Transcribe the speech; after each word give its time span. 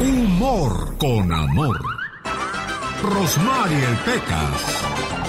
Humor 0.00 0.96
con 0.98 1.32
amor. 1.32 1.78
Rosmarie 3.02 3.86
Pecas. 4.04 5.23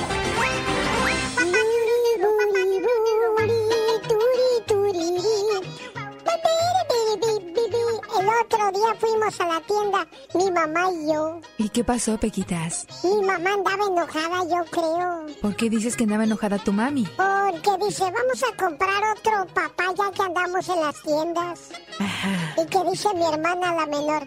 Día 8.86 8.96
fuimos 9.00 9.40
a 9.40 9.48
la 9.48 9.62
tienda, 9.62 10.08
mi 10.34 10.52
mamá 10.52 10.92
y 10.92 11.08
yo. 11.12 11.42
¿Y 11.58 11.70
qué 11.70 11.84
pasó, 11.84 12.18
Pequitas? 12.18 12.88
Mi 13.04 13.22
mamá 13.26 13.54
andaba 13.54 13.86
enojada, 13.86 14.44
yo 14.44 14.66
creo. 14.70 15.26
¿Por 15.42 15.56
qué 15.56 15.70
dices 15.70 15.96
que 15.96 16.04
andaba 16.04 16.24
enojada 16.24 16.58
tu 16.58 16.72
mami? 16.72 17.06
Porque 17.18 17.86
dice, 17.86 18.04
vamos 18.04 18.44
a 18.44 18.56
comprar 18.56 19.04
otro 19.18 19.46
papaya 19.54 20.12
que 20.14 20.22
andamos 20.22 20.70
en 20.70 20.82
las 20.82 21.02
tiendas. 21.02 21.60
Ajá. 22.00 22.62
Y 22.62 22.66
que 22.68 22.90
dice 22.92 23.14
mi 23.14 23.26
hermana 23.26 23.74
la 23.74 23.86
menor. 23.86 24.26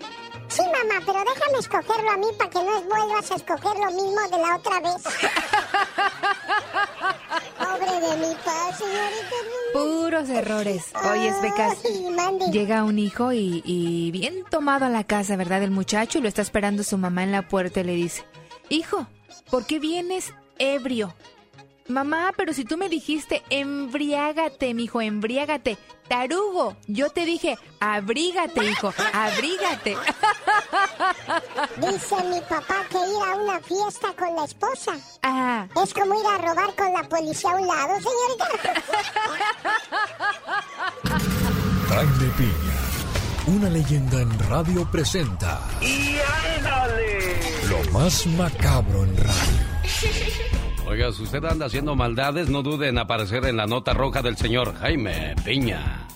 Sí, 0.48 0.62
mamá, 0.62 1.00
pero 1.04 1.18
déjame 1.34 1.58
escogerlo 1.58 2.10
a 2.10 2.16
mí 2.16 2.26
para 2.38 2.50
que 2.50 2.62
no 2.62 2.82
vuelvas 2.82 3.30
a 3.30 3.34
escoger 3.34 3.78
lo 3.78 3.90
mismo 3.92 4.20
de 4.30 4.38
la 4.38 4.56
otra 4.56 4.80
vez. 4.80 5.04
De 7.98 8.16
mi 8.16 8.34
paz, 8.44 8.78
señorita. 8.78 9.36
Puros 9.72 10.28
errores. 10.28 10.84
Oye. 11.10 11.32
Ay, 11.32 12.10
mande. 12.14 12.46
Llega 12.52 12.84
un 12.84 12.98
hijo 12.98 13.32
y, 13.32 13.60
y 13.64 14.12
bien 14.12 14.44
tomado 14.48 14.84
a 14.84 14.88
la 14.88 15.02
casa, 15.02 15.34
¿verdad? 15.34 15.64
El 15.64 15.72
muchacho 15.72 16.18
y 16.18 16.22
lo 16.22 16.28
está 16.28 16.42
esperando 16.42 16.84
su 16.84 16.96
mamá 16.96 17.24
en 17.24 17.32
la 17.32 17.48
puerta 17.48 17.80
y 17.80 17.84
le 17.84 17.94
dice, 17.94 18.24
Hijo, 18.68 19.08
¿por 19.50 19.66
qué 19.66 19.80
vienes 19.80 20.32
ebrio? 20.58 21.12
Mamá, 21.88 22.32
pero 22.36 22.52
si 22.52 22.64
tú 22.64 22.76
me 22.76 22.88
dijiste 22.90 23.42
embriágate, 23.50 24.74
mijo, 24.74 25.00
embriágate. 25.00 25.78
Tarugo, 26.06 26.76
yo 26.86 27.10
te 27.10 27.24
dije, 27.26 27.58
abrígate, 27.80 28.64
hijo, 28.64 28.92
abrígate. 29.12 29.96
Dice 31.76 32.16
mi 32.24 32.40
papá 32.42 32.84
que 32.90 32.96
ir 32.98 33.22
a 33.26 33.36
una 33.36 33.60
fiesta 33.60 34.08
con 34.18 34.34
la 34.34 34.44
esposa 34.44 34.92
Ah, 35.22 35.66
es 35.82 35.92
como 35.94 36.18
ir 36.18 36.26
a 36.26 36.38
robar 36.38 36.74
con 36.74 36.92
la 36.92 37.02
policía 37.08 37.50
a 37.50 37.54
un 37.56 37.66
lado, 37.66 37.94
señorita. 38.00 38.48
Jaime 41.88 42.32
Piña, 42.36 43.56
una 43.58 43.70
leyenda 43.70 44.20
en 44.22 44.38
radio 44.48 44.90
presenta 44.90 45.60
¡Y 45.80 46.16
ándale! 46.56 47.40
lo 47.68 47.92
más 47.92 48.26
macabro 48.28 49.04
en 49.04 49.16
radio. 49.16 50.58
Oiga, 50.88 51.12
si 51.12 51.22
usted 51.22 51.44
anda 51.44 51.66
haciendo 51.66 51.94
maldades, 51.94 52.48
no 52.48 52.62
dude 52.62 52.88
en 52.88 52.96
aparecer 52.96 53.44
en 53.44 53.58
la 53.58 53.66
nota 53.66 53.92
roja 53.92 54.22
del 54.22 54.38
señor 54.38 54.74
Jaime 54.76 55.34
Piña. 55.44 56.08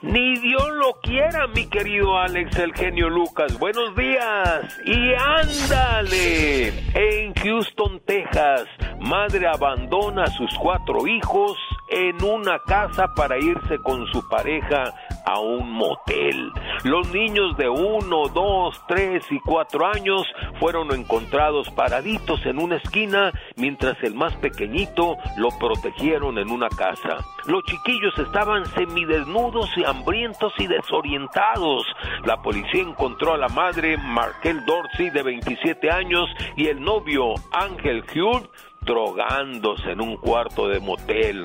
Ni 0.00 0.38
Dios 0.38 0.70
lo 0.72 0.94
quiera, 1.02 1.46
mi 1.48 1.66
querido 1.66 2.16
Alex, 2.16 2.56
el 2.58 2.72
genio 2.72 3.10
Lucas. 3.10 3.58
Buenos 3.58 3.94
días. 3.94 4.78
Y 4.86 5.12
ándale. 5.12 6.68
En 6.94 7.34
Houston, 7.34 8.00
Texas, 8.06 8.64
madre 9.00 9.46
abandona 9.48 10.24
a 10.24 10.30
sus 10.30 10.50
cuatro 10.62 11.06
hijos 11.06 11.58
en 11.90 12.22
una 12.24 12.58
casa 12.60 13.12
para 13.14 13.38
irse 13.38 13.76
con 13.82 14.06
su 14.06 14.26
pareja 14.28 14.94
a 15.26 15.40
un 15.40 15.70
motel. 15.70 16.52
Los 16.84 17.12
niños 17.12 17.56
de 17.56 17.68
uno, 17.68 18.28
dos, 18.28 18.80
tres 18.86 19.24
y 19.30 19.40
cuatro 19.40 19.86
años 19.86 20.22
fueron 20.58 20.92
encontrados 20.94 21.68
paraditos 21.70 22.46
en 22.46 22.58
una 22.58 22.76
esquina, 22.76 23.32
mientras 23.56 24.02
el 24.02 24.14
más 24.14 24.34
pequeñito 24.36 25.16
lo 25.36 25.48
protegieron 25.58 26.38
en 26.38 26.50
una 26.50 26.68
casa. 26.68 27.18
Los 27.46 27.64
chiquillos 27.64 28.16
estaban 28.18 28.64
semidesnudos 28.66 29.68
y 29.76 29.84
hambrientos 29.84 30.52
y 30.58 30.66
desorientados. 30.68 31.84
La 32.24 32.40
policía 32.40 32.82
encontró 32.82 33.34
a 33.34 33.38
la 33.38 33.48
madre 33.48 33.96
Markel 33.96 34.64
Dorsey 34.64 35.10
de 35.10 35.22
27 35.22 35.90
años 35.90 36.28
y 36.56 36.68
el 36.68 36.80
novio 36.80 37.34
Ángel 37.52 38.04
Hugh 38.14 38.48
drogándose 38.86 39.90
en 39.90 40.00
un 40.00 40.16
cuarto 40.16 40.68
de 40.68 40.80
motel. 40.80 41.44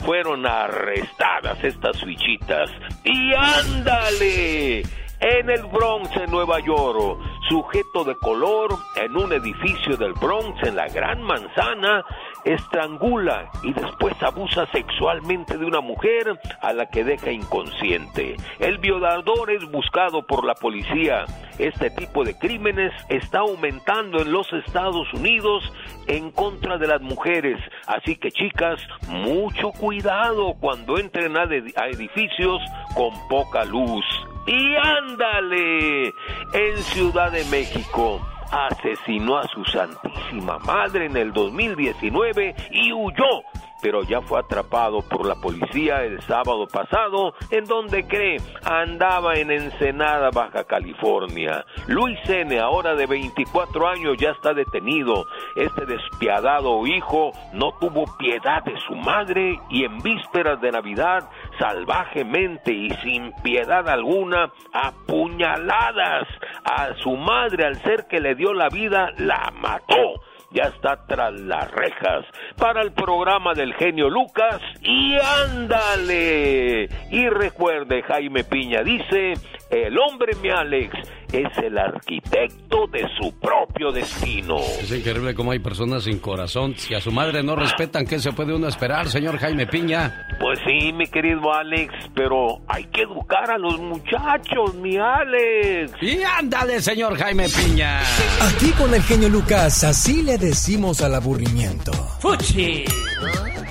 Fueron 0.00 0.46
arrestadas 0.46 1.62
estas 1.64 1.98
fichitas. 2.04 2.70
Y 3.04 3.32
ándale. 3.32 4.82
En 5.18 5.48
el 5.48 5.62
Bronx, 5.64 6.10
Nueva 6.28 6.60
York, 6.60 7.18
sujeto 7.48 8.04
de 8.04 8.16
color 8.16 8.76
en 8.96 9.16
un 9.16 9.32
edificio 9.32 9.96
del 9.96 10.12
Bronx, 10.14 10.62
en 10.66 10.76
la 10.76 10.88
Gran 10.88 11.22
Manzana, 11.22 12.04
estrangula 12.44 13.50
y 13.62 13.72
después 13.72 14.14
abusa 14.22 14.66
sexualmente 14.66 15.58
de 15.58 15.64
una 15.64 15.80
mujer 15.80 16.38
a 16.60 16.72
la 16.72 16.86
que 16.86 17.04
deja 17.04 17.30
inconsciente. 17.30 18.36
El 18.58 18.78
violador 18.78 19.50
es 19.50 19.64
buscado 19.70 20.26
por 20.26 20.44
la 20.44 20.54
policía. 20.54 21.24
Este 21.58 21.90
tipo 21.90 22.24
de 22.24 22.38
crímenes 22.38 22.92
está 23.08 23.40
aumentando 23.40 24.20
en 24.20 24.30
los 24.30 24.52
Estados 24.52 25.12
Unidos 25.14 25.72
en 26.06 26.30
contra 26.30 26.78
de 26.78 26.86
las 26.86 27.00
mujeres. 27.00 27.58
Así 27.86 28.16
que 28.16 28.30
chicas, 28.30 28.80
mucho 29.08 29.72
cuidado 29.72 30.54
cuando 30.60 30.98
entren 30.98 31.36
a, 31.36 31.44
edificios 31.44 32.62
con 32.94 33.10
poca 33.28 33.64
luz. 33.64 34.04
Y 34.46 34.76
ándale, 34.76 36.14
en 36.52 36.78
Ciudad 36.84 37.32
de 37.32 37.44
México 37.46 38.20
asesinó 38.50 39.38
a 39.38 39.48
su 39.48 39.64
santísima 39.64 40.58
madre 40.60 41.06
en 41.06 41.16
el 41.16 41.32
2019 41.32 42.54
y 42.70 42.92
huyó, 42.92 43.42
pero 43.82 44.02
ya 44.02 44.20
fue 44.20 44.40
atrapado 44.40 45.02
por 45.02 45.26
la 45.26 45.34
policía 45.34 46.02
el 46.02 46.20
sábado 46.22 46.66
pasado, 46.66 47.34
en 47.50 47.64
donde 47.66 48.06
cree 48.06 48.38
andaba 48.64 49.34
en 49.34 49.50
Ensenada, 49.50 50.30
Baja 50.30 50.64
California. 50.64 51.64
Luis 51.86 52.18
N., 52.28 52.58
ahora 52.58 52.94
de 52.94 53.06
24 53.06 53.88
años, 53.88 54.16
ya 54.18 54.30
está 54.30 54.54
detenido. 54.54 55.26
Este 55.54 55.86
despiadado 55.86 56.86
hijo 56.86 57.32
no 57.52 57.72
tuvo 57.78 58.04
piedad 58.16 58.62
de 58.64 58.78
su 58.86 58.94
madre 58.94 59.58
y 59.70 59.84
en 59.84 59.98
vísperas 59.98 60.60
de 60.60 60.72
Navidad, 60.72 61.28
salvajemente 61.58 62.72
y 62.72 62.90
sin 63.02 63.32
piedad 63.42 63.88
alguna, 63.88 64.52
apuñaladas 64.72 66.28
a 66.64 66.94
su 67.02 67.16
madre 67.16 67.64
al 67.66 67.76
ser 67.82 68.06
que 68.06 68.20
le 68.20 68.34
dio 68.34 68.52
la 68.52 68.68
vida, 68.68 69.12
la 69.18 69.52
mató 69.56 70.20
ya 70.50 70.64
está 70.64 71.04
tras 71.06 71.38
las 71.40 71.70
rejas 71.70 72.24
para 72.56 72.80
el 72.82 72.92
programa 72.92 73.52
del 73.54 73.74
genio 73.74 74.08
Lucas 74.08 74.60
y 74.80 75.14
ándale. 75.14 76.88
Y 77.10 77.28
recuerde, 77.28 78.02
Jaime 78.02 78.44
Piña 78.44 78.82
dice, 78.82 79.34
el 79.70 79.98
hombre 79.98 80.34
mi 80.40 80.50
Alex 80.50 80.94
es 81.32 81.58
el 81.58 81.78
arquitecto 81.78 82.86
de 82.92 83.06
su 83.20 83.32
propio 83.38 83.92
destino. 83.92 84.56
Es 84.80 84.90
increíble 84.90 85.34
cómo 85.34 85.52
hay 85.52 85.58
personas 85.58 86.04
sin 86.04 86.18
corazón. 86.18 86.74
Si 86.76 86.94
a 86.94 87.00
su 87.00 87.10
madre 87.12 87.42
no 87.42 87.56
respetan, 87.56 88.06
¿qué 88.06 88.18
se 88.18 88.32
puede 88.32 88.54
uno 88.54 88.68
esperar, 88.68 89.08
señor 89.08 89.38
Jaime 89.38 89.66
Piña? 89.66 90.26
Pues 90.40 90.58
sí, 90.66 90.92
mi 90.92 91.06
querido 91.06 91.52
Alex, 91.52 91.92
pero 92.14 92.60
hay 92.68 92.84
que 92.86 93.02
educar 93.02 93.50
a 93.50 93.58
los 93.58 93.78
muchachos, 93.80 94.74
mi 94.76 94.96
Alex. 94.96 95.92
Y 96.00 96.22
ándale, 96.22 96.80
señor 96.80 97.16
Jaime 97.16 97.46
Piña. 97.48 98.00
Aquí 98.42 98.70
con 98.72 98.92
el 98.94 99.02
genio 99.02 99.28
Lucas, 99.28 99.84
así 99.84 100.22
le 100.22 100.38
decimos 100.38 101.00
al 101.02 101.14
aburrimiento. 101.14 101.92
¡Fuchi! 102.20 102.84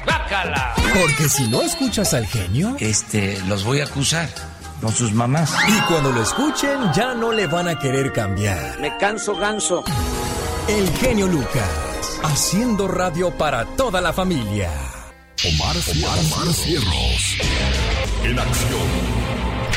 ¡Bácala! 0.06 0.74
Porque 0.94 1.30
si 1.30 1.48
no 1.50 1.62
escuchas 1.62 2.14
al 2.14 2.26
genio, 2.26 2.76
Este, 2.80 3.38
los 3.48 3.64
voy 3.64 3.80
a 3.80 3.86
acusar 3.86 4.30
con 4.86 4.94
sus 4.94 5.14
mamás. 5.14 5.52
y 5.68 5.82
cuando 5.92 6.12
lo 6.12 6.22
escuchen 6.22 6.94
ya 6.94 7.16
no 7.16 7.32
le 7.32 7.48
van 7.48 7.68
a 7.68 7.80
querer 7.80 8.14
cambiar. 8.14 8.80
Me 8.80 8.96
canso 8.98 9.36
ganso. 9.36 9.84
El 10.68 10.88
genio 10.98 11.26
Lucas, 11.26 12.20
haciendo 12.22 12.88
radio 12.88 13.32
para 13.32 13.66
toda 13.66 14.00
la 14.00 14.14
familia. 14.14 14.70
Omar, 15.44 15.76
Omar, 15.76 16.20
Omar 16.20 16.54
Cierros. 16.54 17.38
En 18.24 18.38
acción. 18.38 18.88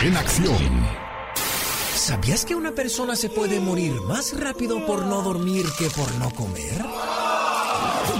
En 0.05 0.17
acción. 0.17 0.87
¿Sabías 1.95 2.45
que 2.45 2.55
una 2.55 2.73
persona 2.73 3.17
se 3.17 3.31
puede 3.31 3.61
morir 3.61 4.03
más 4.03 4.39
rápido 4.39 4.85
por 4.85 5.07
no 5.07 5.23
dormir 5.23 5.65
que 5.79 5.89
por 5.89 6.15
no 6.17 6.31
comer? 6.33 6.85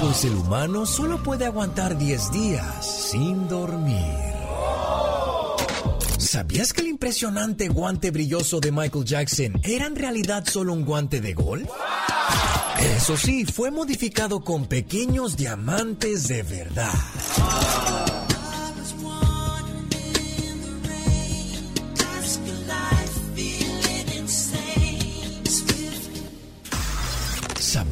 Pues 0.01 0.25
el 0.25 0.37
humano 0.37 0.87
solo 0.87 1.23
puede 1.23 1.45
aguantar 1.45 1.99
10 1.99 2.31
días 2.31 3.11
sin 3.11 3.47
dormir. 3.47 4.38
¿Sabías 6.19 6.73
que 6.73 6.81
el 6.81 6.89
impresionante 6.89 7.69
guante 7.69 8.11
brilloso 8.11 8.59
de 8.59 8.73
Michael 8.73 9.05
Jackson 9.05 9.61
era 9.63 9.87
en 9.87 9.95
realidad 9.95 10.45
solo 10.47 10.73
un 10.73 10.85
guante 10.85 11.21
de 11.21 11.33
golf? 11.33 11.69
Eso 12.97 13.17
sí, 13.17 13.45
fue 13.45 13.71
modificado 13.71 14.41
con 14.41 14.67
pequeños 14.67 15.37
diamantes 15.37 16.27
de 16.27 16.43
verdad. 16.43 16.93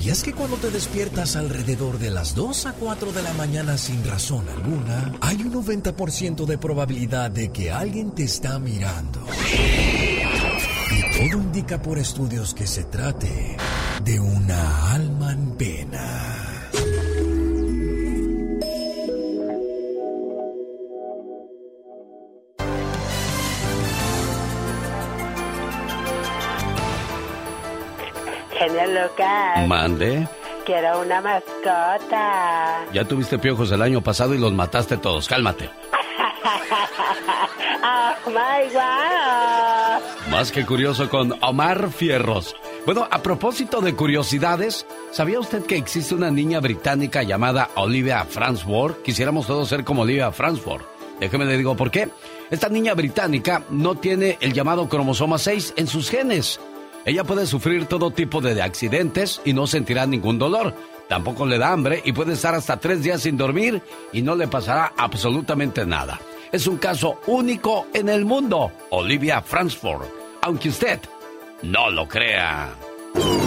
¿Sabías 0.06 0.22
que 0.22 0.34
cuando 0.34 0.56
te 0.58 0.70
despiertas 0.70 1.34
alrededor 1.34 1.98
de 1.98 2.10
las 2.10 2.36
2 2.36 2.66
a 2.66 2.74
4 2.74 3.10
de 3.10 3.24
la 3.24 3.32
mañana 3.32 3.76
sin 3.76 4.04
razón 4.04 4.48
alguna, 4.48 5.12
hay 5.20 5.42
un 5.42 5.52
90% 5.52 6.44
de 6.46 6.58
probabilidad 6.58 7.28
de 7.28 7.50
que 7.50 7.72
alguien 7.72 8.12
te 8.12 8.22
está 8.22 8.60
mirando? 8.60 9.26
Y 10.92 11.18
todo 11.18 11.42
indica 11.42 11.82
por 11.82 11.98
estudios 11.98 12.54
que 12.54 12.68
se 12.68 12.84
trate 12.84 13.56
de 14.04 14.20
una 14.20 14.92
alma 14.92 15.32
en 15.32 15.50
pena. 15.56 15.75
Lucas. 28.86 29.66
Mande. 29.66 30.28
Quiero 30.64 31.00
una 31.00 31.20
mascota. 31.20 32.84
Ya 32.92 33.04
tuviste 33.04 33.38
piojos 33.38 33.70
el 33.70 33.82
año 33.82 34.00
pasado 34.00 34.34
y 34.34 34.38
los 34.38 34.52
mataste 34.52 34.96
todos. 34.96 35.28
Cálmate. 35.28 35.70
oh 37.82 38.30
my 38.30 38.72
God. 38.72 40.30
Más 40.30 40.50
que 40.50 40.66
curioso 40.66 41.08
con 41.08 41.34
Omar 41.40 41.90
Fierros. 41.90 42.56
Bueno, 42.84 43.06
a 43.10 43.22
propósito 43.22 43.80
de 43.80 43.94
curiosidades, 43.94 44.86
¿sabía 45.12 45.40
usted 45.40 45.64
que 45.64 45.76
existe 45.76 46.14
una 46.14 46.30
niña 46.30 46.60
británica 46.60 47.22
llamada 47.22 47.70
Olivia 47.76 48.24
Fransworth? 48.24 49.02
Quisiéramos 49.02 49.46
todos 49.46 49.68
ser 49.68 49.84
como 49.84 50.02
Olivia 50.02 50.32
Fransworth. 50.32 50.84
Déjeme 51.20 51.46
le 51.46 51.56
digo 51.56 51.76
por 51.76 51.90
qué. 51.90 52.08
Esta 52.50 52.68
niña 52.68 52.94
británica 52.94 53.62
no 53.70 53.96
tiene 53.96 54.36
el 54.40 54.52
llamado 54.52 54.88
cromosoma 54.88 55.38
6 55.38 55.74
en 55.76 55.86
sus 55.86 56.10
genes. 56.10 56.60
Ella 57.06 57.22
puede 57.22 57.46
sufrir 57.46 57.86
todo 57.86 58.10
tipo 58.10 58.40
de 58.40 58.60
accidentes 58.60 59.40
y 59.44 59.52
no 59.52 59.68
sentirá 59.68 60.06
ningún 60.06 60.40
dolor. 60.40 60.74
Tampoco 61.08 61.46
le 61.46 61.56
da 61.56 61.70
hambre 61.70 62.02
y 62.04 62.12
puede 62.12 62.32
estar 62.32 62.56
hasta 62.56 62.80
tres 62.80 63.00
días 63.00 63.22
sin 63.22 63.36
dormir 63.36 63.80
y 64.12 64.22
no 64.22 64.34
le 64.34 64.48
pasará 64.48 64.92
absolutamente 64.96 65.86
nada. 65.86 66.18
Es 66.50 66.66
un 66.66 66.78
caso 66.78 67.20
único 67.28 67.86
en 67.94 68.08
el 68.08 68.24
mundo, 68.24 68.72
Olivia 68.90 69.40
Fransford, 69.40 70.02
aunque 70.42 70.68
usted 70.68 70.98
no 71.62 71.90
lo 71.90 72.08
crea. 72.08 72.74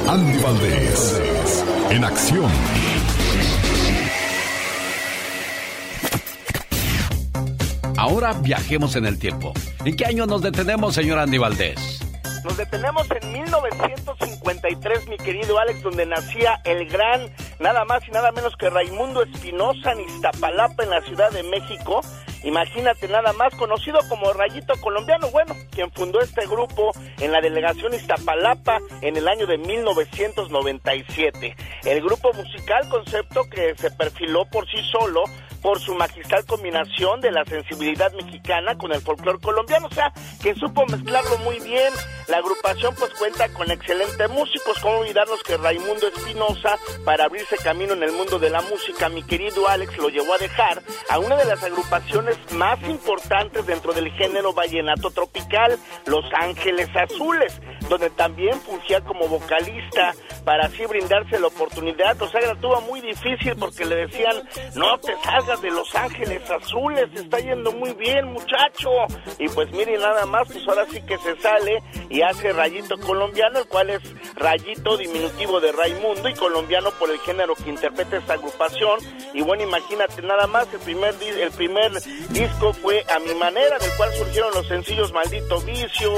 Andy 0.07 0.41
Valdés, 0.41 1.65
en 1.89 2.03
acción. 2.05 2.49
Ahora 7.97 8.31
viajemos 8.41 8.95
en 8.95 9.05
el 9.05 9.19
tiempo. 9.19 9.51
¿En 9.83 9.97
qué 9.97 10.05
año 10.05 10.25
nos 10.25 10.41
detenemos, 10.41 10.95
señor 10.95 11.19
Andy 11.19 11.37
Valdés? 11.37 12.08
Nos 12.43 12.55
detenemos 12.55 13.05
en 13.11 13.33
1953, 13.33 15.07
mi 15.07 15.17
querido 15.17 15.59
Alex, 15.59 15.81
donde 15.81 16.05
nacía 16.05 16.61
el 16.63 16.87
gran, 16.87 17.29
nada 17.59 17.83
más 17.83 18.07
y 18.07 18.11
nada 18.11 18.31
menos 18.31 18.55
que 18.55 18.69
Raimundo 18.69 19.23
Espinosa 19.23 19.91
en 19.91 20.01
Iztapalapa, 20.01 20.83
en 20.83 20.89
la 20.89 21.01
Ciudad 21.01 21.31
de 21.31 21.43
México. 21.43 22.01
Imagínate 22.43 23.09
nada 23.09 23.33
más, 23.33 23.53
conocido 23.55 23.99
como 24.07 24.31
Rayito 24.31 24.73
Colombiano, 24.79 25.29
bueno, 25.31 25.53
quien 25.71 25.91
fundó 25.91 26.21
este 26.21 26.47
grupo 26.47 26.91
en 27.19 27.33
la 27.33 27.41
delegación 27.41 27.93
Iztapalapa 27.93 28.79
en 29.01 29.17
el 29.17 29.27
año 29.27 29.45
de 29.45 29.57
1997. 29.57 31.55
El 31.83 32.01
grupo 32.01 32.31
musical 32.33 32.87
concepto 32.89 33.43
que 33.49 33.75
se 33.75 33.91
perfiló 33.91 34.45
por 34.45 34.65
sí 34.69 34.77
solo 34.89 35.23
por 35.61 35.79
su 35.79 35.95
magistral 35.95 36.45
combinación 36.45 37.21
de 37.21 37.31
la 37.31 37.45
sensibilidad 37.45 38.11
mexicana 38.13 38.77
con 38.77 38.91
el 38.91 39.01
folclore 39.01 39.39
colombiano, 39.39 39.87
o 39.87 39.93
sea, 39.93 40.11
que 40.41 40.55
supo 40.55 40.85
mezclarlo 40.85 41.37
muy 41.39 41.59
bien. 41.59 41.93
La 42.27 42.37
agrupación 42.37 42.93
pues 42.95 43.11
cuenta 43.15 43.49
con 43.49 43.69
excelentes 43.71 44.29
músicos, 44.29 44.79
como 44.79 44.99
olvidarnos 44.99 45.41
que 45.43 45.57
Raimundo 45.57 46.07
Espinosa, 46.07 46.77
para 47.03 47.25
abrirse 47.25 47.57
camino 47.57 47.93
en 47.93 48.03
el 48.03 48.11
mundo 48.11 48.39
de 48.39 48.49
la 48.49 48.61
música, 48.61 49.09
mi 49.09 49.23
querido 49.23 49.67
Alex 49.67 49.97
lo 49.97 50.09
llevó 50.09 50.33
a 50.33 50.37
dejar 50.37 50.81
a 51.09 51.19
una 51.19 51.35
de 51.35 51.45
las 51.45 51.63
agrupaciones 51.63 52.37
más 52.53 52.81
importantes 52.83 53.65
dentro 53.65 53.93
del 53.93 54.11
género 54.11 54.53
vallenato 54.53 55.09
tropical, 55.11 55.77
Los 56.05 56.25
Ángeles 56.39 56.89
Azules, 56.95 57.59
donde 57.89 58.09
también 58.11 58.59
fungía 58.61 59.01
como 59.01 59.27
vocalista 59.27 60.13
para 60.45 60.67
así 60.67 60.85
brindarse 60.85 61.39
la 61.39 61.47
oportunidad. 61.47 62.21
O 62.21 62.27
sea, 62.29 62.41
era 62.41 62.55
todo 62.55 62.81
muy 62.81 63.01
difícil 63.01 63.55
porque 63.57 63.85
le 63.85 64.07
decían, 64.07 64.35
no 64.75 64.97
te 64.99 65.13
de 65.57 65.71
Los 65.71 65.93
Ángeles 65.95 66.49
Azules, 66.49 67.09
está 67.15 67.39
yendo 67.39 67.71
muy 67.71 67.93
bien 67.93 68.27
muchacho. 68.27 68.89
Y 69.39 69.49
pues 69.49 69.71
miren 69.71 69.99
nada 69.99 70.25
más, 70.25 70.47
pues 70.47 70.67
ahora 70.67 70.85
sí 70.89 71.01
que 71.01 71.17
se 71.17 71.35
sale 71.41 71.81
y 72.09 72.21
hace 72.21 72.53
Rayito 72.53 72.97
Colombiano, 72.99 73.59
el 73.59 73.67
cual 73.67 73.89
es 73.89 74.01
Rayito 74.35 74.97
diminutivo 74.97 75.59
de 75.59 75.71
Raimundo 75.71 76.29
y 76.29 76.33
colombiano 76.35 76.91
por 76.91 77.09
el 77.09 77.19
género 77.19 77.55
que 77.55 77.69
interpreta 77.69 78.17
esta 78.17 78.33
agrupación. 78.33 78.99
Y 79.33 79.41
bueno, 79.41 79.63
imagínate 79.63 80.21
nada 80.21 80.47
más, 80.47 80.71
el 80.73 80.79
primer, 80.79 81.15
el 81.21 81.51
primer 81.51 81.91
disco 82.29 82.73
fue 82.73 83.03
A 83.09 83.19
Mi 83.19 83.33
Manera, 83.33 83.79
del 83.79 83.91
cual 83.97 84.13
surgieron 84.13 84.53
los 84.53 84.67
sencillos 84.67 85.11
Maldito 85.11 85.59
Vicio, 85.61 86.13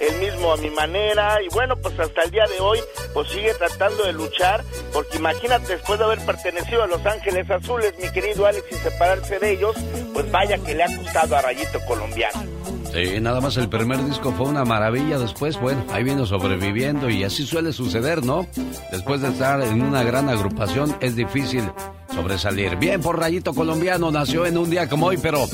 el 0.00 0.16
mismo 0.18 0.52
A 0.52 0.56
Mi 0.56 0.70
Manera. 0.70 1.42
Y 1.42 1.48
bueno, 1.48 1.76
pues 1.76 1.98
hasta 1.98 2.22
el 2.22 2.30
día 2.30 2.44
de 2.46 2.60
hoy, 2.60 2.80
pues 3.12 3.28
sigue 3.30 3.52
tratando 3.54 4.04
de 4.04 4.12
luchar, 4.12 4.62
porque 4.92 5.18
imagínate, 5.18 5.76
después 5.76 5.98
de 5.98 6.04
haber 6.04 6.24
pertenecido 6.24 6.84
a 6.84 6.86
Los 6.86 7.04
Ángeles 7.04 7.50
Azules, 7.50 7.94
mi 7.98 8.10
querido 8.12 8.46
Alex, 8.46 8.64
separarse 8.76 9.38
de 9.38 9.52
ellos, 9.52 9.76
pues 10.12 10.30
vaya 10.30 10.58
que 10.58 10.74
le 10.74 10.84
ha 10.84 10.96
costado 10.96 11.36
a 11.36 11.42
Rayito 11.42 11.80
Colombiano. 11.86 12.44
Sí, 12.92 13.20
nada 13.20 13.40
más 13.40 13.56
el 13.56 13.68
primer 13.68 14.02
disco 14.04 14.32
fue 14.32 14.46
una 14.46 14.64
maravilla. 14.64 15.18
Después, 15.18 15.60
bueno, 15.60 15.84
ahí 15.92 16.02
vino 16.02 16.24
sobreviviendo 16.24 17.10
y 17.10 17.24
así 17.24 17.44
suele 17.44 17.72
suceder, 17.72 18.24
¿no? 18.24 18.46
Después 18.90 19.20
de 19.20 19.28
estar 19.28 19.60
en 19.60 19.82
una 19.82 20.02
gran 20.02 20.28
agrupación 20.28 20.96
es 21.00 21.14
difícil 21.14 21.62
sobresalir. 22.14 22.76
Bien 22.76 23.00
por 23.02 23.18
Rayito 23.18 23.52
Colombiano, 23.52 24.10
nació 24.10 24.46
en 24.46 24.56
un 24.56 24.70
día 24.70 24.88
como 24.88 25.06
hoy, 25.06 25.18
pero 25.18 25.46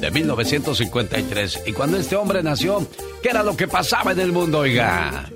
de 0.00 0.10
1953. 0.10 1.62
Y 1.66 1.72
cuando 1.72 1.96
este 1.96 2.16
hombre 2.16 2.42
nació, 2.42 2.86
¿qué 3.22 3.30
era 3.30 3.42
lo 3.42 3.56
que 3.56 3.68
pasaba 3.68 4.12
en 4.12 4.20
el 4.20 4.32
mundo, 4.32 4.58
oiga? 4.58 5.30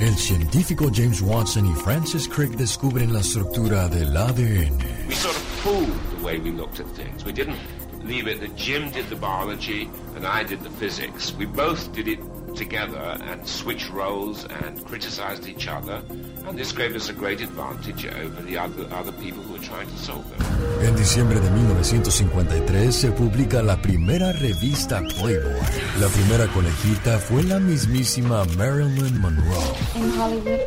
El 0.00 0.16
científico 0.16 0.90
James 0.94 1.20
Watson 1.22 1.66
y 1.66 1.74
Francis 1.74 2.28
Crick 2.28 2.52
descubren 2.52 3.12
la 3.12 3.18
estructura 3.18 3.88
del 3.88 4.16
ADN. 4.16 4.78
We 5.08 5.14
sort 5.14 5.34
of 5.34 5.42
fooled 5.64 5.88
the 6.16 6.24
way 6.24 6.38
we 6.38 6.52
looked 6.52 6.78
at 6.78 6.86
things. 6.94 7.24
We 7.24 7.32
didn't 7.32 7.58
leave 8.04 8.28
it 8.28 8.40
that 8.40 8.54
Jim 8.54 8.92
did 8.92 9.08
the 9.08 9.16
biology 9.16 9.90
and 10.14 10.24
I 10.24 10.44
did 10.44 10.62
the 10.62 10.70
physics. 10.70 11.34
We 11.36 11.46
both 11.46 11.92
did 11.92 12.06
it 12.06 12.20
together 12.54 13.18
and 13.20 13.44
switched 13.44 13.90
roles 13.90 14.44
and 14.44 14.84
criticized 14.86 15.48
each 15.48 15.66
other. 15.66 16.00
And 16.48 16.58
this 16.58 16.72
gave 16.72 16.96
us 16.96 17.10
a 17.10 17.12
great 17.12 17.42
advantage 17.42 18.06
over 18.06 18.42
the 18.42 18.56
other, 18.56 18.86
other 18.90 19.12
people 19.12 19.42
who 19.42 19.52
were 19.52 19.58
trying 19.64 19.86
to 19.86 19.98
solve 19.98 20.24
them. 20.30 20.46
En 20.82 20.96
diciembre 20.96 21.40
de 21.40 21.50
1953 21.50 22.92
se 22.92 23.10
publica 23.12 23.62
la 23.62 23.76
primera 23.76 24.32
revista 24.32 25.02
Playboy. 25.20 25.60
La 26.00 26.08
primera 26.08 26.46
conejita 26.54 27.18
fue 27.18 27.42
la 27.42 27.58
mismísima 27.58 28.44
Marilyn 28.56 29.20
Monroe. 29.20 29.74
In 29.96 30.10
Hollywood, 30.12 30.60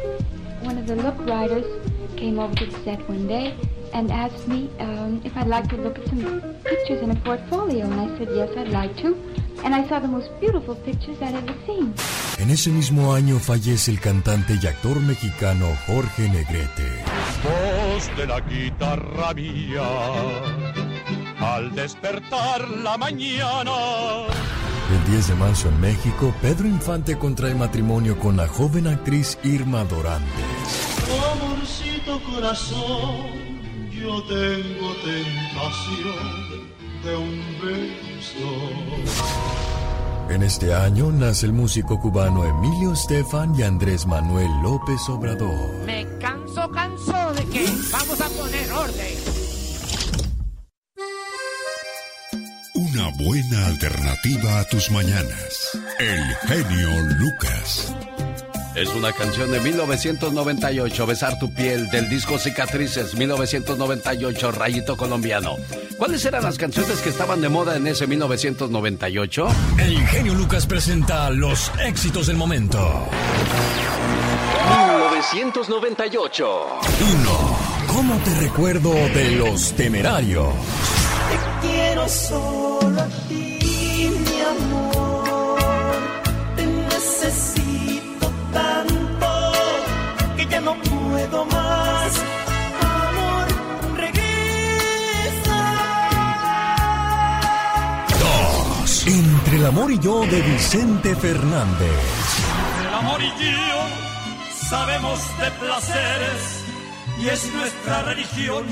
one 0.61 0.77
of 0.77 0.85
the 0.85 0.95
look 0.95 1.17
writers 1.25 1.65
came 2.15 2.37
over 2.37 2.53
to 2.53 2.65
the 2.67 2.77
set 2.83 2.99
one 3.09 3.27
day 3.27 3.55
and 3.93 4.11
asked 4.11 4.47
me 4.47 4.69
um, 4.79 5.19
if 5.23 5.35
I'd 5.35 5.47
like 5.47 5.67
to 5.69 5.77
look 5.77 5.97
at 5.97 6.07
some 6.07 6.41
pictures 6.63 7.01
in 7.01 7.09
a 7.09 7.15
portfolio. 7.15 7.85
And 7.85 7.99
I 7.99 8.17
said, 8.19 8.29
yes, 8.35 8.49
I'd 8.55 8.69
like 8.69 8.95
to. 8.97 9.15
And 9.63 9.75
I 9.75 9.87
saw 9.87 9.99
the 9.99 10.07
most 10.07 10.29
beautiful 10.39 10.75
pictures 10.75 11.21
I'd 11.21 11.35
ever 11.35 11.55
seen. 11.65 11.93
En 12.39 12.49
ese 12.49 12.71
mismo 12.71 13.13
año 13.13 13.39
fallece 13.39 13.91
el 13.91 13.99
cantante 13.99 14.57
y 14.61 14.65
actor 14.65 14.99
mexicano 14.99 15.67
Jorge 15.85 16.27
Negrete. 16.29 17.03
Voz 17.43 18.17
de 18.17 18.25
la 18.25 18.39
guitarra 18.39 19.33
mía, 19.35 19.87
al 21.39 21.75
despertar 21.75 22.67
la 22.83 22.97
mañana. 22.97 23.71
El 24.91 25.11
10 25.11 25.27
de 25.29 25.35
marzo 25.35 25.69
en 25.69 25.79
México, 25.79 26.33
Pedro 26.41 26.67
Infante 26.67 27.17
contrae 27.17 27.53
matrimonio 27.53 28.17
con 28.17 28.35
la 28.35 28.47
joven 28.47 28.87
actriz 28.87 29.37
Irma 29.43 29.83
Dorantes. 29.85 31.07
Amorcito 31.31 32.19
corazón, 32.23 33.89
yo 33.91 34.21
tengo 34.23 34.93
tentación 35.05 36.70
de 37.03 37.15
un 37.15 37.39
beso. 37.61 38.49
En 40.29 40.43
este 40.43 40.73
año 40.73 41.11
nace 41.11 41.45
el 41.45 41.53
músico 41.53 41.99
cubano 41.99 42.45
Emilio 42.45 42.93
Estefan 42.93 43.53
y 43.57 43.63
Andrés 43.63 44.05
Manuel 44.05 44.49
López 44.61 45.01
Obrador. 45.09 45.85
Me 45.85 46.07
canso, 46.19 46.69
canso 46.71 47.33
de 47.33 47.45
que 47.45 47.65
vamos 47.91 48.21
a 48.21 48.29
poner 48.29 48.71
orden. 48.71 49.41
Una 52.75 53.09
buena 53.17 53.65
alternativa 53.67 54.59
a 54.59 54.63
tus 54.65 54.89
mañanas. 54.91 55.77
El 55.99 56.23
genio 56.47 57.01
Lucas. 57.19 57.93
Es 58.75 58.89
una 58.89 59.11
canción 59.11 59.51
de 59.51 59.59
1998, 59.59 61.05
Besar 61.05 61.37
tu 61.37 61.53
piel, 61.53 61.89
del 61.89 62.09
disco 62.09 62.37
Cicatrices, 62.37 63.15
1998, 63.15 64.51
Rayito 64.51 64.95
Colombiano. 64.95 65.57
¿Cuáles 65.97 66.23
eran 66.25 66.43
las 66.43 66.57
canciones 66.57 66.99
que 67.01 67.09
estaban 67.09 67.41
de 67.41 67.49
moda 67.49 67.75
en 67.75 67.87
ese 67.87 68.07
1998? 68.07 69.47
El 69.77 70.07
genio 70.07 70.33
Lucas 70.33 70.65
presenta 70.65 71.29
los 71.29 71.71
éxitos 71.83 72.27
del 72.27 72.37
momento. 72.37 73.07
1998. 75.33 76.65
1. 77.19 77.57
¿Cómo 77.87 78.17
te 78.19 78.35
recuerdo 78.35 78.93
de 78.93 79.31
los 79.35 79.73
temerarios? 79.73 80.53
Te 81.29 81.67
quiero 81.67 82.07
solo 82.09 83.00
Entre 99.51 99.67
el 99.67 99.69
amor 99.69 99.91
y 99.91 99.99
yo 99.99 100.21
de 100.27 100.41
Vicente 100.43 101.13
Fernández. 101.13 101.89
El 102.87 102.93
amor 102.93 103.21
y 103.21 103.27
yo 103.27 104.65
sabemos 104.69 105.19
de 105.41 105.51
placeres 105.59 106.63
y 107.19 107.27
es 107.27 107.53
nuestra 107.53 108.01
religión 108.03 108.63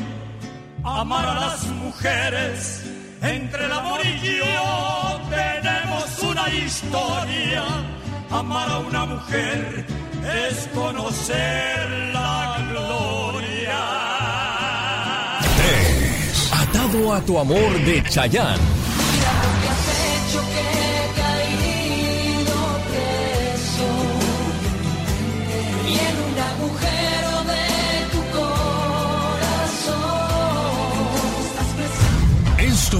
amar 0.85 1.25
a 1.25 1.33
las 1.33 1.65
mujeres. 1.65 2.85
Entre 3.21 3.65
el 3.65 3.71
amor 3.73 3.99
y 4.05 4.37
yo 4.37 5.19
tenemos 5.29 6.19
una 6.23 6.47
historia. 6.47 7.65
Amar 8.31 8.69
a 8.69 8.79
una 8.79 9.05
mujer 9.05 9.85
es 10.47 10.69
conocer 10.73 11.89
la 12.13 12.57
gloria. 12.71 13.79
Tres. 15.57 16.49
Atado 16.53 17.13
a 17.15 17.19
tu 17.19 17.37
amor 17.37 17.83
de 17.83 18.01
Chayán. 18.03 18.78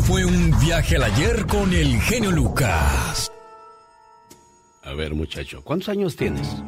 Fue 0.09 0.25
un 0.25 0.49
viaje 0.59 0.95
al 0.95 1.03
ayer 1.03 1.45
con 1.45 1.71
el 1.71 2.01
genio 2.01 2.31
Lucas. 2.31 3.31
A 4.83 4.93
ver, 4.93 5.13
muchacho, 5.13 5.63
¿cuántos 5.63 5.89
años 5.89 6.15
tienes? 6.15 6.63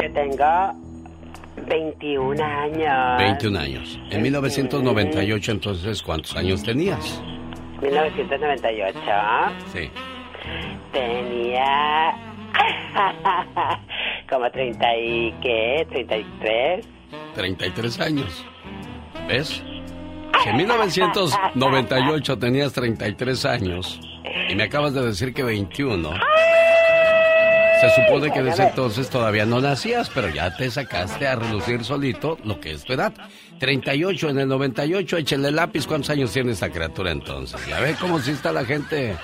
Yo 0.00 0.12
tengo 0.14 0.72
21 1.68 2.42
años. 2.42 3.18
21 3.18 3.58
años. 3.58 4.00
En 4.10 4.22
1998, 4.22 5.52
entonces, 5.52 6.02
¿cuántos 6.02 6.34
años 6.34 6.62
tenías? 6.62 7.22
1998. 7.82 8.98
Sí. 9.74 9.90
Tenía 10.94 12.16
como 14.30 14.50
30 14.50 14.96
y 14.96 15.34
qué, 15.42 15.86
33. 15.90 16.86
33 17.34 18.00
años. 18.00 18.46
¿Ves? 19.28 19.62
Si 20.42 20.48
en 20.48 20.56
1998 20.56 22.38
tenías 22.38 22.72
33 22.72 23.44
años 23.44 24.00
y 24.48 24.54
me 24.54 24.64
acabas 24.64 24.94
de 24.94 25.02
decir 25.02 25.32
que 25.34 25.42
21, 25.42 26.10
se 27.80 27.90
supone 27.90 28.30
que 28.32 28.42
desde 28.42 28.64
entonces 28.68 29.10
todavía 29.10 29.44
no 29.44 29.60
nacías, 29.60 30.08
pero 30.10 30.28
ya 30.28 30.54
te 30.56 30.70
sacaste 30.70 31.26
a 31.26 31.34
relucir 31.34 31.84
solito 31.84 32.38
lo 32.44 32.60
que 32.60 32.72
es 32.72 32.84
tu 32.84 32.92
edad. 32.92 33.12
38 33.58 34.28
en 34.30 34.38
el 34.38 34.48
98, 34.48 35.16
échale 35.18 35.50
lápiz. 35.50 35.86
¿Cuántos 35.86 36.10
años 36.10 36.32
tiene 36.32 36.52
esta 36.52 36.70
criatura 36.70 37.10
entonces? 37.10 37.64
Ya 37.66 37.80
ve 37.80 37.96
cómo 38.00 38.18
si 38.20 38.32
está 38.32 38.52
la 38.52 38.64
gente. 38.64 39.16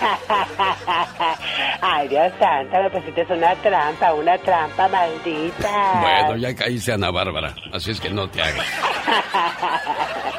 Ay, 1.80 2.08
Dios 2.08 2.32
santo, 2.38 2.82
me 2.82 2.90
pusiste 2.90 3.26
una 3.32 3.54
trampa, 3.56 4.12
una 4.14 4.38
trampa 4.38 4.88
maldita. 4.88 6.00
Bueno, 6.00 6.36
ya 6.36 6.54
caíste 6.54 6.92
Ana 6.92 7.10
Bárbara, 7.10 7.54
así 7.72 7.90
es 7.92 8.00
que 8.00 8.10
no 8.10 8.28
te 8.28 8.42
hagas. 8.42 8.66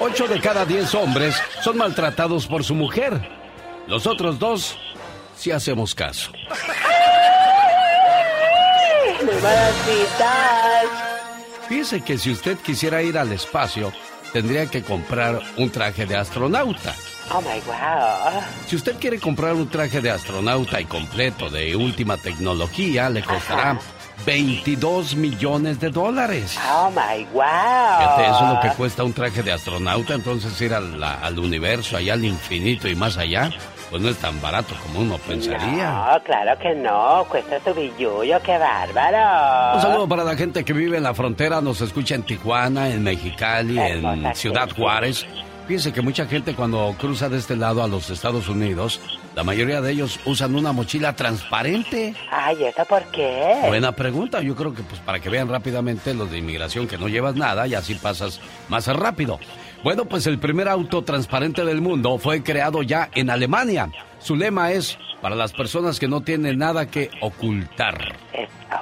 Ocho 0.00 0.28
de 0.28 0.40
cada 0.40 0.64
diez 0.64 0.94
hombres 0.94 1.34
son 1.62 1.76
maltratados 1.76 2.46
por 2.46 2.62
su 2.62 2.74
mujer. 2.74 3.20
Los 3.88 4.06
otros 4.06 4.38
dos, 4.38 4.78
sí 5.36 5.50
hacemos 5.50 5.94
caso. 5.94 6.30
Fíjese 11.68 12.00
que 12.02 12.16
si 12.16 12.30
usted 12.30 12.56
quisiera 12.58 13.02
ir 13.02 13.18
al 13.18 13.32
espacio, 13.32 13.92
tendría 14.32 14.66
que 14.66 14.82
comprar 14.82 15.40
un 15.56 15.70
traje 15.70 16.06
de 16.06 16.16
astronauta. 16.16 16.94
Oh 17.30 17.40
my 17.40 17.60
wow. 17.66 18.40
Si 18.66 18.76
usted 18.76 18.96
quiere 18.98 19.18
comprar 19.18 19.54
un 19.54 19.68
traje 19.68 20.00
de 20.00 20.10
astronauta 20.10 20.80
y 20.80 20.84
completo 20.84 21.50
de 21.50 21.74
última 21.76 22.16
tecnología, 22.16 23.10
le 23.10 23.22
costará 23.22 23.78
22 24.26 25.16
millones 25.16 25.80
de 25.80 25.90
dólares. 25.90 26.58
Oh 26.70 26.90
my 26.90 27.24
wow. 27.32 27.42
Fíjate, 27.42 28.24
eso 28.26 28.44
es 28.44 28.54
lo 28.54 28.60
que 28.60 28.76
cuesta 28.76 29.04
un 29.04 29.12
traje 29.12 29.42
de 29.42 29.52
astronauta, 29.52 30.14
entonces 30.14 30.60
ir 30.60 30.74
al, 30.74 31.02
al 31.02 31.38
universo, 31.38 31.96
allá 31.96 32.14
al 32.14 32.24
infinito 32.24 32.88
y 32.88 32.94
más 32.94 33.16
allá, 33.16 33.50
pues 33.90 34.02
no 34.02 34.08
es 34.08 34.16
tan 34.18 34.40
barato 34.40 34.74
como 34.82 35.00
uno 35.00 35.18
pensaría. 35.18 35.90
No, 35.90 36.22
claro 36.22 36.58
que 36.58 36.74
no. 36.74 37.24
Cuesta 37.30 37.58
su 37.64 37.72
billullo, 37.74 38.40
qué 38.42 38.58
bárbaro. 38.58 39.76
Un 39.76 39.82
saludo 39.82 40.08
para 40.08 40.24
la 40.24 40.36
gente 40.36 40.64
que 40.64 40.72
vive 40.72 40.98
en 40.98 41.02
la 41.04 41.14
frontera, 41.14 41.60
nos 41.60 41.80
escucha 41.80 42.14
en 42.14 42.22
Tijuana, 42.24 42.88
en 42.90 43.02
Mexicali, 43.02 43.78
en 43.78 44.34
Ciudad 44.34 44.68
Juárez. 44.76 45.26
Fíjense 45.68 45.92
que 45.92 46.00
mucha 46.00 46.24
gente 46.24 46.54
cuando 46.54 46.94
cruza 46.98 47.28
de 47.28 47.36
este 47.36 47.54
lado 47.54 47.82
a 47.82 47.88
los 47.88 48.08
Estados 48.08 48.48
Unidos, 48.48 49.02
la 49.34 49.44
mayoría 49.44 49.82
de 49.82 49.92
ellos 49.92 50.18
usan 50.24 50.54
una 50.54 50.72
mochila 50.72 51.14
transparente. 51.14 52.14
Ay, 52.30 52.64
¿eso 52.64 52.86
por 52.86 53.04
qué? 53.10 53.58
Buena 53.66 53.92
pregunta, 53.92 54.40
yo 54.40 54.56
creo 54.56 54.74
que 54.74 54.82
pues 54.82 54.98
para 55.02 55.20
que 55.20 55.28
vean 55.28 55.46
rápidamente 55.46 56.14
los 56.14 56.30
de 56.30 56.38
inmigración 56.38 56.88
que 56.88 56.96
no 56.96 57.06
llevas 57.06 57.36
nada 57.36 57.66
y 57.66 57.74
así 57.74 57.94
pasas 57.96 58.40
más 58.70 58.86
rápido. 58.86 59.38
Bueno, 59.84 60.06
pues 60.06 60.26
el 60.26 60.38
primer 60.38 60.68
auto 60.68 61.04
transparente 61.04 61.62
del 61.66 61.82
mundo 61.82 62.16
fue 62.16 62.42
creado 62.42 62.82
ya 62.82 63.10
en 63.14 63.28
Alemania. 63.28 63.90
Su 64.20 64.36
lema 64.36 64.72
es 64.72 64.96
para 65.20 65.36
las 65.36 65.52
personas 65.52 66.00
que 66.00 66.08
no 66.08 66.22
tienen 66.22 66.56
nada 66.56 66.86
que 66.86 67.10
ocultar. 67.20 68.16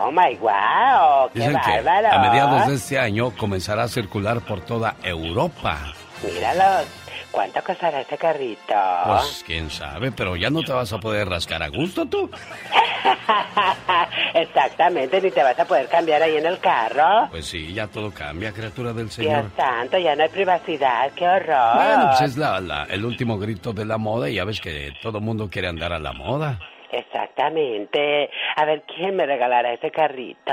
Oh 0.00 0.12
my 0.12 0.36
wow, 0.36 1.30
qué 1.32 1.40
Dicen 1.40 1.58
que 1.64 1.88
a 1.88 2.18
mediados 2.20 2.68
de 2.68 2.74
este 2.74 2.96
año 2.96 3.32
comenzará 3.32 3.82
a 3.82 3.88
circular 3.88 4.40
por 4.42 4.60
toda 4.60 4.94
Europa. 5.02 5.95
Míralos. 6.22 6.86
¿Cuánto 7.30 7.62
costará 7.62 8.00
este 8.00 8.16
carrito? 8.16 8.74
Pues 9.06 9.42
quién 9.46 9.68
sabe, 9.70 10.10
pero 10.12 10.36
ya 10.36 10.48
no 10.48 10.62
te 10.62 10.72
vas 10.72 10.90
a 10.92 10.98
poder 10.98 11.28
rascar 11.28 11.62
a 11.62 11.68
gusto 11.68 12.06
tú. 12.06 12.30
Exactamente, 14.34 15.20
ni 15.20 15.30
te 15.30 15.42
vas 15.42 15.58
a 15.58 15.64
poder 15.64 15.88
cambiar 15.88 16.22
ahí 16.22 16.36
en 16.36 16.46
el 16.46 16.58
carro. 16.60 17.28
Pues 17.30 17.46
sí, 17.46 17.72
ya 17.74 17.86
todo 17.88 18.10
cambia, 18.12 18.52
criatura 18.52 18.92
del 18.92 19.10
Señor. 19.10 19.42
Dios 19.42 19.52
santo, 19.56 19.98
ya 19.98 20.14
no 20.16 20.22
hay 20.22 20.28
privacidad, 20.30 21.10
qué 21.14 21.26
horror. 21.28 21.74
Bueno, 21.76 22.06
pues 22.16 22.30
es 22.30 22.36
la, 22.38 22.60
la- 22.60 22.84
el 22.84 23.04
último 23.04 23.38
grito 23.38 23.72
de 23.72 23.84
la 23.84 23.98
moda 23.98 24.30
y 24.30 24.34
ya 24.34 24.44
ves 24.44 24.60
que 24.60 24.92
todo 25.02 25.20
mundo 25.20 25.48
quiere 25.50 25.68
andar 25.68 25.92
a 25.92 25.98
la 25.98 26.12
moda. 26.12 26.58
Exactamente. 26.92 28.30
A 28.56 28.64
ver, 28.64 28.84
¿quién 28.86 29.16
me 29.16 29.26
regalará 29.26 29.72
ese 29.72 29.90
carrito? 29.90 30.52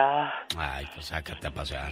Ay, 0.58 0.88
pues 0.94 1.06
sácate 1.08 1.48
a 1.48 1.52
pasear. 1.52 1.92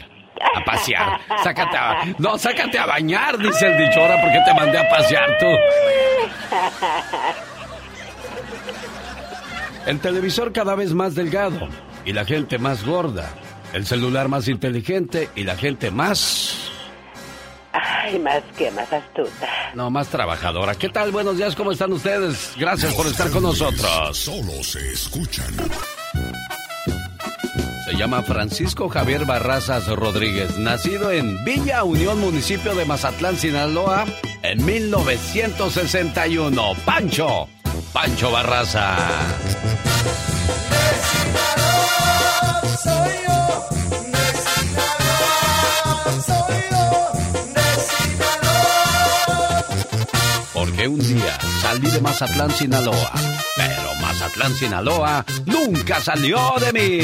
A 0.56 0.64
pasear. 0.64 1.20
Sácate 1.44 1.78
a... 1.78 2.04
No, 2.18 2.38
sácate 2.38 2.80
a 2.80 2.86
bañar, 2.86 3.38
dice 3.38 3.68
el 3.68 3.78
dicho. 3.78 4.02
Ahora, 4.02 4.22
¿por 4.22 4.32
qué 4.32 4.40
te 4.46 4.54
mandé 4.54 4.78
a 4.80 4.90
pasear 4.90 5.38
tú? 5.38 5.48
El 9.86 10.00
televisor 10.00 10.54
cada 10.54 10.76
vez 10.76 10.94
más 10.94 11.16
delgado 11.16 11.68
y 12.06 12.14
la 12.14 12.26
gente 12.26 12.58
más 12.58 12.86
gorda. 12.86 13.30
El 13.74 13.86
celular 13.86 14.28
más 14.28 14.48
inteligente 14.48 15.30
y 15.36 15.44
la 15.44 15.56
gente 15.56 15.92
más... 15.92 16.72
Ay, 17.74 18.20
más 18.20 18.42
que 18.58 18.70
más 18.72 18.92
astuta. 18.92 19.48
No, 19.76 19.90
más 19.90 20.08
trabajadora. 20.10 20.76
¿Qué 20.76 20.90
tal? 20.90 21.12
Buenos 21.12 21.38
días, 21.38 21.56
¿cómo 21.56 21.72
están 21.72 21.94
ustedes? 21.94 22.54
Gracias 22.58 22.94
por 22.94 23.08
estar 23.08 23.30
con 23.30 23.44
nosotros. 23.44 24.18
Solo 24.18 24.62
se 24.64 24.92
escuchan. 24.92 25.54
Se 27.86 27.94
llama 27.98 28.22
Francisco 28.24 28.90
Javier 28.90 29.26
Barrazas 29.26 29.88
Rodríguez, 29.88 30.58
nacido 30.58 31.12
en 31.12 31.44
Villa 31.44 31.84
Unión, 31.84 32.20
municipio 32.20 32.74
de 32.76 32.86
Mazatlán, 32.86 33.38
Sinaloa, 33.38 34.06
en 34.44 34.66
1961. 34.66 36.74
Pancho, 36.86 37.48
Pancho 37.94 38.32
Barraza. 38.32 38.98
Soy 42.84 43.12
yo, 43.28 43.68
soy 46.22 46.62
yo, 46.72 46.81
Porque 50.62 50.88
un 50.88 51.00
día 51.00 51.40
salí 51.60 51.90
de 51.90 52.00
Mazatlán, 52.00 52.52
Sinaloa, 52.52 53.12
pero 53.56 53.96
Mazatlán, 54.00 54.54
Sinaloa 54.54 55.26
nunca 55.48 56.00
salió 56.00 56.54
de 56.60 56.72
mí. 56.72 57.00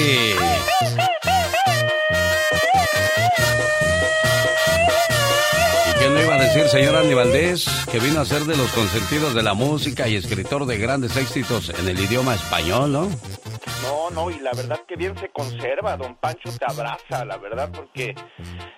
Le 6.17 6.23
iba 6.23 6.35
a 6.35 6.39
decir, 6.39 6.67
señor 6.67 6.95
Andy 6.95 7.13
Valdés, 7.13 7.65
que 7.91 7.99
vino 7.99 8.19
a 8.19 8.25
ser 8.25 8.43
de 8.43 8.57
los 8.57 8.71
consentidos 8.71 9.35
de 9.35 9.43
la 9.43 9.53
música 9.53 10.07
y 10.07 10.15
escritor 10.15 10.65
de 10.65 10.77
grandes 10.77 11.15
éxitos 11.15 11.69
en 11.69 11.87
el 11.87 11.99
idioma 11.99 12.33
español, 12.33 12.91
¿no? 12.91 13.09
No, 13.83 14.09
no, 14.09 14.31
y 14.31 14.39
la 14.39 14.51
verdad 14.53 14.79
que 14.87 14.95
bien 14.95 15.17
se 15.19 15.29
conserva, 15.29 15.95
don 15.95 16.15
Pancho 16.15 16.49
te 16.57 16.65
abraza, 16.65 17.23
la 17.25 17.37
verdad, 17.37 17.69
porque 17.71 18.15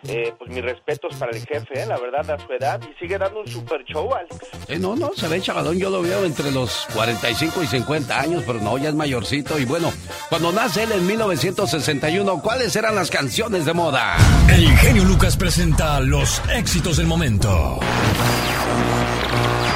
eh, 0.08 0.34
pues 0.38 0.52
mis 0.52 0.64
respetos 0.64 1.16
para 1.16 1.32
el 1.32 1.46
jefe, 1.46 1.82
eh, 1.82 1.86
la 1.86 1.98
verdad, 1.98 2.30
a 2.32 2.38
su 2.46 2.52
edad, 2.52 2.82
y 2.84 3.00
sigue 3.00 3.18
dando 3.18 3.42
un 3.42 3.48
super 3.48 3.84
show, 3.86 4.14
Alex. 4.14 4.36
Eh, 4.68 4.78
no, 4.78 4.96
no, 4.96 5.12
se 5.16 5.28
ve 5.28 5.42
chavalón, 5.42 5.78
yo 5.78 5.90
lo 5.90 6.02
veo 6.02 6.26
entre 6.26 6.52
los 6.52 6.88
45 6.94 7.64
y 7.64 7.68
50 7.68 8.20
años, 8.20 8.44
pero 8.46 8.60
no, 8.60 8.78
ya 8.78 8.90
es 8.90 8.96
mayorcito. 8.96 9.58
Y 9.58 9.66
bueno, 9.66 9.92
cuando 10.30 10.52
nace 10.52 10.84
él 10.84 10.92
en 10.92 11.08
1961, 11.08 12.42
¿cuáles 12.42 12.76
eran 12.76 12.96
las 12.96 13.10
canciones 13.10 13.66
de 13.66 13.74
moda? 13.74 14.18
El 14.50 14.68
genio 14.78 15.06
Lucas 15.06 15.38
presenta 15.38 16.00
los 16.00 16.42
éxitos 16.50 16.98
del 16.98 17.08
momento. 17.08 17.29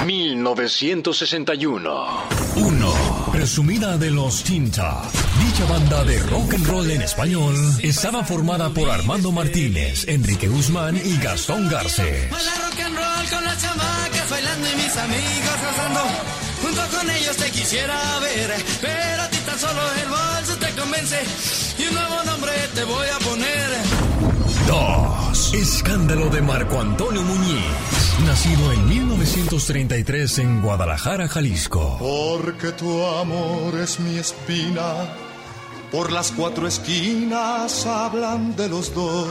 1961. 0.06 1.94
1. 2.56 2.94
Presumida 3.32 3.98
de 3.98 4.10
los 4.10 4.44
Tinta. 4.44 5.04
Dicha 5.40 5.66
banda 5.66 6.04
de 6.04 6.20
rock 6.20 6.56
and 6.56 6.68
roll 6.68 6.90
en 6.90 7.02
español 7.04 7.56
estaba 7.82 8.24
formada 8.24 8.70
por 8.70 8.90
Armando 8.90 9.32
Martínez, 9.32 10.08
Enrique 10.08 10.48
Guzmán 10.48 10.96
y 10.98 11.18
Gastón 11.18 11.70
Garce. 11.70 12.30
Baila 12.32 12.52
rock 12.66 12.80
and 12.80 12.96
roll 12.96 13.30
con 13.30 13.44
las 13.44 13.62
chamacas 13.62 14.30
bailando 14.30 14.68
y 14.72 14.76
mis 14.76 14.98
amigos 14.98 15.58
gozando. 15.62 16.02
Junto 16.64 16.98
con 16.98 17.10
ellos 17.10 17.38
te 17.38 17.52
quisiera 17.52 18.20
ver, 18.20 18.56
pero 18.82 19.22
a 19.22 19.30
ti 19.30 19.38
tan 19.46 19.60
solo 19.60 19.82
el 20.02 20.10
bolso 20.10 20.58
te 20.60 20.70
convence 20.80 21.24
y 21.78 21.84
un 21.88 21.94
nuevo 21.94 22.24
nombre 22.26 22.52
te 22.74 22.84
voy 22.84 23.08
a 23.10 23.20
poner. 23.20 24.03
2. 24.68 25.54
Escándalo 25.54 26.30
de 26.30 26.42
Marco 26.42 26.80
Antonio 26.80 27.22
Muñiz. 27.22 27.64
Nacido 28.26 28.72
en 28.72 28.88
1933 28.88 30.40
en 30.40 30.62
Guadalajara, 30.62 31.28
Jalisco. 31.28 31.98
Porque 32.00 32.72
tu 32.72 33.06
amor 33.06 33.78
es 33.80 34.00
mi 34.00 34.18
espina, 34.18 34.94
por 35.92 36.12
las 36.12 36.32
cuatro 36.32 36.68
esquinas 36.68 37.86
hablan 37.86 38.56
de 38.56 38.70
los 38.70 38.94
dos. 38.94 39.28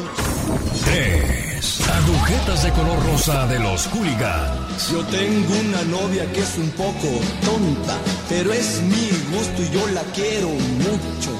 3. 0.84 1.80
Agujetas 1.88 2.64
de 2.64 2.72
color 2.72 3.04
rosa 3.06 3.46
de 3.46 3.58
los 3.58 3.86
hooligans. 3.88 4.90
Yo 4.90 5.04
tengo 5.06 5.54
una 5.68 5.82
novia 5.84 6.30
que 6.32 6.40
es 6.40 6.58
un 6.58 6.70
poco 6.70 7.08
tonta, 7.44 7.96
pero 8.28 8.52
es 8.52 8.80
mi 8.82 9.10
gusto 9.36 9.62
y 9.62 9.70
yo 9.70 9.86
la 9.88 10.02
quiero 10.14 10.48
mucho. 10.48 11.30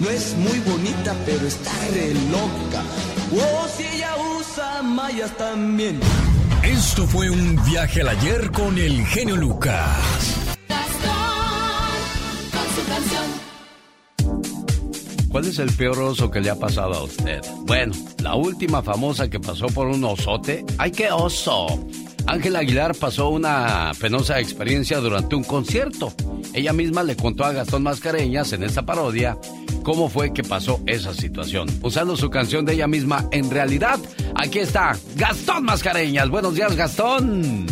No 0.00 0.10
es 0.10 0.36
muy 0.36 0.58
bonita, 0.60 1.14
pero 1.26 1.46
está 1.46 1.72
re 1.92 2.14
loca. 2.30 2.82
Oh, 3.30 3.68
si 3.76 3.84
ella 3.84 4.14
usa 4.38 4.82
mallas 4.82 5.36
también. 5.36 6.00
Esto 6.62 7.06
fue 7.06 7.28
un 7.28 7.62
viaje 7.66 8.00
al 8.00 8.08
ayer 8.08 8.50
con 8.50 8.78
el 8.78 9.04
genio 9.06 9.36
Lucas. 9.36 10.46
¿Cuál 15.28 15.44
es 15.44 15.58
el 15.58 15.70
peor 15.72 15.98
oso 16.00 16.30
que 16.30 16.40
le 16.40 16.48
ha 16.48 16.56
pasado 16.56 16.94
a 16.94 17.04
usted? 17.04 17.42
Bueno, 17.66 17.92
la 18.22 18.34
última 18.34 18.82
famosa 18.82 19.28
que 19.28 19.38
pasó 19.38 19.66
por 19.66 19.86
un 19.86 20.02
osote. 20.04 20.64
¡Ay, 20.78 20.90
qué 20.90 21.12
oso! 21.12 21.86
Ángela 22.26 22.60
Aguilar 22.60 22.94
pasó 22.94 23.28
una 23.28 23.92
penosa 24.00 24.40
experiencia 24.40 24.98
durante 24.98 25.36
un 25.36 25.44
concierto. 25.44 26.14
Ella 26.54 26.72
misma 26.72 27.02
le 27.02 27.14
contó 27.14 27.44
a 27.44 27.52
Gastón 27.52 27.82
Mascareñas 27.82 28.52
en 28.52 28.62
esta 28.62 28.86
parodia 28.86 29.38
cómo 29.82 30.08
fue 30.08 30.32
que 30.32 30.42
pasó 30.42 30.80
esa 30.86 31.14
situación. 31.14 31.68
Usando 31.82 32.16
su 32.16 32.30
canción 32.30 32.64
de 32.64 32.74
ella 32.74 32.86
misma, 32.86 33.26
en 33.30 33.50
realidad, 33.50 33.98
aquí 34.34 34.58
está 34.58 34.96
Gastón 35.16 35.64
Mascareñas. 35.64 36.28
Buenos 36.28 36.54
días, 36.54 36.74
Gastón. 36.76 37.66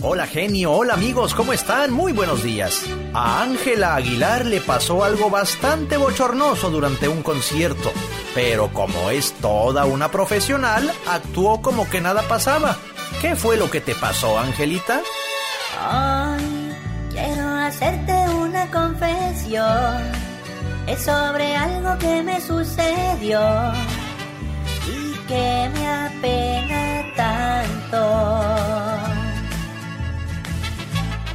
Hola 0.00 0.28
genio, 0.28 0.70
hola 0.72 0.94
amigos, 0.94 1.34
¿cómo 1.34 1.52
están? 1.52 1.92
Muy 1.92 2.12
buenos 2.12 2.44
días. 2.44 2.84
A 3.12 3.42
Ángela 3.42 3.96
Aguilar 3.96 4.46
le 4.46 4.60
pasó 4.60 5.02
algo 5.02 5.28
bastante 5.28 5.96
bochornoso 5.96 6.70
durante 6.70 7.08
un 7.08 7.24
concierto, 7.24 7.90
pero 8.32 8.72
como 8.72 9.10
es 9.10 9.32
toda 9.40 9.86
una 9.86 10.08
profesional, 10.08 10.92
actuó 11.08 11.60
como 11.62 11.90
que 11.90 12.00
nada 12.00 12.22
pasaba. 12.28 12.76
¿Qué 13.20 13.34
fue 13.34 13.56
lo 13.56 13.68
que 13.72 13.80
te 13.80 13.96
pasó, 13.96 14.38
Angelita? 14.38 15.00
Hoy 15.80 16.44
quiero 17.10 17.48
hacerte 17.48 18.12
una 18.36 18.70
confesión. 18.70 20.27
Es 20.88 21.02
sobre 21.02 21.54
algo 21.54 21.98
que 21.98 22.22
me 22.22 22.40
sucedió 22.40 23.42
y 24.86 25.12
que 25.28 25.70
me 25.74 25.86
apena 25.86 27.04
tanto. 27.14 28.00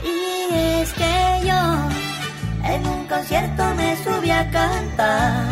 Y 0.03 0.53
es 0.55 0.91
que 0.93 1.47
yo 1.47 1.61
en 2.63 2.87
un 2.87 3.05
concierto 3.05 3.63
me 3.75 3.95
subí 4.03 4.31
a 4.31 4.49
cantar 4.49 5.45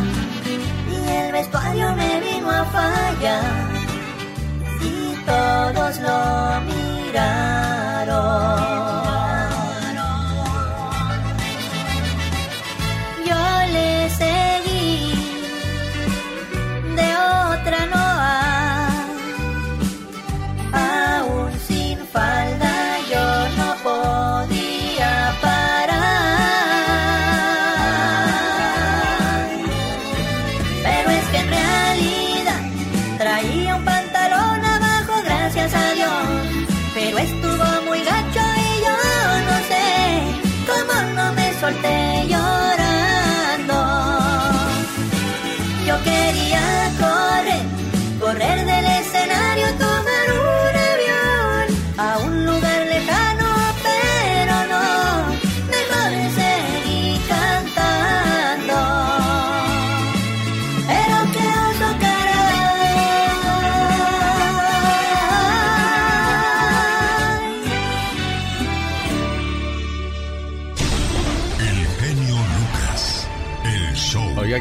y 0.90 1.10
el 1.20 1.32
vestuario 1.32 1.96
me 1.96 2.22
vino 2.22 2.50
a 2.50 2.66
fallar 2.66 3.70
y 4.82 5.16
todos 5.28 6.00
lo 6.00 6.62
miraron. 6.72 7.32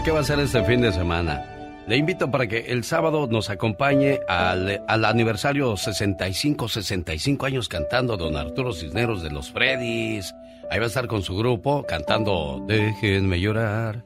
¿Qué 0.05 0.11
va 0.11 0.19
a 0.19 0.21
hacer 0.23 0.39
este 0.41 0.63
fin 0.65 0.81
de 0.81 0.93
semana? 0.93 1.45
Le 1.87 1.97
invito 1.97 2.31
para 2.31 2.47
que 2.47 2.67
el 2.69 2.85
sábado 2.85 3.27
nos 3.27 3.51
acompañe 3.51 4.21
al, 4.29 4.83
al 4.87 5.05
aniversario 5.05 5.77
65, 5.77 6.69
65 6.69 7.47
años 7.47 7.69
cantando 7.69 8.17
don 8.17 8.37
Arturo 8.37 8.73
Cisneros 8.73 9.23
de 9.23 9.31
los 9.31 9.51
Freddys. 9.51 10.35
Ahí 10.71 10.79
va 10.79 10.85
a 10.85 10.89
estar 10.89 11.07
con 11.07 11.23
su 11.23 11.37
grupo 11.37 11.85
cantando 11.87 12.65
Déjenme 12.67 13.41
llorar, 13.41 14.05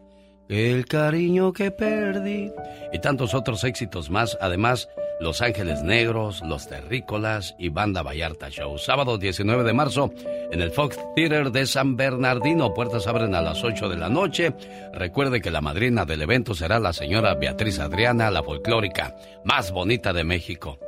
el 0.48 0.86
cariño 0.86 1.52
que 1.52 1.70
perdí 1.70 2.50
y 2.92 2.98
tantos 3.00 3.34
otros 3.34 3.62
éxitos 3.64 4.10
más. 4.10 4.36
Además, 4.40 4.88
Los 5.20 5.40
Ángeles 5.42 5.82
Negros, 5.82 6.42
Los 6.42 6.68
Terrícolas 6.68 7.54
y 7.58 7.68
Banda 7.68 8.02
Vallarta 8.02 8.50
Show. 8.50 8.78
Sábado 8.78 9.18
19 9.18 9.64
de 9.64 9.72
marzo 9.72 10.12
en 10.50 10.60
el 10.60 10.70
Fox 10.70 10.98
Theater 11.14 11.50
de 11.50 11.66
San 11.66 11.96
Bernardino. 11.96 12.74
Puertas 12.74 13.06
abren 13.06 13.34
a 13.34 13.40
las 13.40 13.62
8 13.62 13.88
de 13.88 13.96
la 13.96 14.08
noche. 14.08 14.52
Recuerde 14.92 15.40
que 15.40 15.50
la 15.50 15.60
madrina 15.60 16.04
del 16.04 16.22
evento 16.22 16.54
será 16.54 16.78
la 16.78 16.92
señora 16.92 17.34
Beatriz 17.34 17.78
Adriana, 17.78 18.30
la 18.30 18.42
folclórica 18.42 19.14
más 19.44 19.72
bonita 19.72 20.12
de 20.12 20.24
México. 20.24 20.78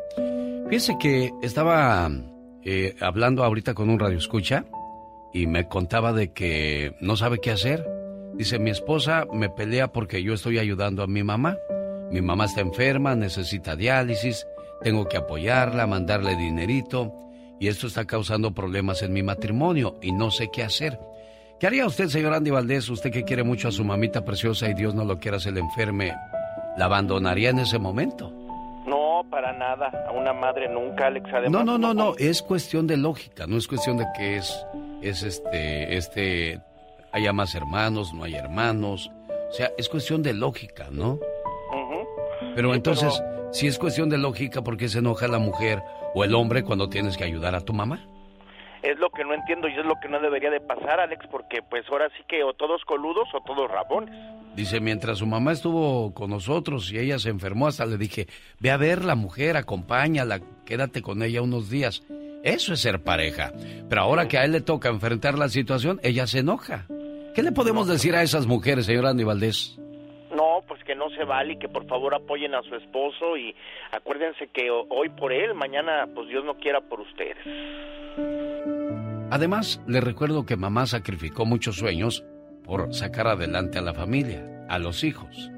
Fíjese 0.68 0.96
que 0.98 1.32
estaba 1.42 2.10
eh, 2.64 2.96
hablando 3.00 3.44
ahorita 3.44 3.74
con 3.74 3.88
un 3.88 4.00
radio 4.00 4.18
escucha 4.18 4.64
y 5.32 5.46
me 5.46 5.68
contaba 5.68 6.12
de 6.12 6.32
que 6.32 6.96
no 7.00 7.16
sabe 7.16 7.38
qué 7.38 7.52
hacer. 7.52 7.86
Dice, 8.34 8.58
mi 8.58 8.70
esposa 8.70 9.24
me 9.32 9.48
pelea 9.48 9.92
porque 9.92 10.22
yo 10.22 10.34
estoy 10.34 10.58
ayudando 10.58 11.02
a 11.02 11.06
mi 11.06 11.22
mamá. 11.22 11.56
Mi 12.10 12.20
mamá 12.20 12.44
está 12.44 12.60
enferma, 12.60 13.14
necesita 13.14 13.76
diálisis, 13.76 14.46
tengo 14.82 15.06
que 15.06 15.16
apoyarla, 15.16 15.86
mandarle 15.86 16.36
dinerito 16.36 17.12
y 17.58 17.68
esto 17.68 17.86
está 17.86 18.04
causando 18.04 18.52
problemas 18.52 19.02
en 19.02 19.12
mi 19.12 19.22
matrimonio 19.22 19.96
y 20.02 20.12
no 20.12 20.30
sé 20.30 20.50
qué 20.52 20.62
hacer. 20.62 20.98
¿Qué 21.58 21.66
haría 21.66 21.86
usted, 21.86 22.08
señor 22.08 22.34
Andy 22.34 22.50
Valdés, 22.50 22.88
usted 22.90 23.10
que 23.10 23.24
quiere 23.24 23.42
mucho 23.42 23.68
a 23.68 23.72
su 23.72 23.82
mamita 23.82 24.24
preciosa 24.24 24.68
y 24.68 24.74
Dios 24.74 24.94
no 24.94 25.04
lo 25.04 25.18
quiera, 25.18 25.40
se 25.40 25.50
le 25.50 25.60
enferme? 25.60 26.14
¿La 26.76 26.84
abandonaría 26.84 27.50
en 27.50 27.60
ese 27.60 27.78
momento? 27.78 28.30
No, 28.86 29.22
para 29.30 29.52
nada. 29.54 29.90
A 30.06 30.12
una 30.12 30.34
madre 30.34 30.68
nunca, 30.68 31.06
Alex. 31.06 31.28
Además, 31.32 31.50
no, 31.50 31.64
no, 31.64 31.78
no, 31.78 31.94
no. 31.94 32.14
Es 32.18 32.42
cuestión 32.42 32.86
de 32.86 32.98
lógica. 32.98 33.46
No 33.46 33.56
es 33.56 33.66
cuestión 33.66 33.96
de 33.96 34.04
que 34.14 34.36
es, 34.36 34.66
es 35.00 35.22
este, 35.22 35.96
este, 35.96 36.60
haya 37.12 37.32
más 37.32 37.54
hermanos, 37.54 38.12
no 38.12 38.24
hay 38.24 38.34
hermanos. 38.34 39.10
O 39.48 39.52
sea, 39.52 39.70
es 39.78 39.88
cuestión 39.88 40.22
de 40.22 40.34
lógica, 40.34 40.88
¿no? 40.90 41.18
Pero 42.56 42.74
entonces, 42.74 43.22
si 43.52 43.66
es 43.66 43.78
cuestión 43.78 44.08
de 44.08 44.16
lógica, 44.16 44.64
¿por 44.64 44.78
qué 44.78 44.88
se 44.88 45.00
enoja 45.00 45.28
la 45.28 45.38
mujer 45.38 45.82
o 46.14 46.24
el 46.24 46.34
hombre 46.34 46.64
cuando 46.64 46.88
tienes 46.88 47.18
que 47.18 47.24
ayudar 47.24 47.54
a 47.54 47.60
tu 47.60 47.74
mamá? 47.74 48.02
Es 48.82 48.98
lo 48.98 49.10
que 49.10 49.24
no 49.24 49.34
entiendo 49.34 49.68
y 49.68 49.72
es 49.72 49.84
lo 49.84 49.94
que 50.00 50.08
no 50.08 50.18
debería 50.20 50.50
de 50.50 50.60
pasar, 50.60 50.98
Alex, 51.00 51.26
porque 51.30 51.60
pues 51.68 51.84
ahora 51.90 52.08
sí 52.16 52.24
que 52.26 52.42
o 52.42 52.54
todos 52.54 52.82
coludos 52.86 53.28
o 53.34 53.42
todos 53.42 53.70
rabones. 53.70 54.14
Dice, 54.54 54.80
mientras 54.80 55.18
su 55.18 55.26
mamá 55.26 55.52
estuvo 55.52 56.14
con 56.14 56.30
nosotros 56.30 56.90
y 56.90 56.98
ella 56.98 57.18
se 57.18 57.28
enfermó, 57.28 57.66
hasta 57.66 57.84
le 57.84 57.98
dije, 57.98 58.26
ve 58.58 58.70
a 58.70 58.78
ver 58.78 59.04
la 59.04 59.16
mujer, 59.16 59.58
acompáñala, 59.58 60.40
quédate 60.64 61.02
con 61.02 61.22
ella 61.22 61.42
unos 61.42 61.68
días. 61.68 62.04
Eso 62.42 62.72
es 62.72 62.80
ser 62.80 63.02
pareja. 63.02 63.52
Pero 63.86 64.00
ahora 64.00 64.28
que 64.28 64.38
a 64.38 64.44
él 64.44 64.52
le 64.52 64.62
toca 64.62 64.88
enfrentar 64.88 65.36
la 65.36 65.50
situación, 65.50 66.00
ella 66.02 66.26
se 66.26 66.38
enoja. 66.38 66.86
¿Qué 67.34 67.42
le 67.42 67.52
podemos 67.52 67.86
decir 67.86 68.14
a 68.14 68.22
esas 68.22 68.46
mujeres, 68.46 68.86
señora 68.86 69.10
Andy 69.10 69.24
Valdés? 69.24 69.78
Y 71.48 71.56
que 71.58 71.68
por 71.68 71.86
favor 71.86 72.14
apoyen 72.14 72.54
a 72.54 72.62
su 72.62 72.74
esposo 72.74 73.36
y 73.36 73.54
acuérdense 73.92 74.48
que 74.48 74.70
hoy 74.70 75.08
por 75.10 75.32
él, 75.32 75.54
mañana 75.54 76.06
pues 76.14 76.28
Dios 76.28 76.44
no 76.44 76.56
quiera 76.56 76.80
por 76.80 77.00
ustedes. 77.00 77.38
Además, 79.30 79.82
le 79.86 80.00
recuerdo 80.00 80.46
que 80.46 80.56
mamá 80.56 80.86
sacrificó 80.86 81.44
muchos 81.46 81.76
sueños 81.76 82.24
por 82.64 82.92
sacar 82.94 83.26
adelante 83.26 83.78
a 83.78 83.82
la 83.82 83.94
familia, 83.94 84.66
a 84.68 84.78
los 84.78 85.04
hijos. 85.04 85.50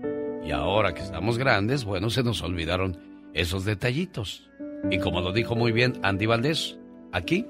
Y 0.44 0.52
ahora 0.52 0.94
que 0.94 1.02
estamos 1.02 1.38
grandes, 1.38 1.84
bueno, 1.84 2.08
se 2.10 2.22
nos 2.22 2.42
olvidaron 2.42 2.96
esos 3.34 3.64
detallitos. 3.64 4.48
Y 4.90 4.98
como 4.98 5.20
lo 5.20 5.32
dijo 5.32 5.54
muy 5.54 5.72
bien 5.72 5.94
Andy 6.02 6.26
Valdés, 6.26 6.78
aquí, 7.12 7.46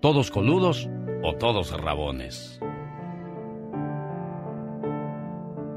todos 0.00 0.30
coludos 0.30 0.88
o 1.22 1.34
todos 1.34 1.72
rabones. 1.78 2.60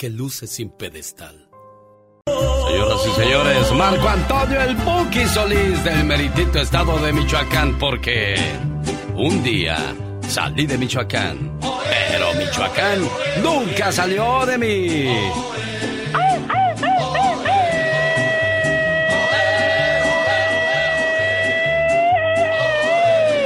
que 0.00 0.08
luce 0.08 0.46
sin 0.46 0.70
pedestal. 0.70 1.50
Señoras 2.26 3.00
y 3.06 3.20
señores, 3.20 3.72
Marco 3.72 4.08
Antonio 4.08 4.62
el 4.62 4.74
Buki 4.76 5.26
Solís 5.26 5.84
del 5.84 6.04
meritito 6.04 6.58
estado 6.58 6.96
de 7.00 7.12
Michoacán, 7.12 7.78
porque 7.78 8.34
un 9.14 9.42
día 9.42 9.76
salí 10.26 10.64
de 10.64 10.78
Michoacán, 10.78 11.60
pero 11.60 12.32
Michoacán 12.32 13.06
nunca 13.42 13.92
salió 13.92 14.46
de 14.46 14.56
mí. 14.56 15.06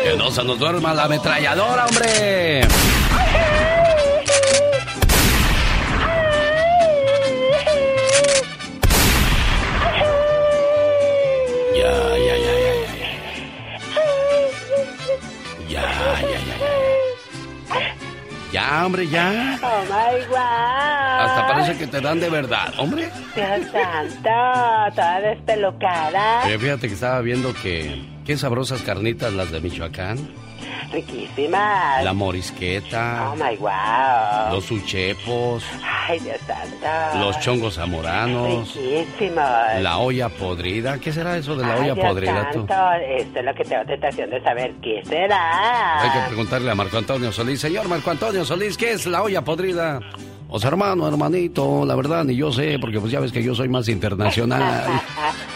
Que 0.05 0.17
no 0.17 0.31
se 0.31 0.45
nos 0.45 0.57
duerma 0.57 0.95
la 0.95 1.07
ametralladora, 1.07 1.87
hombre. 1.87 2.94
Ya, 18.65 18.87
hombre, 18.87 19.07
ya. 19.07 19.59
Oh 19.63 19.83
my 19.85 20.25
God. 20.27 21.21
Hasta 21.21 21.47
parece 21.49 21.77
que 21.77 21.87
te 21.87 22.01
dan 22.01 22.19
de 22.19 22.31
verdad, 22.31 22.73
hombre. 22.79 23.11
Dios 23.35 23.71
santo, 23.71 24.95
toda 24.95 25.21
despelucada. 25.21 26.47
Oye, 26.47 26.59
fíjate 26.59 26.89
que 26.89 26.95
estaba 26.95 27.21
viendo 27.21 27.53
que. 27.53 28.03
Qué 28.25 28.39
sabrosas 28.39 28.81
carnitas 28.81 29.35
las 29.35 29.51
de 29.53 29.61
Michoacán. 29.61 30.17
Riquísimas. 30.93 32.05
La 32.05 32.13
morisqueta. 32.13 33.33
Oh 33.33 33.37
my 33.37 33.57
wow. 33.57 34.55
Los 34.55 34.71
uchepos. 34.71 35.65
Ay, 36.09 36.19
Dios 36.21 36.37
santo. 36.47 37.19
Los 37.19 37.39
chongos 37.41 37.75
zamoranos. 37.75 38.75
Riquísimos. 38.75 39.37
La 39.81 39.99
olla 39.99 40.29
podrida. 40.29 40.99
¿Qué 40.99 41.13
será 41.13 41.37
eso 41.37 41.57
de 41.57 41.67
la 41.67 41.75
Ay, 41.75 41.81
olla 41.91 41.95
Dios 41.95 42.07
podrida 42.07 42.51
tú? 42.53 42.59
santo, 42.67 42.75
Esto 43.09 43.39
es 43.41 43.45
lo 43.45 43.55
que 43.55 43.65
tengo 43.65 43.85
tentación 43.87 44.31
de 44.31 44.43
saber 44.43 44.73
qué 44.83 45.03
será. 45.05 46.03
Hay 46.03 46.11
que 46.11 46.27
preguntarle 46.29 46.71
a 46.71 46.75
Marco 46.75 46.99
Antonio 46.99 47.33
Solís. 47.33 47.61
Señor 47.61 47.89
Marco 47.89 48.11
Antonio 48.11 48.45
Solís, 48.45 48.77
¿qué 48.77 48.93
es 48.93 49.07
la 49.07 49.23
olla 49.23 49.43
podrida? 49.43 50.01
O 50.49 50.61
sea, 50.61 50.69
hermano, 50.69 51.09
hermanito, 51.09 51.85
la 51.85 51.97
verdad 51.97 52.23
ni 52.25 52.37
yo 52.37 52.53
sé, 52.53 52.79
porque 52.79 53.01
pues 53.01 53.11
ya 53.11 53.19
ves 53.19 53.33
que 53.33 53.43
yo 53.43 53.55
soy 53.55 53.69
más 53.69 53.89
internacional. 53.89 54.85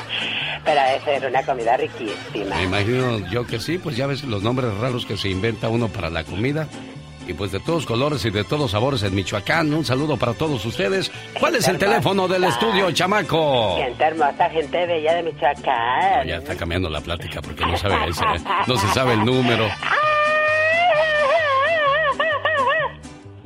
Pero 0.69 0.81
debe 0.83 1.01
ser 1.21 1.31
una 1.31 1.43
comida 1.45 1.77
riquísima. 1.79 2.57
Me 2.57 2.65
imagino 2.65 3.19
yo 3.31 3.47
que 3.47 3.59
sí, 3.59 3.79
pues 3.79 3.97
ya 3.97 4.07
ves 4.07 4.23
los 4.25 4.43
nombres 4.43 4.75
raros 4.75 5.07
que 5.07 5.17
se 5.17 5.31
inventa 5.31 5.69
uno 5.71 5.89
para 5.89 6.11
la 6.11 6.25
comida. 6.25 6.69
Y 7.27 7.33
pues 7.35 7.53
de 7.53 7.61
todos 7.61 7.85
colores 7.87 8.25
y 8.25 8.31
de 8.31 8.43
todos 8.45 8.71
sabores 8.71 9.03
en 9.03 9.15
Michoacán. 9.15 9.73
Un 9.75 9.85
saludo 9.85 10.17
para 10.17 10.33
todos 10.35 10.65
ustedes. 10.65 11.11
¿Cuál 11.39 11.57
es 11.57 11.69
el 11.69 11.75
Hermosa. 11.77 11.91
teléfono 11.93 12.29
del 12.29 12.45
estudio, 12.45 12.91
chamaco? 12.91 13.77
Gente 13.77 14.03
hermosa, 14.05 14.49
gente 14.51 14.87
bella 14.87 15.15
de 15.15 15.23
Michoacán. 15.25 16.27
Ya 16.27 16.37
está 16.37 16.55
cambiando 16.57 16.89
la 16.91 17.01
plática 17.03 17.41
porque 17.43 17.65
no 17.67 17.77
sabe, 17.77 17.97
ese- 18.09 18.25
no 18.67 18.77
se 18.79 18.89
sabe 18.95 19.13
el 19.15 19.25
número. 19.25 19.69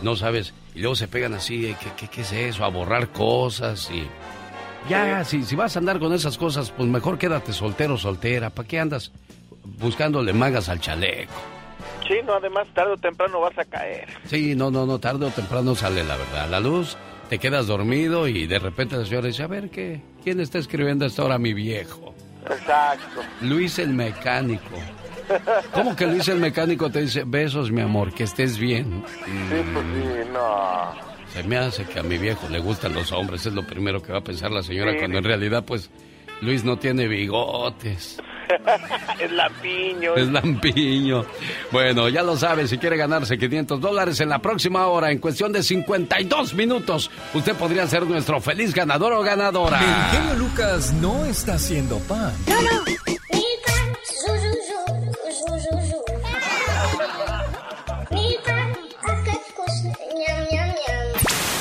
no 0.00 0.16
sabes, 0.16 0.54
y 0.74 0.80
luego 0.80 0.96
se 0.96 1.06
pegan 1.06 1.34
así, 1.34 1.76
¿qué, 1.78 1.90
qué, 1.96 2.08
qué 2.08 2.20
es 2.22 2.32
eso? 2.32 2.64
A 2.64 2.68
borrar 2.68 3.08
cosas 3.08 3.90
y... 3.90 4.06
Ya, 4.88 5.24
si, 5.24 5.42
si 5.44 5.54
vas 5.56 5.76
a 5.76 5.78
andar 5.78 5.98
con 5.98 6.12
esas 6.12 6.36
cosas, 6.36 6.70
pues 6.70 6.88
mejor 6.88 7.16
quédate 7.18 7.52
soltero, 7.54 7.96
soltera. 7.96 8.50
¿Para 8.50 8.68
qué 8.68 8.80
andas 8.80 9.12
buscándole 9.78 10.32
magas 10.34 10.68
al 10.68 10.80
chaleco? 10.80 11.32
Sí, 12.06 12.14
no, 12.26 12.34
además 12.34 12.66
tarde 12.74 12.92
o 12.92 12.96
temprano 12.96 13.40
vas 13.40 13.58
a 13.58 13.64
caer. 13.64 14.08
Sí, 14.26 14.54
no, 14.54 14.70
no, 14.70 14.84
no, 14.86 14.98
tarde 14.98 15.26
o 15.26 15.30
temprano 15.30 15.74
sale 15.74 16.04
la 16.04 16.16
verdad. 16.16 16.48
La 16.50 16.60
luz, 16.60 16.96
te 17.28 17.38
quedas 17.38 17.66
dormido 17.66 18.28
y 18.28 18.46
de 18.46 18.58
repente 18.58 18.96
la 18.96 19.04
señora 19.06 19.28
dice, 19.28 19.42
a 19.42 19.46
ver, 19.46 19.70
¿qué? 19.70 20.00
¿quién 20.22 20.40
está 20.40 20.58
escribiendo 20.58 21.04
a 21.04 21.08
esta 21.08 21.24
hora 21.24 21.38
mi 21.38 21.54
viejo? 21.54 22.14
Exacto. 22.50 23.22
Luis 23.40 23.78
el 23.78 23.90
mecánico. 23.90 24.76
¿Cómo 25.72 25.96
que 25.96 26.06
Luis 26.06 26.28
el 26.28 26.38
mecánico 26.38 26.90
te 26.90 27.00
dice, 27.02 27.24
besos 27.24 27.70
mi 27.70 27.80
amor, 27.80 28.12
que 28.12 28.24
estés 28.24 28.58
bien? 28.58 29.02
Sí, 29.24 29.62
pues 29.72 29.84
sí, 29.86 30.30
no. 30.32 30.92
Se 31.32 31.42
me 31.44 31.56
hace 31.56 31.84
que 31.84 31.98
a 31.98 32.02
mi 32.02 32.18
viejo 32.18 32.46
le 32.50 32.58
gustan 32.60 32.92
los 32.94 33.10
hombres, 33.12 33.44
es 33.46 33.54
lo 33.54 33.66
primero 33.66 34.02
que 34.02 34.12
va 34.12 34.18
a 34.18 34.24
pensar 34.24 34.50
la 34.50 34.62
señora, 34.62 34.92
Sí. 34.92 34.98
cuando 34.98 35.18
en 35.18 35.24
realidad, 35.24 35.64
pues, 35.64 35.90
Luis 36.40 36.64
no 36.64 36.76
tiene 36.76 37.06
bigotes. 37.08 38.18
es 39.20 39.32
lampiño. 39.32 40.14
Es 40.14 40.28
lampiño. 40.28 41.24
Bueno, 41.70 42.08
ya 42.08 42.22
lo 42.22 42.36
sabe, 42.36 42.68
si 42.68 42.78
quiere 42.78 42.96
ganarse 42.96 43.38
500 43.38 43.80
dólares 43.80 44.20
en 44.20 44.28
la 44.28 44.38
próxima 44.38 44.86
hora, 44.86 45.10
en 45.10 45.18
cuestión 45.18 45.52
de 45.52 45.62
52 45.62 46.54
minutos, 46.54 47.10
usted 47.32 47.54
podría 47.54 47.86
ser 47.86 48.04
nuestro 48.06 48.40
feliz 48.40 48.74
ganador 48.74 49.12
o 49.12 49.22
ganadora. 49.22 49.80
El 49.80 50.18
genio 50.18 50.34
Lucas 50.34 50.92
no 50.94 51.24
está 51.24 51.54
haciendo 51.54 51.98
pan. 52.00 52.32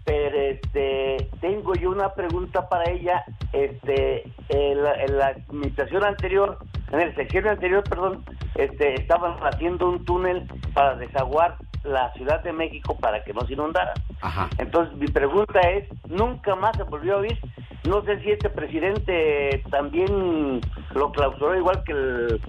pero 0.05 0.41
este, 0.41 1.29
tengo 1.41 1.75
yo 1.75 1.91
una 1.91 2.15
pregunta 2.15 2.69
para 2.69 2.89
ella. 2.91 3.25
Este, 3.53 4.23
en 4.51 4.83
la, 4.83 5.03
en 5.03 5.19
la 5.19 5.27
administración 5.29 6.05
anterior, 6.05 6.59
en 6.93 7.01
el 7.01 7.15
sexenio 7.17 7.51
anterior, 7.51 7.83
perdón, 7.89 8.23
este, 8.55 8.95
estaban 8.95 9.37
haciendo 9.41 9.89
un 9.89 10.05
túnel 10.05 10.47
para 10.75 10.95
desaguar 10.97 11.57
la 11.87 12.13
Ciudad 12.13 12.43
de 12.43 12.53
México 12.53 12.97
para 12.99 13.23
que 13.25 13.33
no 13.33 13.43
se 13.43 13.55
inundara. 13.55 13.95
Ajá. 14.21 14.49
Entonces, 14.59 14.97
mi 14.97 15.07
pregunta 15.07 15.61
es, 15.61 15.85
nunca 16.09 16.55
más 16.55 16.77
se 16.77 16.83
volvió 16.85 17.15
a 17.15 17.19
oír. 17.19 17.39
No 17.87 18.03
sé 18.03 18.21
si 18.21 18.33
este 18.33 18.51
presidente 18.51 19.63
también 19.71 20.61
lo 20.95 21.13
clausuró 21.13 21.57
igual 21.57 21.83
que 21.85 21.93
el, 21.93 22.41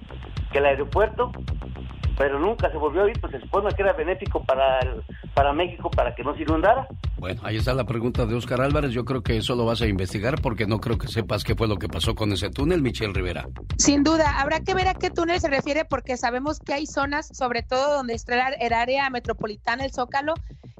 que 0.50 0.58
el 0.58 0.66
aeropuerto, 0.66 1.30
pero 2.18 2.38
nunca 2.40 2.70
se 2.70 2.76
volvió 2.76 3.02
a 3.02 3.04
oír, 3.04 3.18
pues 3.20 3.32
se 3.32 3.40
supone 3.40 3.72
que 3.74 3.82
era 3.82 3.92
benéfico 3.92 4.42
para, 4.44 4.80
el- 4.80 5.02
para 5.34 5.52
México 5.52 5.88
para 5.90 6.14
que 6.14 6.24
no 6.24 6.34
se 6.34 6.42
inundara. 6.42 6.86
Bueno, 7.16 7.40
ahí 7.44 7.56
está 7.56 7.72
la 7.74 7.84
pregunta 7.84 8.26
de 8.26 8.34
Oscar 8.34 8.60
Álvarez. 8.60 8.90
Yo 8.90 9.04
creo 9.04 9.22
que 9.22 9.36
eso 9.36 9.54
lo 9.54 9.64
vas 9.64 9.80
a 9.82 9.86
investigar 9.86 10.40
porque 10.42 10.66
no 10.66 10.80
creo 10.80 10.98
que 10.98 11.06
sepas 11.08 11.44
qué 11.44 11.54
fue 11.54 11.68
lo 11.68 11.76
que 11.76 11.88
pasó 11.88 12.14
con 12.14 12.32
ese 12.32 12.50
túnel, 12.50 12.82
Michelle 12.82 13.12
Rivera. 13.14 13.46
Sin 13.78 14.02
duda, 14.02 14.40
habrá 14.40 14.60
que 14.60 14.74
ver 14.74 14.88
a 14.88 14.94
qué 14.94 15.10
túnel 15.10 15.40
se 15.40 15.48
refiere 15.48 15.84
porque 15.84 16.16
sabemos 16.16 16.58
que 16.58 16.74
hay 16.74 16.86
zonas, 16.86 17.28
sobre 17.32 17.62
todo 17.62 17.94
donde 17.94 18.14
está 18.14 18.48
el 18.48 18.72
área 18.72 19.08
metropolitana, 19.10 19.84
el 19.84 19.92
Zócalo, 19.92 20.34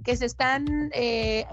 que 0.04 0.16
se 0.16 0.26
están 0.26 0.90
eh, 0.92 1.44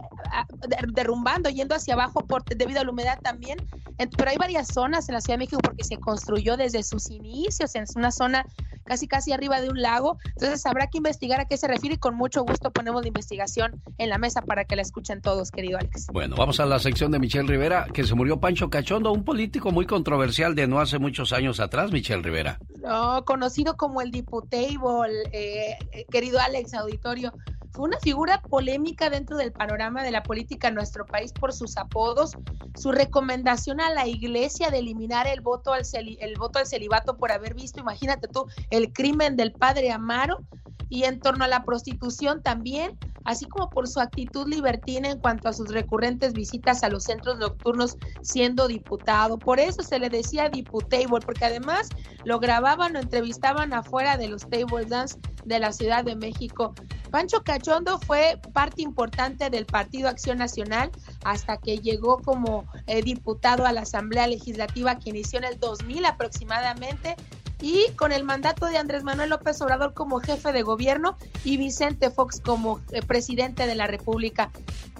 derrumbando, 0.93 1.49
yendo 1.49 1.75
hacia 1.75 1.93
abajo 1.93 2.21
por, 2.25 2.43
debido 2.45 2.81
a 2.81 2.83
la 2.83 2.91
humedad 2.91 3.19
también. 3.21 3.57
Pero 3.97 4.29
hay 4.29 4.37
varias 4.37 4.67
zonas 4.67 5.07
en 5.09 5.15
la 5.15 5.21
Ciudad 5.21 5.35
de 5.37 5.45
México 5.45 5.61
porque 5.63 5.83
se 5.83 5.97
construyó 5.97 6.57
desde 6.57 6.83
sus 6.83 7.09
inicios, 7.09 7.75
en 7.75 7.85
una 7.95 8.11
zona 8.11 8.45
casi 8.85 9.07
casi 9.07 9.33
arriba 9.33 9.59
de 9.59 9.69
un 9.69 9.81
lago. 9.81 10.17
Entonces 10.27 10.65
habrá 10.65 10.87
que 10.87 10.97
investigar 10.97 11.41
a 11.41 11.45
qué 11.45 11.57
se 11.57 11.67
refiere 11.67 11.95
y 11.95 11.97
con 11.97 12.15
mucho 12.15 12.43
gusto 12.43 12.71
ponemos 12.71 13.01
la 13.01 13.09
investigación 13.09 13.81
en 13.97 14.09
la 14.09 14.17
mesa 14.17 14.41
para 14.41 14.65
que 14.65 14.75
la 14.75 14.81
escuchen 14.81 15.21
todos, 15.21 15.51
querido 15.51 15.77
Alex. 15.77 16.07
Bueno, 16.13 16.35
vamos 16.37 16.59
a 16.59 16.65
la 16.65 16.79
sección 16.79 17.11
de 17.11 17.19
Michelle 17.19 17.47
Rivera, 17.47 17.87
que 17.93 18.03
se 18.03 18.15
murió 18.15 18.39
Pancho 18.39 18.69
Cachondo, 18.69 19.11
un 19.11 19.25
político 19.25 19.71
muy 19.71 19.85
controversial 19.85 20.55
de 20.55 20.67
no 20.67 20.79
hace 20.79 20.99
muchos 20.99 21.33
años 21.33 21.59
atrás, 21.59 21.91
Michelle 21.91 22.21
Rivera. 22.21 22.59
No, 22.81 23.25
conocido 23.25 23.75
como 23.75 24.01
el 24.01 24.11
Diputable, 24.11 25.23
eh, 25.31 25.77
eh, 25.91 26.05
querido 26.09 26.39
Alex 26.39 26.73
Auditorio. 26.75 27.33
Fue 27.75 27.89
una 27.89 27.99
figura 27.99 28.41
polémica 28.49 29.09
dentro 29.09 29.35
del 29.35 29.51
panorama 29.51 30.01
de 30.01 30.11
la 30.11 30.23
política 30.23 30.69
en 30.69 30.75
nuestro 30.75 31.05
país 31.05 31.33
por 31.33 31.51
sus 31.51 31.75
apodos, 31.75 32.31
su 32.73 32.93
recomendación 32.93 33.81
a 33.81 33.89
la 33.89 34.07
iglesia 34.07 34.69
de 34.69 34.79
eliminar 34.79 35.27
el 35.27 35.41
voto 35.41 35.73
al, 35.73 35.83
el 35.93 36.37
voto 36.37 36.59
al 36.59 36.67
celibato 36.67 37.17
por 37.17 37.33
haber 37.33 37.53
visto, 37.53 37.81
imagínate 37.81 38.29
tú, 38.29 38.45
el 38.69 38.93
crimen 38.93 39.35
del 39.35 39.51
padre 39.51 39.91
Amaro 39.91 40.39
y 40.89 41.03
en 41.03 41.19
torno 41.19 41.45
a 41.45 41.47
la 41.47 41.63
prostitución 41.63 42.41
también, 42.41 42.97
así 43.23 43.45
como 43.45 43.69
por 43.69 43.87
su 43.87 43.99
actitud 43.99 44.47
libertina 44.47 45.09
en 45.09 45.19
cuanto 45.19 45.49
a 45.49 45.53
sus 45.53 45.69
recurrentes 45.71 46.33
visitas 46.33 46.83
a 46.83 46.89
los 46.89 47.03
centros 47.03 47.37
nocturnos 47.37 47.97
siendo 48.21 48.67
diputado. 48.67 49.37
Por 49.37 49.59
eso 49.59 49.81
se 49.83 49.99
le 49.99 50.09
decía 50.09 50.49
diputable, 50.49 51.21
porque 51.25 51.45
además 51.45 51.89
lo 52.23 52.39
grababan 52.39 52.95
o 52.95 52.99
entrevistaban 52.99 53.73
afuera 53.73 54.17
de 54.17 54.27
los 54.27 54.47
table 54.49 54.85
dance 54.85 55.17
de 55.45 55.59
la 55.59 55.71
Ciudad 55.71 56.03
de 56.03 56.15
México. 56.15 56.73
Pancho 57.11 57.43
Cachondo 57.43 57.99
fue 57.99 58.39
parte 58.53 58.81
importante 58.81 59.49
del 59.49 59.65
Partido 59.65 60.09
Acción 60.09 60.37
Nacional 60.37 60.91
hasta 61.23 61.57
que 61.57 61.77
llegó 61.77 62.17
como 62.17 62.65
eh, 62.87 63.01
diputado 63.01 63.65
a 63.65 63.71
la 63.71 63.81
Asamblea 63.81 64.27
Legislativa 64.27 64.97
que 64.99 65.11
inició 65.11 65.39
en 65.39 65.45
el 65.45 65.59
2000 65.59 66.05
aproximadamente 66.05 67.15
y 67.61 67.87
con 67.95 68.11
el 68.11 68.23
mandato 68.23 68.67
de 68.67 68.77
Andrés 68.77 69.03
Manuel 69.03 69.29
López 69.29 69.61
Obrador 69.61 69.93
como 69.93 70.19
jefe 70.19 70.51
de 70.51 70.61
gobierno 70.61 71.17
y 71.43 71.57
Vicente 71.57 72.09
Fox 72.09 72.39
como 72.39 72.81
eh, 72.91 73.01
presidente 73.01 73.67
de 73.67 73.75
la 73.75 73.87
República. 73.87 74.51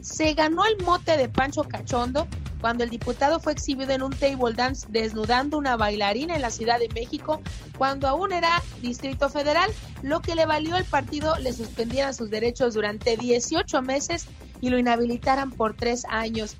Se 0.01 0.33
ganó 0.33 0.65
el 0.65 0.83
mote 0.83 1.17
de 1.17 1.29
Pancho 1.29 1.63
Cachondo 1.63 2.27
cuando 2.61 2.83
el 2.83 2.89
diputado 2.89 3.39
fue 3.39 3.53
exhibido 3.53 3.91
en 3.91 4.01
un 4.01 4.11
table 4.11 4.53
dance 4.55 4.87
desnudando 4.89 5.57
una 5.57 5.75
bailarina 5.75 6.35
en 6.35 6.41
la 6.41 6.49
Ciudad 6.49 6.79
de 6.79 6.89
México 6.89 7.41
cuando 7.77 8.07
aún 8.07 8.31
era 8.31 8.61
Distrito 8.81 9.29
Federal, 9.29 9.69
lo 10.01 10.21
que 10.21 10.35
le 10.35 10.45
valió 10.45 10.75
al 10.75 10.85
partido 10.85 11.35
le 11.37 11.53
suspendieran 11.53 12.13
sus 12.13 12.29
derechos 12.29 12.73
durante 12.73 13.17
18 13.17 13.81
meses 13.81 14.27
y 14.61 14.69
lo 14.69 14.79
inhabilitaran 14.79 15.51
por 15.51 15.75
tres 15.75 16.05
años. 16.09 16.55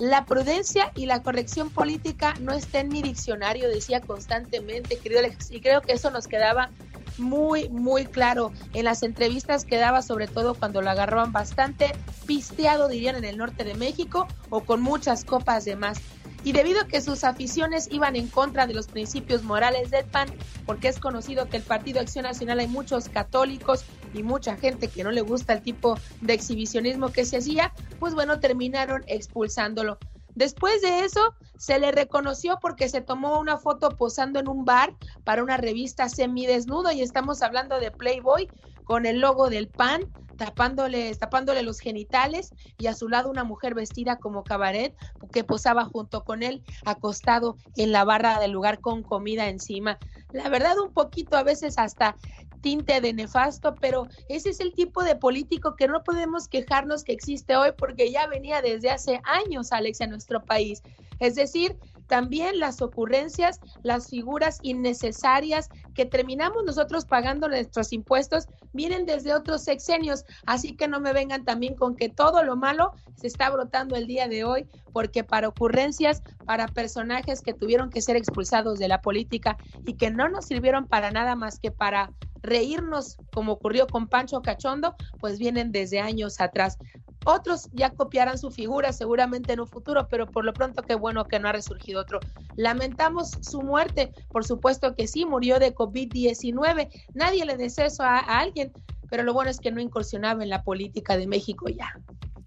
La 0.00 0.24
prudencia 0.24 0.90
y 0.94 1.04
la 1.04 1.22
corrección 1.22 1.68
política 1.68 2.34
no 2.40 2.54
está 2.54 2.80
en 2.80 2.88
mi 2.88 3.02
diccionario, 3.02 3.68
decía 3.68 4.00
constantemente, 4.00 4.98
querido 4.98 5.20
Alex, 5.20 5.50
y 5.50 5.60
creo 5.60 5.82
que 5.82 5.92
eso 5.92 6.10
nos 6.10 6.26
quedaba 6.26 6.70
muy, 7.18 7.68
muy 7.68 8.06
claro 8.06 8.50
en 8.72 8.86
las 8.86 9.02
entrevistas 9.02 9.66
que 9.66 9.76
daba, 9.76 10.00
sobre 10.00 10.26
todo 10.26 10.54
cuando 10.54 10.80
lo 10.80 10.88
agarraban 10.88 11.32
bastante 11.32 11.94
pisteado, 12.26 12.88
dirían, 12.88 13.16
en 13.16 13.26
el 13.26 13.36
norte 13.36 13.62
de 13.62 13.74
México 13.74 14.26
o 14.48 14.64
con 14.64 14.80
muchas 14.80 15.22
copas 15.26 15.66
de 15.66 15.76
más 15.76 15.98
y 16.42 16.52
debido 16.52 16.80
a 16.80 16.86
que 16.86 17.00
sus 17.00 17.24
aficiones 17.24 17.88
iban 17.90 18.16
en 18.16 18.28
contra 18.28 18.66
de 18.66 18.74
los 18.74 18.86
principios 18.86 19.42
morales 19.42 19.90
del 19.90 20.04
PAN, 20.06 20.30
porque 20.64 20.88
es 20.88 20.98
conocido 20.98 21.48
que 21.48 21.58
el 21.58 21.62
Partido 21.62 22.00
Acción 22.00 22.24
Nacional 22.24 22.60
hay 22.60 22.68
muchos 22.68 23.08
católicos 23.08 23.84
y 24.12 24.22
mucha 24.22 24.56
gente 24.56 24.88
que 24.88 25.04
no 25.04 25.10
le 25.10 25.20
gusta 25.20 25.52
el 25.52 25.62
tipo 25.62 25.98
de 26.20 26.34
exhibicionismo 26.34 27.12
que 27.12 27.24
se 27.24 27.38
hacía, 27.38 27.72
pues 27.98 28.14
bueno, 28.14 28.40
terminaron 28.40 29.02
expulsándolo. 29.06 29.98
Después 30.34 30.80
de 30.80 31.00
eso, 31.04 31.34
se 31.58 31.78
le 31.78 31.92
reconoció 31.92 32.58
porque 32.60 32.88
se 32.88 33.00
tomó 33.00 33.38
una 33.38 33.58
foto 33.58 33.90
posando 33.90 34.40
en 34.40 34.48
un 34.48 34.64
bar 34.64 34.94
para 35.24 35.42
una 35.42 35.56
revista 35.56 36.08
semidesnudo 36.08 36.92
y 36.92 37.02
estamos 37.02 37.42
hablando 37.42 37.78
de 37.78 37.90
Playboy 37.90 38.48
con 38.84 39.06
el 39.06 39.20
logo 39.20 39.50
del 39.50 39.68
PAN, 39.68 40.02
tapándole, 40.40 41.14
tapándole 41.16 41.62
los 41.62 41.80
genitales 41.80 42.54
y 42.78 42.86
a 42.86 42.94
su 42.94 43.10
lado 43.10 43.28
una 43.28 43.44
mujer 43.44 43.74
vestida 43.74 44.18
como 44.18 44.42
cabaret 44.42 44.96
que 45.34 45.44
posaba 45.44 45.84
junto 45.84 46.24
con 46.24 46.42
él 46.42 46.62
acostado 46.86 47.58
en 47.76 47.92
la 47.92 48.04
barra 48.04 48.40
del 48.40 48.52
lugar 48.52 48.80
con 48.80 49.02
comida 49.02 49.50
encima. 49.50 49.98
La 50.32 50.48
verdad 50.48 50.78
un 50.82 50.94
poquito 50.94 51.36
a 51.36 51.42
veces 51.42 51.74
hasta 51.76 52.16
tinte 52.62 53.02
de 53.02 53.12
nefasto, 53.12 53.74
pero 53.82 54.08
ese 54.30 54.48
es 54.48 54.60
el 54.60 54.72
tipo 54.72 55.04
de 55.04 55.14
político 55.14 55.76
que 55.76 55.88
no 55.88 56.02
podemos 56.04 56.48
quejarnos 56.48 57.04
que 57.04 57.12
existe 57.12 57.56
hoy 57.56 57.72
porque 57.76 58.10
ya 58.10 58.26
venía 58.26 58.62
desde 58.62 58.90
hace 58.90 59.20
años, 59.24 59.72
Alex, 59.72 60.00
en 60.00 60.08
nuestro 60.08 60.42
país. 60.42 60.82
Es 61.18 61.34
decir, 61.34 61.76
también 62.10 62.58
las 62.58 62.82
ocurrencias, 62.82 63.60
las 63.84 64.10
figuras 64.10 64.58
innecesarias 64.62 65.68
que 65.94 66.04
terminamos 66.04 66.64
nosotros 66.66 67.04
pagando 67.04 67.48
nuestros 67.48 67.92
impuestos 67.92 68.48
vienen 68.72 69.06
desde 69.06 69.32
otros 69.32 69.62
sexenios, 69.62 70.24
así 70.44 70.74
que 70.76 70.88
no 70.88 70.98
me 70.98 71.12
vengan 71.12 71.44
también 71.44 71.76
con 71.76 71.94
que 71.94 72.08
todo 72.08 72.42
lo 72.42 72.56
malo 72.56 72.92
se 73.14 73.28
está 73.28 73.48
brotando 73.48 73.94
el 73.94 74.08
día 74.08 74.26
de 74.26 74.42
hoy, 74.42 74.66
porque 74.92 75.22
para 75.22 75.46
ocurrencias, 75.46 76.20
para 76.44 76.66
personajes 76.66 77.42
que 77.42 77.54
tuvieron 77.54 77.90
que 77.90 78.02
ser 78.02 78.16
expulsados 78.16 78.80
de 78.80 78.88
la 78.88 79.02
política 79.02 79.56
y 79.86 79.94
que 79.94 80.10
no 80.10 80.28
nos 80.28 80.46
sirvieron 80.46 80.88
para 80.88 81.12
nada 81.12 81.36
más 81.36 81.60
que 81.60 81.70
para 81.70 82.12
reírnos 82.42 83.18
como 83.32 83.52
ocurrió 83.52 83.86
con 83.86 84.08
Pancho 84.08 84.42
Cachondo, 84.42 84.96
pues 85.20 85.38
vienen 85.38 85.70
desde 85.70 86.00
años 86.00 86.40
atrás. 86.40 86.76
Otros 87.24 87.68
ya 87.72 87.90
copiarán 87.90 88.38
su 88.38 88.50
figura 88.50 88.92
seguramente 88.92 89.52
en 89.52 89.60
un 89.60 89.66
futuro, 89.66 90.08
pero 90.08 90.26
por 90.26 90.44
lo 90.44 90.52
pronto 90.52 90.82
qué 90.82 90.94
bueno 90.94 91.24
que 91.24 91.38
no 91.38 91.48
ha 91.48 91.52
resurgido 91.52 92.00
otro. 92.00 92.20
Lamentamos 92.56 93.30
su 93.42 93.60
muerte, 93.62 94.12
por 94.28 94.44
supuesto 94.44 94.94
que 94.94 95.06
sí, 95.06 95.26
murió 95.26 95.58
de 95.58 95.74
COVID-19. 95.74 96.88
Nadie 97.14 97.44
le 97.44 97.56
desea 97.56 97.86
eso 97.86 98.02
a, 98.02 98.18
a 98.18 98.40
alguien, 98.40 98.72
pero 99.10 99.22
lo 99.22 99.34
bueno 99.34 99.50
es 99.50 99.60
que 99.60 99.70
no 99.70 99.80
incursionaba 99.80 100.42
en 100.42 100.48
la 100.48 100.62
política 100.62 101.16
de 101.16 101.26
México 101.26 101.68
ya. 101.68 101.92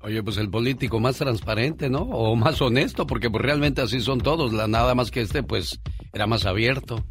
Oye, 0.03 0.21
pues 0.21 0.35
el 0.35 0.49
político 0.49 0.99
más 0.99 1.17
transparente, 1.17 1.89
¿no? 1.89 2.01
O 2.01 2.35
más 2.35 2.61
honesto, 2.61 3.07
porque 3.07 3.29
pues 3.29 3.41
realmente 3.41 3.81
así 3.81 4.01
son 4.01 4.19
todos. 4.19 4.51
La, 4.51 4.67
nada 4.67 4.95
más 4.95 5.11
que 5.11 5.21
este, 5.21 5.43
pues, 5.43 5.79
era 6.11 6.27
más 6.27 6.45
abierto. 6.45 7.05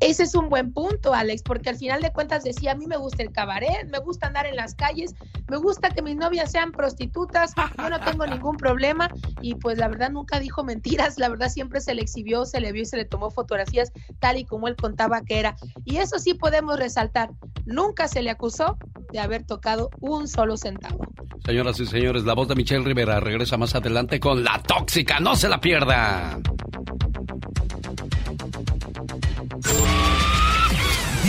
Ese 0.00 0.24
es 0.24 0.34
un 0.34 0.48
buen 0.48 0.72
punto, 0.72 1.14
Alex, 1.14 1.42
porque 1.42 1.70
al 1.70 1.76
final 1.76 2.02
de 2.02 2.12
cuentas 2.12 2.44
decía, 2.44 2.72
a 2.72 2.74
mí 2.74 2.86
me 2.86 2.96
gusta 2.96 3.22
el 3.22 3.32
cabaret, 3.32 3.88
me 3.90 3.98
gusta 3.98 4.26
andar 4.26 4.46
en 4.46 4.56
las 4.56 4.74
calles, 4.74 5.14
me 5.48 5.56
gusta 5.56 5.90
que 5.90 6.02
mis 6.02 6.16
novias 6.16 6.50
sean 6.50 6.72
prostitutas, 6.72 7.52
yo 7.78 7.88
no 7.88 8.00
tengo 8.00 8.26
ningún 8.26 8.56
problema 8.56 9.08
y 9.40 9.54
pues 9.54 9.78
la 9.78 9.88
verdad 9.88 10.10
nunca 10.10 10.40
dijo 10.40 10.64
mentiras, 10.64 11.18
la 11.18 11.28
verdad 11.28 11.48
siempre 11.48 11.80
se 11.80 11.94
le 11.94 12.02
exhibió, 12.02 12.44
se 12.44 12.60
le 12.60 12.72
vio 12.72 12.82
y 12.82 12.86
se 12.86 12.96
le 12.96 13.04
tomó 13.04 13.30
fotografías 13.30 13.92
tal 14.18 14.38
y 14.38 14.44
como 14.44 14.68
él 14.68 14.76
contaba 14.76 15.22
que 15.22 15.38
era. 15.38 15.56
Y 15.84 15.96
eso 15.96 16.18
sí 16.18 16.34
podemos 16.34 16.78
resaltar, 16.78 17.30
nunca 17.64 18.08
se 18.08 18.22
le 18.22 18.30
acusó 18.30 18.76
de 19.12 19.20
haber 19.20 19.44
tocado 19.44 19.90
un 20.00 20.28
solo 20.28 20.56
centavo. 20.56 21.06
Señoras 21.44 21.78
y 21.78 21.86
señores, 21.86 22.24
la 22.24 22.34
voz 22.34 22.48
de 22.48 22.54
Michelle 22.54 22.84
Rivera 22.84 23.20
regresa 23.20 23.56
más 23.56 23.74
adelante 23.74 24.18
con 24.18 24.42
La 24.42 24.62
Tóxica, 24.62 25.20
no 25.20 25.36
se 25.36 25.48
la 25.48 25.60
pierda. 25.60 26.40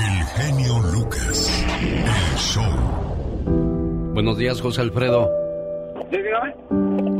El 0.00 0.24
genio 0.24 0.78
Lucas, 0.94 1.66
el 1.82 2.38
show. 2.38 2.64
Buenos 4.14 4.38
días, 4.38 4.58
José 4.60 4.80
Alfredo. 4.80 5.28
Sí, 6.10 6.16
dígame. 6.16 6.54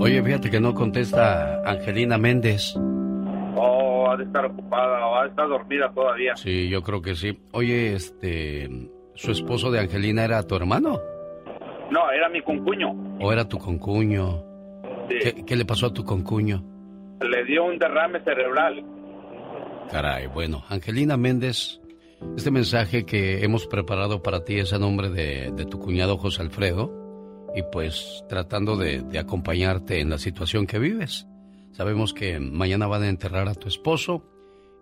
Oye, 0.01 0.23
fíjate 0.23 0.51
que 0.51 0.61
no 0.61 0.73
contesta 0.75 1.61
Angelina 1.67 2.17
Méndez. 2.17 2.75
Oh, 3.57 4.09
ha 4.11 4.17
de 4.17 4.25
estar 4.25 4.47
ocupada 4.47 5.07
o 5.07 5.17
ha 5.17 5.25
de 5.25 5.29
estar 5.29 5.47
dormida 5.47 5.93
todavía. 5.93 6.35
Sí, 6.37 6.71
yo 6.71 6.83
creo 6.83 7.03
que 7.03 7.15
sí. 7.17 7.39
Oye, 7.53 7.93
este, 7.95 8.71
¿su 9.15 9.33
esposo 9.33 9.71
de 9.71 9.81
Angelina 9.81 10.25
era 10.25 10.43
tu 10.47 10.57
hermano? 10.57 10.99
No, 11.91 12.11
era 12.11 12.31
mi 12.31 12.41
concuño. 12.41 12.93
¿O 13.21 13.31
era 13.31 13.47
tu 13.47 13.59
concuño? 13.59 14.43
Sí. 15.09 15.19
¿Qué, 15.23 15.45
qué 15.45 15.57
le 15.57 15.67
pasó 15.67 15.87
a 15.87 15.93
tu 15.93 16.03
concuño? 16.03 16.65
Le 17.21 17.45
dio 17.45 17.65
un 17.65 17.79
derrame 17.79 18.21
cerebral. 18.25 18.83
Caray, 19.91 20.29
bueno, 20.29 20.63
Angelina 20.69 21.17
Méndez, 21.17 21.80
este 22.37 22.51
mensaje 22.51 23.05
que 23.05 23.45
hemos 23.45 23.67
preparado 23.67 24.23
para 24.23 24.45
ti 24.45 24.59
es 24.59 24.73
a 24.73 24.79
nombre 24.79 25.11
de, 25.11 25.67
tu 25.67 25.79
cuñado 25.79 26.17
José 26.19 26.43
Alfredo 26.43 26.93
y 27.55 27.63
pues 27.73 28.25
tratando 28.29 28.77
de, 28.77 29.03
de 29.03 29.19
acompañarte 29.19 30.01
en 30.01 30.11
la 30.11 30.19
situación 30.19 30.67
que 30.67 30.79
vives. 30.79 31.27
Sabemos 31.73 32.13
que 32.13 32.41
mañana 32.41 32.87
van 32.87 33.03
a 33.03 33.09
enterrar 33.09 33.49
a 33.49 33.55
tu 33.55 33.69
esposo 33.69 34.25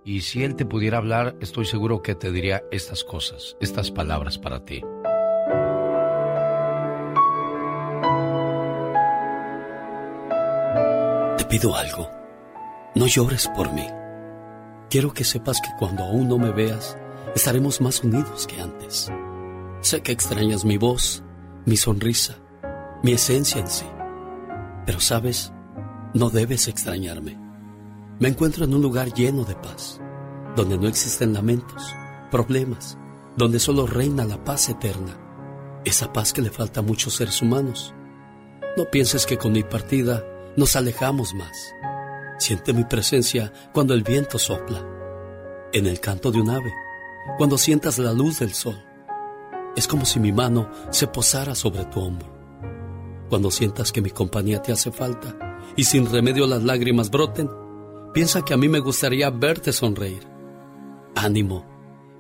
y 0.05 0.23
si 0.23 0.43
él 0.43 0.57
te 0.57 0.65
pudiera 0.65 0.99
hablar, 0.99 1.37
estoy 1.41 1.65
seguro 1.67 2.03
que 2.03 2.15
te 2.15 2.33
diría 2.33 2.63
estas 2.71 3.05
cosas, 3.05 3.57
estas 3.61 3.91
palabras 3.91 4.39
para 4.39 4.65
ti. 4.65 4.83
Te 11.37 11.45
pido 11.45 11.77
algo. 11.77 12.09
No 12.95 13.07
llores 13.07 13.49
por 13.49 13.73
mí. 13.73 13.87
Quiero 14.89 15.13
que 15.13 15.25
sepas 15.25 15.61
que 15.61 15.69
cuando 15.79 16.05
aún 16.05 16.29
no 16.29 16.39
me 16.39 16.51
veas, 16.51 16.97
estaremos 17.35 17.81
más 17.81 18.03
unidos 18.03 18.47
que 18.47 18.61
antes. 18.61 19.11
Sé 19.81 20.03
que 20.03 20.13
extrañas 20.13 20.65
mi 20.65 20.77
voz, 20.77 21.23
mi 21.67 21.77
sonrisa, 21.77 22.37
mi 23.03 23.13
esencia 23.13 23.61
en 23.61 23.69
sí. 23.69 23.87
Pero 24.87 25.01
sabes, 25.01 25.53
no 26.15 26.31
debes 26.31 26.69
extrañarme. 26.69 27.39
Me 28.19 28.29
encuentro 28.29 28.65
en 28.65 28.75
un 28.75 28.83
lugar 28.83 29.13
lleno 29.13 29.45
de 29.45 29.55
paz, 29.55 30.01
donde 30.57 30.79
no 30.79 30.89
existen 30.89 31.33
lamentos, 31.33 31.95
problemas, 32.31 32.99
donde 33.37 33.61
solo 33.61 33.87
reina 33.87 34.25
la 34.25 34.43
paz 34.43 34.69
eterna, 34.69 35.17
esa 35.85 36.13
paz 36.13 36.33
que 36.33 36.43
le 36.43 36.51
falta 36.51 36.81
a 36.81 36.83
muchos 36.83 37.15
seres 37.15 37.41
humanos. 37.41 37.95
No 38.77 38.91
pienses 38.91 39.27
que 39.27 39.39
con 39.39 39.53
mi 39.53 39.63
partida 39.63 40.25
nos 40.57 40.75
alejamos 40.75 41.35
más. 41.35 41.73
Siente 42.39 42.73
mi 42.73 42.85
presencia 42.85 43.53
cuando 43.73 43.95
el 43.95 44.03
viento 44.03 44.39
sopla, 44.39 44.85
en 45.73 45.87
el 45.87 46.01
canto 46.01 46.33
de 46.33 46.41
un 46.41 46.51
ave, 46.51 46.73
cuando 47.37 47.59
sientas 47.59 47.99
la 47.99 48.13
luz 48.13 48.39
del 48.39 48.55
sol. 48.55 48.83
Es 49.77 49.87
como 49.87 50.05
si 50.05 50.19
mi 50.19 50.33
mano 50.33 50.71
se 50.91 51.07
posara 51.07 51.55
sobre 51.55 51.85
tu 51.85 52.01
hombro. 52.01 52.39
Cuando 53.29 53.51
sientas 53.51 53.93
que 53.93 54.01
mi 54.01 54.11
compañía 54.11 54.63
te 54.63 54.73
hace 54.73 54.91
falta 54.91 55.59
y 55.77 55.85
sin 55.85 56.11
remedio 56.11 56.47
las 56.47 56.63
lágrimas 56.63 57.11
broten, 57.11 57.51
piensa 58.15 58.43
que 58.43 58.55
a 58.55 58.57
mí 58.57 58.69
me 58.69 58.81
gustaría 58.81 59.31
verte 59.31 59.73
sonreír. 59.73 60.27
Ánimo, 61.15 61.67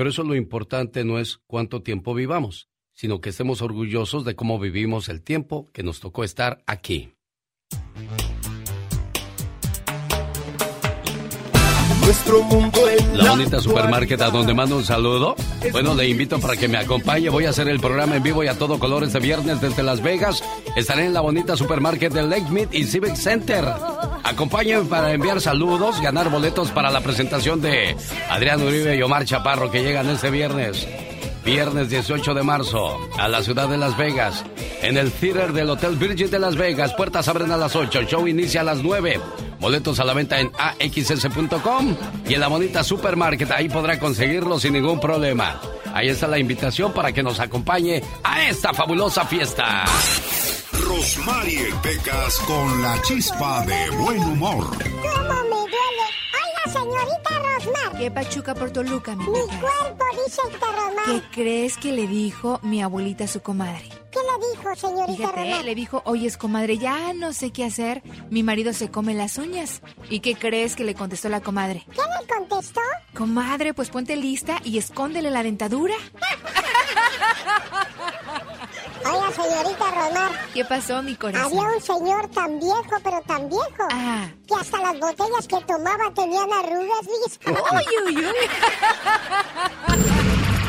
pero 0.00 0.08
eso 0.08 0.22
lo 0.22 0.34
importante 0.34 1.04
no 1.04 1.18
es 1.18 1.42
cuánto 1.46 1.82
tiempo 1.82 2.14
vivamos, 2.14 2.70
sino 2.94 3.20
que 3.20 3.28
estemos 3.28 3.60
orgullosos 3.60 4.24
de 4.24 4.34
cómo 4.34 4.58
vivimos 4.58 5.10
el 5.10 5.20
tiempo 5.20 5.68
que 5.74 5.82
nos 5.82 6.00
tocó 6.00 6.24
estar 6.24 6.64
aquí. 6.66 7.12
Nuestro 12.10 12.42
mundo 12.42 12.90
en 12.90 13.18
la 13.18 13.30
bonita 13.30 13.60
supermarket 13.60 14.20
a 14.20 14.30
donde 14.30 14.52
mando 14.52 14.76
un 14.76 14.84
saludo. 14.84 15.36
Bueno, 15.70 15.94
le 15.94 16.08
invito 16.08 16.40
para 16.40 16.56
que 16.56 16.66
me 16.66 16.76
acompañe. 16.76 17.28
Voy 17.28 17.44
a 17.44 17.50
hacer 17.50 17.68
el 17.68 17.78
programa 17.78 18.16
en 18.16 18.22
vivo 18.24 18.42
y 18.42 18.48
a 18.48 18.58
todo 18.58 18.80
color 18.80 19.04
este 19.04 19.20
viernes 19.20 19.60
desde 19.60 19.84
Las 19.84 20.02
Vegas. 20.02 20.42
Estaré 20.74 21.06
en 21.06 21.14
la 21.14 21.20
bonita 21.20 21.56
supermarket 21.56 22.12
de 22.12 22.24
Lake 22.24 22.50
Mead 22.50 22.72
y 22.72 22.82
Civic 22.82 23.14
Center. 23.14 23.64
Acompáñenme 24.24 24.86
para 24.86 25.12
enviar 25.12 25.40
saludos, 25.40 26.00
ganar 26.00 26.30
boletos 26.30 26.72
para 26.72 26.90
la 26.90 27.00
presentación 27.00 27.60
de 27.60 27.94
Adrián 28.28 28.60
Uribe 28.60 28.96
y 28.96 29.02
Omar 29.02 29.24
Chaparro 29.24 29.70
que 29.70 29.84
llegan 29.84 30.10
este 30.10 30.32
viernes. 30.32 30.88
Viernes 31.44 31.90
18 31.90 32.34
de 32.34 32.42
marzo, 32.42 32.98
a 33.20 33.28
la 33.28 33.40
ciudad 33.40 33.68
de 33.68 33.78
Las 33.78 33.96
Vegas, 33.96 34.44
en 34.82 34.96
el 34.96 35.12
theater 35.12 35.52
del 35.52 35.70
Hotel 35.70 35.94
Virgin 35.94 36.28
de 36.28 36.40
Las 36.40 36.56
Vegas. 36.56 36.92
Puertas 36.94 37.28
abren 37.28 37.52
a 37.52 37.56
las 37.56 37.76
8, 37.76 38.00
el 38.00 38.06
show 38.08 38.26
inicia 38.26 38.62
a 38.62 38.64
las 38.64 38.82
9. 38.82 39.20
Boletos 39.60 40.00
a 40.00 40.04
la 40.04 40.14
venta 40.14 40.40
en 40.40 40.50
axs.com 40.56 41.96
y 42.26 42.34
en 42.34 42.40
la 42.40 42.48
bonita 42.48 42.82
supermarket. 42.82 43.50
Ahí 43.50 43.68
podrá 43.68 43.98
conseguirlo 43.98 44.58
sin 44.58 44.72
ningún 44.72 44.98
problema. 44.98 45.60
Ahí 45.92 46.08
está 46.08 46.26
la 46.26 46.38
invitación 46.38 46.92
para 46.92 47.12
que 47.12 47.22
nos 47.22 47.38
acompañe 47.40 48.02
a 48.24 48.48
esta 48.48 48.72
fabulosa 48.72 49.26
fiesta. 49.26 49.84
Rosmarie 50.72 51.66
Pecas 51.82 52.38
con 52.46 52.82
la 52.82 53.00
chispa 53.02 53.64
de 53.66 53.90
buen 53.96 54.20
humor. 54.20 54.64
¿Cómo 54.64 55.44
me 55.44 55.56
duele? 55.56 56.06
Oiga, 56.34 56.72
señorita 56.72 57.30
Rosmar. 57.38 57.98
¿Qué 57.98 58.10
pachuca 58.10 58.54
por 58.54 58.70
Toluca, 58.70 59.14
mi 59.14 59.26
Mi 59.26 59.32
cuerpo 59.32 60.04
dice 60.24 60.40
el 60.48 60.54
Rosmar. 60.54 61.04
¿Qué 61.06 61.22
crees 61.32 61.76
que 61.76 61.92
le 61.92 62.06
dijo 62.06 62.60
mi 62.62 62.82
abuelita 62.82 63.24
a 63.24 63.28
su 63.28 63.40
comadre? 63.42 63.99
¿Qué 64.10 64.18
le 64.18 64.36
dijo, 64.56 64.74
señorita 64.76 65.28
Fíjate, 65.32 65.62
le 65.64 65.74
dijo, 65.74 66.02
oyes, 66.04 66.36
comadre, 66.36 66.78
ya 66.78 67.12
no 67.14 67.32
sé 67.32 67.50
qué 67.52 67.64
hacer. 67.64 68.02
Mi 68.30 68.42
marido 68.42 68.72
se 68.72 68.90
come 68.90 69.14
las 69.14 69.38
uñas. 69.38 69.82
¿Y 70.08 70.20
qué 70.20 70.34
crees 70.34 70.74
que 70.76 70.84
le 70.84 70.94
contestó 70.94 71.28
la 71.28 71.40
comadre? 71.40 71.86
¿Qué 71.94 72.00
le 72.00 72.26
contestó? 72.34 72.80
Comadre, 73.14 73.72
pues 73.74 73.88
ponte 73.90 74.16
lista 74.16 74.60
y 74.64 74.78
escóndele 74.78 75.30
la 75.30 75.42
dentadura. 75.42 75.94
Oiga, 79.04 79.30
señorita 79.32 79.90
Rosmar. 79.90 80.30
¿Qué 80.52 80.64
pasó, 80.64 81.02
mi 81.02 81.14
corazón? 81.16 81.46
Había 81.58 81.62
un 81.76 81.80
señor 81.82 82.28
tan 82.30 82.58
viejo, 82.58 82.96
pero 83.02 83.20
tan 83.26 83.48
viejo, 83.48 83.88
Ah. 83.90 84.28
que 84.46 84.54
hasta 84.54 84.78
las 84.78 84.98
botellas 85.00 85.46
que 85.48 85.60
tomaba 85.66 86.12
tenían 86.14 86.52
arrugas, 86.52 87.00
¿viste? 87.24 87.50
Uy, 87.50 87.84
uy, 88.08 88.16
uy. 88.18 88.34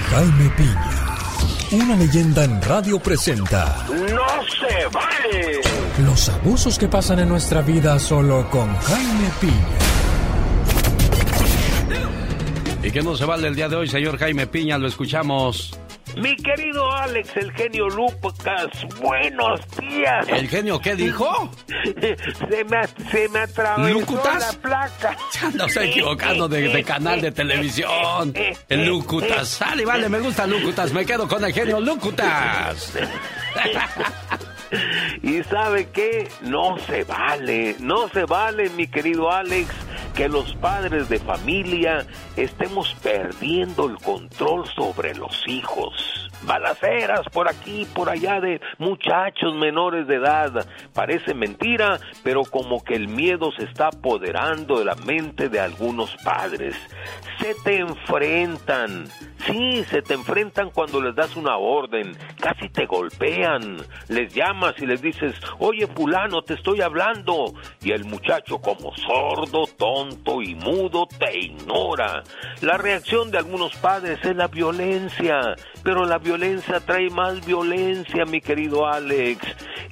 Jaime 0.10 0.50
Piña, 0.58 1.01
una 1.72 1.96
leyenda 1.96 2.44
en 2.44 2.62
radio 2.62 3.00
presenta 3.00 3.86
¡No 3.90 3.96
se 3.98 4.88
vale! 4.92 5.62
los 6.04 6.30
abusos 6.30 6.78
que 6.78 6.88
pasan 6.88 7.20
en 7.20 7.30
nuestra 7.30 7.62
vida 7.62 7.98
solo 8.00 8.50
con 8.50 8.76
Jaime 8.76 9.30
Piña. 9.40 9.78
¿Y 12.84 12.92
qué 12.92 13.02
no 13.02 13.16
se 13.16 13.26
vale 13.26 13.48
el 13.48 13.56
día 13.56 13.70
de 13.70 13.76
hoy, 13.76 13.88
señor 13.88 14.18
Jaime 14.18 14.48
Piña? 14.48 14.78
Lo 14.78 14.88
escuchamos. 14.88 15.72
Mi 16.18 16.36
querido 16.36 16.92
Alex, 16.92 17.38
el 17.38 17.52
genio 17.54 17.88
Lucas, 17.90 18.68
buenos 19.02 19.62
días. 19.80 20.28
¿El 20.28 20.48
genio 20.50 20.80
qué 20.80 20.96
dijo? 20.96 21.50
se, 21.84 22.64
me, 22.66 23.10
se 23.12 23.30
me 23.30 23.40
atravesó 23.40 24.24
la 24.40 24.52
placa. 24.62 25.18
No 25.54 25.66
estoy 25.66 25.90
equivocando 25.90 26.48
de, 26.48 26.62
de 26.68 26.84
canal 26.84 27.22
de 27.22 27.32
televisión. 27.32 28.34
El 28.70 28.86
Lucutas. 28.86 29.48
Sale, 29.48 29.86
vale, 29.86 30.10
me 30.10 30.20
gusta 30.20 30.46
Lucutas. 30.46 30.92
Me 30.92 31.06
quedo 31.06 31.28
con 31.28 31.44
el 31.44 31.54
genio 31.54 31.80
Lucutas. 31.80 32.94
Y 35.24 35.44
sabe 35.44 35.90
qué, 35.90 36.28
no 36.42 36.78
se 36.80 37.04
vale, 37.04 37.76
no 37.80 38.10
se 38.10 38.26
vale, 38.26 38.70
mi 38.72 38.88
querido 38.88 39.32
Alex, 39.32 39.70
que 40.16 40.28
los 40.28 40.56
padres 40.56 41.10
de 41.10 41.20
familia 41.20 42.06
estemos 42.36 42.96
perdiendo 43.02 43.88
el 43.88 43.98
control 43.98 44.68
sobre 44.68 45.16
los 45.16 45.44
hijos. 45.48 46.31
Balaceras 46.44 47.22
por 47.32 47.48
aquí, 47.48 47.88
por 47.94 48.10
allá 48.10 48.40
de 48.40 48.60
muchachos 48.78 49.56
menores 49.56 50.08
de 50.08 50.16
edad. 50.16 50.66
Parece 50.94 51.34
mentira, 51.34 52.00
pero 52.24 52.44
como 52.44 52.84
que 52.84 52.96
el 52.96 53.08
miedo 53.08 53.52
se 53.52 53.66
está 53.66 53.88
apoderando 53.88 54.80
de 54.80 54.86
la 54.86 54.96
mente 54.96 55.50
de 55.50 55.60
algunos 55.60 56.16
padres. 56.24 56.76
Se 57.40 57.56
te 57.64 57.80
enfrentan. 57.80 59.06
Sí, 59.46 59.84
se 59.86 60.02
te 60.02 60.14
enfrentan 60.14 60.70
cuando 60.70 61.02
les 61.02 61.16
das 61.16 61.36
una 61.36 61.58
orden, 61.58 62.16
casi 62.40 62.70
te 62.70 62.86
golpean, 62.86 63.78
les 64.08 64.32
llamas 64.34 64.76
y 64.78 64.86
les 64.86 65.02
dices, 65.02 65.34
oye 65.58 65.88
fulano, 65.88 66.44
te 66.44 66.54
estoy 66.54 66.82
hablando, 66.82 67.54
y 67.82 67.92
el 67.92 68.06
muchacho 68.06 68.60
como 68.60 68.96
sordo, 68.96 69.66
tonto 69.78 70.44
y 70.44 70.54
mudo 70.54 71.08
te 71.08 71.40
ignora. 71.40 72.22
La 72.62 72.78
reacción 72.78 73.32
de 73.32 73.40
algunos 73.40 73.76
padres 73.78 74.20
es 74.24 74.36
la 74.36 74.48
violencia, 74.48 75.56
pero 75.84 76.06
la 76.06 76.18
violencia 76.18 76.80
trae 76.80 77.10
más 77.10 77.46
violencia, 77.46 78.26
mi 78.26 78.42
querido 78.42 78.88
Alex, 78.88 79.46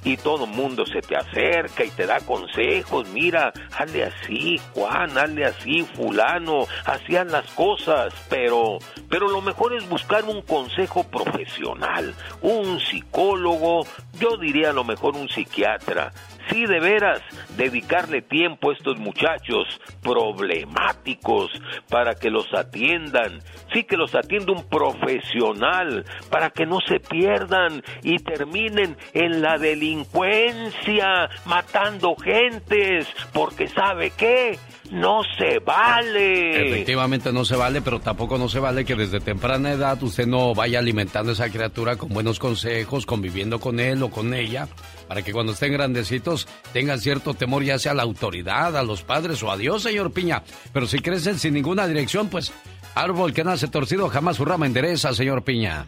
y 0.04 0.16
todo 0.16 0.44
el 0.44 0.50
mundo 0.50 0.84
se 0.86 1.00
te 1.00 1.16
acerca 1.16 1.84
y 1.84 1.90
te 1.90 2.06
da 2.06 2.20
consejos, 2.20 3.08
mira, 3.08 3.52
hazle 3.76 4.04
así, 4.04 4.60
Juan, 4.74 5.16
hazle 5.16 5.44
así, 5.44 5.82
fulano, 5.94 6.66
hacían 6.86 7.30
las 7.30 7.50
cosas, 7.52 8.14
pero, 8.28 8.78
pero 9.08 9.28
lo 9.28 9.42
mejor 9.42 9.74
es 9.74 9.88
buscar 9.88 10.24
un 10.24 10.42
consejo 10.42 11.04
profesional, 11.04 12.14
un 12.40 12.80
psicólogo, 12.80 13.86
yo 14.18 14.36
diría 14.36 14.70
a 14.70 14.74
lo 14.74 14.84
mejor 14.84 15.16
un 15.16 15.28
psiquiatra. 15.28 16.12
Sí, 16.50 16.66
de 16.66 16.80
veras, 16.80 17.20
dedicarle 17.56 18.22
tiempo 18.22 18.70
a 18.70 18.72
estos 18.74 18.98
muchachos 18.98 19.80
problemáticos 20.02 21.50
para 21.88 22.14
que 22.14 22.30
los 22.30 22.46
atiendan. 22.52 23.40
Sí, 23.72 23.84
que 23.84 23.96
los 23.96 24.14
atienda 24.14 24.52
un 24.52 24.68
profesional 24.68 26.04
para 26.28 26.50
que 26.50 26.66
no 26.66 26.78
se 26.86 26.98
pierdan 26.98 27.82
y 28.02 28.16
terminen 28.18 28.96
en 29.14 29.42
la 29.42 29.58
delincuencia 29.58 31.30
matando 31.44 32.16
gentes, 32.16 33.06
porque 33.32 33.68
sabe 33.68 34.10
qué, 34.16 34.58
no 34.90 35.22
se 35.38 35.58
vale. 35.60 36.68
Efectivamente 36.68 37.32
no 37.32 37.44
se 37.44 37.56
vale, 37.56 37.80
pero 37.80 38.00
tampoco 38.00 38.38
no 38.38 38.48
se 38.48 38.58
vale 38.58 38.84
que 38.84 38.96
desde 38.96 39.20
temprana 39.20 39.72
edad 39.72 40.02
usted 40.02 40.26
no 40.26 40.54
vaya 40.54 40.78
alimentando 40.78 41.30
a 41.30 41.34
esa 41.34 41.50
criatura 41.50 41.96
con 41.96 42.08
buenos 42.08 42.38
consejos, 42.38 43.06
conviviendo 43.06 43.60
con 43.60 43.78
él 43.78 44.02
o 44.02 44.10
con 44.10 44.34
ella, 44.34 44.68
para 45.10 45.22
que 45.22 45.32
cuando 45.32 45.54
estén 45.54 45.72
grandecitos 45.72 46.46
tengan 46.72 47.00
cierto 47.00 47.34
temor 47.34 47.64
ya 47.64 47.80
sea 47.80 47.90
a 47.90 47.94
la 47.96 48.04
autoridad, 48.04 48.76
a 48.76 48.84
los 48.84 49.02
padres 49.02 49.42
o 49.42 49.50
a 49.50 49.56
Dios, 49.56 49.82
señor 49.82 50.12
Piña. 50.12 50.44
Pero 50.72 50.86
si 50.86 51.00
crecen 51.00 51.36
sin 51.36 51.52
ninguna 51.52 51.88
dirección, 51.88 52.28
pues 52.28 52.52
Árbol 52.94 53.32
que 53.32 53.44
nace 53.44 53.68
torcido 53.68 54.08
jamás 54.08 54.36
su 54.36 54.44
rama 54.44 54.66
endereza, 54.66 55.12
señor 55.14 55.42
Piña. 55.42 55.86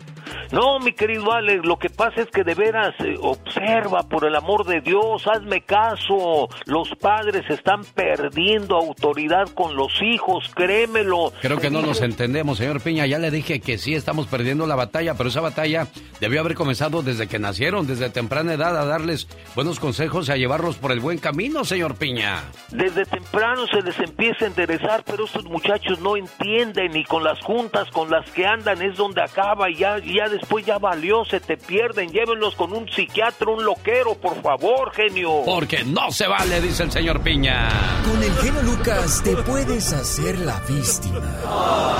No, 0.53 0.79
mi 0.81 0.93
querido 0.93 1.33
Alex, 1.33 1.65
lo 1.65 1.79
que 1.79 1.89
pasa 1.89 2.21
es 2.21 2.29
que 2.29 2.45
de 2.45 2.55
veras 2.55 2.95
eh, 3.01 3.17
observa, 3.21 4.03
por 4.03 4.27
el 4.27 4.37
amor 4.37 4.67
de 4.67 4.83
Dios, 4.83 5.27
hazme 5.27 5.63
caso. 5.63 6.49
Los 6.67 6.91
padres 7.01 7.45
están 7.49 7.85
perdiendo 7.95 8.77
autoridad 8.77 9.49
con 9.55 9.77
los 9.77 9.93
hijos, 10.03 10.51
créemelo. 10.55 11.33
Creo 11.41 11.59
que 11.59 11.71
no 11.71 11.81
nos 11.81 12.03
entendemos, 12.03 12.59
señor 12.59 12.83
Piña. 12.83 13.07
Ya 13.07 13.19
le 13.19 13.31
dije 13.31 13.61
que 13.61 13.79
sí 13.79 13.95
estamos 13.95 14.27
perdiendo 14.27 14.67
la 14.67 14.77
batalla, 14.77 15.15
pero 15.15 15.31
esa 15.31 15.41
batalla 15.41 15.87
debió 16.21 16.41
haber 16.41 16.55
comenzado 16.55 17.03
desde 17.03 17.29
que 17.29 17.39
nacieron, 17.39 17.87
desde 17.87 18.11
temprana 18.11 18.53
edad, 18.53 18.77
a 18.77 18.85
darles 18.85 19.29
buenos 19.55 19.81
consejos 19.81 20.29
y 20.29 20.33
a 20.33 20.37
llevarlos 20.37 20.77
por 20.77 20.93
el 20.93 21.01
buen 21.01 21.17
camino, 21.17 21.65
señor 21.65 21.97
Piña. 21.97 22.43
Desde 22.71 23.07
temprano 23.07 23.67
se 23.69 23.81
les 23.81 23.99
empieza 23.99 24.45
a 24.45 24.49
enderezar, 24.49 25.03
pero 25.05 25.25
estos 25.25 25.45
muchachos 25.45 25.99
no 26.01 26.17
entienden 26.19 26.92
y 26.97 27.05
con 27.05 27.25
las 27.25 27.41
juntas 27.41 27.89
con 27.91 28.11
las 28.11 28.29
que 28.31 28.47
andan 28.47 28.81
es 28.83 28.97
donde 28.97 29.23
acaba 29.23 29.71
y 29.71 29.77
ya, 29.77 29.99
ya 29.99 30.29
después 30.29 30.65
ya 30.65 30.79
valió, 30.79 31.25
se 31.25 31.41
te 31.41 31.57
pierden, 31.57 32.11
llévenlos 32.11 32.55
con 32.55 32.73
un 32.73 32.89
psiquiatra, 32.89 33.51
un 33.51 33.65
loquero, 33.65 34.15
por 34.15 34.41
favor, 34.43 34.93
genio. 34.93 35.43
Porque 35.45 35.85
no 35.85 36.11
se 36.11 36.27
vale, 36.27 36.61
dice 36.61 36.85
el 36.85 36.93
señor 36.93 37.21
Piña. 37.23 37.69
Con 38.05 38.23
el 38.23 38.35
genio 38.37 38.63
Lucas 38.63 39.23
te 39.23 39.37
puedes 39.37 39.93
hacer 39.93 40.39
la 40.41 40.61
víctima. 40.69 41.21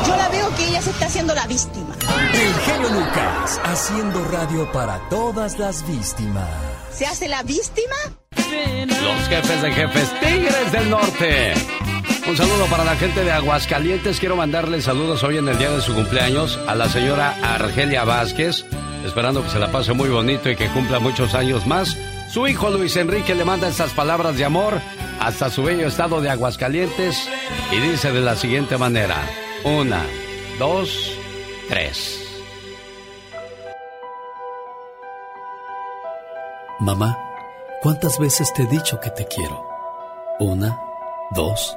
Yo 0.07 0.17
la 0.17 0.29
veo 0.29 0.55
que 0.57 0.69
ella 0.69 0.83
se 0.83 0.91
está 0.91 1.07
haciendo 1.07 1.35
la 1.35 1.47
víctima. 1.47 1.95
El 2.33 2.55
genio 2.55 2.89
Lucas, 2.91 3.61
haciendo 3.65 4.25
radio 4.31 4.71
para 4.73 4.99
todas 5.09 5.59
las 5.59 5.87
víctimas. 5.89 6.49
¿Se 6.91 7.07
hace 7.07 7.29
la 7.29 7.43
víctima? 7.43 7.97
Los 8.33 9.29
jefes 9.29 9.63
de 9.63 9.73
jefes 9.73 10.21
Tigres 10.21 10.73
del 10.73 10.91
Norte. 10.91 11.92
Un 12.27 12.37
saludo 12.37 12.67
para 12.67 12.85
la 12.85 12.95
gente 12.95 13.25
de 13.25 13.33
Aguascalientes. 13.33 14.21
Quiero 14.21 14.37
mandarle 14.37 14.81
saludos 14.81 15.25
hoy 15.25 15.39
en 15.39 15.49
el 15.49 15.59
día 15.59 15.71
de 15.71 15.81
su 15.81 15.93
cumpleaños 15.93 16.59
a 16.69 16.75
la 16.77 16.89
señora 16.89 17.37
Argelia 17.43 18.05
Vázquez. 18.05 18.65
Esperando 19.05 19.43
que 19.43 19.51
se 19.51 19.59
la 19.59 19.73
pase 19.73 19.93
muy 19.93 20.09
bonito 20.09 20.49
y 20.49 20.55
que 20.55 20.69
cumpla 20.69 21.01
muchos 21.01 21.35
años 21.35 21.67
más. 21.67 21.97
Su 22.31 22.47
hijo 22.47 22.71
Luis 22.71 22.97
Enrique 22.97 23.35
le 23.35 23.45
manda 23.45 23.69
estas 23.69 23.93
palabras 23.93 24.37
de 24.37 24.45
amor 24.45 24.81
hasta 25.21 25.51
su 25.51 25.65
bello 25.65 25.89
estado 25.89 26.21
de 26.21 26.31
Aguascalientes 26.31 27.29
y 27.73 27.77
dice 27.79 28.13
de 28.13 28.21
la 28.21 28.37
siguiente 28.37 28.79
manera. 28.79 29.17
Una, 29.65 30.03
dos, 30.61 31.19
tres. 31.69 32.21
Mamá, 36.79 37.19
¿cuántas 37.83 38.19
veces 38.19 38.53
te 38.55 38.63
he 38.63 38.67
dicho 38.67 39.01
que 39.01 39.11
te 39.11 39.27
quiero? 39.27 39.65
Una, 40.39 40.79
dos, 41.33 41.77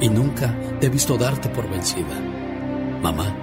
y 0.00 0.08
nunca 0.08 0.54
te 0.80 0.86
he 0.86 0.90
visto 0.90 1.16
darte 1.16 1.48
por 1.48 1.68
vencida. 1.70 2.20
Mamá, 3.02 3.34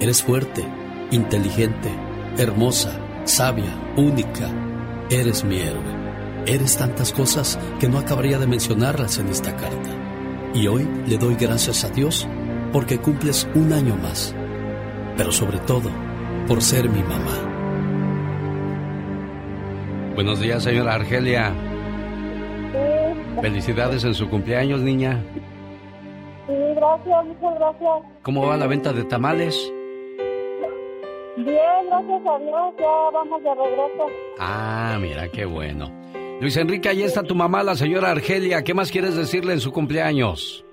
eres 0.00 0.22
fuerte, 0.22 0.64
inteligente, 1.10 1.90
hermosa, 2.38 2.98
sabia, 3.24 3.74
única. 3.96 4.50
Eres 5.10 5.44
mi 5.44 5.60
héroe. 5.60 6.04
Eres 6.46 6.76
tantas 6.76 7.12
cosas 7.12 7.58
que 7.80 7.88
no 7.88 7.98
acabaría 7.98 8.38
de 8.38 8.46
mencionarlas 8.46 9.18
en 9.18 9.28
esta 9.28 9.56
carta. 9.56 9.90
Y 10.54 10.66
hoy 10.66 10.88
le 11.06 11.18
doy 11.18 11.34
gracias 11.36 11.84
a 11.84 11.88
Dios 11.90 12.28
porque 12.72 12.98
cumples 12.98 13.48
un 13.54 13.72
año 13.72 13.96
más. 13.96 14.34
Pero 15.16 15.32
sobre 15.32 15.58
todo, 15.58 15.90
por 16.46 16.60
ser 16.60 16.88
mi 16.88 17.02
mamá. 17.02 17.54
Buenos 20.14 20.40
días, 20.40 20.62
señora 20.62 20.94
Argelia. 20.94 21.52
Felicidades 23.40 24.04
en 24.04 24.14
su 24.14 24.28
cumpleaños, 24.28 24.80
niña. 24.80 25.22
Gracias, 26.74 27.24
muchas 27.26 27.54
gracias. 27.54 28.02
¿Cómo 28.22 28.46
va 28.46 28.56
la 28.56 28.66
venta 28.66 28.92
de 28.92 29.04
tamales? 29.04 29.72
Bien, 31.36 31.86
gracias 31.86 32.26
a 32.26 32.38
Dios, 32.38 32.74
ya 32.78 33.10
vamos 33.12 33.42
de 33.42 33.54
regreso. 33.54 34.06
Ah, 34.38 34.98
mira, 35.00 35.28
qué 35.28 35.44
bueno. 35.44 35.90
Luis 36.40 36.56
Enrique, 36.56 36.88
ahí 36.88 37.02
está 37.02 37.22
tu 37.22 37.34
mamá, 37.34 37.62
la 37.62 37.74
señora 37.74 38.10
Argelia. 38.10 38.62
¿Qué 38.62 38.74
más 38.74 38.90
quieres 38.90 39.16
decirle 39.16 39.52
en 39.52 39.60
su 39.60 39.72
cumpleaños? 39.72 40.64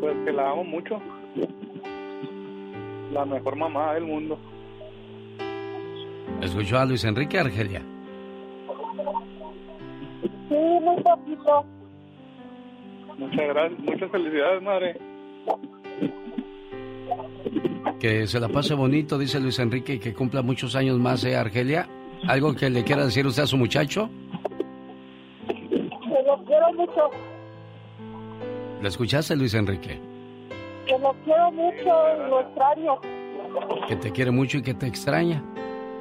Pues 0.00 0.16
que 0.24 0.32
la 0.32 0.50
amo 0.50 0.64
mucho. 0.64 1.00
La 3.12 3.24
mejor 3.24 3.56
mamá 3.56 3.94
del 3.94 4.04
mundo. 4.04 4.38
¿Escuchó 6.40 6.78
a 6.78 6.84
Luis 6.84 7.04
Enrique 7.04 7.38
Argelia? 7.38 7.82
Sí, 10.48 10.54
muy 10.54 11.02
poquito. 11.02 11.64
Muchas 13.22 13.48
gracias, 13.48 13.80
muchas 13.80 14.10
felicidades, 14.10 14.62
madre. 14.62 14.96
Que 18.00 18.26
se 18.26 18.40
la 18.40 18.48
pase 18.48 18.74
bonito, 18.74 19.16
dice 19.16 19.38
Luis 19.38 19.58
Enrique, 19.60 19.94
y 19.94 19.98
que 20.00 20.12
cumpla 20.12 20.42
muchos 20.42 20.74
años 20.74 20.98
más, 20.98 21.24
¿eh, 21.24 21.36
Argelia? 21.36 21.86
¿Algo 22.26 22.54
que 22.54 22.68
le 22.68 22.82
quiera 22.82 23.04
decir 23.04 23.26
usted 23.26 23.44
a 23.44 23.46
su 23.46 23.56
muchacho? 23.56 24.10
Que 25.46 26.22
lo 26.26 26.44
quiero 26.44 26.72
mucho, 26.74 27.10
¿Le 28.82 28.88
escuchaste, 28.88 29.36
Luis 29.36 29.54
Enrique? 29.54 30.00
que 30.86 30.98
lo 30.98 31.14
quiero 31.24 31.52
mucho, 31.52 32.26
lo 32.28 32.40
extraño. 32.40 32.98
Que 33.86 33.94
te 33.94 34.10
quiere 34.10 34.32
mucho 34.32 34.58
y 34.58 34.62
que 34.62 34.74
te 34.74 34.88
extraña. 34.88 35.40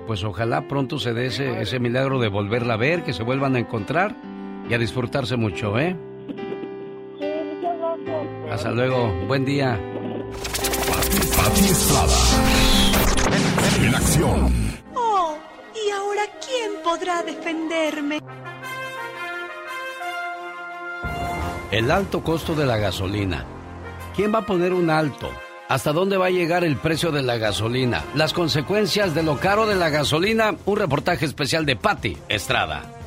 Pues 0.07 0.23
ojalá 0.23 0.67
pronto 0.67 0.97
se 0.97 1.13
dé 1.13 1.27
ese, 1.27 1.61
ese 1.61 1.79
milagro 1.79 2.19
de 2.19 2.29
volverla 2.29 2.73
a 2.73 2.77
ver, 2.77 3.03
que 3.03 3.13
se 3.13 3.21
vuelvan 3.21 3.55
a 3.55 3.59
encontrar 3.59 4.15
y 4.67 4.73
a 4.73 4.79
disfrutarse 4.79 5.37
mucho, 5.37 5.77
¿eh? 5.77 5.95
Hasta 8.51 8.69
luego. 8.71 9.13
Buen 9.27 9.45
día. 9.45 9.79
Pati 11.37 11.61
Estrada. 11.61 12.17
En 13.81 13.95
acción. 13.95 14.53
Oh, 14.93 15.37
¿y 15.73 15.89
ahora 15.91 16.23
quién 16.45 16.71
podrá 16.83 17.23
defenderme? 17.23 18.19
El 21.71 21.89
alto 21.89 22.21
costo 22.21 22.53
de 22.53 22.65
la 22.65 22.75
gasolina. 22.75 23.45
¿Quién 24.15 24.33
va 24.33 24.39
a 24.39 24.45
poner 24.45 24.73
un 24.73 24.89
alto? 24.89 25.31
¿Hasta 25.69 25.93
dónde 25.93 26.17
va 26.17 26.25
a 26.25 26.31
llegar 26.31 26.65
el 26.65 26.75
precio 26.75 27.13
de 27.13 27.23
la 27.23 27.37
gasolina? 27.37 28.03
Las 28.15 28.33
consecuencias 28.33 29.15
de 29.15 29.23
lo 29.23 29.37
caro 29.37 29.65
de 29.65 29.75
la 29.75 29.87
gasolina. 29.89 30.55
Un 30.65 30.77
reportaje 30.77 31.23
especial 31.23 31.65
de 31.65 31.77
Patti 31.77 32.17
Estrada. 32.27 33.00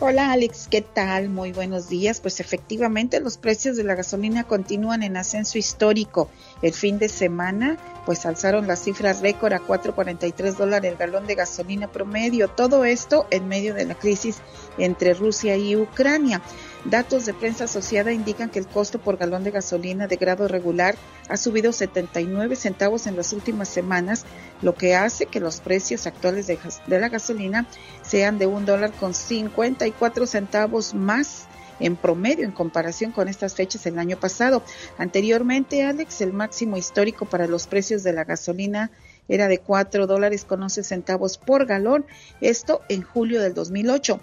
Hola 0.00 0.30
Alex, 0.30 0.68
¿qué 0.70 0.80
tal? 0.80 1.28
Muy 1.28 1.50
buenos 1.50 1.88
días. 1.88 2.20
Pues 2.20 2.38
efectivamente 2.38 3.18
los 3.18 3.36
precios 3.36 3.76
de 3.76 3.82
la 3.82 3.96
gasolina 3.96 4.44
continúan 4.44 5.02
en 5.02 5.16
ascenso 5.16 5.58
histórico. 5.58 6.30
El 6.62 6.72
fin 6.72 7.00
de 7.00 7.08
semana 7.08 7.78
pues 8.08 8.24
alzaron 8.24 8.66
las 8.66 8.84
cifras 8.84 9.20
récord 9.20 9.52
a 9.52 9.60
4.43 9.60 10.56
dólares 10.56 10.92
el 10.92 10.96
galón 10.96 11.26
de 11.26 11.34
gasolina 11.34 11.88
promedio. 11.88 12.48
Todo 12.48 12.86
esto 12.86 13.26
en 13.30 13.48
medio 13.48 13.74
de 13.74 13.84
la 13.84 13.96
crisis 13.96 14.38
entre 14.78 15.12
Rusia 15.12 15.58
y 15.58 15.76
Ucrania. 15.76 16.40
Datos 16.86 17.26
de 17.26 17.34
prensa 17.34 17.64
asociada 17.64 18.10
indican 18.10 18.48
que 18.48 18.60
el 18.60 18.66
costo 18.66 18.98
por 18.98 19.18
galón 19.18 19.44
de 19.44 19.50
gasolina 19.50 20.06
de 20.06 20.16
grado 20.16 20.48
regular 20.48 20.94
ha 21.28 21.36
subido 21.36 21.70
79 21.70 22.56
centavos 22.56 23.06
en 23.06 23.14
las 23.14 23.34
últimas 23.34 23.68
semanas, 23.68 24.24
lo 24.62 24.74
que 24.74 24.94
hace 24.94 25.26
que 25.26 25.38
los 25.38 25.60
precios 25.60 26.06
actuales 26.06 26.46
de, 26.46 26.58
la 26.86 27.10
gasolina 27.10 27.66
sean 28.00 28.38
de 28.38 28.46
un 28.46 28.64
dólar 28.64 28.92
con 28.92 29.12
54 29.12 30.26
centavos 30.26 30.94
más 30.94 31.47
en 31.80 31.96
promedio 31.96 32.44
en 32.44 32.52
comparación 32.52 33.12
con 33.12 33.28
estas 33.28 33.54
fechas 33.54 33.86
el 33.86 33.98
año 33.98 34.18
pasado. 34.18 34.62
Anteriormente, 34.96 35.84
Alex, 35.84 36.20
el 36.20 36.32
máximo 36.32 36.76
histórico 36.76 37.26
para 37.26 37.46
los 37.46 37.66
precios 37.66 38.02
de 38.02 38.12
la 38.12 38.24
gasolina 38.24 38.90
era 39.28 39.48
de 39.48 39.58
4 39.58 40.06
dólares 40.06 40.44
con 40.44 40.62
11 40.62 40.82
centavos 40.82 41.38
por 41.38 41.66
galón, 41.66 42.06
esto 42.40 42.80
en 42.88 43.02
julio 43.02 43.40
del 43.42 43.54
2008. 43.54 44.20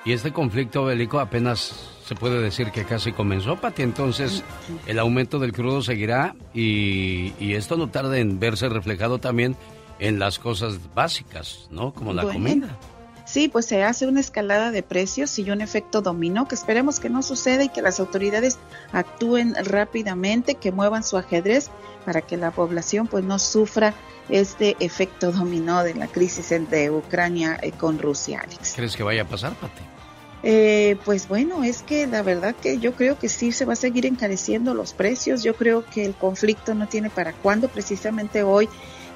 Y 0.06 0.14
este 0.14 0.32
conflicto 0.32 0.86
bélico 0.86 1.20
apenas 1.20 1.92
se 2.06 2.16
puede 2.16 2.42
decir 2.42 2.72
que 2.72 2.86
casi 2.86 3.12
comenzó, 3.12 3.58
Pati. 3.58 3.82
Entonces, 3.82 4.44
el 4.86 5.00
aumento 5.00 5.40
del 5.40 5.52
crudo 5.52 5.82
seguirá 5.82 6.36
y, 6.54 7.34
esto 7.54 7.76
no 7.76 7.90
tarda 7.90 8.18
en 8.18 8.40
verse 8.40 8.70
reflejado 8.70 9.20
también 9.20 9.58
en 10.00 10.20
las 10.20 10.40
cosas 10.40 10.80
básicas, 10.96 11.68
¿no? 11.72 11.94
Como 11.94 12.14
la 12.14 12.24
comida. 12.24 12.78
Sí, 13.28 13.50
pues 13.50 13.66
se 13.66 13.84
hace 13.84 14.08
una 14.08 14.22
escalada 14.22 14.72
de 14.72 14.84
precios 14.84 15.38
y 15.38 15.52
un 15.52 15.60
efecto 15.60 16.02
dominó 16.02 16.48
que 16.48 16.56
esperemos 16.56 17.02
que 17.02 17.10
no 17.10 17.22
suceda 17.22 17.66
y 17.66 17.70
que 17.70 17.82
las 17.82 18.00
autoridades 18.00 18.58
actúen 18.94 19.54
rápidamente, 19.66 20.56
que 20.56 20.72
muevan 20.72 21.04
su 21.04 21.18
ajedrez 21.18 21.70
para 22.06 22.22
que 22.22 22.38
la 22.38 22.52
población 22.52 23.06
pues 23.08 23.26
no 23.26 23.38
sufra 23.38 23.94
este 24.30 24.78
efecto 24.80 25.34
dominó 25.34 25.84
de 25.84 25.94
la 25.94 26.08
crisis 26.08 26.50
de 26.70 26.90
Ucrania 26.90 27.60
eh, 27.62 27.74
con 27.74 28.00
Rusia, 28.00 28.42
Alex. 28.46 28.74
¿Crees 28.78 28.96
que 28.96 29.04
vaya 29.04 29.24
a 29.24 29.26
pasar, 29.26 29.54
Pati? 29.56 29.82
Eh, 30.44 30.98
pues 31.04 31.28
bueno, 31.28 31.64
es 31.64 31.82
que 31.82 32.08
la 32.08 32.22
verdad 32.22 32.56
que 32.56 32.78
yo 32.78 32.94
creo 32.94 33.20
que 33.20 33.28
sí 33.28 33.52
se 33.52 33.66
va 33.66 33.74
a 33.74 33.76
seguir 33.76 34.06
encareciendo 34.06 34.74
los 34.74 34.94
precios. 34.94 35.44
Yo 35.44 35.56
creo 35.56 35.84
que 35.84 36.06
el 36.06 36.14
conflicto 36.14 36.76
no 36.76 36.88
tiene 36.88 37.10
para 37.10 37.34
cuándo. 37.34 37.68
Precisamente 37.68 38.44
hoy 38.44 38.70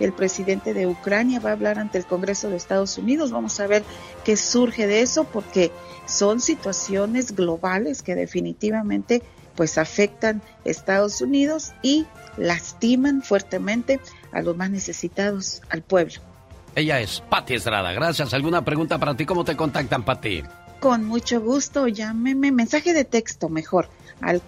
el 0.03 0.13
presidente 0.13 0.73
de 0.73 0.87
Ucrania 0.87 1.39
va 1.39 1.49
a 1.49 1.53
hablar 1.53 1.79
ante 1.79 1.97
el 1.97 2.05
Congreso 2.05 2.49
de 2.49 2.55
Estados 2.57 2.97
Unidos. 2.97 3.31
Vamos 3.31 3.59
a 3.59 3.67
ver 3.67 3.83
qué 4.23 4.37
surge 4.37 4.87
de 4.87 5.01
eso 5.01 5.23
porque 5.25 5.71
son 6.05 6.39
situaciones 6.41 7.35
globales 7.35 8.01
que 8.01 8.15
definitivamente 8.15 9.21
pues 9.55 9.77
afectan 9.77 10.41
Estados 10.65 11.21
Unidos 11.21 11.73
y 11.81 12.05
lastiman 12.37 13.21
fuertemente 13.21 13.99
a 14.31 14.41
los 14.41 14.55
más 14.57 14.69
necesitados, 14.69 15.61
al 15.69 15.81
pueblo. 15.81 16.21
Ella 16.75 16.99
es 16.99 17.21
Patti 17.29 17.55
Estrada. 17.55 17.91
Gracias. 17.91 18.33
¿Alguna 18.33 18.63
pregunta 18.63 18.97
para 18.97 19.15
ti? 19.15 19.25
¿Cómo 19.25 19.43
te 19.43 19.55
contactan, 19.57 20.03
Patti? 20.03 20.43
Con 20.79 21.05
mucho 21.05 21.41
gusto. 21.41 21.87
Llámeme, 21.87 22.51
mensaje 22.51 22.93
de 22.93 23.03
texto 23.03 23.49
mejor, 23.49 23.89
al 24.21 24.41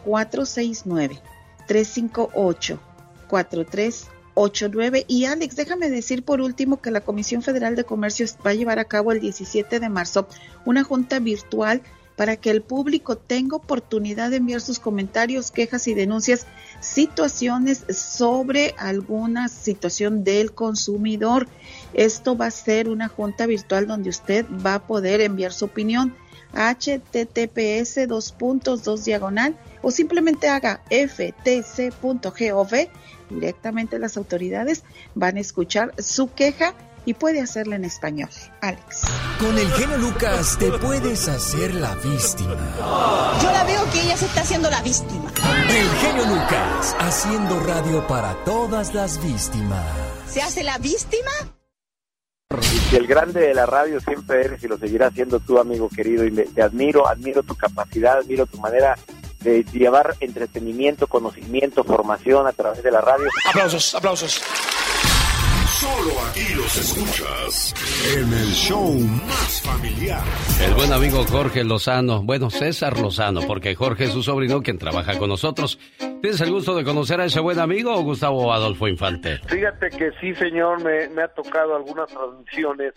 469-358-4389. 4.36 5.06
Y 5.08 5.26
Alex, 5.26 5.56
déjame 5.56 5.90
decir 5.90 6.24
por 6.24 6.42
último 6.42 6.82
que 6.82 6.92
la 6.92 7.02
Comisión 7.02 7.42
Federal 7.42 7.76
de 7.76 7.84
Comercio 7.84 8.26
va 8.46 8.52
a 8.52 8.56
llevar 8.56 8.80
a 8.80 8.86
cabo 8.86 9.12
el 9.12 9.20
17 9.20 9.80
de 9.80 9.90
marzo 9.90 10.28
una 10.66 10.84
junta 10.84 11.20
virtual 11.20 11.82
para 12.16 12.38
que 12.38 12.52
el 12.52 12.62
público 12.62 13.18
tenga 13.18 13.58
oportunidad 13.58 14.30
de 14.30 14.38
enviar 14.38 14.62
sus 14.62 14.80
comentarios, 14.80 15.50
quejas 15.50 15.88
y 15.88 15.94
denuncias, 15.94 16.46
situaciones 16.80 17.86
sobre 17.90 18.76
alguna 18.78 19.48
situación 19.48 20.24
del 20.24 20.54
consumidor. 20.54 21.48
Esto 21.94 22.38
va 22.38 22.48
a 22.48 22.52
ser 22.52 22.90
una 22.90 23.08
junta 23.08 23.48
virtual 23.48 23.88
donde 23.88 24.10
usted 24.10 24.46
va 24.64 24.76
a 24.76 24.88
poder 24.88 25.22
enviar 25.22 25.54
su 25.54 25.66
opinión 25.66 26.16
https 26.54 28.08
dos 28.08 28.32
puntos 28.32 28.84
dos 28.84 29.04
diagonal 29.06 29.58
o 29.82 29.92
simplemente 29.92 30.48
haga 30.48 30.82
ftc.gov 30.90 32.72
directamente 33.30 34.00
las 34.00 34.18
autoridades 34.18 34.84
van 35.16 35.38
a 35.38 35.40
escuchar 35.42 35.94
su 35.98 36.32
queja 36.34 36.74
y 37.06 37.14
puede 37.16 37.42
hacerla 37.42 37.76
en 37.76 37.86
español. 37.86 38.30
Alex. 38.62 39.02
Con 39.40 39.58
el 39.58 39.70
genio 39.72 39.98
Lucas 39.98 40.58
te 40.58 40.72
puedes 40.72 41.28
hacer 41.28 41.76
la 41.76 41.96
víctima. 41.96 42.56
Yo 43.42 43.52
la 43.52 43.64
veo 43.66 43.84
que 43.92 44.02
ella 44.02 44.16
se 44.16 44.26
está 44.26 44.42
haciendo 44.42 44.70
la 44.70 44.82
víctima. 44.82 45.32
El 45.70 45.90
genio 45.98 46.26
Lucas, 46.26 46.96
haciendo 47.00 47.60
radio 47.62 48.08
para 48.08 48.36
todas 48.46 48.94
las 48.94 49.22
víctimas. 49.22 49.86
¿Se 50.30 50.42
hace 50.42 50.64
la 50.64 50.78
víctima? 50.78 51.32
Y 52.92 52.96
el 52.96 53.08
grande 53.08 53.42
de 53.42 53.54
la 53.54 53.66
radio 53.66 54.00
siempre 54.00 54.46
eres 54.46 54.64
y 54.64 54.68
lo 54.68 54.78
seguirás 54.78 55.14
siendo 55.14 55.40
tú, 55.40 55.60
amigo 55.60 55.90
querido. 55.90 56.26
Y 56.26 56.32
te 56.32 56.62
admiro, 56.62 57.08
admiro 57.08 57.44
tu 57.44 57.56
capacidad, 57.56 58.18
admiro 58.18 58.46
tu 58.46 58.58
manera 58.60 58.96
de 59.42 59.64
llevar 59.74 60.16
entretenimiento, 60.20 61.08
conocimiento, 61.08 61.84
formación 61.84 62.48
a 62.48 62.54
través 62.54 62.84
de 62.84 62.92
la 62.92 63.02
radio. 63.02 63.28
Aplausos, 63.50 63.96
aplausos. 63.96 64.42
Solo 65.84 66.14
aquí 66.30 66.54
los 66.56 66.78
escuchas 66.78 67.74
en 68.16 68.32
el 68.32 68.54
show 68.54 68.90
más 69.28 69.62
familiar. 69.62 70.24
El 70.66 70.74
buen 70.76 70.94
amigo 70.94 71.26
Jorge 71.26 71.66
Lozano, 71.66 72.24
bueno, 72.24 72.50
César 72.50 72.98
Lozano, 72.98 73.42
porque 73.46 73.76
Jorge 73.76 74.06
es 74.06 74.12
su 74.12 74.24
sobrino 74.24 74.62
quien 74.62 74.78
trabaja 74.78 75.20
con 75.20 75.28
nosotros. 75.28 75.78
¿Tienes 76.22 76.40
el 76.40 76.52
gusto 76.52 76.74
de 76.74 76.86
conocer 76.86 77.20
a 77.20 77.26
ese 77.26 77.42
buen 77.42 77.60
amigo 77.60 77.94
o 77.94 78.02
Gustavo 78.02 78.54
Adolfo 78.54 78.88
Infante? 78.88 79.40
Fíjate 79.46 79.90
que 79.90 80.12
sí, 80.22 80.34
señor, 80.36 80.82
me, 80.82 81.22
ha 81.22 81.28
tocado 81.28 81.76
algunas 81.76 82.08
transmisiones 82.08 82.94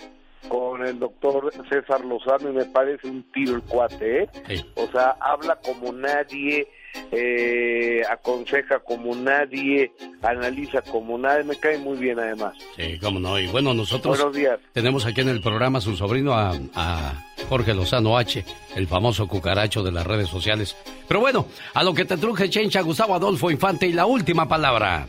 con 0.49 0.87
el 0.87 1.01
doctor 1.01 1.53
César 1.69 2.05
Lozano 2.05 2.51
y 2.51 2.53
me 2.53 2.67
parece 2.67 3.09
un 3.09 3.25
tiro 3.33 3.57
el 3.57 3.63
cuate, 3.63 4.23
¿eh? 4.23 4.29
O 4.77 4.87
sea, 4.93 5.17
habla 5.21 5.57
como 5.57 5.93
nadie, 5.93 6.69
eh, 7.13 8.03
aconseja 8.11 8.79
como 8.81 9.15
nadie, 9.15 9.93
analiza 10.23 10.83
como 10.83 11.19
nadie, 11.19 11.45
me 11.45 11.57
cae 11.57 11.79
muy 11.79 11.97
bien 11.99 12.19
además. 12.19 12.55
Sí, 12.77 12.99
cómo 13.01 13.21
no, 13.21 13.39
y 13.39 13.47
bueno, 13.49 13.75
nosotros 13.75 14.17
Buenos 14.19 14.35
días. 14.37 14.59
tenemos 14.73 15.07
aquí 15.07 15.21
en 15.21 15.29
el 15.29 15.41
programa 15.41 15.79
a 15.79 15.83
su 15.83 15.97
sobrino, 15.97 16.35
a, 16.35 16.53
a 16.75 17.25
Jorge 17.49 17.75
Lozano 17.75 18.17
H, 18.19 18.45
el 18.75 18.87
famoso 18.87 19.27
cucaracho 19.29 19.83
de 19.83 19.93
las 19.93 20.07
redes 20.07 20.29
sociales. 20.29 20.77
Pero 21.09 21.21
bueno, 21.21 21.47
a 21.75 21.83
lo 21.85 21.95
que 21.95 22.05
te 22.05 22.17
truje 22.17 22.51
Chencha, 22.51 22.81
Gustavo 22.81 23.15
Adolfo 23.15 23.51
Infante 23.51 23.87
y 23.87 23.93
la 23.93 24.07
última 24.07 24.49
palabra. 24.49 25.07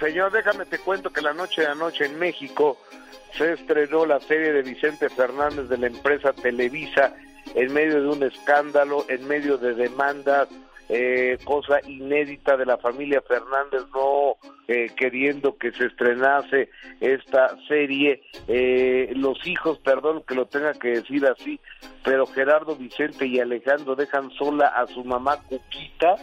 Señor, 0.00 0.32
déjame 0.32 0.64
te 0.64 0.78
cuento 0.78 1.10
que 1.10 1.20
la 1.20 1.32
noche 1.34 1.62
de 1.62 1.66
anoche 1.68 2.06
en 2.06 2.18
México 2.18 2.78
se 3.36 3.52
estrenó 3.52 4.06
la 4.06 4.20
serie 4.20 4.52
de 4.52 4.62
Vicente 4.62 5.08
Fernández 5.08 5.68
de 5.68 5.76
la 5.76 5.88
empresa 5.88 6.32
Televisa 6.32 7.14
en 7.54 7.72
medio 7.72 8.00
de 8.02 8.08
un 8.08 8.22
escándalo, 8.22 9.04
en 9.08 9.26
medio 9.26 9.58
de 9.58 9.74
demandas, 9.74 10.48
eh, 10.88 11.38
cosa 11.44 11.80
inédita 11.86 12.56
de 12.56 12.64
la 12.64 12.78
familia 12.78 13.20
Fernández 13.20 13.82
no 13.94 14.36
eh, 14.66 14.90
queriendo 14.96 15.56
que 15.56 15.72
se 15.72 15.86
estrenase 15.86 16.70
esta 17.00 17.56
serie. 17.66 18.22
Eh, 18.46 19.12
los 19.14 19.46
hijos, 19.46 19.78
perdón 19.78 20.22
que 20.26 20.34
lo 20.34 20.46
tenga 20.46 20.72
que 20.72 20.88
decir 20.88 21.26
así, 21.26 21.60
pero 22.04 22.26
Gerardo 22.26 22.76
Vicente 22.76 23.26
y 23.26 23.38
Alejandro 23.38 23.96
dejan 23.96 24.30
sola 24.32 24.68
a 24.68 24.86
su 24.86 25.04
mamá 25.04 25.42
Cuquita, 25.42 26.16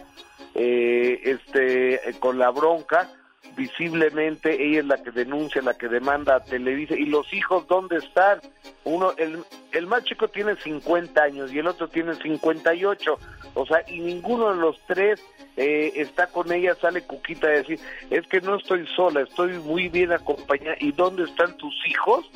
este, 0.54 2.00
con 2.18 2.38
la 2.38 2.50
bronca 2.50 3.08
visiblemente 3.56 4.62
ella 4.62 4.80
es 4.80 4.86
la 4.86 5.02
que 5.02 5.10
denuncia, 5.10 5.62
la 5.62 5.74
que 5.74 5.88
demanda 5.88 6.36
a 6.36 6.44
Televisa. 6.44 6.94
¿Y 6.94 7.06
los 7.06 7.32
hijos 7.32 7.66
dónde 7.68 7.98
están? 7.98 8.40
Uno, 8.84 9.12
el, 9.16 9.42
el 9.72 9.86
más 9.86 10.04
chico 10.04 10.28
tiene 10.28 10.56
50 10.56 11.22
años 11.22 11.52
y 11.52 11.58
el 11.58 11.66
otro 11.66 11.88
tiene 11.88 12.14
58. 12.14 13.18
O 13.54 13.66
sea, 13.66 13.82
y 13.88 14.00
ninguno 14.00 14.52
de 14.52 14.60
los 14.60 14.80
tres 14.86 15.22
eh, 15.56 15.92
está 15.96 16.26
con 16.26 16.52
ella, 16.52 16.74
sale 16.74 17.02
Cuquita 17.02 17.46
a 17.46 17.50
decir, 17.50 17.78
es 18.10 18.26
que 18.26 18.40
no 18.40 18.56
estoy 18.56 18.86
sola, 18.94 19.22
estoy 19.22 19.58
muy 19.58 19.88
bien 19.88 20.12
acompañada. 20.12 20.76
¿Y 20.80 20.92
dónde 20.92 21.24
están 21.24 21.56
tus 21.56 21.74
hijos? 21.86 22.30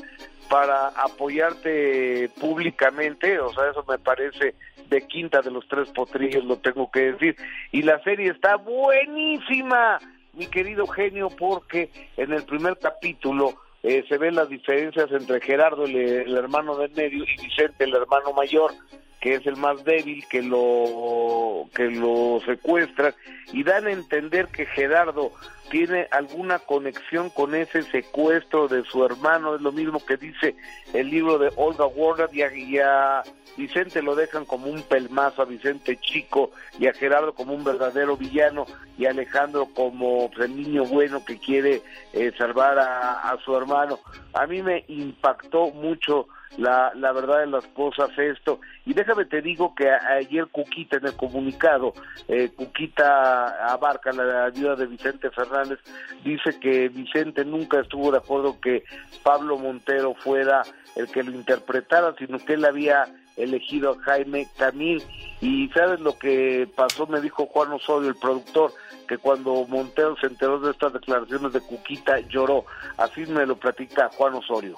para 0.50 0.88
apoyarte 0.88 2.28
públicamente, 2.40 3.38
o 3.38 3.52
sea, 3.52 3.70
eso 3.70 3.84
me 3.88 3.98
parece 3.98 4.56
de 4.88 5.06
quinta 5.06 5.40
de 5.42 5.50
los 5.52 5.66
tres 5.68 5.88
potrillos, 5.90 6.44
lo 6.44 6.56
tengo 6.56 6.90
que 6.90 7.12
decir. 7.12 7.36
Y 7.70 7.82
la 7.82 8.02
serie 8.02 8.32
está 8.32 8.56
buenísima, 8.56 10.00
mi 10.40 10.46
querido 10.46 10.86
genio, 10.86 11.28
porque 11.28 11.90
en 12.16 12.32
el 12.32 12.44
primer 12.44 12.78
capítulo 12.78 13.52
eh, 13.82 14.02
se 14.08 14.16
ven 14.16 14.36
las 14.36 14.48
diferencias 14.48 15.12
entre 15.12 15.38
Gerardo, 15.42 15.84
el, 15.84 15.94
el, 15.94 16.34
hermano 16.34 16.78
del 16.78 16.90
medio, 16.92 17.24
y 17.24 17.42
Vicente, 17.42 17.84
el 17.84 17.94
hermano 17.94 18.32
mayor, 18.32 18.72
que 19.20 19.34
es 19.34 19.46
el 19.46 19.56
más 19.56 19.84
débil, 19.84 20.24
que 20.28 20.42
lo, 20.42 21.68
que 21.74 21.90
lo 21.90 22.40
secuestran, 22.46 23.14
y 23.52 23.62
dan 23.62 23.86
a 23.86 23.92
entender 23.92 24.48
que 24.48 24.66
Gerardo 24.66 25.32
tiene 25.70 26.08
alguna 26.10 26.58
conexión 26.58 27.30
con 27.30 27.54
ese 27.54 27.82
secuestro 27.84 28.66
de 28.66 28.82
su 28.84 29.04
hermano, 29.04 29.54
es 29.54 29.60
lo 29.60 29.72
mismo 29.72 30.04
que 30.04 30.16
dice 30.16 30.56
el 30.94 31.10
libro 31.10 31.38
de 31.38 31.52
Olga 31.56 31.86
Warner, 31.86 32.56
y 32.56 32.78
a, 32.78 33.22
Vicente 33.56 34.00
lo 34.00 34.14
dejan 34.14 34.46
como 34.46 34.68
un 34.68 34.82
pelmazo, 34.82 35.42
a 35.42 35.44
Vicente 35.44 35.98
chico, 35.98 36.50
y 36.78 36.86
a 36.86 36.94
Gerardo 36.94 37.34
como 37.34 37.52
un 37.52 37.62
verdadero 37.62 38.16
villano, 38.16 38.66
y 38.96 39.06
a 39.06 39.10
Alejandro 39.10 39.68
como 39.74 40.30
el 40.38 40.56
niño 40.56 40.84
bueno 40.84 41.24
que 41.24 41.38
quiere 41.38 41.82
eh, 42.14 42.32
salvar 42.38 42.78
a, 42.78 43.30
a 43.30 43.38
su 43.44 43.54
hermano. 43.54 43.98
A 44.32 44.46
mí 44.46 44.62
me 44.62 44.84
impactó 44.88 45.70
mucho 45.72 46.26
la, 46.58 46.92
la 46.94 47.12
verdad 47.12 47.40
de 47.40 47.46
las 47.46 47.66
cosas 47.68 48.10
esto. 48.18 48.60
Y 48.86 48.94
déjame 48.94 49.24
te 49.24 49.40
digo 49.42 49.74
que 49.74 49.90
ayer 49.90 50.46
Cuquita 50.48 50.96
en 50.96 51.06
el 51.06 51.16
comunicado, 51.16 51.92
eh, 52.28 52.50
Cuquita 52.54 53.72
abarca 53.72 54.12
la 54.12 54.44
ayuda 54.46 54.76
de 54.76 54.86
Vicente 54.86 55.30
Fernández, 55.30 55.78
dice 56.24 56.58
que 56.60 56.88
Vicente 56.88 57.44
nunca 57.44 57.80
estuvo 57.80 58.10
de 58.10 58.18
acuerdo 58.18 58.60
que 58.60 58.84
Pablo 59.22 59.58
Montero 59.58 60.14
fuera 60.14 60.62
el 60.96 61.08
que 61.08 61.22
lo 61.22 61.32
interpretara, 61.32 62.14
sino 62.18 62.38
que 62.38 62.54
él 62.54 62.64
había 62.64 63.06
elegido 63.36 63.92
a 63.92 64.02
Jaime 64.02 64.48
Camil. 64.58 65.02
Y 65.40 65.68
sabes 65.68 66.00
lo 66.00 66.18
que 66.18 66.68
pasó, 66.76 67.06
me 67.06 67.20
dijo 67.20 67.46
Juan 67.46 67.72
Osorio, 67.72 68.10
el 68.10 68.16
productor, 68.16 68.72
que 69.08 69.18
cuando 69.18 69.66
Montero 69.66 70.16
se 70.20 70.26
enteró 70.26 70.60
de 70.60 70.72
estas 70.72 70.92
declaraciones 70.92 71.52
de 71.52 71.60
Cuquita 71.60 72.20
lloró. 72.28 72.64
Así 72.98 73.24
me 73.26 73.46
lo 73.46 73.56
platica 73.56 74.10
Juan 74.16 74.34
Osorio. 74.34 74.76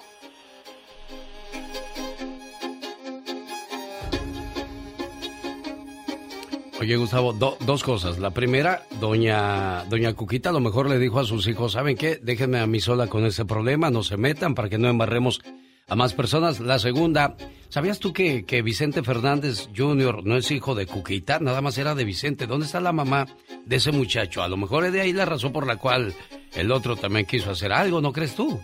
Oye, 6.83 6.97
Gustavo, 6.97 7.31
do, 7.31 7.57
dos 7.61 7.81
cosas. 7.81 8.19
La 8.19 8.31
primera, 8.31 8.85
doña, 8.99 9.85
doña 9.85 10.13
Cuquita 10.15 10.49
a 10.49 10.51
lo 10.51 10.59
mejor 10.59 10.89
le 10.89 10.99
dijo 10.99 11.17
a 11.17 11.23
sus 11.23 11.47
hijos, 11.47 11.71
¿saben 11.71 11.95
qué? 11.95 12.19
Déjenme 12.21 12.59
a 12.59 12.67
mí 12.67 12.81
sola 12.81 13.07
con 13.07 13.25
ese 13.25 13.45
problema, 13.45 13.89
no 13.89 14.03
se 14.03 14.17
metan 14.17 14.53
para 14.53 14.67
que 14.67 14.77
no 14.77 14.89
embarremos 14.89 15.41
a 15.87 15.95
más 15.95 16.13
personas. 16.13 16.59
La 16.59 16.79
segunda, 16.79 17.37
¿sabías 17.69 17.99
tú 17.99 18.11
que, 18.11 18.43
que 18.43 18.61
Vicente 18.61 19.01
Fernández 19.01 19.69
Jr. 19.73 20.25
no 20.25 20.35
es 20.35 20.51
hijo 20.51 20.75
de 20.75 20.85
Cuquita? 20.85 21.39
Nada 21.39 21.61
más 21.61 21.77
era 21.77 21.95
de 21.95 22.03
Vicente. 22.03 22.47
¿Dónde 22.47 22.65
está 22.65 22.81
la 22.81 22.91
mamá 22.91 23.27
de 23.65 23.77
ese 23.77 23.93
muchacho? 23.93 24.43
A 24.43 24.49
lo 24.49 24.57
mejor 24.57 24.83
es 24.83 24.91
de 24.91 24.99
ahí 24.99 25.13
la 25.13 25.23
razón 25.23 25.53
por 25.53 25.65
la 25.65 25.77
cual 25.77 26.13
el 26.53 26.69
otro 26.69 26.97
también 26.97 27.25
quiso 27.25 27.49
hacer 27.49 27.71
algo, 27.71 28.01
¿no 28.01 28.11
crees 28.11 28.35
tú? 28.35 28.59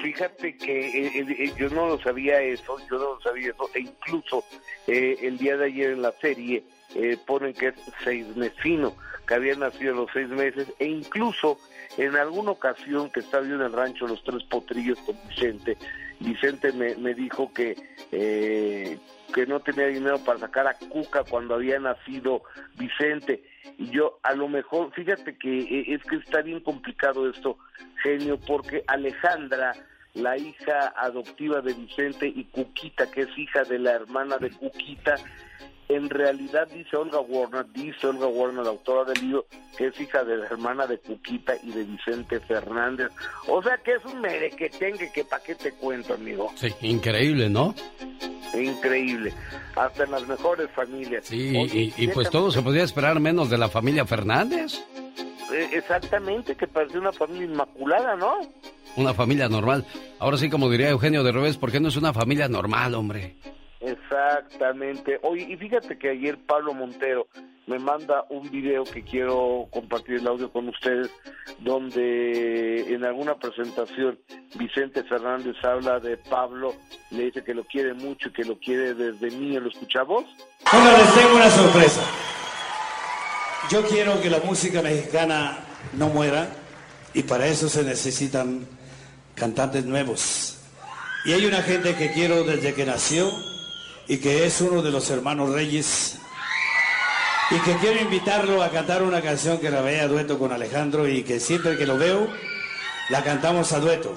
Fíjate 0.00 0.56
que 0.56 1.06
eh, 1.06 1.10
eh, 1.16 1.52
yo 1.58 1.68
no 1.70 1.88
lo 1.88 2.00
sabía 2.00 2.40
eso, 2.40 2.78
yo 2.88 2.98
no 2.98 3.14
lo 3.14 3.20
sabía 3.20 3.50
eso, 3.50 3.68
e 3.74 3.80
incluso 3.80 4.44
eh, 4.86 5.16
el 5.22 5.38
día 5.38 5.56
de 5.56 5.66
ayer 5.66 5.90
en 5.90 6.02
la 6.02 6.12
serie 6.20 6.64
eh, 6.94 7.16
ponen 7.26 7.54
que 7.54 7.68
es 7.68 7.74
seis 8.04 8.36
mesino, 8.36 8.94
que 9.26 9.34
había 9.34 9.54
nacido 9.54 9.92
a 9.92 9.96
los 9.96 10.10
seis 10.12 10.28
meses, 10.28 10.72
e 10.78 10.86
incluso 10.86 11.58
en 11.96 12.16
alguna 12.16 12.52
ocasión 12.52 13.10
que 13.10 13.20
estaba 13.20 13.46
yo 13.46 13.54
en 13.54 13.62
el 13.62 13.72
rancho 13.72 14.06
Los 14.06 14.24
Tres 14.24 14.42
Potrillos 14.44 14.98
con 15.00 15.16
Vicente, 15.28 15.76
Vicente 16.22 16.72
me, 16.72 16.94
me 16.96 17.14
dijo 17.14 17.52
que, 17.52 17.76
eh, 18.12 18.98
que 19.34 19.46
no 19.46 19.60
tenía 19.60 19.86
dinero 19.86 20.18
para 20.24 20.38
sacar 20.38 20.66
a 20.66 20.74
Cuca 20.74 21.24
cuando 21.24 21.54
había 21.54 21.78
nacido 21.78 22.42
Vicente. 22.76 23.42
Y 23.78 23.90
yo, 23.90 24.18
a 24.22 24.34
lo 24.34 24.48
mejor, 24.48 24.92
fíjate 24.92 25.36
que 25.36 25.58
eh, 25.58 25.94
es 25.94 26.02
que 26.04 26.16
está 26.16 26.42
bien 26.42 26.60
complicado 26.60 27.28
esto, 27.28 27.58
genio, 28.02 28.38
porque 28.38 28.84
Alejandra, 28.86 29.72
la 30.14 30.36
hija 30.36 30.92
adoptiva 30.96 31.60
de 31.60 31.74
Vicente, 31.74 32.26
y 32.26 32.44
Cuquita, 32.44 33.10
que 33.10 33.22
es 33.22 33.38
hija 33.38 33.64
de 33.64 33.78
la 33.78 33.92
hermana 33.92 34.38
de 34.38 34.50
Cuquita, 34.50 35.16
en 35.88 36.08
realidad 36.08 36.68
dice 36.68 36.96
Olga 36.96 37.20
Warner, 37.20 37.66
dice 37.72 38.06
Olga 38.06 38.26
Warner, 38.26 38.64
la 38.64 38.70
autora 38.70 39.04
del 39.04 39.20
libro, 39.20 39.46
que 39.76 39.88
es 39.88 40.00
hija 40.00 40.24
de 40.24 40.36
la 40.36 40.46
hermana 40.46 40.86
de 40.86 40.98
Cuquita 40.98 41.54
y 41.62 41.70
de 41.70 41.84
Vicente 41.84 42.40
Fernández. 42.40 43.08
O 43.48 43.62
sea 43.62 43.76
que 43.78 43.94
es 43.94 44.04
un 44.04 44.20
merequetengue 44.20 45.12
que 45.12 45.24
pa' 45.24 45.40
qué 45.40 45.54
te 45.54 45.72
cuento, 45.72 46.14
amigo. 46.14 46.50
Sí, 46.56 46.72
increíble, 46.82 47.48
¿no? 47.48 47.74
Increíble. 48.54 49.32
Hasta 49.76 50.04
en 50.04 50.10
las 50.10 50.26
mejores 50.26 50.70
familias. 50.72 51.26
Sí, 51.26 51.56
Oye, 51.56 51.92
y, 51.96 52.04
y, 52.04 52.08
pues 52.08 52.30
todo 52.30 52.50
se 52.50 52.62
podía 52.62 52.84
esperar 52.84 53.18
menos 53.20 53.48
de 53.50 53.58
la 53.58 53.68
familia 53.68 54.04
Fernández. 54.04 54.82
Eh, 55.52 55.68
exactamente, 55.72 56.54
que 56.54 56.66
parece 56.66 56.98
una 56.98 57.12
familia 57.12 57.44
inmaculada, 57.44 58.16
¿no? 58.16 58.40
Una 58.96 59.14
familia 59.14 59.48
normal. 59.48 59.86
Ahora 60.18 60.36
sí, 60.36 60.48
como 60.50 60.70
diría 60.70 60.90
Eugenio 60.90 61.22
de 61.22 61.32
Revés, 61.32 61.56
¿por 61.56 61.72
qué 61.72 61.80
no 61.80 61.88
es 61.88 61.96
una 61.96 62.12
familia 62.12 62.48
normal, 62.48 62.94
hombre? 62.94 63.36
Exactamente. 63.82 65.18
Oye, 65.22 65.42
y 65.48 65.56
fíjate 65.56 65.98
que 65.98 66.10
ayer 66.10 66.38
Pablo 66.46 66.72
Montero 66.72 67.26
me 67.66 67.78
manda 67.78 68.24
un 68.30 68.48
video 68.50 68.84
que 68.84 69.02
quiero 69.02 69.66
compartir 69.70 70.16
el 70.16 70.26
audio 70.26 70.52
con 70.52 70.68
ustedes, 70.68 71.10
donde 71.60 72.92
en 72.92 73.04
alguna 73.04 73.36
presentación 73.36 74.18
Vicente 74.54 75.02
Fernández 75.04 75.56
habla 75.64 75.98
de 75.98 76.16
Pablo, 76.16 76.74
le 77.10 77.24
dice 77.24 77.42
que 77.42 77.54
lo 77.54 77.64
quiere 77.64 77.94
mucho 77.94 78.28
y 78.28 78.32
que 78.32 78.44
lo 78.44 78.58
quiere 78.58 78.94
desde 78.94 79.30
niño. 79.30 79.60
¿Lo 79.60 79.68
escuchamos? 79.68 80.24
Bueno, 80.70 80.90
les 80.96 81.14
tengo 81.14 81.36
una 81.36 81.50
sorpresa. 81.50 82.02
Yo 83.70 83.82
quiero 83.86 84.20
que 84.20 84.30
la 84.30 84.40
música 84.40 84.82
mexicana 84.82 85.58
no 85.94 86.08
muera 86.08 86.48
y 87.14 87.22
para 87.22 87.46
eso 87.46 87.68
se 87.68 87.82
necesitan 87.82 88.66
cantantes 89.34 89.84
nuevos. 89.84 90.58
Y 91.24 91.32
hay 91.32 91.46
una 91.46 91.62
gente 91.62 91.94
que 91.94 92.12
quiero 92.12 92.42
desde 92.42 92.74
que 92.74 92.84
nació 92.84 93.30
y 94.12 94.18
que 94.18 94.44
es 94.44 94.60
uno 94.60 94.82
de 94.82 94.90
los 94.90 95.08
hermanos 95.08 95.54
Reyes 95.54 96.18
y 97.50 97.58
que 97.60 97.76
quiero 97.76 97.98
invitarlo 97.98 98.62
a 98.62 98.68
cantar 98.68 99.02
una 99.02 99.22
canción 99.22 99.56
que 99.56 99.70
la 99.70 99.80
vea 99.80 100.02
a 100.02 100.06
dueto 100.06 100.38
con 100.38 100.52
Alejandro 100.52 101.08
y 101.08 101.22
que 101.22 101.40
siempre 101.40 101.78
que 101.78 101.86
lo 101.86 101.96
veo 101.96 102.28
la 103.08 103.24
cantamos 103.24 103.72
a 103.72 103.80
dueto. 103.80 104.14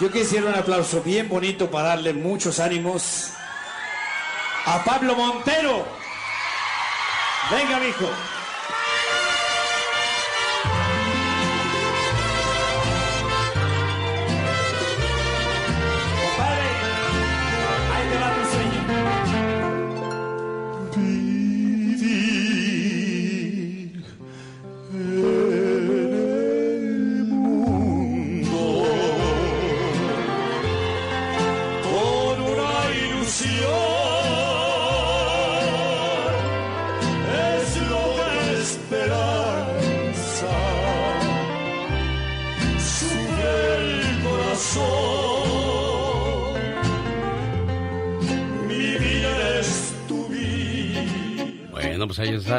Yo 0.00 0.10
quisiera 0.10 0.48
un 0.48 0.56
aplauso 0.56 1.02
bien 1.02 1.28
bonito 1.28 1.70
para 1.70 1.90
darle 1.90 2.14
muchos 2.14 2.58
ánimos 2.58 3.28
a 4.66 4.82
Pablo 4.82 5.14
Montero. 5.14 5.86
Venga, 7.48 7.78
mijo. 7.78 8.10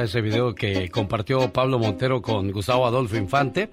Ese 0.03 0.21
video 0.21 0.53
que 0.53 0.89
compartió 0.89 1.51
Pablo 1.51 1.79
Montero 1.79 2.21
con 2.21 2.51
Gustavo 2.51 2.85
Adolfo 2.85 3.17
Infante, 3.17 3.69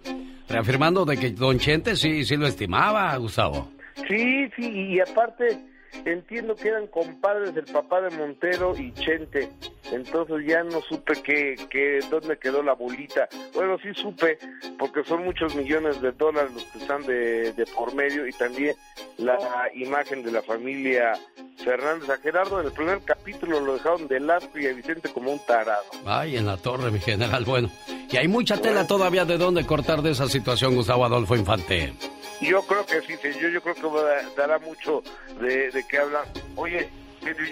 reafirmando 0.48 1.04
de 1.04 1.16
que 1.16 1.30
Don 1.30 1.58
Chente 1.58 1.96
sí, 1.96 2.24
sí 2.24 2.36
lo 2.36 2.46
estimaba, 2.46 3.16
Gustavo. 3.16 3.70
Sí, 4.08 4.48
sí, 4.56 4.94
y 4.94 5.00
aparte 5.00 5.58
entiendo 6.04 6.54
que 6.54 6.68
eran 6.68 6.86
compadres 6.86 7.54
del 7.54 7.64
papá 7.66 8.00
de 8.00 8.16
Montero 8.16 8.74
y 8.76 8.92
Chente, 8.92 9.48
entonces 9.92 10.46
ya 10.46 10.62
no 10.62 10.80
supe 10.82 11.14
qué, 11.22 11.56
qué, 11.70 12.00
dónde 12.10 12.38
quedó 12.38 12.62
la 12.62 12.74
bolita. 12.74 13.28
Bueno, 13.54 13.78
sí 13.82 13.88
supe, 13.94 14.38
porque 14.78 15.04
son 15.04 15.24
muchos 15.24 15.54
millones 15.54 16.00
de 16.00 16.12
dólares 16.12 16.52
los 16.52 16.64
que 16.64 16.78
están 16.78 17.02
de, 17.06 17.52
de 17.52 17.66
por 17.66 17.94
medio 17.94 18.26
y 18.26 18.32
también 18.32 18.76
la 19.16 19.38
imagen 19.74 20.22
de 20.22 20.32
la 20.32 20.42
familia 20.42 21.12
Fernández. 21.56 22.08
A 22.10 22.18
Gerardo 22.18 22.60
en 22.60 22.66
el 22.66 22.72
primer 22.72 23.00
capítulo 23.02 23.60
lo 23.60 23.74
dejaron 23.74 24.08
de 24.08 24.18
asco 24.32 24.58
y 24.58 24.66
a 24.66 24.72
Vicente 24.72 25.08
como 25.10 25.32
un 25.32 25.38
tarado. 25.46 25.84
Ay, 26.04 26.36
en 26.36 26.46
la 26.46 26.56
torre, 26.56 26.90
mi 26.90 27.00
general. 27.00 27.44
Bueno, 27.44 27.70
y 28.10 28.16
hay 28.16 28.28
mucha 28.28 28.60
tela 28.60 28.86
todavía 28.86 29.24
de 29.24 29.38
dónde 29.38 29.64
cortar 29.66 30.02
de 30.02 30.10
esa 30.10 30.28
situación, 30.28 30.74
Gustavo 30.74 31.04
Adolfo 31.04 31.34
Infante. 31.34 31.92
Yo 32.40 32.62
creo 32.62 32.86
que 32.86 33.00
sí, 33.00 33.14
yo, 33.40 33.48
yo 33.48 33.60
creo 33.60 33.74
que 33.74 34.36
dará 34.36 34.58
mucho 34.60 35.02
de, 35.40 35.70
de 35.70 35.77
qué 35.88 35.98
hablar. 35.98 36.24
Oye, 36.56 36.88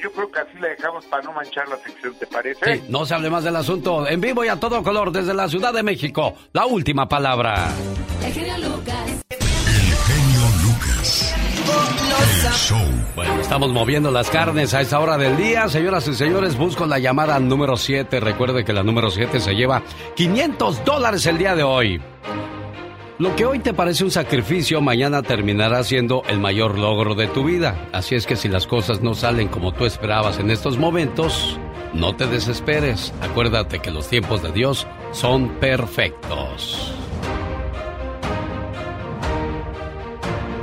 yo 0.02 0.12
creo 0.12 0.30
que 0.30 0.40
así 0.40 0.58
la 0.58 0.68
dejamos 0.68 1.04
para 1.06 1.22
no 1.22 1.32
manchar 1.32 1.68
la 1.68 1.76
sección, 1.78 2.14
¿te 2.14 2.26
parece? 2.26 2.76
Sí, 2.76 2.82
no 2.88 3.04
se 3.04 3.14
hable 3.14 3.30
más 3.30 3.44
del 3.44 3.56
asunto. 3.56 4.06
En 4.06 4.20
vivo 4.20 4.44
y 4.44 4.48
a 4.48 4.58
todo 4.58 4.82
color 4.82 5.12
desde 5.12 5.34
la 5.34 5.48
Ciudad 5.48 5.72
de 5.72 5.82
México. 5.82 6.34
La 6.52 6.66
última 6.66 7.08
palabra. 7.08 7.68
El 8.22 8.32
genio 8.32 8.56
Lucas. 8.58 9.22
El 12.44 12.52
show. 12.52 12.78
Bueno, 13.14 13.40
estamos 13.40 13.70
moviendo 13.70 14.10
las 14.10 14.30
carnes 14.30 14.72
a 14.74 14.80
esta 14.80 15.00
hora 15.00 15.18
del 15.18 15.36
día. 15.36 15.68
Señoras 15.68 16.06
y 16.08 16.14
señores, 16.14 16.56
busco 16.56 16.86
la 16.86 16.98
llamada 16.98 17.38
número 17.40 17.76
7. 17.76 18.20
Recuerde 18.20 18.64
que 18.64 18.72
la 18.72 18.82
número 18.82 19.10
7 19.10 19.40
se 19.40 19.54
lleva 19.54 19.82
500 20.14 20.84
dólares 20.84 21.26
el 21.26 21.38
día 21.38 21.54
de 21.54 21.62
hoy. 21.62 22.00
Lo 23.18 23.34
que 23.34 23.46
hoy 23.46 23.60
te 23.60 23.72
parece 23.72 24.04
un 24.04 24.10
sacrificio, 24.10 24.82
mañana 24.82 25.22
terminará 25.22 25.82
siendo 25.84 26.22
el 26.28 26.38
mayor 26.38 26.78
logro 26.78 27.14
de 27.14 27.26
tu 27.26 27.44
vida. 27.44 27.88
Así 27.90 28.14
es 28.14 28.26
que 28.26 28.36
si 28.36 28.46
las 28.46 28.66
cosas 28.66 29.00
no 29.00 29.14
salen 29.14 29.48
como 29.48 29.72
tú 29.72 29.86
esperabas 29.86 30.38
en 30.38 30.50
estos 30.50 30.76
momentos, 30.76 31.58
no 31.94 32.14
te 32.14 32.26
desesperes. 32.26 33.14
Acuérdate 33.22 33.78
que 33.78 33.90
los 33.90 34.06
tiempos 34.08 34.42
de 34.42 34.52
Dios 34.52 34.86
son 35.12 35.48
perfectos. 35.60 36.92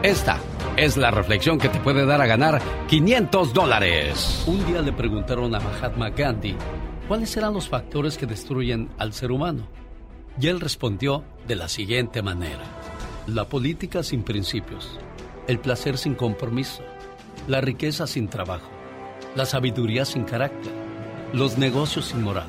Esta 0.04 0.38
es 0.78 0.95
la 0.95 1.10
reflexión 1.10 1.58
que 1.58 1.70
te 1.70 1.80
puede 1.80 2.06
dar 2.06 2.22
a 2.22 2.28
ganar 2.28 2.62
500 2.88 3.51
dólares. 3.51 4.43
Un 4.45 4.64
día 4.68 4.84
le 4.84 4.93
preguntaron 4.93 5.56
a 5.56 5.60
Mahatma 5.60 6.12
Gandhi 6.12 6.56
cuáles 7.08 7.36
eran 7.36 7.56
los 7.56 7.68
factores 7.68 8.16
que 8.16 8.28
destruyen 8.28 8.89
al 8.99 9.12
ser 9.12 9.32
humano. 9.32 9.83
Y 10.40 10.48
él 10.48 10.60
respondió 10.60 11.24
de 11.48 11.56
la 11.56 11.68
siguiente 11.68 12.22
manera. 12.22 12.64
La 13.28 13.48
política 13.48 14.04
sin 14.04 14.24
principios, 14.24 14.98
el 15.48 15.60
placer 15.60 15.98
sin 15.98 16.16
compromiso, 16.16 16.84
la 17.48 17.62
riqueza 17.62 18.08
sin 18.08 18.28
trabajo, 18.28 18.70
la 19.36 19.46
sabiduría 19.46 20.06
sin 20.06 20.24
carácter, 20.24 20.74
los 21.34 21.58
negocios 21.58 22.06
sin 22.06 22.24
moral, 22.24 22.48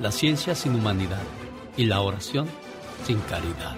la 0.00 0.10
ciencia 0.10 0.54
sin 0.54 0.74
humanidad 0.74 1.22
y 1.76 1.84
la 1.84 2.00
oración 2.00 2.46
sin 3.04 3.20
caridad. 3.20 3.76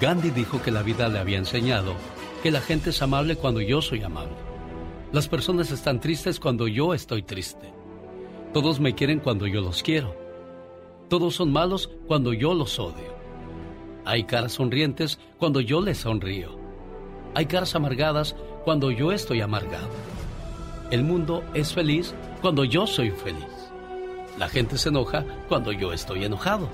Gandhi 0.00 0.30
dijo 0.30 0.60
que 0.60 0.70
la 0.70 0.82
vida 0.82 1.08
le 1.08 1.18
había 1.18 1.38
enseñado 1.38 1.94
que 2.42 2.50
la 2.50 2.60
gente 2.60 2.90
es 2.90 3.00
amable 3.00 3.36
cuando 3.36 3.60
yo 3.60 3.80
soy 3.80 4.02
amable. 4.02 4.36
Las 5.12 5.28
personas 5.28 5.70
están 5.70 6.00
tristes 6.00 6.38
cuando 6.38 6.68
yo 6.68 6.92
estoy 6.92 7.22
triste. 7.22 7.72
Todos 8.52 8.80
me 8.80 8.94
quieren 8.94 9.20
cuando 9.20 9.46
yo 9.46 9.60
los 9.60 9.82
quiero 9.82 10.27
todos 11.08 11.34
son 11.34 11.52
malos 11.52 11.90
cuando 12.06 12.32
yo 12.32 12.54
los 12.54 12.78
odio. 12.78 13.16
Hay 14.04 14.24
caras 14.24 14.52
sonrientes 14.52 15.18
cuando 15.38 15.60
yo 15.60 15.80
les 15.80 15.98
sonrío. 15.98 16.58
Hay 17.34 17.46
caras 17.46 17.74
amargadas 17.74 18.36
cuando 18.64 18.90
yo 18.90 19.12
estoy 19.12 19.40
amargado. 19.40 19.88
El 20.90 21.04
mundo 21.04 21.42
es 21.54 21.74
feliz 21.74 22.14
cuando 22.40 22.64
yo 22.64 22.86
soy 22.86 23.10
feliz. 23.10 23.44
La 24.38 24.48
gente 24.48 24.78
se 24.78 24.88
enoja 24.88 25.24
cuando 25.48 25.72
yo 25.72 25.92
estoy 25.92 26.24
enojado. 26.24 26.68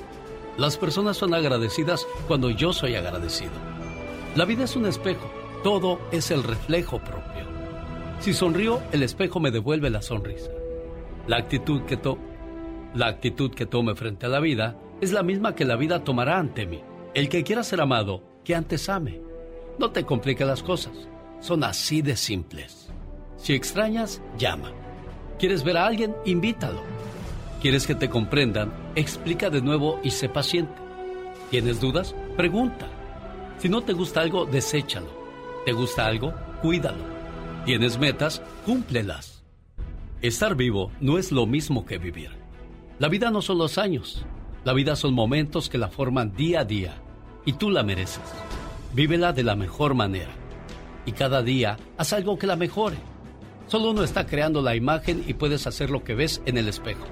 Las 0.59 0.77
personas 0.77 1.17
son 1.17 1.35
agradecidas 1.35 2.07
cuando 2.29 2.51
yo 2.51 2.73
soy 2.73 2.95
agradecido. 2.95 3.53
La 4.37 4.45
vida 4.45 4.65
es 4.65 4.77
un 4.77 4.87
espejo, 4.87 5.31
todo 5.63 5.99
es 6.13 6.31
el 6.31 6.43
reflejo 6.43 6.99
propio. 6.99 7.45
Si 8.21 8.33
sonrío, 8.33 8.81
el 8.93 9.03
espejo 9.03 9.41
me 9.41 9.51
devuelve 9.51 9.91
la 9.91 10.03
sonrisa. 10.03 10.51
La 11.27 11.39
actitud 11.39 11.83
que, 11.83 11.97
to 11.97 12.19
la 12.95 13.09
actitud 13.09 13.51
que 13.53 13.67
tome 13.67 13.95
frente 13.95 14.27
a 14.27 14.29
la 14.29 14.41
vida 14.41 14.77
es 15.01 15.13
la 15.13 15.23
misma 15.23 15.55
que 15.55 15.65
la 15.65 15.77
vida 15.77 16.05
tomará 16.05 16.39
ante 16.39 16.67
mí. 16.67 16.81
El 17.13 17.29
que 17.29 17.43
quiera 17.43 17.63
ser 17.63 17.81
amado, 17.81 18.23
que 18.45 18.55
antes 18.55 18.89
ame. 18.89 19.21
No 19.79 19.91
te 19.91 20.05
compliques 20.05 20.47
las 20.47 20.63
cosas, 20.63 21.09
son 21.41 21.65
así 21.65 22.03
de 22.03 22.17
simples. 22.17 22.89
Si 23.37 23.53
extrañas, 23.53 24.23
llama. 24.39 24.73
¿Quieres 25.39 25.65
ver 25.65 25.77
a 25.77 25.87
alguien? 25.87 26.15
Invítalo. 26.25 26.83
¿Quieres 27.61 27.87
que 27.87 27.95
te 27.95 28.09
comprendan? 28.09 28.73
Explica 28.95 29.51
de 29.51 29.61
nuevo 29.61 29.99
y 30.05 30.11
sé 30.11 30.29
paciente. 30.29 30.75
¿Tienes 31.51 31.81
dudas? 31.81 32.15
Pregunta. 32.37 32.87
Si 33.59 33.69
no 33.69 33.83
te 33.83 33.93
gusta 33.93 34.21
algo, 34.21 34.47
deséchalo. 34.47 35.11
¿Te 35.65 35.73
gusta 35.73 36.07
algo? 36.07 36.33
Cuídalo. 36.63 37.05
¿Tienes 37.65 37.99
metas? 37.99 38.43
Cúmplelas. 38.65 39.43
Estar 40.23 40.55
vivo 40.55 40.93
no 41.01 41.19
es 41.19 41.33
lo 41.33 41.47
mismo 41.47 41.85
que 41.85 41.99
vivir. 41.99 42.44
La 43.01 43.09
vida 43.09 43.33
no 43.33 43.43
son 43.43 43.59
los 43.59 43.77
años, 43.77 44.25
la 44.65 44.73
vida 44.73 44.95
son 44.95 45.15
momentos 45.15 45.69
que 45.69 45.79
la 45.79 45.89
forman 45.89 46.37
día 46.37 46.61
a 46.61 46.65
día 46.65 46.95
y 47.45 47.55
tú 47.55 47.69
la 47.69 47.83
mereces. 47.83 48.23
Vívela 48.93 49.33
de 49.33 49.43
la 49.43 49.57
mejor 49.57 49.95
manera 49.95 50.31
y 51.05 51.11
cada 51.11 51.43
día 51.43 51.77
haz 51.99 52.13
algo 52.13 52.39
que 52.39 52.47
la 52.47 52.55
mejore. 52.55 52.99
Solo 53.67 53.91
uno 53.91 54.05
está 54.05 54.27
creando 54.27 54.63
la 54.63 54.77
imagen 54.77 55.25
y 55.27 55.35
puedes 55.35 55.67
hacer 55.67 55.91
lo 55.91 56.05
que 56.05 56.15
ves 56.15 56.41
en 56.47 56.57
el 56.57 56.69
espejo. 56.69 57.05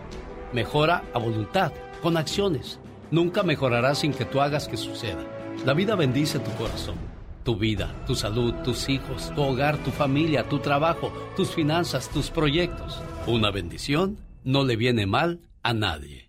Mejora 0.52 1.02
a 1.12 1.18
voluntad, 1.18 1.72
con 2.00 2.16
acciones. 2.16 2.78
Nunca 3.10 3.42
mejorarás 3.42 3.98
sin 3.98 4.12
que 4.12 4.24
tú 4.24 4.40
hagas 4.40 4.68
que 4.68 4.76
suceda. 4.76 5.24
La 5.66 5.74
vida 5.74 5.96
bendice 5.96 6.38
tu 6.38 6.52
corazón, 6.52 6.94
tu 7.42 7.56
vida, 7.56 7.92
tu 8.06 8.14
salud, 8.14 8.54
tus 8.62 8.88
hijos, 8.88 9.32
tu 9.34 9.42
hogar, 9.42 9.78
tu 9.78 9.90
familia, 9.90 10.48
tu 10.48 10.60
trabajo, 10.60 11.12
tus 11.34 11.48
finanzas, 11.48 12.08
tus 12.08 12.30
proyectos. 12.30 13.02
Una 13.26 13.50
bendición 13.50 14.18
no 14.44 14.62
le 14.62 14.76
viene 14.76 15.06
mal 15.06 15.40
a 15.62 15.72
nadie. 15.72 16.28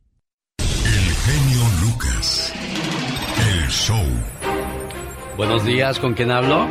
El 0.60 1.14
genio 1.26 1.64
Lucas. 1.82 2.54
El 3.40 3.70
show. 3.70 4.06
Buenos 5.38 5.66
días, 5.66 6.00
¿con 6.00 6.14
quién 6.14 6.32
hablo? 6.32 6.68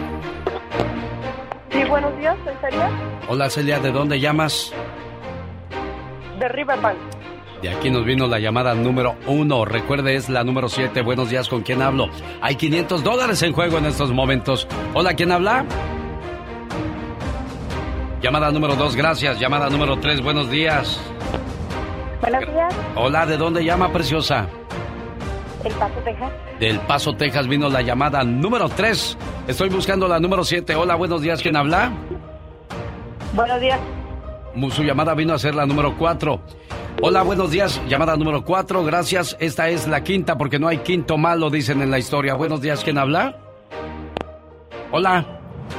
Sí, 1.70 1.82
buenos 1.84 2.16
días, 2.18 2.36
soy 2.44 2.54
Celia. 2.60 2.90
Hola 3.28 3.50
Celia, 3.50 3.80
¿de 3.80 3.90
dónde 3.90 4.20
llamas? 4.20 4.72
De 6.38 6.48
Riverbank. 6.48 6.98
De 7.62 7.70
aquí 7.70 7.90
nos 7.90 8.04
vino 8.04 8.26
la 8.26 8.38
llamada 8.38 8.74
número 8.74 9.16
uno. 9.26 9.64
Recuerde, 9.64 10.16
es 10.16 10.28
la 10.28 10.42
número 10.42 10.68
siete. 10.68 11.02
Buenos 11.02 11.30
días, 11.30 11.48
¿con 11.48 11.62
quién 11.62 11.80
hablo? 11.80 12.10
Hay 12.40 12.56
500 12.56 13.04
dólares 13.04 13.42
en 13.42 13.52
juego 13.52 13.78
en 13.78 13.86
estos 13.86 14.10
momentos. 14.12 14.66
Hola, 14.94 15.14
¿quién 15.14 15.30
habla? 15.30 15.64
Llamada 18.20 18.50
número 18.52 18.76
dos, 18.76 18.94
gracias. 18.96 19.38
Llamada 19.40 19.68
número 19.70 19.98
tres, 19.98 20.20
buenos 20.20 20.50
días. 20.50 21.00
Buenos 22.22 22.46
días. 22.46 22.74
Hola, 22.94 23.26
¿de 23.26 23.36
dónde 23.36 23.64
llama, 23.64 23.92
preciosa? 23.92 24.46
El 25.64 25.72
Paso, 25.74 25.94
Texas. 26.04 26.32
Del 26.60 26.78
Paso, 26.80 27.12
Texas 27.14 27.48
vino 27.48 27.68
la 27.68 27.82
llamada 27.82 28.22
número 28.22 28.68
3. 28.68 29.18
Estoy 29.48 29.68
buscando 29.70 30.06
la 30.06 30.20
número 30.20 30.44
7. 30.44 30.76
Hola, 30.76 30.94
buenos 30.94 31.20
días. 31.20 31.42
¿Quién 31.42 31.56
habla? 31.56 31.92
Buenos 33.34 33.60
días. 33.60 33.80
Su 34.70 34.84
llamada 34.84 35.14
vino 35.14 35.34
a 35.34 35.38
ser 35.40 35.56
la 35.56 35.66
número 35.66 35.96
4. 35.98 36.40
Hola, 37.02 37.22
buenos 37.22 37.50
días. 37.50 37.80
Llamada 37.88 38.16
número 38.16 38.44
4. 38.44 38.84
Gracias. 38.84 39.36
Esta 39.40 39.68
es 39.68 39.88
la 39.88 40.04
quinta 40.04 40.38
porque 40.38 40.60
no 40.60 40.68
hay 40.68 40.78
quinto 40.78 41.18
malo, 41.18 41.50
dicen 41.50 41.82
en 41.82 41.90
la 41.90 41.98
historia. 41.98 42.34
Buenos 42.34 42.60
días. 42.60 42.84
¿Quién 42.84 42.98
habla? 42.98 43.36
Hola. 44.92 45.26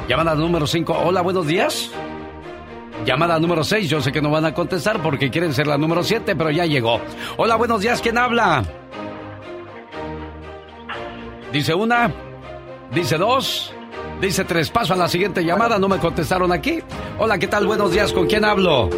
Llamada 0.10 0.36
número 0.36 0.68
5. 0.68 0.94
Hola, 1.06 1.22
buenos 1.22 1.48
días. 1.48 1.89
Llamada 3.06 3.38
número 3.39 3.64
6, 3.64 3.89
yo 3.89 4.02
sé 4.02 4.12
que 4.12 4.22
no 4.22 4.30
van 4.30 4.46
a 4.46 4.54
contestar 4.54 5.02
porque 5.02 5.30
quieren 5.30 5.54
ser 5.54 5.68
la 5.68 5.78
número 5.78 6.04
7, 6.04 6.36
pero 6.36 6.52
ya 6.52 6.66
llegó. 6.66 7.02
Hola, 7.36 7.56
buenos 7.58 7.82
días, 7.82 8.02
¿quién 8.02 8.18
habla? 8.18 8.64
Dice 11.52 11.74
una, 11.74 12.12
dice 12.94 13.18
dos, 13.18 13.74
dice 14.22 14.44
tres. 14.46 14.72
Paso 14.72 14.94
a 14.94 14.96
la 14.96 15.08
siguiente 15.08 15.44
llamada, 15.44 15.78
no 15.78 15.88
me 15.88 16.00
contestaron 16.00 16.52
aquí. 16.52 16.80
Hola, 17.20 17.38
¿qué 17.38 17.48
tal? 17.48 17.68
Buenos 17.68 17.91
días, 17.91 18.14
¿con 18.14 18.26
quién 18.26 18.46
hablo? 18.46 18.89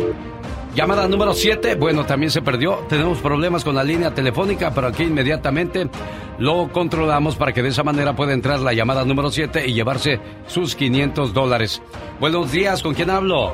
Llamada 0.76 1.08
número 1.08 1.34
7, 1.34 1.76
bueno, 1.76 2.06
también 2.06 2.30
se 2.30 2.41
perdió. 2.41 2.86
Tenemos 2.89 3.20
problemas 3.20 3.64
con 3.64 3.76
la 3.76 3.84
línea 3.84 4.14
telefónica, 4.14 4.72
pero 4.74 4.88
aquí 4.88 5.04
inmediatamente 5.04 5.89
lo 6.38 6.70
controlamos 6.72 7.38
para 7.38 7.54
que 7.54 7.64
de 7.64 7.70
esa 7.70 7.84
manera 7.84 8.16
pueda 8.16 8.34
entrar 8.34 8.60
la 8.60 8.74
llamada 8.74 9.04
número 9.06 9.32
7 9.32 9.68
y 9.68 9.74
llevarse 9.74 10.20
sus 10.48 10.76
500 10.76 11.34
dólares. 11.34 11.82
Buenos 12.20 12.52
días, 12.52 12.84
¿con 12.84 12.93
quién 12.93 13.10
hablo? 13.10 13.54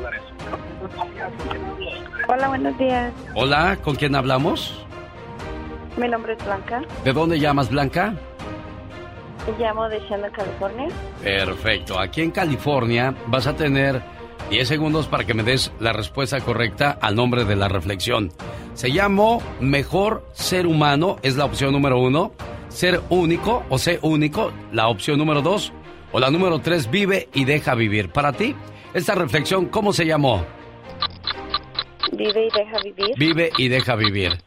Hola, 2.34 2.48
buenos 2.48 2.78
días. 2.78 3.12
Hola, 3.36 3.78
¿con 3.84 3.96
quién 3.96 4.16
hablamos? 4.16 4.86
Mi 5.98 6.08
nombre 6.08 6.32
es 6.32 6.46
Blanca. 6.46 6.82
¿De 7.04 7.12
dónde 7.12 7.38
llamas, 7.38 7.70
Blanca? 7.70 8.14
Llamo 9.60 9.90
de 9.90 10.00
Shannon, 10.08 10.32
California. 10.32 10.88
Perfecto. 11.22 12.00
Aquí 12.00 12.22
en 12.22 12.32
California 12.32 13.14
vas 13.28 13.48
a 13.48 13.56
tener 13.58 14.02
10 14.50 14.66
segundos 14.66 15.08
para 15.08 15.26
que 15.26 15.34
me 15.34 15.44
des 15.44 15.74
la 15.82 15.92
respuesta 15.92 16.40
correcta 16.40 16.98
al 17.02 17.16
nombre 17.16 17.44
de 17.44 17.58
la 17.58 17.68
reflexión. 17.68 18.32
Se 18.76 18.94
llamó 18.94 19.42
Mejor 19.60 20.26
Ser 20.32 20.68
Humano, 20.68 21.18
es 21.24 21.36
la 21.36 21.44
opción 21.44 21.74
número 21.74 22.00
uno. 22.00 22.32
Ser 22.70 23.02
único 23.10 23.66
o 23.68 23.78
ser 23.78 24.00
único, 24.04 24.54
la 24.72 24.88
opción 24.88 25.18
número 25.18 25.42
dos. 25.42 25.74
O 26.14 26.20
la 26.22 26.32
número 26.32 26.60
tres, 26.60 26.90
vive 26.90 27.28
y 27.34 27.44
deja 27.44 27.76
vivir. 27.76 28.10
Para 28.10 28.32
ti, 28.32 28.56
esta 28.94 29.16
reflexión, 29.16 29.66
¿cómo 29.66 29.92
se 29.92 30.06
llamó? 30.06 30.46
Vive 32.12 32.48
y 32.48 32.50
deja 32.50 32.78
vivir. 32.84 33.16
Vive 33.18 33.52
y 33.58 33.68
deja 33.68 33.96
vivir. 33.96 34.44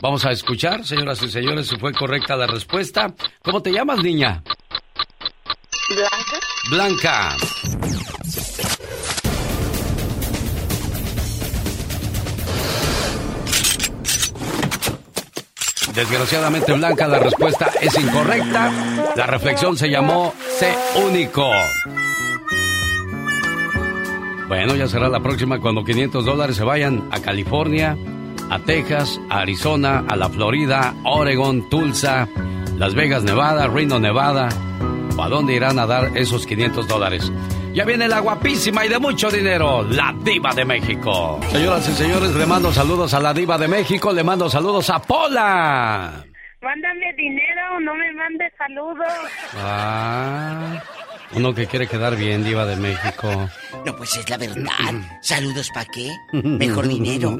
Vamos 0.00 0.24
a 0.24 0.32
escuchar, 0.32 0.84
señoras 0.84 1.22
y 1.22 1.28
señores, 1.28 1.68
si 1.68 1.76
fue 1.76 1.92
correcta 1.92 2.36
la 2.36 2.46
respuesta. 2.46 3.14
¿Cómo 3.42 3.62
te 3.62 3.70
llamas, 3.72 4.02
niña? 4.02 4.42
Blanca. 5.90 6.40
Blanca. 6.70 7.36
Desgraciadamente, 15.94 16.72
Blanca, 16.72 17.06
la 17.06 17.18
respuesta 17.18 17.70
es 17.80 17.98
incorrecta. 17.98 19.12
La 19.14 19.26
reflexión 19.26 19.76
se 19.76 19.90
llamó 19.90 20.32
Sé 20.58 20.74
único. 21.04 21.50
Bueno, 24.52 24.76
ya 24.76 24.86
será 24.86 25.08
la 25.08 25.20
próxima 25.20 25.58
cuando 25.60 25.82
500 25.82 26.26
dólares 26.26 26.56
se 26.56 26.62
vayan 26.62 27.08
a 27.10 27.22
California, 27.22 27.96
a 28.50 28.58
Texas, 28.58 29.18
a 29.30 29.38
Arizona, 29.38 30.04
a 30.06 30.14
la 30.14 30.28
Florida, 30.28 30.94
Oregon, 31.04 31.70
Tulsa, 31.70 32.28
Las 32.76 32.94
Vegas, 32.94 33.24
Nevada, 33.24 33.66
Reno, 33.68 33.98
Nevada. 33.98 34.50
¿A 35.18 35.28
dónde 35.30 35.54
irán 35.54 35.78
a 35.78 35.86
dar 35.86 36.18
esos 36.18 36.44
500 36.44 36.86
dólares? 36.86 37.32
Ya 37.72 37.86
viene 37.86 38.06
la 38.08 38.20
guapísima 38.20 38.84
y 38.84 38.90
de 38.90 38.98
mucho 38.98 39.30
dinero, 39.30 39.84
la 39.84 40.14
diva 40.22 40.52
de 40.52 40.66
México. 40.66 41.40
Señoras 41.50 41.88
y 41.88 41.92
señores, 41.94 42.34
le 42.34 42.44
mando 42.44 42.74
saludos 42.74 43.14
a 43.14 43.20
la 43.20 43.32
diva 43.32 43.56
de 43.56 43.68
México, 43.68 44.12
le 44.12 44.22
mando 44.22 44.50
saludos 44.50 44.90
a 44.90 45.00
Pola. 45.00 46.26
Mándame 46.62 47.12
dinero, 47.16 47.80
no 47.80 47.94
me 47.94 48.12
mandes 48.12 48.52
saludos. 48.56 49.12
Ah, 49.56 50.80
uno 51.34 51.52
que 51.54 51.66
quiere 51.66 51.88
quedar 51.88 52.14
bien, 52.14 52.44
diva 52.44 52.64
de 52.66 52.76
México. 52.76 53.50
No, 53.84 53.96
pues 53.96 54.16
es 54.16 54.30
la 54.30 54.36
verdad. 54.36 54.70
Saludos 55.22 55.70
para 55.74 55.86
qué? 55.86 56.10
Mejor 56.32 56.86
dinero. 56.86 57.38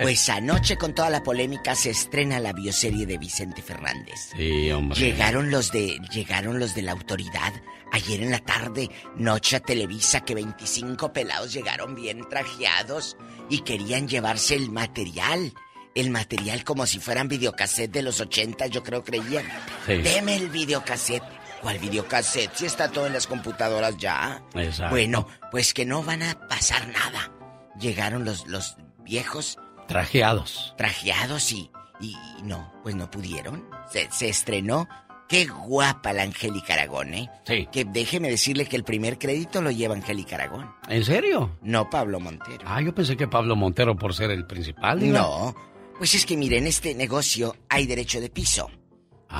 Pues 0.00 0.28
anoche 0.30 0.76
con 0.76 0.94
toda 0.94 1.10
la 1.10 1.22
polémica 1.22 1.74
se 1.74 1.90
estrena 1.90 2.40
la 2.40 2.54
bioserie 2.54 3.04
de 3.04 3.18
Vicente 3.18 3.60
Fernández. 3.60 4.30
Sí, 4.36 4.70
hombre. 4.72 4.98
Llegaron 4.98 5.50
los 5.50 5.70
de 5.70 5.98
llegaron 6.10 6.58
los 6.58 6.74
de 6.74 6.82
la 6.82 6.92
autoridad 6.92 7.52
ayer 7.92 8.22
en 8.22 8.30
la 8.30 8.38
tarde, 8.38 8.88
noche 9.16 9.56
a 9.56 9.60
Televisa 9.60 10.24
que 10.24 10.34
25 10.34 11.12
pelados 11.12 11.52
llegaron 11.52 11.94
bien 11.94 12.26
trajeados 12.28 13.18
y 13.50 13.60
querían 13.60 14.08
llevarse 14.08 14.54
el 14.54 14.70
material. 14.70 15.52
El 15.94 16.10
material 16.10 16.64
como 16.64 16.86
si 16.86 16.98
fueran 17.00 17.28
videocassette 17.28 17.90
de 17.92 18.02
los 18.02 18.20
80, 18.20 18.66
yo 18.68 18.82
creo 18.82 19.04
creían. 19.04 19.44
Sí. 19.86 19.96
Deme 19.98 20.36
el 20.36 20.48
videocassette. 20.48 21.22
¿Cuál 21.60 21.78
videocassette? 21.78 22.54
Si 22.54 22.66
está 22.66 22.88
todo 22.90 23.06
en 23.06 23.12
las 23.12 23.26
computadoras 23.26 23.96
ya. 23.98 24.42
Exacto. 24.54 24.90
Bueno, 24.94 25.28
pues 25.50 25.74
que 25.74 25.84
no 25.84 26.02
van 26.02 26.22
a 26.22 26.48
pasar 26.48 26.88
nada. 26.88 27.30
Llegaron 27.78 28.24
los, 28.24 28.46
los 28.48 28.76
viejos 29.04 29.58
Trajeados. 29.86 30.74
trajeados 30.76 31.52
y, 31.52 31.70
y 32.00 32.16
no, 32.42 32.72
pues 32.82 32.94
no 32.94 33.10
pudieron. 33.10 33.64
Se, 33.92 34.08
se 34.10 34.28
estrenó. 34.28 34.88
Qué 35.28 35.46
guapa 35.46 36.12
la 36.12 36.24
Angélica 36.24 36.74
Aragón, 36.74 37.14
¿eh? 37.14 37.30
Sí. 37.46 37.66
Que 37.72 37.84
déjeme 37.86 38.28
decirle 38.28 38.66
que 38.66 38.76
el 38.76 38.84
primer 38.84 39.18
crédito 39.18 39.62
lo 39.62 39.70
lleva 39.70 39.94
Angélica 39.94 40.36
Aragón. 40.36 40.70
¿En 40.88 41.04
serio? 41.04 41.56
No 41.62 41.88
Pablo 41.88 42.20
Montero. 42.20 42.64
Ah, 42.66 42.82
yo 42.82 42.94
pensé 42.94 43.16
que 43.16 43.28
Pablo 43.28 43.56
Montero 43.56 43.96
por 43.96 44.14
ser 44.14 44.30
el 44.30 44.46
principal. 44.46 45.00
diva. 45.00 45.20
No. 45.20 45.54
Pues 46.02 46.16
es 46.16 46.26
que 46.26 46.36
mire, 46.36 46.58
en 46.58 46.66
este 46.66 46.96
negocio 46.96 47.54
hay 47.68 47.86
derecho 47.86 48.20
de 48.20 48.28
piso. 48.28 48.68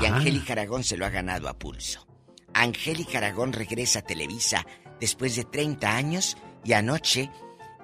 Y 0.00 0.06
Ah. 0.06 0.14
Angélica 0.14 0.52
Aragón 0.52 0.84
se 0.84 0.96
lo 0.96 1.04
ha 1.04 1.10
ganado 1.10 1.48
a 1.48 1.58
pulso. 1.58 2.06
Angélica 2.54 3.18
Aragón 3.18 3.52
regresa 3.52 3.98
a 3.98 4.02
Televisa 4.02 4.64
después 5.00 5.34
de 5.34 5.42
30 5.42 5.92
años 5.92 6.36
y 6.64 6.74
anoche 6.74 7.30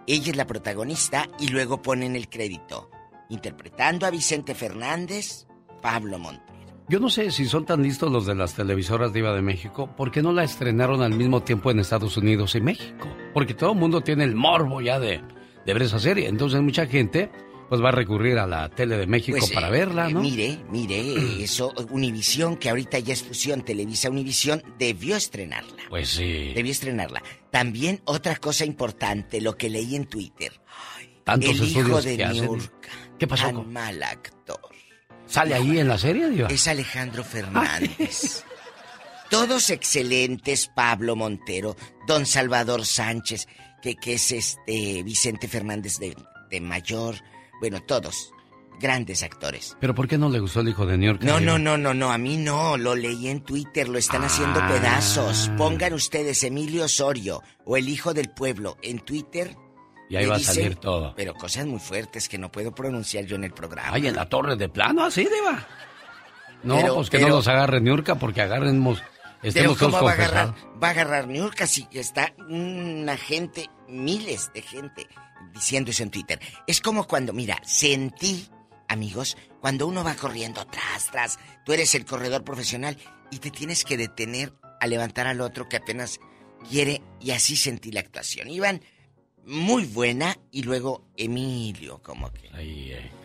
ella 0.07 0.31
es 0.31 0.37
la 0.37 0.47
protagonista 0.47 1.29
y 1.41 1.49
luego 1.49 1.83
ponen 1.83 2.15
el 2.15 2.29
crédito. 2.29 2.89
Interpretando 3.31 4.07
a 4.07 4.11
Vicente 4.11 4.55
Fernández, 4.55 5.49
Pablo 5.83 6.21
Montero. 6.21 6.85
Yo 6.89 7.01
no 7.01 7.11
sé 7.11 7.33
si 7.33 7.47
son 7.47 7.67
tan 7.67 7.83
listos 7.83 8.13
los 8.13 8.27
de 8.27 8.37
las 8.37 8.55
televisoras 8.55 9.13
Diva 9.13 9.35
de 9.35 9.43
México, 9.43 9.91
¿por 9.97 10.13
qué 10.13 10.23
no 10.23 10.33
la 10.33 10.45
estrenaron 10.45 11.03
al 11.03 11.15
mismo 11.15 11.43
tiempo 11.43 11.73
en 11.73 11.81
Estados 11.81 12.17
Unidos 12.17 12.55
y 12.55 12.61
México? 12.61 13.09
Porque 13.35 13.55
todo 13.55 13.73
el 13.73 13.79
mundo 13.79 14.03
tiene 14.03 14.23
el 14.23 14.37
morbo 14.37 14.81
ya 14.81 15.01
de, 15.01 15.21
de 15.67 15.73
ver 15.73 15.83
esa 15.83 15.99
serie. 15.99 16.29
Entonces 16.29 16.61
mucha 16.61 16.87
gente 16.87 17.29
pues 17.69 17.83
va 17.83 17.91
a 17.91 17.93
recurrir 17.93 18.39
a 18.39 18.47
la 18.47 18.69
tele 18.69 18.97
de 18.97 19.07
México 19.07 19.39
Pues, 19.39 19.53
para 19.53 19.69
eh, 19.69 19.73
verla, 19.73 20.09
eh, 20.09 20.13
¿no? 20.13 20.21
mire, 20.21 20.59
mire, 20.71 21.43
eso, 21.43 21.73
Univisión, 21.91 22.57
que 22.57 22.71
ahorita 22.71 22.99
ya 22.99 23.13
es 23.13 23.23
fusión 23.23 23.63
Televisa 23.63 24.11
Univisión, 24.11 24.63
debió 24.79 25.17
estrenarla. 25.17 25.83
Pues 25.89 26.09
sí. 26.09 26.53
Debió 26.55 26.73
estrenarla. 26.73 27.23
También 27.51 28.01
otra 28.05 28.37
cosa 28.37 28.65
importante, 28.65 29.41
lo 29.41 29.57
que 29.57 29.69
leí 29.71 29.97
en 29.97 30.07
Twitter. 30.07 30.53
Tantos 31.25 31.51
el 31.51 31.69
hijo 31.69 32.01
de. 32.01 32.17
Niurka. 32.29 32.89
¿Qué 33.19 33.27
pasó 33.27 33.47
Tan 33.47 33.71
mal 33.73 34.03
actor. 34.03 34.61
¿Sale 35.27 35.55
ahí 35.55 35.79
en 35.79 35.89
la 35.89 35.99
serie, 35.99 36.31
Diva? 36.31 36.49
Es 36.49 36.67
Alejandro 36.69 37.23
Fernández. 37.23 38.45
Todos 39.31 39.69
excelentes, 39.69 40.71
Pablo 40.75 41.15
Montero, 41.17 41.77
Don 42.07 42.25
Salvador 42.25 42.87
Sánchez, 42.87 43.47
que, 43.83 43.95
que 43.97 44.15
es 44.15 44.33
este 44.33 45.03
Vicente 45.03 45.49
Fernández 45.49 45.99
de, 45.99 46.17
de 46.49 46.61
mayor. 46.63 47.17
Bueno, 47.61 47.81
todos. 47.83 48.33
Grandes 48.81 49.25
actores. 49.25 49.77
¿Pero 49.81 49.93
por 49.95 50.07
qué 50.07 50.19
no 50.19 50.29
le 50.29 50.39
gustó 50.39 50.61
el 50.61 50.69
hijo 50.69 50.87
de 50.87 50.97
New 50.97 51.11
York? 51.13 51.23
No, 51.25 51.41
no, 51.41 51.59
no, 51.59 51.77
no, 51.77 51.95
no, 51.95 52.13
a 52.13 52.19
mí 52.19 52.37
no, 52.37 52.77
lo 52.77 52.95
leí 52.95 53.27
en 53.27 53.41
Twitter, 53.43 53.89
lo 53.89 53.99
están 53.99 54.23
haciendo 54.23 54.61
Ah. 54.63 54.69
pedazos. 54.69 55.51
Pongan 55.59 55.95
ustedes 55.95 56.45
Emilio 56.45 56.85
Osorio 56.85 57.43
o 57.65 57.77
el 57.77 57.89
hijo 57.89 58.15
del 58.15 58.31
pueblo 58.31 58.77
en 58.83 59.01
Twitter. 59.01 59.57
Y 60.09 60.15
ahí 60.17 60.27
va 60.27 60.37
a 60.37 60.39
salir 60.39 60.77
todo. 60.77 61.13
Pero 61.17 61.35
cosas 61.35 61.67
muy 61.67 61.81
fuertes 61.81 62.29
que 62.29 62.39
no 62.39 62.53
puedo 62.53 62.73
pronunciar 62.73 63.25
yo 63.27 63.35
en 63.35 63.45
el 63.45 63.53
programa. 63.53 63.91
Ay, 63.93 64.07
en 64.07 64.15
la 64.15 64.29
torre 64.29 64.55
de 64.57 64.69
plano, 64.69 65.05
así, 65.05 65.23
Diva. 65.23 65.67
No, 66.63 66.77
Pero- 66.77 66.95
pues 66.95 67.11
que 67.11 67.19
pero- 67.19 67.31
no 67.31 67.37
nos 67.37 67.49
agarre 67.49 67.81
Niurka 67.81 68.15
porque 68.15 68.43
agarremos, 68.43 68.99
Pero 69.41 69.49
estemos 69.49 69.77
todos 69.79 69.93
¿cómo 69.93 70.05
va 70.05 70.11
a 70.13 70.15
agarrar? 70.15 70.55
Va 70.83 70.89
a 70.89 70.91
agarrar 70.93 71.27
Niurka 71.27 71.67
si 71.67 71.87
está 71.93 72.33
una 72.49 73.17
gente, 73.17 73.69
miles 73.89 74.51
de 74.55 74.63
gente 74.63 75.07
diciendo 75.53 75.91
eso 75.91 76.03
en 76.03 76.11
Twitter. 76.11 76.41
Es 76.67 76.81
como 76.81 77.07
cuando, 77.07 77.33
mira, 77.33 77.61
sentí, 77.65 78.49
amigos, 78.89 79.37
cuando 79.61 79.87
uno 79.87 80.05
va 80.05 80.15
corriendo 80.15 80.67
tras, 80.67 81.11
tras, 81.11 81.39
tú 81.65 81.73
eres 81.73 81.95
el 81.95 82.05
corredor 82.05 82.45
profesional 82.45 82.97
y 83.31 83.39
te 83.39 83.51
tienes 83.51 83.85
que 83.85 83.97
detener 83.97 84.53
a 84.81 84.87
levantar 84.87 85.27
al 85.27 85.41
otro 85.41 85.69
que 85.69 85.77
apenas 85.77 86.21
quiere 86.71 87.03
y 87.21 87.33
así 87.33 87.57
sentí 87.57 87.91
la 87.93 88.01
actuación. 88.01 88.49
Iban 88.51 88.83
muy 89.45 89.85
buena 89.85 90.37
y 90.51 90.63
luego 90.63 91.07
Emilio 91.17 92.03
como 92.03 92.31
que... 92.33 92.51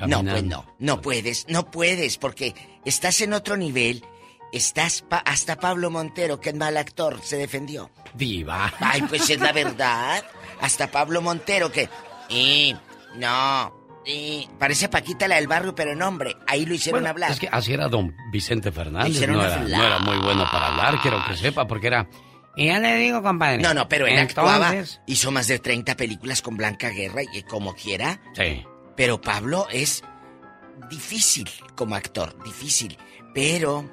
no, 0.08 0.24
pues 0.24 0.44
no, 0.44 0.76
no 0.80 1.02
puedes, 1.02 1.46
no 1.50 1.70
puedes 1.70 2.18
porque 2.18 2.54
estás 2.86 3.22
en 3.22 3.34
otro 3.34 3.58
nivel. 3.58 4.04
Estás 4.54 5.02
pa- 5.02 5.18
hasta 5.26 5.56
Pablo 5.56 5.90
Montero, 5.90 6.40
que 6.40 6.50
es 6.50 6.56
mal 6.56 6.78
actor, 6.78 7.20
se 7.24 7.38
defendió. 7.38 7.90
Diva. 8.14 8.72
Ay, 8.80 9.02
pues 9.02 9.28
es 9.32 9.40
la 9.40 9.52
verdad. 9.52 10.24
Hasta 10.64 10.90
Pablo 10.90 11.22
Montero 11.22 11.72
que... 11.72 11.90
Y 12.30 12.76
no, 13.18 13.74
y 14.06 14.48
parece 14.58 14.90
Paquita 14.90 15.28
la 15.28 15.36
del 15.36 15.48
barrio, 15.48 15.76
pero 15.76 15.92
en 15.92 16.02
hombre, 16.02 16.36
ahí 16.48 16.66
lo 16.66 16.74
hicieron 16.74 17.02
Bueno, 17.02 17.10
hablar. 17.12 17.32
Es 17.32 17.40
que 17.40 17.48
así 17.52 17.74
era 17.74 17.88
don 17.90 18.16
Vicente 18.32 18.72
Fernández. 18.72 19.28
No 19.28 19.44
era, 19.44 19.58
no 19.60 19.84
era 19.84 20.00
muy 20.00 20.18
bueno 20.18 20.46
para 20.52 20.68
hablar, 20.70 21.00
quiero 21.02 21.24
que 21.28 21.36
sepa, 21.38 21.68
porque 21.68 21.88
era. 21.88 22.08
Y 22.56 22.68
ya 22.68 22.80
le 22.80 22.96
digo, 22.98 23.22
compadre. 23.22 23.62
No, 23.62 23.74
no, 23.74 23.88
pero 23.90 24.08
él 24.08 24.18
actuaba. 24.18 24.70
Entonces- 24.70 25.02
Hizo 25.06 25.32
más 25.32 25.48
de 25.48 25.60
30 25.60 25.96
películas 25.96 26.42
con 26.42 26.56
Blanca 26.58 26.90
Guerra 26.90 27.22
y 27.34 27.44
como 27.44 27.76
quiera. 27.76 28.20
Sí. 28.34 28.64
Pero 28.96 29.20
Pablo 29.22 29.68
es 29.72 30.04
difícil 30.90 31.50
como 31.76 31.96
actor, 31.96 32.42
difícil. 32.44 32.98
Pero 33.34 33.90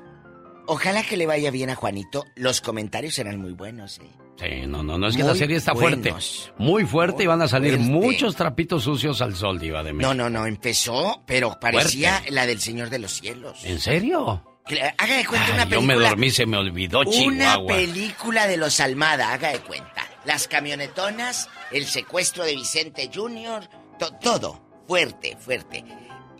ojalá 0.70 1.02
que 1.02 1.16
le 1.16 1.26
vaya 1.26 1.50
bien 1.50 1.68
a 1.68 1.74
Juanito. 1.74 2.24
Los 2.36 2.60
comentarios 2.60 3.18
eran 3.18 3.40
muy 3.40 3.52
buenos, 3.52 3.98
¿eh? 3.98 4.10
Sí, 4.36 4.66
no, 4.66 4.82
no, 4.82 4.96
no, 4.96 5.08
es 5.08 5.16
que 5.16 5.22
la 5.22 5.34
serie 5.34 5.56
está 5.56 5.74
fuerte. 5.74 6.14
Muy 6.56 6.86
fuerte 6.86 7.24
y 7.24 7.26
van 7.26 7.42
a 7.42 7.48
salir 7.48 7.78
muchos 7.78 8.36
trapitos 8.36 8.84
sucios 8.84 9.20
al 9.20 9.34
sol, 9.34 9.58
Diva 9.58 9.82
de 9.82 9.92
México. 9.92 10.14
No, 10.14 10.30
no, 10.30 10.30
no, 10.30 10.46
empezó, 10.46 11.22
pero 11.26 11.58
parecía 11.60 12.22
la 12.30 12.46
del 12.46 12.60
Señor 12.60 12.88
de 12.88 13.00
los 13.00 13.12
Cielos. 13.12 13.58
¿En 13.64 13.80
serio? 13.80 14.44
Haga 14.96 15.16
de 15.16 15.26
cuenta 15.26 15.52
una 15.52 15.66
película. 15.66 15.94
Yo 15.94 16.00
me 16.00 16.08
dormí, 16.08 16.30
se 16.30 16.46
me 16.46 16.56
olvidó, 16.56 17.04
Chihuahua. 17.04 17.58
Una 17.58 17.66
película 17.66 18.46
de 18.46 18.56
los 18.56 18.80
Almada, 18.80 19.32
haga 19.32 19.50
de 19.50 19.58
cuenta. 19.58 20.06
Las 20.24 20.48
camionetonas, 20.48 21.48
el 21.72 21.84
secuestro 21.86 22.44
de 22.44 22.54
Vicente 22.54 23.10
Jr., 23.12 23.68
todo. 24.22 24.62
Fuerte, 24.86 25.36
fuerte. 25.38 25.84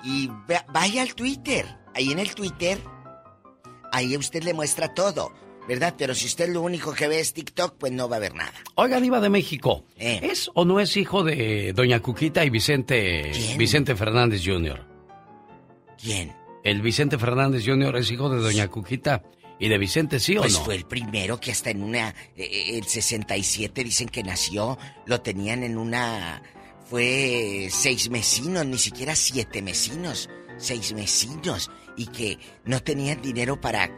Y 0.05 0.31
vaya 0.73 1.03
al 1.03 1.15
Twitter. 1.15 1.67
Ahí 1.95 2.13
en 2.13 2.21
el 2.21 2.35
Twitter, 2.35 2.79
ahí 3.93 4.17
usted 4.17 4.43
le 4.43 4.55
muestra 4.55 4.95
todo. 4.95 5.33
¿Verdad? 5.69 5.95
Pero 5.97 6.15
si 6.15 6.27
usted 6.27 6.49
lo 6.49 6.63
único 6.63 6.93
que 6.95 7.07
ve 7.07 7.21
es 7.21 7.33
TikTok, 7.33 7.77
pues 7.79 7.93
no 7.93 8.09
va 8.09 8.17
a 8.17 8.19
ver 8.19 8.35
nada. 8.35 8.55
Oiga, 8.75 8.99
Diva 8.99 9.21
de 9.21 9.29
México. 9.29 9.85
Eh. 9.99 10.19
¿Es 10.23 10.51
o 10.55 10.65
no 10.65 10.81
es 10.81 10.97
hijo 10.97 11.23
de 11.23 11.73
Doña 11.75 12.01
Cuquita 12.01 12.45
y 12.45 12.51
Vicente, 12.51 13.31
Vicente 13.57 13.95
Fernández 13.95 14.43
Jr.? 14.45 14.85
¿Quién? 16.03 16.35
El 16.65 16.83
Vicente 16.83 17.19
Fernández 17.19 17.65
Jr. 17.65 17.97
es 17.97 18.11
hijo 18.11 18.29
de 18.31 18.41
Doña 18.41 18.69
Cuquita 18.69 19.23
y 19.61 19.69
de 19.69 19.79
Vicente, 19.79 20.19
¿sí 20.19 20.37
o 20.37 20.41
pues 20.41 20.55
no? 20.55 20.65
fue 20.65 20.75
el 20.75 20.87
primero 20.87 21.39
que 21.39 21.53
hasta 21.53 21.71
en 21.71 21.83
una. 21.83 22.09
Eh, 22.37 22.45
eh, 22.45 22.79
el 22.79 22.85
67 22.85 23.85
dicen 23.85 24.09
que 24.09 24.23
nació, 24.23 24.79
lo 25.07 25.21
tenían 25.21 25.63
en 25.63 25.77
una. 25.77 26.43
Fue 26.87 27.69
seis 27.71 28.11
mesinos, 28.11 28.67
ni 28.67 28.79
siquiera 28.79 29.15
siete 29.15 29.63
mesinos. 29.63 30.29
Seis 30.61 30.93
mesinos. 30.95 31.71
Y 31.97 32.07
que 32.07 32.39
no 32.65 32.81
tenían 32.83 33.21
dinero 33.21 33.61
para 33.61 33.91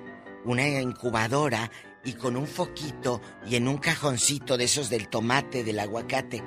una 0.44 0.66
incubadora 0.80 1.70
y 2.04 2.14
con 2.14 2.36
un 2.36 2.46
foquito 2.46 3.20
y 3.46 3.56
en 3.56 3.68
un 3.68 3.76
cajoncito 3.78 4.56
de 4.56 4.64
esos 4.64 4.88
del 4.88 5.08
tomate, 5.08 5.62
del 5.62 5.78
aguacate 5.78 6.42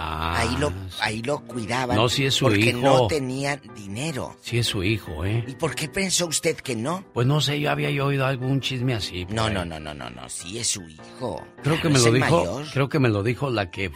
Ah, 0.00 0.38
ahí 0.38 0.56
lo, 0.60 0.72
ahí 1.00 1.22
lo 1.22 1.40
cuidaban. 1.44 1.96
No, 1.96 2.08
si 2.08 2.24
es 2.24 2.34
su 2.34 2.44
porque 2.44 2.68
hijo. 2.68 2.78
no 2.78 3.08
tenían 3.08 3.60
dinero. 3.74 4.36
Si 4.40 4.58
es 4.58 4.66
su 4.68 4.84
hijo, 4.84 5.24
¿eh? 5.24 5.42
¿Y 5.48 5.54
por 5.56 5.74
qué 5.74 5.88
pensó 5.88 6.26
usted 6.26 6.56
que 6.56 6.76
no? 6.76 7.04
Pues 7.12 7.26
no 7.26 7.40
sé, 7.40 7.58
yo 7.58 7.72
había 7.72 7.88
oído 8.04 8.24
algún 8.24 8.60
chisme 8.60 8.94
así. 8.94 9.26
No, 9.28 9.50
no, 9.50 9.64
no, 9.64 9.80
no, 9.80 9.94
no, 9.94 10.08
no, 10.08 10.28
sí 10.28 10.56
es 10.60 10.68
su 10.68 10.88
hijo. 10.88 11.44
Creo 11.64 11.82
que 11.82 11.88
me 11.88 11.98
lo 11.98 12.12
dijo, 12.12 12.62
creo 12.72 12.88
que 12.88 13.00
me 13.00 13.08
lo 13.08 13.24
dijo 13.24 13.50
la 13.50 13.72
que 13.72 13.90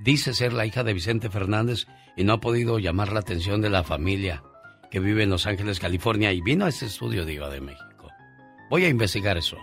dice 0.00 0.34
ser 0.34 0.52
la 0.52 0.66
hija 0.66 0.82
de 0.82 0.92
Vicente 0.92 1.30
Fernández 1.30 1.86
y 2.16 2.24
no 2.24 2.32
ha 2.32 2.40
podido 2.40 2.80
llamar 2.80 3.12
la 3.12 3.20
atención 3.20 3.60
de 3.60 3.70
la 3.70 3.84
familia 3.84 4.42
que 4.94 5.00
vive 5.00 5.24
en 5.24 5.30
Los 5.30 5.44
Ángeles, 5.46 5.80
California 5.80 6.30
y 6.30 6.40
vino 6.40 6.66
a 6.66 6.68
este 6.68 6.86
estudio 6.86 7.24
Diva 7.24 7.50
de 7.50 7.60
México. 7.60 8.12
Voy 8.70 8.84
a 8.84 8.88
investigar 8.88 9.36
eso. 9.36 9.58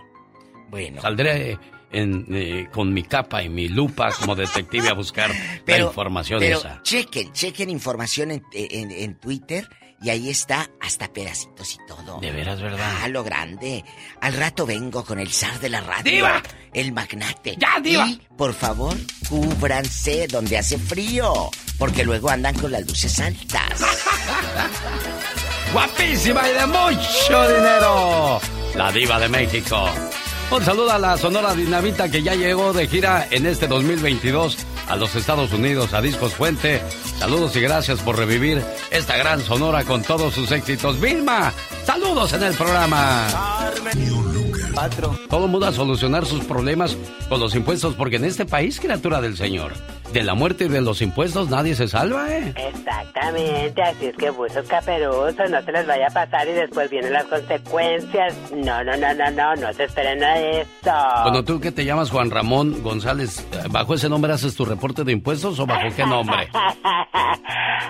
Bueno. 0.68 1.00
Saldré 1.00 1.58
eh, 1.90 2.68
con 2.70 2.92
mi 2.92 3.02
capa 3.02 3.42
y 3.42 3.48
mi 3.48 3.66
lupa 3.68 4.10
como 4.12 4.36
detective 4.36 4.90
a 4.90 4.92
buscar 4.92 5.30
la 5.66 5.78
información 5.78 6.40
pero 6.40 6.58
esa. 6.58 6.82
Chequen, 6.82 7.32
chequen 7.32 7.70
información 7.70 8.30
en, 8.30 8.42
en, 8.52 9.14
Twitter 9.14 9.66
y 10.02 10.10
ahí 10.10 10.30
está 10.30 10.68
hasta 10.80 11.12
pedacitos 11.12 11.74
y 11.74 11.78
todo. 11.86 12.18
De 12.20 12.32
veras, 12.32 12.60
¿verdad? 12.60 12.92
Ah, 13.02 13.08
lo 13.08 13.22
grande. 13.22 13.84
Al 14.20 14.34
rato 14.34 14.66
vengo 14.66 15.04
con 15.04 15.18
el 15.18 15.32
zar 15.32 15.60
de 15.60 15.68
la 15.68 15.80
radio. 15.80 16.10
¡Diva! 16.10 16.42
El 16.74 16.92
magnate. 16.92 17.56
¡Ya, 17.56 17.78
diva! 17.80 18.08
Y, 18.08 18.20
por 18.36 18.52
favor, 18.52 18.96
cúbranse 19.28 20.26
donde 20.26 20.58
hace 20.58 20.76
frío. 20.78 21.50
Porque 21.78 22.04
luego 22.04 22.30
andan 22.30 22.54
con 22.58 22.72
las 22.72 22.86
luces 22.86 23.18
altas. 23.20 23.80
¡Guapísima 25.72 26.48
y 26.48 26.52
de 26.52 26.66
mucho 26.66 27.48
dinero! 27.48 28.40
La 28.74 28.90
diva 28.90 29.20
de 29.20 29.28
México. 29.28 29.88
Un 30.50 30.64
saludo 30.64 30.90
a 30.90 30.98
la 30.98 31.16
Sonora 31.16 31.54
Dinamita 31.54 32.10
que 32.10 32.22
ya 32.22 32.34
llegó 32.34 32.72
de 32.72 32.86
gira 32.86 33.26
en 33.30 33.46
este 33.46 33.66
2022 33.66 34.58
a 34.92 34.96
los 34.96 35.14
Estados 35.14 35.50
Unidos, 35.54 35.94
a 35.94 36.02
Discos 36.02 36.34
Fuente. 36.34 36.82
Saludos 37.18 37.56
y 37.56 37.60
gracias 37.60 38.00
por 38.00 38.18
revivir 38.18 38.62
esta 38.90 39.16
gran 39.16 39.40
Sonora 39.40 39.84
con 39.84 40.02
todos 40.02 40.34
sus 40.34 40.52
éxitos. 40.52 41.00
Vilma, 41.00 41.50
saludos 41.86 42.34
en 42.34 42.42
el 42.42 42.54
programa. 42.54 43.26
Todo 45.28 45.48
mundo 45.48 45.66
a 45.66 45.72
solucionar 45.72 46.24
sus 46.26 46.44
problemas 46.44 46.96
con 47.28 47.40
los 47.40 47.54
impuestos 47.54 47.94
porque 47.94 48.16
en 48.16 48.24
este 48.24 48.44
país, 48.46 48.80
criatura 48.80 49.20
del 49.20 49.36
Señor, 49.36 49.72
de 50.12 50.22
la 50.22 50.34
muerte 50.34 50.64
y 50.64 50.68
de 50.68 50.80
los 50.80 51.02
impuestos 51.02 51.48
nadie 51.50 51.74
se 51.74 51.88
salva, 51.88 52.30
¿eh? 52.30 52.52
Exactamente, 52.56 53.82
así 53.82 54.06
es 54.06 54.16
que 54.16 54.30
buzos 54.30 54.66
caperusos, 54.68 55.50
no 55.50 55.62
se 55.62 55.72
les 55.72 55.86
vaya 55.86 56.06
a 56.06 56.10
pasar 56.10 56.46
y 56.48 56.52
después 56.52 56.90
vienen 56.90 57.12
las 57.12 57.24
consecuencias. 57.24 58.34
No, 58.52 58.82
no, 58.84 58.96
no, 58.96 59.14
no, 59.14 59.30
no, 59.30 59.54
no 59.56 59.72
se 59.72 59.84
esperen 59.84 60.22
a 60.22 60.38
eso. 60.38 60.92
Bueno, 61.22 61.44
tú 61.44 61.60
que 61.60 61.72
te 61.72 61.84
llamas 61.84 62.10
Juan 62.10 62.30
Ramón 62.30 62.82
González, 62.82 63.46
¿bajo 63.70 63.94
ese 63.94 64.08
nombre 64.08 64.32
haces 64.32 64.54
tu 64.54 64.64
reporte 64.64 65.04
de 65.04 65.12
impuestos 65.12 65.58
o 65.58 65.66
bajo 65.66 65.94
qué 65.94 66.06
nombre? 66.06 66.48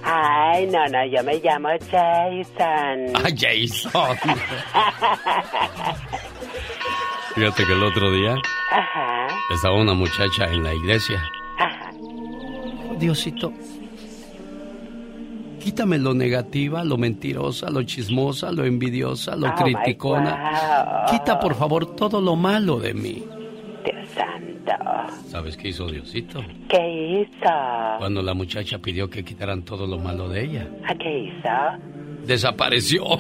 Ay, 0.05 0.67
no, 0.67 0.85
no, 0.89 1.07
yo 1.07 1.23
me 1.25 1.39
llamo 1.39 1.69
Jason. 1.91 3.13
Ah, 3.25 3.29
Jason. 3.37 3.93
Fíjate 7.35 7.65
que 7.67 7.73
el 7.73 7.83
otro 7.83 8.11
día 8.13 8.37
estaba 9.55 9.77
una 9.81 9.95
muchacha 9.95 10.51
en 10.53 10.63
la 10.63 10.75
iglesia. 10.75 11.23
Diosito, 12.99 13.53
quítame 15.59 15.99
lo 15.99 16.15
negativa, 16.15 16.85
lo 16.85 16.97
mentirosa, 16.99 17.71
lo 17.71 17.83
chismosa, 17.83 18.53
lo 18.53 18.65
envidiosa, 18.65 19.35
lo 19.35 19.49
Oh, 19.49 19.55
criticona. 19.55 21.07
Quita 21.11 21.41
por 21.41 21.55
favor 21.55 21.97
todo 21.97 22.21
lo 22.21 22.37
malo 22.37 22.79
de 22.79 22.95
mí. 22.95 23.25
Dios 23.85 24.09
santo. 24.15 24.73
¿Sabes 25.29 25.57
qué 25.57 25.69
hizo 25.69 25.87
Diosito? 25.91 26.41
¿Qué 26.69 27.23
hizo? 27.23 27.51
Cuando 27.99 28.23
la 28.23 28.35
muchacha 28.35 28.79
pidió 28.79 29.09
que 29.11 29.25
quitaran 29.25 29.63
todo 29.63 29.87
lo 29.87 29.99
malo 29.99 30.29
de 30.29 30.45
ella. 30.45 30.69
¿A 30.87 30.95
qué 30.95 31.19
hizo? 31.19 31.49
Desapareció. 32.25 33.05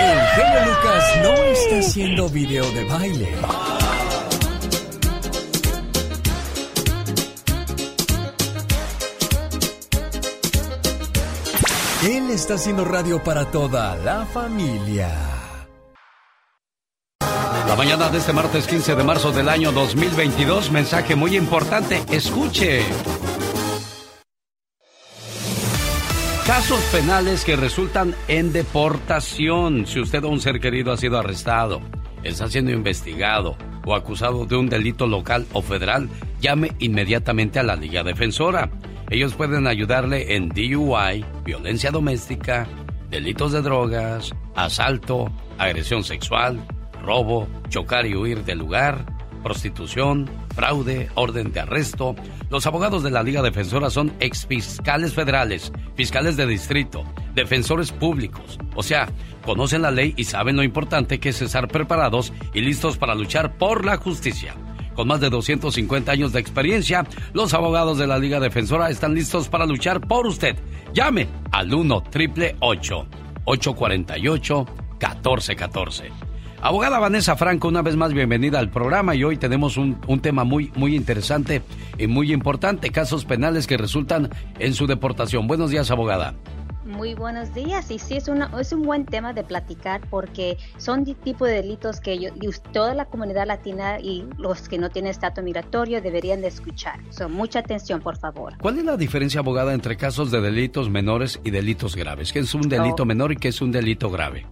El 0.00 0.20
genio 0.34 0.66
Lucas 0.66 1.04
no 1.22 1.32
está 1.32 1.78
haciendo 1.78 2.28
video 2.28 2.70
de 2.72 2.84
baile. 2.84 3.28
Él 12.04 12.30
está 12.30 12.54
haciendo 12.54 12.84
radio 12.84 13.22
para 13.22 13.50
toda 13.50 13.96
la 13.96 14.24
familia. 14.26 15.10
La 17.66 17.74
mañana 17.74 18.08
de 18.08 18.18
este 18.18 18.32
martes 18.32 18.66
15 18.66 18.94
de 18.94 19.02
marzo 19.02 19.32
del 19.32 19.48
año 19.48 19.72
2022, 19.72 20.70
mensaje 20.70 21.16
muy 21.16 21.36
importante, 21.36 22.00
escuche. 22.10 22.84
Casos 26.46 26.80
penales 26.92 27.44
que 27.44 27.56
resultan 27.56 28.14
en 28.28 28.52
deportación. 28.52 29.84
Si 29.84 29.98
usted 29.98 30.22
o 30.22 30.28
un 30.28 30.40
ser 30.40 30.60
querido 30.60 30.92
ha 30.92 30.96
sido 30.96 31.18
arrestado, 31.18 31.80
está 32.22 32.48
siendo 32.48 32.70
investigado 32.70 33.56
o 33.84 33.96
acusado 33.96 34.46
de 34.46 34.54
un 34.54 34.68
delito 34.68 35.08
local 35.08 35.44
o 35.52 35.60
federal, 35.60 36.08
llame 36.40 36.70
inmediatamente 36.78 37.58
a 37.58 37.64
la 37.64 37.74
Liga 37.74 38.04
Defensora. 38.04 38.70
Ellos 39.10 39.34
pueden 39.34 39.66
ayudarle 39.66 40.36
en 40.36 40.48
DUI, 40.50 41.24
violencia 41.44 41.90
doméstica, 41.90 42.68
delitos 43.10 43.50
de 43.50 43.62
drogas, 43.62 44.32
asalto, 44.54 45.32
agresión 45.58 46.04
sexual, 46.04 46.64
robo, 47.02 47.48
chocar 47.70 48.06
y 48.06 48.14
huir 48.14 48.44
del 48.44 48.58
lugar, 48.58 49.04
prostitución, 49.46 50.28
fraude, 50.56 51.08
orden 51.14 51.52
de 51.52 51.60
arresto. 51.60 52.16
Los 52.50 52.66
abogados 52.66 53.04
de 53.04 53.12
la 53.12 53.22
Liga 53.22 53.42
Defensora 53.42 53.90
son 53.90 54.12
exfiscales 54.18 55.14
federales, 55.14 55.72
fiscales 55.94 56.36
de 56.36 56.48
distrito, 56.48 57.04
defensores 57.32 57.92
públicos. 57.92 58.58
O 58.74 58.82
sea, 58.82 59.08
conocen 59.44 59.82
la 59.82 59.92
ley 59.92 60.14
y 60.16 60.24
saben 60.24 60.56
lo 60.56 60.64
importante 60.64 61.20
que 61.20 61.28
es 61.28 61.40
estar 61.42 61.68
preparados 61.68 62.32
y 62.54 62.60
listos 62.60 62.96
para 62.96 63.14
luchar 63.14 63.56
por 63.56 63.84
la 63.84 63.98
justicia. 63.98 64.56
Con 64.96 65.06
más 65.06 65.20
de 65.20 65.30
250 65.30 66.10
años 66.10 66.32
de 66.32 66.40
experiencia, 66.40 67.06
los 67.32 67.54
abogados 67.54 67.98
de 67.98 68.08
la 68.08 68.18
Liga 68.18 68.40
Defensora 68.40 68.90
están 68.90 69.14
listos 69.14 69.48
para 69.48 69.64
luchar 69.64 70.00
por 70.00 70.26
usted. 70.26 70.56
Llame 70.92 71.28
al 71.52 71.72
1 71.72 72.02
848 72.58 73.06
1414 74.98 76.25
Abogada 76.66 76.98
Vanessa 76.98 77.36
Franco, 77.36 77.68
una 77.68 77.80
vez 77.80 77.94
más 77.94 78.12
bienvenida 78.12 78.58
al 78.58 78.70
programa 78.70 79.14
y 79.14 79.22
hoy 79.22 79.36
tenemos 79.36 79.76
un, 79.76 80.00
un, 80.08 80.18
tema 80.18 80.42
muy, 80.42 80.72
muy 80.74 80.96
interesante 80.96 81.62
y 81.96 82.08
muy 82.08 82.32
importante, 82.32 82.90
casos 82.90 83.24
penales 83.24 83.68
que 83.68 83.76
resultan 83.76 84.30
en 84.58 84.74
su 84.74 84.88
deportación. 84.88 85.46
Buenos 85.46 85.70
días, 85.70 85.92
abogada. 85.92 86.34
Muy 86.84 87.14
buenos 87.14 87.54
días. 87.54 87.92
Y 87.92 88.00
sí, 88.00 88.16
es, 88.16 88.26
una, 88.26 88.50
es 88.58 88.72
un 88.72 88.82
buen 88.82 89.06
tema 89.06 89.32
de 89.32 89.44
platicar 89.44 90.00
porque 90.10 90.58
son 90.76 91.04
tipo 91.04 91.44
de 91.44 91.52
delitos 91.52 92.00
que 92.00 92.18
yo, 92.18 92.30
toda 92.72 92.94
la 92.94 93.04
comunidad 93.04 93.46
latina 93.46 94.00
y 94.00 94.24
los 94.36 94.68
que 94.68 94.76
no 94.76 94.90
tienen 94.90 95.12
estatus 95.12 95.44
migratorio 95.44 96.02
deberían 96.02 96.40
de 96.40 96.48
escuchar. 96.48 96.98
So, 97.10 97.28
mucha 97.28 97.60
atención, 97.60 98.00
por 98.00 98.16
favor. 98.16 98.54
¿Cuál 98.58 98.78
es 98.78 98.84
la 98.84 98.96
diferencia, 98.96 99.38
abogada, 99.38 99.72
entre 99.72 99.96
casos 99.96 100.32
de 100.32 100.40
delitos 100.40 100.90
menores 100.90 101.38
y 101.44 101.52
delitos 101.52 101.94
graves? 101.94 102.32
¿Qué 102.32 102.40
es 102.40 102.52
un 102.56 102.68
delito 102.68 103.04
oh. 103.04 103.06
menor 103.06 103.30
y 103.30 103.36
qué 103.36 103.46
es 103.50 103.62
un 103.62 103.70
delito 103.70 104.10
grave? 104.10 104.46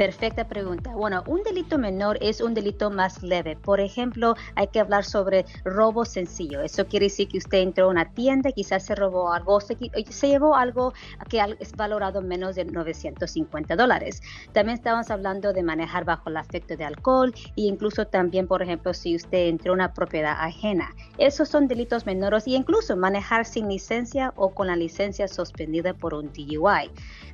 Perfecta 0.00 0.48
pregunta. 0.48 0.94
Bueno, 0.94 1.22
un 1.26 1.42
delito 1.42 1.76
menor 1.76 2.16
es 2.22 2.40
un 2.40 2.54
delito 2.54 2.90
más 2.90 3.22
leve. 3.22 3.54
Por 3.54 3.80
ejemplo, 3.80 4.34
hay 4.54 4.68
que 4.68 4.80
hablar 4.80 5.04
sobre 5.04 5.44
robo 5.62 6.06
sencillo. 6.06 6.62
Eso 6.62 6.86
quiere 6.86 7.04
decir 7.04 7.28
que 7.28 7.36
usted 7.36 7.58
entró 7.58 7.84
a 7.84 7.88
una 7.88 8.10
tienda, 8.14 8.50
quizás 8.50 8.82
se 8.82 8.94
robó 8.94 9.30
algo, 9.30 9.60
se, 9.60 9.76
se 10.08 10.28
llevó 10.28 10.56
algo 10.56 10.94
que 11.28 11.44
es 11.58 11.72
valorado 11.72 12.22
menos 12.22 12.56
de 12.56 12.64
950 12.64 13.76
dólares. 13.76 14.22
También 14.54 14.78
estamos 14.78 15.10
hablando 15.10 15.52
de 15.52 15.62
manejar 15.62 16.06
bajo 16.06 16.30
el 16.30 16.38
afecto 16.38 16.78
de 16.78 16.84
alcohol 16.86 17.34
e 17.36 17.52
incluso 17.56 18.06
también, 18.06 18.46
por 18.46 18.62
ejemplo, 18.62 18.94
si 18.94 19.14
usted 19.14 19.48
entró 19.48 19.72
a 19.72 19.74
una 19.74 19.92
propiedad 19.92 20.36
ajena. 20.38 20.94
Esos 21.18 21.50
son 21.50 21.68
delitos 21.68 22.06
menores 22.06 22.48
y 22.48 22.54
incluso 22.54 22.96
manejar 22.96 23.44
sin 23.44 23.68
licencia 23.68 24.32
o 24.36 24.54
con 24.54 24.68
la 24.68 24.76
licencia 24.76 25.28
suspendida 25.28 25.92
por 25.92 26.14
un 26.14 26.32
DUI. 26.32 26.90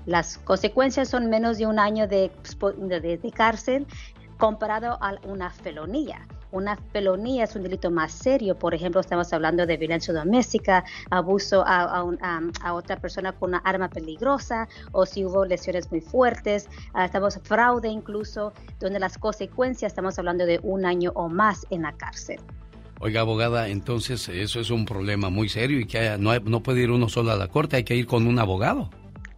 Las 0.06 0.38
consecuencias 0.38 1.08
son 1.08 1.28
menos 1.28 1.58
de 1.58 1.66
un 1.66 1.80
año 1.80 2.06
de, 2.06 2.30
de, 2.58 3.32
cárcel 3.34 3.86
comparado 4.38 4.98
a 5.00 5.14
una 5.24 5.50
felonía. 5.50 6.26
Una 6.52 6.76
felonía 6.92 7.44
es 7.44 7.56
un 7.56 7.62
delito 7.62 7.90
más 7.90 8.12
serio, 8.12 8.56
por 8.56 8.72
ejemplo, 8.72 9.00
estamos 9.00 9.32
hablando 9.32 9.66
de 9.66 9.76
violencia 9.76 10.14
doméstica, 10.14 10.84
abuso 11.10 11.64
a, 11.66 12.04
a, 12.62 12.72
otra 12.72 12.96
persona 12.96 13.32
con 13.32 13.50
una 13.50 13.58
arma 13.58 13.88
peligrosa 13.88 14.68
o 14.92 15.04
si 15.04 15.24
hubo 15.24 15.44
lesiones 15.44 15.90
muy 15.90 16.00
fuertes, 16.00 16.68
uh, 16.94 17.00
estamos 17.00 17.38
fraude 17.42 17.88
incluso, 17.88 18.52
donde 18.78 19.00
las 19.00 19.18
consecuencias 19.18 19.92
estamos 19.92 20.18
hablando 20.18 20.46
de 20.46 20.60
un 20.62 20.86
año 20.86 21.12
o 21.14 21.28
más 21.28 21.66
en 21.70 21.82
la 21.82 21.92
cárcel. 21.92 22.38
Oiga, 23.00 23.20
abogada, 23.20 23.68
entonces 23.68 24.28
eso 24.28 24.60
es 24.60 24.70
un 24.70 24.86
problema 24.86 25.28
muy 25.28 25.48
serio 25.50 25.80
y 25.80 25.86
que 25.86 26.16
no, 26.18 26.38
no 26.40 26.62
puede 26.62 26.82
ir 26.82 26.90
uno 26.90 27.08
solo 27.08 27.32
a 27.32 27.36
la 27.36 27.48
corte, 27.48 27.76
hay 27.76 27.84
que 27.84 27.96
ir 27.96 28.06
con 28.06 28.26
un 28.26 28.38
abogado. 28.38 28.88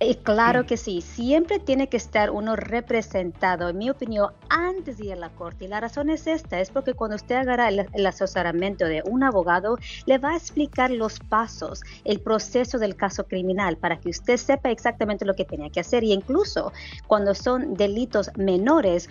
Eh, 0.00 0.16
claro 0.18 0.64
que 0.64 0.76
sí, 0.76 1.00
siempre 1.00 1.58
tiene 1.58 1.88
que 1.88 1.96
estar 1.96 2.30
uno 2.30 2.54
representado, 2.54 3.68
en 3.68 3.78
mi 3.78 3.90
opinión, 3.90 4.32
antes 4.48 4.98
de 4.98 5.06
ir 5.06 5.12
a 5.14 5.16
la 5.16 5.30
corte. 5.30 5.64
Y 5.64 5.68
la 5.68 5.80
razón 5.80 6.08
es 6.08 6.28
esta, 6.28 6.60
es 6.60 6.70
porque 6.70 6.94
cuando 6.94 7.16
usted 7.16 7.34
agarra 7.34 7.68
el, 7.68 8.06
asesoramiento 8.06 8.84
de 8.84 9.02
un 9.04 9.24
abogado, 9.24 9.76
le 10.06 10.18
va 10.18 10.30
a 10.30 10.36
explicar 10.36 10.92
los 10.92 11.18
pasos, 11.18 11.80
el 12.04 12.20
proceso 12.20 12.78
del 12.78 12.94
caso 12.94 13.24
criminal, 13.24 13.76
para 13.76 13.98
que 13.98 14.10
usted 14.10 14.36
sepa 14.36 14.70
exactamente 14.70 15.24
lo 15.24 15.34
que 15.34 15.44
tenía 15.44 15.68
que 15.68 15.80
hacer. 15.80 16.04
Y 16.04 16.12
incluso 16.12 16.72
cuando 17.08 17.34
son 17.34 17.74
delitos 17.74 18.30
menores, 18.36 19.08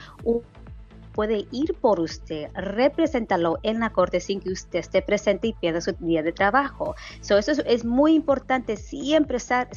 puede 1.18 1.48
ir 1.52 1.74
por 1.74 2.00
usted, 2.00 2.52
representarlo 2.54 3.58
en 3.64 3.80
la 3.80 3.90
corte 3.90 4.20
sin 4.20 4.40
que 4.40 4.52
usted 4.52 4.78
esté 4.78 5.02
presente 5.02 5.48
y 5.48 5.54
pierda 5.54 5.82
su 5.82 5.94
día 5.94 6.22
de 6.22 6.32
trabajo. 6.32 6.94
So, 7.22 7.40
eso 7.40 7.54
es, 7.66 7.86
muy 7.86 8.14
importante, 8.14 8.78
siempre 8.78 9.38
estar, 9.38 9.68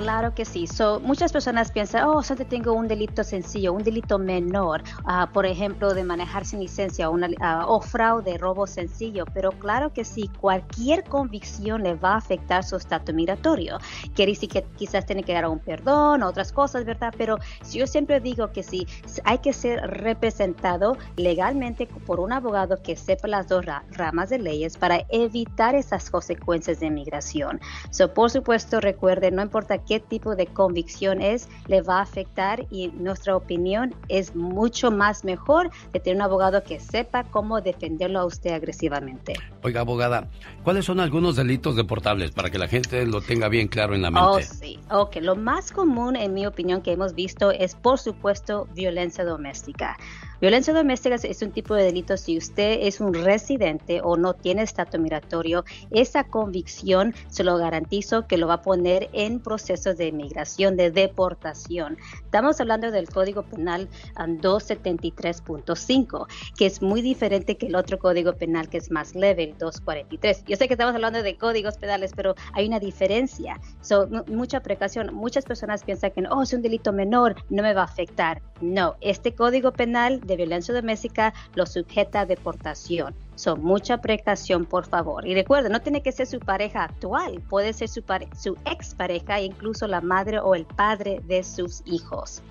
Claro 0.00 0.34
que 0.34 0.46
sí. 0.46 0.66
So, 0.66 0.98
muchas 0.98 1.30
personas 1.30 1.70
piensan, 1.70 2.04
oh, 2.08 2.22
solo 2.22 2.46
tengo 2.46 2.72
un 2.72 2.88
delito 2.88 3.22
sencillo, 3.22 3.74
un 3.74 3.82
delito 3.82 4.18
menor, 4.18 4.82
ah, 5.04 5.28
por 5.30 5.44
ejemplo, 5.44 5.92
de 5.92 6.04
manejar 6.04 6.46
sin 6.46 6.60
licencia 6.60 7.10
una, 7.10 7.26
uh, 7.28 7.66
o 7.66 7.82
fraude, 7.82 8.38
robo 8.38 8.66
sencillo. 8.66 9.26
Pero 9.34 9.50
claro 9.50 9.92
que 9.92 10.06
sí, 10.06 10.30
cualquier 10.40 11.04
convicción 11.04 11.82
le 11.82 11.96
va 11.96 12.14
a 12.14 12.16
afectar 12.16 12.64
su 12.64 12.76
estatus 12.76 13.14
migratorio. 13.14 13.76
Quiere 14.14 14.32
decir 14.32 14.48
que 14.48 14.64
quizás 14.78 15.04
tiene 15.04 15.22
que 15.22 15.34
dar 15.34 15.46
un 15.46 15.58
perdón, 15.58 16.22
otras 16.22 16.50
cosas, 16.50 16.86
¿verdad? 16.86 17.12
Pero 17.18 17.36
yo 17.70 17.86
siempre 17.86 18.20
digo 18.20 18.52
que 18.52 18.62
sí, 18.62 18.86
hay 19.24 19.36
que 19.40 19.52
ser 19.52 19.80
representado 19.82 20.96
legalmente 21.16 21.86
por 22.06 22.20
un 22.20 22.32
abogado 22.32 22.80
que 22.82 22.96
sepa 22.96 23.28
las 23.28 23.48
dos 23.48 23.66
ramas 23.90 24.30
de 24.30 24.38
leyes 24.38 24.78
para 24.78 25.04
evitar 25.10 25.74
esas 25.74 26.08
consecuencias 26.08 26.80
de 26.80 26.88
migración. 26.88 27.60
So, 27.90 28.14
por 28.14 28.30
supuesto, 28.30 28.80
recuerden, 28.80 29.34
no 29.36 29.42
importa 29.42 29.76
qué 29.90 29.98
tipo 29.98 30.36
de 30.36 30.46
convicción 30.46 31.20
es, 31.20 31.48
le 31.66 31.82
va 31.82 31.98
a 31.98 32.02
afectar 32.02 32.64
y 32.70 32.92
nuestra 32.92 33.34
opinión 33.34 33.92
es 34.06 34.36
mucho 34.36 34.92
más 34.92 35.24
mejor 35.24 35.68
de 35.92 35.98
tener 35.98 36.14
un 36.18 36.22
abogado 36.22 36.62
que 36.62 36.78
sepa 36.78 37.24
cómo 37.24 37.60
defenderlo 37.60 38.20
a 38.20 38.24
usted 38.24 38.52
agresivamente. 38.52 39.32
Oiga, 39.64 39.80
abogada, 39.80 40.28
¿cuáles 40.62 40.84
son 40.84 41.00
algunos 41.00 41.34
delitos 41.34 41.74
deportables 41.74 42.30
para 42.30 42.50
que 42.50 42.58
la 42.58 42.68
gente 42.68 43.04
lo 43.04 43.20
tenga 43.20 43.48
bien 43.48 43.66
claro 43.66 43.96
en 43.96 44.02
la 44.02 44.12
mente? 44.12 44.28
Oh, 44.28 44.40
sí. 44.40 44.78
Ok, 44.92 45.16
lo 45.22 45.34
más 45.34 45.72
común 45.72 46.14
en 46.14 46.34
mi 46.34 46.46
opinión 46.46 46.82
que 46.82 46.92
hemos 46.92 47.16
visto 47.16 47.50
es, 47.50 47.74
por 47.74 47.98
supuesto, 47.98 48.68
violencia 48.72 49.24
doméstica. 49.24 49.98
Violencia 50.40 50.72
doméstica 50.72 51.16
es 51.16 51.42
un 51.42 51.52
tipo 51.52 51.74
de 51.74 51.84
delito 51.84 52.16
si 52.16 52.38
usted 52.38 52.78
es 52.80 53.00
un 53.00 53.12
residente 53.12 54.00
o 54.02 54.16
no 54.16 54.32
tiene 54.32 54.62
estatus 54.62 54.98
migratorio. 54.98 55.66
Esa 55.90 56.24
convicción 56.24 57.14
se 57.28 57.44
lo 57.44 57.58
garantizo 57.58 58.26
que 58.26 58.38
lo 58.38 58.46
va 58.46 58.54
a 58.54 58.62
poner 58.62 59.10
en 59.12 59.40
procesos 59.40 59.98
de 59.98 60.12
migración, 60.12 60.78
de 60.78 60.90
deportación. 60.90 61.98
Estamos 62.24 62.58
hablando 62.58 62.90
del 62.90 63.10
Código 63.10 63.42
Penal 63.42 63.90
273.5, 64.16 66.26
que 66.56 66.64
es 66.64 66.80
muy 66.80 67.02
diferente 67.02 67.58
que 67.58 67.66
el 67.66 67.76
otro 67.76 67.98
Código 67.98 68.32
Penal 68.32 68.70
que 68.70 68.78
es 68.78 68.90
más 68.90 69.14
leve, 69.14 69.44
el 69.44 69.58
243. 69.58 70.44
Yo 70.46 70.56
sé 70.56 70.68
que 70.68 70.74
estamos 70.74 70.94
hablando 70.94 71.22
de 71.22 71.36
códigos 71.36 71.76
penales, 71.76 72.12
pero 72.16 72.34
hay 72.54 72.66
una 72.66 72.80
diferencia. 72.80 73.60
So, 73.82 74.08
mucha 74.26 74.60
precaución. 74.60 75.14
Muchas 75.14 75.44
personas 75.44 75.84
piensan 75.84 76.12
que 76.12 76.24
oh, 76.30 76.42
es 76.42 76.54
un 76.54 76.62
delito 76.62 76.94
menor, 76.94 77.34
no 77.50 77.62
me 77.62 77.74
va 77.74 77.82
a 77.82 77.84
afectar 77.84 78.40
No, 78.60 78.96
este 79.00 79.34
código 79.34 79.72
penal 79.72 80.20
de 80.30 80.36
violencia 80.36 80.72
doméstica 80.72 81.34
lo 81.54 81.66
sujeta 81.66 82.20
a 82.20 82.26
deportación. 82.26 83.14
Son 83.34 83.60
mucha 83.62 84.00
precaución, 84.00 84.64
por 84.64 84.86
favor. 84.86 85.26
Y 85.26 85.34
recuerden, 85.34 85.72
no 85.72 85.80
tiene 85.80 86.02
que 86.02 86.12
ser 86.12 86.26
su 86.26 86.38
pareja 86.38 86.84
actual, 86.84 87.42
puede 87.48 87.72
ser 87.72 87.88
su, 87.88 88.02
su 88.38 88.56
expareja 88.64 89.38
e 89.40 89.44
incluso 89.44 89.86
la 89.86 90.00
madre 90.00 90.38
o 90.38 90.54
el 90.54 90.64
padre 90.64 91.20
de 91.24 91.42
sus 91.42 91.82
hijos. 91.84 92.42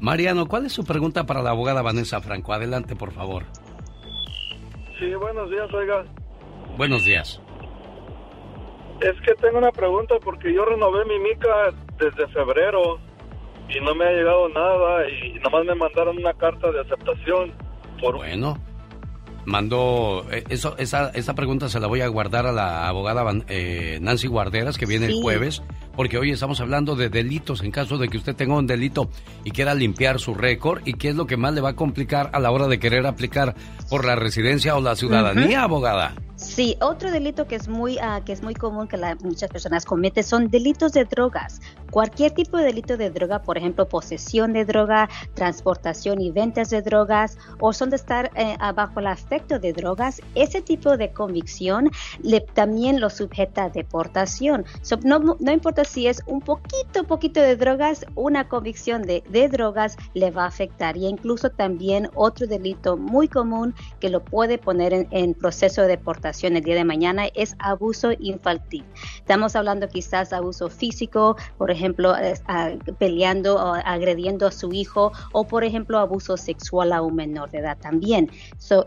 Mariano, 0.00 0.48
¿cuál 0.48 0.66
es 0.66 0.72
su 0.72 0.84
pregunta 0.84 1.26
para 1.26 1.42
la 1.42 1.50
abogada 1.50 1.82
Vanessa 1.82 2.20
Franco? 2.20 2.54
Adelante, 2.54 2.96
por 2.96 3.12
favor. 3.12 3.44
Sí, 4.98 5.14
buenos 5.14 5.50
días, 5.50 5.72
oiga. 5.74 6.04
Buenos 6.78 7.04
días. 7.04 7.40
Es 9.00 9.20
que 9.22 9.34
tengo 9.34 9.58
una 9.58 9.72
pregunta 9.72 10.14
porque 10.22 10.52
yo 10.52 10.64
renové 10.64 11.04
mi 11.04 11.18
mica 11.18 11.74
desde 11.98 12.28
febrero 12.28 12.98
y 13.74 13.80
no 13.80 13.94
me 13.94 14.04
ha 14.04 14.12
llegado 14.12 14.48
nada 14.48 15.08
y 15.08 15.34
nada 15.34 15.50
más 15.50 15.64
me 15.64 15.74
mandaron 15.74 16.18
una 16.18 16.34
carta 16.34 16.70
de 16.70 16.80
aceptación. 16.80 17.52
Por... 18.00 18.16
Bueno, 18.16 18.56
mandó 19.44 20.26
eh, 20.30 20.44
eso 20.48 20.76
esa, 20.78 21.10
esa 21.10 21.34
pregunta 21.34 21.68
se 21.68 21.80
la 21.80 21.86
voy 21.86 22.00
a 22.00 22.08
guardar 22.08 22.46
a 22.46 22.52
la 22.52 22.88
abogada 22.88 23.24
eh, 23.48 23.98
Nancy 24.00 24.28
Guarderas 24.28 24.78
que 24.78 24.86
viene 24.86 25.06
el 25.06 25.22
jueves 25.22 25.62
porque 25.96 26.18
hoy 26.18 26.30
estamos 26.30 26.60
hablando 26.60 26.96
de 26.96 27.08
delitos 27.08 27.62
en 27.62 27.70
caso 27.70 27.98
de 27.98 28.08
que 28.08 28.16
usted 28.16 28.34
tenga 28.34 28.56
un 28.56 28.66
delito 28.66 29.10
y 29.44 29.50
quiera 29.50 29.74
limpiar 29.74 30.18
su 30.18 30.34
récord 30.34 30.80
y 30.86 30.94
qué 30.94 31.10
es 31.10 31.16
lo 31.16 31.26
que 31.26 31.36
más 31.36 31.52
le 31.52 31.60
va 31.60 31.70
a 31.70 31.76
complicar 31.76 32.30
a 32.32 32.40
la 32.40 32.50
hora 32.50 32.68
de 32.68 32.78
querer 32.78 33.06
aplicar 33.06 33.54
por 33.88 34.04
la 34.04 34.16
residencia 34.16 34.76
o 34.76 34.80
la 34.80 34.96
ciudadanía, 34.96 35.62
abogada. 35.62 36.14
Sí, 36.36 36.76
otro 36.80 37.10
delito 37.10 37.46
que 37.46 37.56
es 37.56 37.68
muy, 37.68 37.96
uh, 37.96 38.24
que 38.24 38.32
es 38.32 38.42
muy 38.42 38.54
común 38.54 38.88
que 38.88 38.96
la, 38.96 39.14
muchas 39.16 39.50
personas 39.50 39.84
cometen 39.84 40.24
son 40.24 40.48
delitos 40.48 40.92
de 40.92 41.04
drogas. 41.04 41.60
Cualquier 41.90 42.32
tipo 42.32 42.56
de 42.56 42.64
delito 42.64 42.96
de 42.96 43.10
droga, 43.10 43.42
por 43.42 43.58
ejemplo, 43.58 43.88
posesión 43.88 44.52
de 44.52 44.64
droga, 44.64 45.08
transportación 45.34 46.20
y 46.20 46.30
ventas 46.30 46.70
de 46.70 46.82
drogas, 46.82 47.36
o 47.58 47.72
son 47.72 47.90
de 47.90 47.96
estar 47.96 48.30
eh, 48.36 48.56
bajo 48.74 49.00
el 49.00 49.06
afecto 49.06 49.58
de 49.58 49.72
drogas, 49.72 50.20
ese 50.34 50.62
tipo 50.62 50.96
de 50.96 51.12
convicción 51.12 51.90
le, 52.22 52.40
también 52.40 53.00
lo 53.00 53.10
sujeta 53.10 53.64
a 53.64 53.70
deportación. 53.70 54.64
no, 55.04 55.18
no, 55.18 55.52
importa 55.52 55.84
si 55.84 56.06
es 56.06 56.22
un 56.26 56.40
poquito, 56.40 57.04
poquito 57.04 57.40
de 57.40 57.56
drogas, 57.56 58.06
una 58.14 58.48
convicción 58.48 59.02
de, 59.02 59.22
de 59.28 59.48
drogas 59.48 59.96
le 60.14 60.30
va 60.30 60.44
a 60.44 60.48
afectar. 60.48 60.96
Y 60.96 61.06
incluso 61.06 61.50
también 61.50 62.08
otro 62.14 62.46
delito 62.46 62.96
muy 62.96 63.28
común 63.28 63.74
que 63.98 64.10
lo 64.10 64.24
puede 64.24 64.58
poner 64.58 64.92
en, 64.92 65.08
en 65.10 65.34
proceso 65.34 65.82
de 65.82 65.88
deportación 65.88 66.56
el 66.56 66.62
día 66.62 66.76
de 66.76 66.84
mañana 66.84 67.26
es 67.34 67.56
abuso 67.58 68.10
infantil. 68.18 68.84
Estamos 69.16 69.56
hablando 69.56 69.88
quizás 69.88 70.32
abuso 70.32 70.68
físico, 70.68 71.36
por 71.58 71.70
ejemplo, 71.70 71.79
peleando 72.98 73.56
o 73.56 73.74
agrediendo 73.74 74.46
a 74.46 74.52
su 74.52 74.72
hijo 74.72 75.12
o 75.32 75.46
por 75.46 75.64
ejemplo 75.64 75.98
abuso 75.98 76.36
sexual 76.36 76.92
a 76.92 77.02
un 77.02 77.14
menor 77.14 77.50
de 77.50 77.58
edad 77.58 77.78
también. 77.78 78.30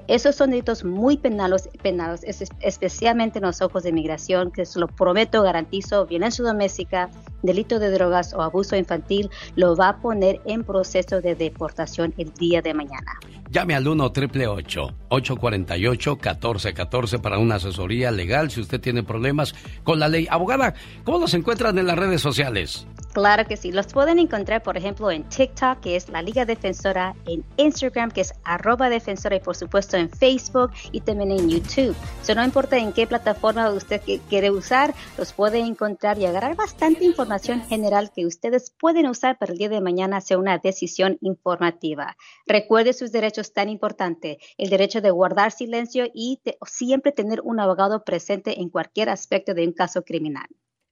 esos 0.07 0.35
son 0.35 0.51
delitos 0.51 0.83
muy 0.83 1.17
penales, 1.17 1.69
penales 1.81 2.23
especialmente 2.59 3.39
en 3.39 3.45
los 3.45 3.61
ojos 3.61 3.83
de 3.83 3.91
migración, 3.91 4.51
que 4.51 4.65
se 4.65 4.79
lo 4.79 4.87
prometo, 4.87 5.43
garantizo, 5.43 6.05
violencia 6.05 6.43
doméstica, 6.43 7.09
delito 7.41 7.79
de 7.79 7.91
drogas 7.91 8.33
o 8.33 8.41
abuso 8.41 8.75
infantil, 8.75 9.29
lo 9.55 9.75
va 9.75 9.89
a 9.89 9.97
poner 9.97 10.41
en 10.45 10.63
proceso 10.63 11.21
de 11.21 11.35
deportación 11.35 12.13
el 12.17 12.33
día 12.33 12.61
de 12.61 12.73
mañana. 12.73 13.19
Llame 13.49 13.75
al 13.75 13.87
1 13.87 14.05
848 14.05 16.13
1414 16.13 17.19
para 17.19 17.37
una 17.37 17.55
asesoría 17.55 18.11
legal 18.11 18.49
si 18.49 18.61
usted 18.61 18.81
tiene 18.81 19.03
problemas 19.03 19.53
con 19.83 19.99
la 19.99 20.07
ley. 20.07 20.27
Abogada, 20.29 20.73
¿cómo 21.03 21.19
los 21.19 21.33
encuentran 21.33 21.77
en 21.77 21.87
las 21.87 21.97
redes 21.97 22.21
sociales? 22.21 22.82
Claro 23.14 23.45
que 23.45 23.57
sí. 23.57 23.72
Los 23.72 23.85
pueden 23.93 24.18
encontrar, 24.18 24.64
por 24.64 24.76
ejemplo, 24.76 25.11
en 25.11 25.23
TikTok, 25.30 25.81
que 25.81 25.95
es 25.95 26.10
la 26.10 26.23
Liga 26.23 26.45
Defensora, 26.45 27.15
en 27.27 27.45
Instagram, 27.57 28.10
que 28.10 28.22
es 28.22 28.34
arroba 28.43 28.89
defensora, 28.89 29.35
y 29.35 29.39
por 29.39 29.55
supuesto 29.55 29.97
en 29.97 30.10
Facebook 30.10 30.72
y 30.91 31.01
también 31.01 31.30
en 31.30 31.47
YouTube. 31.47 31.95
So, 32.23 32.34
no 32.34 32.43
importa 32.43 32.76
en 32.76 32.91
qué 32.91 33.05
plataforma 33.05 33.69
usted 33.69 34.01
quiere 34.30 34.49
usar, 34.49 34.95
los 35.15 35.31
puede 35.31 35.60
encontrar 35.60 36.18
y 36.18 36.26
agarrar 36.26 36.55
bastante 36.55 37.05
información 37.05 37.61
general 37.61 38.11
que 38.11 38.26
ustedes 38.26 38.72
pueden 38.72 39.05
usar 39.05 39.38
para 39.38 39.51
el 39.51 39.60
día 39.60 39.69
de 39.69 39.80
mañana 39.80 40.18
hacer 40.18 40.38
una 40.38 40.57
decisión 40.57 41.19
informativa. 41.22 42.18
Recuerde 42.47 42.93
sus 42.93 43.11
derechos 43.11 43.53
tan 43.53 43.69
importantes, 43.69 44.38
el 44.57 44.72
derecho 44.72 45.01
de 45.01 45.11
guardar 45.11 45.51
silencio 45.51 46.07
y 46.11 46.41
siempre 46.65 47.11
tener 47.11 47.41
un 47.41 47.60
abogado 47.60 48.03
presente 48.03 48.60
en 48.60 48.69
cualquier 48.69 49.10
aspecto 49.10 49.53
de 49.53 49.68
un 49.68 49.73
caso 49.73 50.01
criminal. 50.01 50.47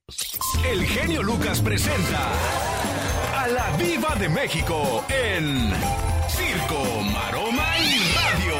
El 0.08 0.84
genio 0.84 1.22
Lucas 1.22 1.60
presenta 1.60 2.32
a 3.36 3.46
la 3.46 3.70
Viva 3.76 4.14
de 4.16 4.28
México 4.28 5.04
en 5.08 5.70
Circo, 6.28 6.82
Maroma 7.12 7.78
y 7.78 7.98
Radio. 8.16 8.56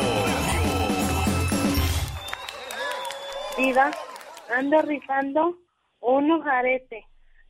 Viva, 3.59 3.91
ando 4.57 4.83
rifando 4.83 5.59
un 6.01 6.49
arete 6.49 7.07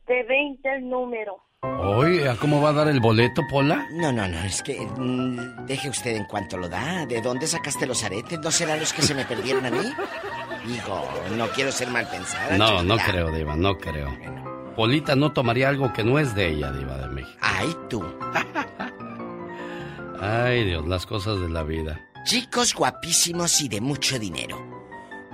de 0.07 0.23
20 0.23 0.75
el 0.75 0.89
número. 0.89 1.43
Oye, 1.63 2.29
¿cómo 2.39 2.61
va 2.61 2.69
a 2.69 2.73
dar 2.73 2.87
el 2.89 2.99
boleto, 2.99 3.41
Pola? 3.49 3.87
No, 3.91 4.11
no, 4.11 4.27
no, 4.27 4.37
es 4.39 4.61
que 4.61 4.81
mm, 4.81 5.65
deje 5.65 5.89
usted 5.89 6.15
en 6.17 6.25
cuanto 6.25 6.57
lo 6.57 6.67
da. 6.67 7.05
¿De 7.05 7.21
dónde 7.21 7.47
sacaste 7.47 7.85
los 7.85 8.03
aretes? 8.03 8.37
¿No 8.39 8.51
serán 8.51 8.81
los 8.81 8.91
que 8.91 9.01
se 9.01 9.15
me 9.15 9.23
perdieron 9.23 9.65
a 9.65 9.71
mí? 9.71 9.93
Hijo, 10.67 11.07
no 11.37 11.47
quiero 11.49 11.71
ser 11.71 11.89
mal 11.89 12.05
pensada. 12.09 12.57
No, 12.57 12.83
no 12.83 12.97
creo, 12.97 13.31
Diva, 13.31 13.55
no 13.55 13.77
creo. 13.77 14.09
Polita 14.75 15.15
no 15.15 15.31
tomaría 15.31 15.69
algo 15.69 15.93
que 15.93 16.03
no 16.03 16.19
es 16.19 16.35
de 16.35 16.49
ella, 16.49 16.71
Diva 16.71 16.97
de 16.97 17.07
México. 17.07 17.37
Ay, 17.39 17.73
tú. 17.89 18.03
Ay, 20.19 20.65
Dios, 20.65 20.85
las 20.85 21.05
cosas 21.05 21.39
de 21.39 21.49
la 21.49 21.63
vida. 21.63 21.99
Chicos 22.25 22.73
guapísimos 22.73 23.61
y 23.61 23.69
de 23.69 23.79
mucho 23.79 24.19
dinero. 24.19 24.82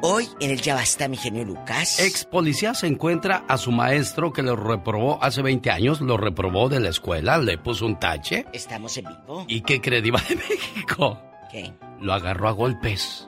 Hoy 0.02 0.30
en 0.40 0.52
el 0.52 0.62
Ya 0.62 0.76
Basta, 0.76 1.10
mi 1.10 1.18
genio 1.18 1.44
Lucas. 1.44 2.00
Ex 2.00 2.24
policía 2.24 2.74
se 2.74 2.88
encuentra 2.88 3.44
a 3.50 3.58
su 3.58 3.72
maestro 3.72 4.32
que 4.32 4.42
lo 4.42 4.56
reprobó 4.56 5.22
hace 5.22 5.42
20 5.42 5.70
años, 5.72 6.00
lo 6.00 6.16
reprobó 6.16 6.70
de 6.70 6.80
la 6.80 6.88
escuela, 6.88 7.38
le 7.38 7.58
puso 7.58 7.86
un 7.86 8.00
tache. 8.00 8.46
Estamos 8.54 8.96
en 8.98 9.06
vivo. 9.06 9.44
¿Y 9.50 9.60
qué 9.62 9.82
cree, 9.82 10.02
Diva 10.02 10.22
de 10.30 10.36
México? 10.50 11.22
¿Qué? 11.52 11.74
Lo 12.00 12.14
agarró 12.14 12.48
a 12.48 12.52
golpes. 12.52 13.28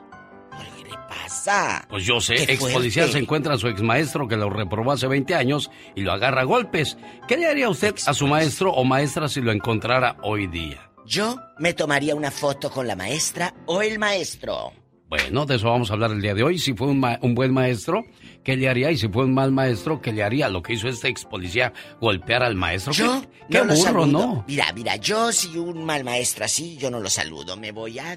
¿Qué 0.58 0.88
le 0.88 0.96
pasa? 1.08 1.86
Pues 1.90 2.06
yo 2.06 2.22
sé, 2.22 2.42
ex 2.50 2.64
policía 2.64 3.06
se 3.06 3.18
encuentra 3.18 3.54
a 3.54 3.58
su 3.58 3.68
ex 3.68 3.82
maestro 3.82 4.26
que 4.26 4.38
lo 4.38 4.48
reprobó 4.48 4.92
hace 4.92 5.06
20 5.06 5.34
años 5.34 5.70
y 5.94 6.00
lo 6.00 6.12
agarra 6.12 6.40
a 6.40 6.44
golpes. 6.44 6.96
¿Qué 7.28 7.36
le 7.36 7.48
haría 7.48 7.68
usted 7.68 7.94
a 8.06 8.14
su 8.14 8.26
maestro 8.26 8.72
o 8.72 8.82
maestra 8.84 9.28
si 9.28 9.42
lo 9.42 9.52
encontrara 9.52 10.16
hoy 10.22 10.46
día? 10.46 10.90
Yo 11.04 11.36
me 11.58 11.74
tomaría 11.74 12.14
una 12.14 12.30
foto 12.30 12.70
con 12.70 12.86
la 12.86 12.96
maestra 12.96 13.52
o 13.66 13.82
el 13.82 13.98
maestro. 13.98 14.72
Bueno, 15.12 15.44
de 15.44 15.56
eso 15.56 15.68
vamos 15.68 15.90
a 15.90 15.92
hablar 15.92 16.10
el 16.12 16.22
día 16.22 16.32
de 16.32 16.42
hoy. 16.42 16.58
Si 16.58 16.72
fue 16.72 16.86
un, 16.86 17.34
buen 17.34 17.52
maestro, 17.52 18.06
¿qué 18.42 18.56
le 18.56 18.66
haría? 18.66 18.90
Y 18.90 18.96
si 18.96 19.08
fue 19.08 19.26
un 19.26 19.34
mal 19.34 19.52
maestro, 19.52 20.00
¿qué 20.00 20.10
le 20.10 20.22
haría? 20.22 20.48
Lo 20.48 20.62
que 20.62 20.72
hizo 20.72 20.88
este 20.88 21.08
ex 21.08 21.26
policía, 21.26 21.74
golpear 22.00 22.42
al 22.42 22.54
maestro. 22.54 22.94
Yo 22.94 23.22
qué, 23.50 23.60
burro, 23.60 24.06
¿no? 24.06 24.42
Mira, 24.48 24.72
mira, 24.74 24.96
yo 24.96 25.30
si 25.30 25.58
un 25.58 25.84
mal 25.84 26.02
maestro 26.02 26.46
así, 26.46 26.78
yo 26.78 26.90
no 26.90 26.98
lo 26.98 27.10
saludo, 27.10 27.58
me 27.58 27.72
voy 27.72 27.98
a... 27.98 28.16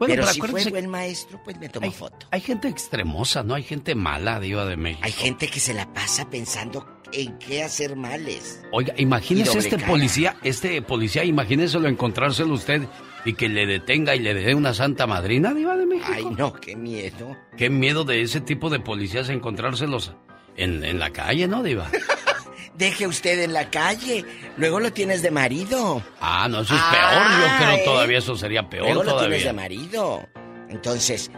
pero, 0.00 0.26
si 0.26 0.40
fue 0.40 0.64
buen 0.64 0.88
maestro, 0.88 1.40
pues 1.44 1.60
me 1.60 1.68
tomo 1.68 1.88
foto. 1.92 2.26
Hay 2.32 2.40
gente 2.40 2.66
extremosa, 2.66 3.44
¿no? 3.44 3.54
Hay 3.54 3.62
gente 3.62 3.94
mala, 3.94 4.40
Diva 4.40 4.66
de 4.66 4.76
México. 4.76 5.04
Hay 5.04 5.12
gente 5.12 5.46
que 5.46 5.60
se 5.60 5.74
la 5.74 5.92
pasa 5.92 6.28
pensando 6.28 6.84
en 7.12 7.38
qué 7.38 7.62
hacer 7.62 7.94
males. 7.94 8.64
Oiga, 8.72 8.94
imagínese 8.96 9.58
este 9.58 9.78
policía, 9.78 10.38
este 10.42 10.82
policía, 10.82 11.22
imagíneselo 11.22 11.86
encontrárselo 11.86 12.52
usted 12.52 12.82
y 13.24 13.34
que 13.34 13.48
le 13.48 13.66
detenga 13.66 14.14
y 14.14 14.18
le 14.18 14.34
dé 14.34 14.54
una 14.54 14.74
santa 14.74 15.06
madrina, 15.06 15.54
Diva 15.54 15.76
de 15.76 15.86
México. 15.86 16.12
Ay, 16.12 16.24
no, 16.36 16.52
qué 16.52 16.76
miedo. 16.76 17.36
Qué 17.56 17.70
miedo 17.70 18.04
de 18.04 18.22
ese 18.22 18.40
tipo 18.40 18.70
de 18.70 18.80
policías 18.80 19.28
encontrárselos 19.28 20.14
en, 20.56 20.84
en 20.84 20.98
la 20.98 21.10
calle, 21.10 21.48
¿no, 21.48 21.62
Diva? 21.62 21.90
Deje 22.74 23.06
usted 23.06 23.42
en 23.42 23.52
la 23.52 23.70
calle. 23.70 24.24
Luego 24.56 24.80
lo 24.80 24.92
tienes 24.92 25.22
de 25.22 25.30
marido. 25.30 26.02
Ah, 26.20 26.48
no, 26.48 26.60
eso 26.60 26.74
es 26.74 26.82
peor. 26.82 27.22
Yo 27.40 27.64
creo 27.64 27.84
todavía 27.84 28.18
eso 28.18 28.36
sería 28.36 28.68
peor 28.68 28.86
Luego 28.88 29.04
lo 29.04 29.18
tienes 29.20 29.44
de 29.44 29.52
marido. 29.52 30.28
Entonces, 30.68 31.30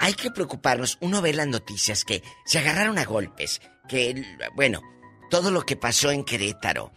hay 0.00 0.14
que 0.14 0.32
preocuparnos. 0.32 0.98
Uno 1.00 1.22
ve 1.22 1.32
las 1.32 1.46
noticias 1.46 2.04
que 2.04 2.22
se 2.44 2.58
agarraron 2.58 2.98
a 2.98 3.04
golpes. 3.04 3.60
Que, 3.88 4.24
bueno, 4.56 4.82
todo 5.30 5.52
lo 5.52 5.62
que 5.62 5.76
pasó 5.76 6.10
en 6.10 6.24
Querétaro 6.24 6.90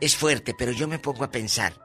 es 0.00 0.16
fuerte, 0.16 0.54
pero 0.56 0.72
yo 0.72 0.88
me 0.88 0.98
pongo 0.98 1.24
a 1.24 1.30
pensar 1.30 1.83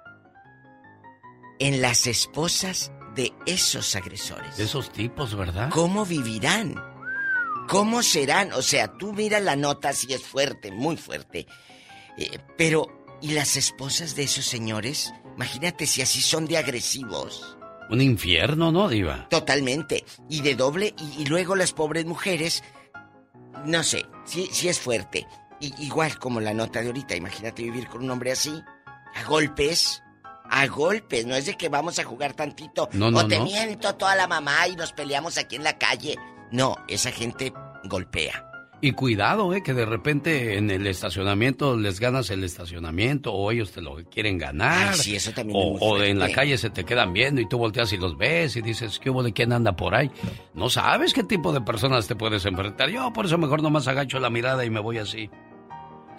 en 1.60 1.81
las 1.81 2.07
esposas 2.07 2.91
de 3.15 3.34
esos 3.45 3.95
agresores. 3.95 4.57
De 4.57 4.64
esos 4.64 4.91
tipos, 4.91 5.36
¿verdad? 5.36 5.69
¿Cómo 5.72 6.06
vivirán? 6.06 6.76
¿Cómo 7.68 8.02
serán? 8.02 8.53
O 8.53 8.61
sea, 8.61 8.88
tú 8.98 9.14
miras 9.14 9.44
la 9.44 9.56
nota 9.56 9.94
si 9.94 10.11
es 10.14 10.23
fuerte, 10.23 10.72
muy 10.72 10.98
fuerte. 10.98 11.45
Eh, 12.18 12.40
pero, 12.57 13.06
¿y 13.22 13.34
las 13.34 13.57
esposas 13.57 14.15
de 14.15 14.23
esos 14.23 14.45
señores? 14.45 15.14
Imagínate 15.36 15.86
si 15.86 16.02
así 16.02 16.22
son 16.22 16.45
de 16.45 16.57
agresivos. 16.57 17.57
Un 17.90 18.02
infierno, 18.02 18.72
¿no, 18.72 18.88
Diva? 18.88 19.27
Totalmente. 19.30 20.06
Y 20.30 20.41
de 20.41 20.56
doble, 20.56 20.95
y, 21.18 21.26
luego 21.26 21.56
las 21.56 21.73
pobres 21.73 22.06
mujeres. 22.06 22.64
No 23.65 23.84
sé, 23.84 24.06
si, 24.26 24.48
si 24.48 24.69
es 24.69 24.80
fuerte. 24.80 25.27
igual 25.60 26.18
como 26.19 26.40
la 26.40 26.53
nota 26.53 26.81
de 26.81 26.88
ahorita, 26.88 27.15
imagínate 27.15 27.64
vivir 27.64 27.88
con 27.88 28.03
un 28.03 28.11
hombre 28.11 28.31
así, 28.31 28.61
a 29.15 29.23
golpes. 29.26 30.02
A 30.50 30.68
golpes, 30.68 31.26
no 31.26 31.36
es 31.36 31.46
de 31.46 31.56
que 31.56 31.70
vamos 31.70 32.00
a 32.00 32.04
jugar 32.04 32.34
tantito. 32.34 32.90
No, 32.94 33.12
no, 33.12 33.20
o 33.20 33.28
te 33.28 33.38
no. 33.38 33.46
miento 33.46 33.96
toda 33.96 34.16
la 34.16 34.28
mamá 34.28 34.68
y 34.68 34.76
nos 34.76 34.92
peleamos 34.94 35.38
aquí 35.38 35.56
en 35.56 35.64
la 35.64 35.78
calle. 35.78 36.16
No, 36.52 36.76
esa 36.88 37.12
gente 37.12 37.54
golpea. 37.84 38.46
Y 38.82 38.94
cuidado, 38.94 39.54
eh, 39.54 39.62
que 39.62 39.74
de 39.74 39.86
repente 39.86 40.58
en 40.58 40.72
el 40.72 40.88
estacionamiento 40.88 41.76
les 41.76 42.00
ganas 42.00 42.30
el 42.30 42.46
estacionamiento 42.46 43.34
o 43.34 43.52
ellos 43.52 43.72
te 43.74 43.82
lo 43.82 43.98
quieren 44.06 44.38
ganar. 44.38 44.94
Ay, 44.94 45.00
sí, 45.00 45.16
eso 45.18 45.34
también 45.34 45.58
o, 45.60 45.76
es 45.76 45.82
o 45.82 46.02
en 46.02 46.18
la 46.18 46.32
calle 46.32 46.58
se 46.58 46.70
te 46.70 46.86
quedan 46.86 47.12
viendo 47.12 47.42
y 47.42 47.50
tú 47.50 47.58
volteas 47.58 47.92
y 47.92 47.98
los 47.98 48.18
ves 48.18 48.56
y 48.56 48.62
dices, 48.62 48.98
¿qué 49.00 49.10
hubo 49.10 49.22
de 49.22 49.34
quién 49.34 49.52
anda 49.52 49.76
por 49.76 49.96
ahí? 49.96 50.10
No 50.54 50.70
sabes 50.70 51.14
qué 51.14 51.24
tipo 51.24 51.52
de 51.52 51.60
personas 51.60 52.08
te 52.08 52.16
puedes 52.16 52.46
enfrentar. 52.46 52.90
Yo 52.90 53.12
por 53.12 53.26
eso 53.26 53.38
mejor 53.38 53.62
nomás 53.62 53.88
agacho 53.90 54.18
la 54.18 54.30
mirada 54.30 54.64
y 54.64 54.70
me 54.70 54.80
voy 54.80 54.98
así. 54.98 55.30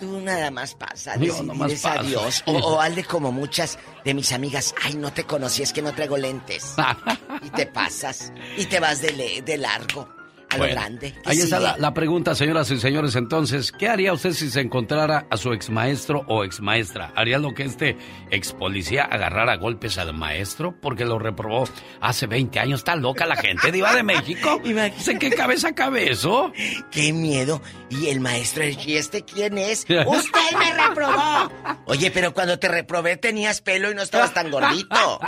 Tú 0.00 0.20
nada 0.20 0.50
más 0.50 0.74
pasa, 0.74 1.16
Yo 1.16 1.42
nomás 1.42 1.68
dices 1.70 1.82
paso. 1.82 2.00
adiós. 2.00 2.42
O, 2.46 2.52
o 2.52 2.80
hazle 2.80 3.04
como 3.04 3.30
muchas 3.30 3.78
de 4.04 4.14
mis 4.14 4.32
amigas. 4.32 4.74
Ay, 4.82 4.94
no 4.94 5.12
te 5.12 5.24
conocí, 5.24 5.62
es 5.62 5.72
que 5.72 5.82
no 5.82 5.92
traigo 5.94 6.16
lentes. 6.16 6.74
y 7.42 7.50
te 7.50 7.66
pasas. 7.66 8.32
Y 8.56 8.64
te 8.66 8.80
vas 8.80 9.02
de, 9.02 9.12
le- 9.12 9.42
de 9.42 9.58
largo. 9.58 10.08
A 10.50 10.58
lo 10.58 10.64
grande. 10.64 11.12
¿Qué 11.12 11.18
Ahí 11.30 11.38
está 11.38 11.60
la, 11.60 11.76
la 11.78 11.94
pregunta, 11.94 12.34
señoras 12.34 12.70
y 12.70 12.78
señores. 12.80 13.14
Entonces, 13.16 13.72
¿qué 13.72 13.88
haría 13.88 14.12
usted 14.12 14.32
si 14.32 14.50
se 14.50 14.60
encontrara 14.60 15.26
a 15.30 15.36
su 15.36 15.52
ex 15.52 15.70
maestro 15.70 16.24
o 16.26 16.44
ex 16.44 16.60
maestra? 16.60 17.12
¿Haría 17.14 17.38
lo 17.38 17.54
que 17.54 17.62
este 17.64 17.96
ex 18.30 18.52
policía 18.52 19.04
agarrara 19.04 19.56
golpes 19.56 19.96
al 19.98 20.12
maestro 20.12 20.74
porque 20.80 21.04
lo 21.04 21.18
reprobó 21.18 21.68
hace 22.00 22.26
20 22.26 22.58
años? 22.58 22.80
¿Está 22.80 22.96
loca 22.96 23.26
la 23.26 23.36
gente, 23.36 23.70
Diva 23.70 23.94
de 23.94 24.02
México? 24.02 24.60
¿En 24.64 25.18
qué 25.18 25.30
cabeza 25.30 25.72
cabe 25.74 26.10
eso? 26.10 26.52
¡Qué 26.90 27.12
miedo! 27.12 27.62
Y 27.88 28.08
el 28.08 28.20
maestro, 28.20 28.64
¿y 28.66 28.94
este 28.96 29.24
quién 29.24 29.56
es? 29.58 29.86
¡Usted 30.06 30.56
me 30.58 30.88
reprobó! 30.88 31.50
Oye, 31.86 32.10
pero 32.10 32.34
cuando 32.34 32.58
te 32.58 32.68
reprobé 32.68 33.16
tenías 33.16 33.60
pelo 33.60 33.90
y 33.90 33.94
no 33.94 34.02
estabas 34.02 34.34
tan 34.34 34.50
gordito. 34.50 35.20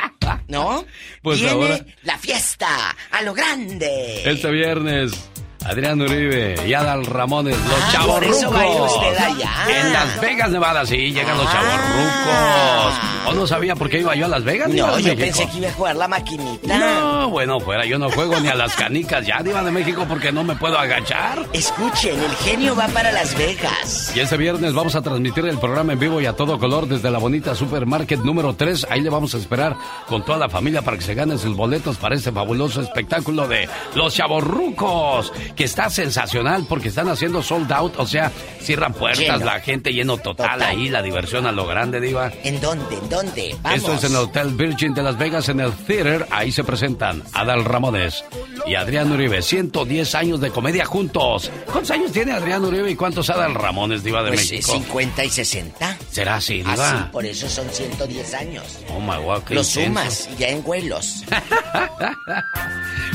¿No? 0.49 0.85
Pues 1.23 1.39
Viene 1.41 1.53
ahora- 1.53 1.87
la 2.03 2.19
fiesta 2.19 2.95
a 3.11 3.23
lo 3.23 3.35
grande. 3.35 4.23
Este 4.29 4.51
viernes, 4.51 5.12
is 5.13 5.42
Adrián 5.65 6.01
Uribe 6.01 6.57
y 6.67 6.75
Adal 6.75 7.07
Ramones, 7.07 7.57
los 7.57 7.95
Ah, 7.95 9.27
allá. 9.27 9.51
En 9.69 9.93
Las 9.93 10.21
Vegas, 10.21 10.51
Nevada, 10.51 10.85
sí, 10.87 10.97
llegan 11.13 11.37
los 11.39 11.47
chavorrucos. 11.51 12.95
¿O 13.29 13.33
no 13.35 13.47
sabía 13.47 13.77
por 13.77 13.89
qué 13.89 14.01
iba 14.01 14.15
yo 14.17 14.27
a 14.27 14.29
Las 14.29 14.43
Vegas? 14.45 14.69
No, 14.69 14.99
yo 14.99 15.15
México? 15.15 15.17
pensé 15.17 15.49
que 15.49 15.59
iba 15.59 15.69
a 15.69 15.73
jugar 15.73 15.97
la 15.97 16.09
maquinita. 16.09 16.77
No, 16.79 17.31
bueno, 17.31 17.61
fuera, 17.61 17.85
yo 17.87 17.99
no 17.99 18.11
juego 18.11 18.39
ni 18.41 18.49
a 18.49 18.55
las 18.55 18.75
canicas 18.75 19.25
ya, 19.27 19.41
Diva 19.43 19.63
de 19.63 19.71
México, 19.71 20.05
porque 20.09 20.33
no 20.33 20.43
me 20.45 20.57
puedo 20.57 20.79
agachar. 20.79 21.47
Escuchen, 21.53 22.19
el 22.19 22.35
genio 22.37 22.75
va 22.75 22.89
para 22.89 23.13
Las 23.13 23.37
Vegas. 23.37 24.13
Y 24.17 24.21
este 24.21 24.37
viernes 24.37 24.73
vamos 24.75 24.97
a 24.97 25.03
transmitir 25.03 25.47
el 25.47 25.59
programa 25.59 25.93
en 25.93 25.99
vivo 26.01 26.21
y 26.21 26.27
a 26.27 26.35
todo 26.35 26.59
color 26.59 26.89
desde 26.89 27.11
la 27.11 27.19
bonita 27.19 27.55
Supermarket 27.55 28.21
número 28.21 28.55
3. 28.55 28.89
Ahí 28.91 29.01
le 29.01 29.11
vamos 29.11 29.35
a 29.35 29.39
esperar 29.39 29.77
con 30.09 30.25
toda 30.25 30.39
la 30.39 30.49
familia 30.49 30.83
para 30.83 30.97
que 30.97 31.05
se 31.05 31.15
ganen 31.15 31.39
sus 31.39 31.57
boletos 31.57 31.97
para 31.99 32.17
este 32.17 32.33
fabuloso 32.33 32.81
espectáculo 32.83 33.47
de 33.47 33.69
Los 33.95 34.15
Chavorrucos, 34.15 35.33
que 35.57 35.65
está 35.65 35.91
sensacional 35.91 36.67
porque 36.69 36.89
están 36.89 37.09
haciendo 37.09 37.43
sold 37.43 37.71
out, 37.73 37.95
o 37.99 38.07
sea, 38.07 38.31
cierran 38.61 38.93
puertas, 38.95 39.21
Lleno. 39.21 39.45
la 39.45 39.61
gente 39.61 39.93
lleno 39.93 40.17
total, 40.19 40.63
ahí, 40.63 40.89
la 40.89 41.03
diversión 41.03 41.47
a 41.47 41.53
lo 41.53 41.67
grande, 41.67 42.01
Diva. 42.01 42.31
¿En 42.45 42.61
dónde? 42.61 42.97
¿En 42.97 43.09
dónde? 43.09 43.57
Vamos. 43.63 43.79
Esto 43.79 43.95
es 43.95 44.05
en 44.05 44.11
el 44.13 44.17
Hotel 44.19 44.49
Virgin 44.55 44.95
de 44.95 45.03
Las 45.03 45.19
Vegas, 45.19 45.49
en 45.49 45.61
el 45.61 45.73
Theater. 45.73 46.27
Ahí 46.31 46.53
se 46.53 46.65
presentan 46.65 47.23
Adal 47.33 47.65
Ramones 47.65 48.25
y 48.67 48.75
Adrián 48.75 49.11
Uribe. 49.13 49.43
110 49.43 50.15
años 50.15 50.41
de 50.41 50.51
comedia 50.51 50.85
juntos. 50.85 51.51
¿Cuántos 51.67 51.91
años 51.91 52.13
tiene 52.13 52.33
Adrián 52.33 52.65
Uribe 52.65 52.91
y 52.91 52.97
cuántos 52.97 53.29
Adal 53.31 53.55
Ramones, 53.55 54.03
Diva 54.05 54.23
de 54.23 54.31
Pues, 54.33 54.51
México? 54.51 54.73
50 54.73 55.25
y 55.25 55.31
60. 55.31 55.97
¿Será 56.11 56.37
así, 56.37 56.59
Diva? 56.59 56.73
Así, 56.91 57.05
por 57.13 57.25
eso 57.27 57.49
son 57.49 57.69
110 57.71 58.35
años. 58.35 58.65
Oh 58.95 59.01
my 59.01 59.17
God, 59.25 59.43
qué 59.45 59.55
Lo 59.55 59.61
intenso. 59.63 59.81
sumas 59.85 60.29
y 60.33 60.37
ya 60.41 60.49
en 60.49 60.63
vuelos. 60.63 61.25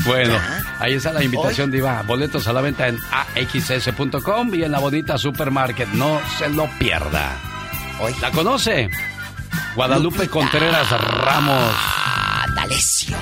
Bueno, 0.06 0.38
ahí 0.78 0.94
está 0.94 1.12
la 1.12 1.22
invitación, 1.22 1.70
Diva. 1.70 2.02
Boletos 2.28 2.46
a 2.46 2.52
la 2.52 2.60
venta 2.60 2.86
en 2.88 2.98
axs.com 3.10 4.54
y 4.54 4.62
en 4.62 4.70
la 4.70 4.80
bonita 4.80 5.16
supermarket. 5.16 5.88
No 5.94 6.20
se 6.36 6.50
lo 6.50 6.68
pierda. 6.78 7.34
¿La 8.20 8.30
conoce? 8.30 8.90
Guadalupe 9.74 10.28
Contreras 10.28 10.90
Ramos. 10.90 11.74
D'Alessio. 12.54 13.16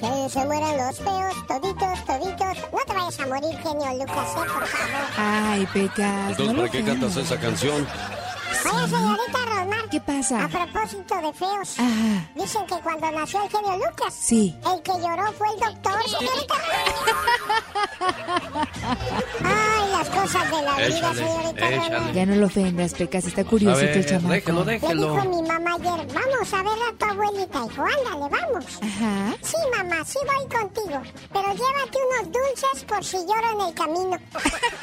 Que 0.00 0.30
se 0.30 0.46
mueran 0.46 0.78
los 0.78 0.96
feos, 0.96 1.46
toditos, 1.46 2.06
toditos. 2.06 2.58
No 2.72 2.78
te 2.86 2.94
vayas 2.94 3.20
a 3.20 3.26
morir, 3.26 3.58
genio 3.62 3.98
Lucas, 4.00 4.28
eh, 4.30 4.50
por 4.54 4.66
favor. 4.66 5.04
Ay, 5.18 5.68
Pecas. 5.74 6.30
Entonces, 6.30 6.56
¿para 6.56 6.70
qué 6.70 6.84
cantas 6.84 7.16
esa 7.16 7.38
canción? 7.38 7.86
Oye, 8.72 8.88
señorita 8.88 9.38
Rosmar. 9.46 9.88
¿Qué 9.90 10.00
pasa? 10.00 10.44
A 10.44 10.48
propósito 10.48 11.14
de 11.20 11.32
feos. 11.32 11.76
Dicen 12.34 12.66
que 12.66 12.74
cuando 12.82 13.10
nació 13.10 13.42
el 13.44 13.50
genio 13.50 13.76
Lucas. 13.76 14.14
Sí. 14.18 14.54
El 14.72 14.82
que 14.82 14.92
lloró 14.92 15.32
fue 15.32 15.46
el 15.54 15.60
doctor, 15.60 16.02
señorita. 16.08 16.54
Ay, 19.44 19.90
las 19.92 20.08
cosas 20.10 20.50
de 20.50 20.62
la 20.62 20.76
vida, 20.76 21.14
señorita. 21.14 21.70
Rosmar. 21.70 22.12
Ya 22.12 22.26
no 22.26 22.34
lo 22.36 22.46
ofendas, 22.46 22.94
Pecas. 22.94 23.24
Está 23.24 23.44
curioso 23.44 23.78
A 23.78 23.82
ver, 23.82 23.96
el 23.96 24.06
chamaco. 24.06 24.28
déjelo, 24.34 24.64
Le 24.64 24.72
déjelo. 24.72 25.12
dijo 25.14 25.24
mi 25.28 25.42
mamá 25.48 25.74
ayer, 25.74 26.06
vamos 26.14 26.52
a 26.52 26.62
ver 26.62 26.78
a 26.88 26.98
tu 26.98 27.04
abuelita. 27.06 27.62
Dijo, 27.62 27.82
ándale, 27.82 28.36
vamos. 28.36 28.64
Ajá. 28.82 29.34
Sí, 29.42 29.56
mamá, 29.76 30.04
sí 30.04 30.18
voy 30.26 30.58
contigo. 30.60 31.02
Pero 31.32 31.48
llévate 31.52 31.98
unos 32.10 32.32
dulces 32.32 32.84
por 32.86 33.04
si 33.04 33.16
lloro 33.18 33.60
en 33.60 33.68
el 33.68 33.74
camino. 33.74 34.18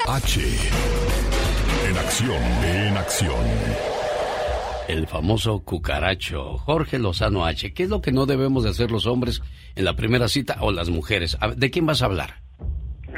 H. 0.08 0.40
En 1.84 1.96
acción, 1.98 2.42
en 2.64 2.96
acción. 2.96 3.44
El 4.88 5.06
famoso 5.06 5.62
cucaracho, 5.64 6.56
Jorge 6.58 6.98
Lozano 6.98 7.44
H. 7.44 7.74
¿Qué 7.74 7.82
es 7.82 7.88
lo 7.88 8.00
que 8.00 8.12
no 8.12 8.24
debemos 8.24 8.64
de 8.64 8.70
hacer 8.70 8.90
los 8.90 9.06
hombres 9.06 9.42
en 9.74 9.84
la 9.84 9.94
primera 9.94 10.28
cita 10.28 10.56
o 10.60 10.72
las 10.72 10.88
mujeres? 10.88 11.36
¿De 11.56 11.70
quién 11.70 11.86
vas 11.86 12.02
a 12.02 12.06
hablar? 12.06 12.36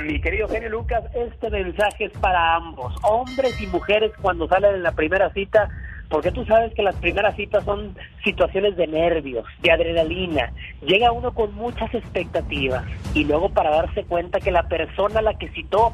Mi 0.02 0.20
querido 0.20 0.48
genio 0.48 0.70
Lucas, 0.70 1.04
este 1.14 1.50
mensaje 1.50 2.06
es 2.06 2.12
para 2.18 2.56
ambos, 2.56 2.94
hombres 3.02 3.60
y 3.60 3.66
mujeres 3.66 4.12
cuando 4.20 4.48
salen 4.48 4.76
en 4.76 4.82
la 4.82 4.92
primera 4.92 5.32
cita, 5.32 5.68
porque 6.08 6.30
tú 6.30 6.44
sabes 6.46 6.72
que 6.74 6.82
las 6.82 6.96
primeras 6.96 7.36
citas 7.36 7.64
son 7.64 7.96
situaciones 8.24 8.76
de 8.76 8.86
nervios, 8.86 9.44
de 9.60 9.70
adrenalina. 9.70 10.52
Llega 10.82 11.12
uno 11.12 11.34
con 11.34 11.54
muchas 11.54 11.92
expectativas 11.94 12.84
y 13.14 13.24
luego 13.24 13.50
para 13.50 13.70
darse 13.70 14.04
cuenta 14.04 14.40
que 14.40 14.50
la 14.50 14.68
persona 14.68 15.18
a 15.18 15.22
la 15.22 15.34
que 15.34 15.48
citó 15.50 15.92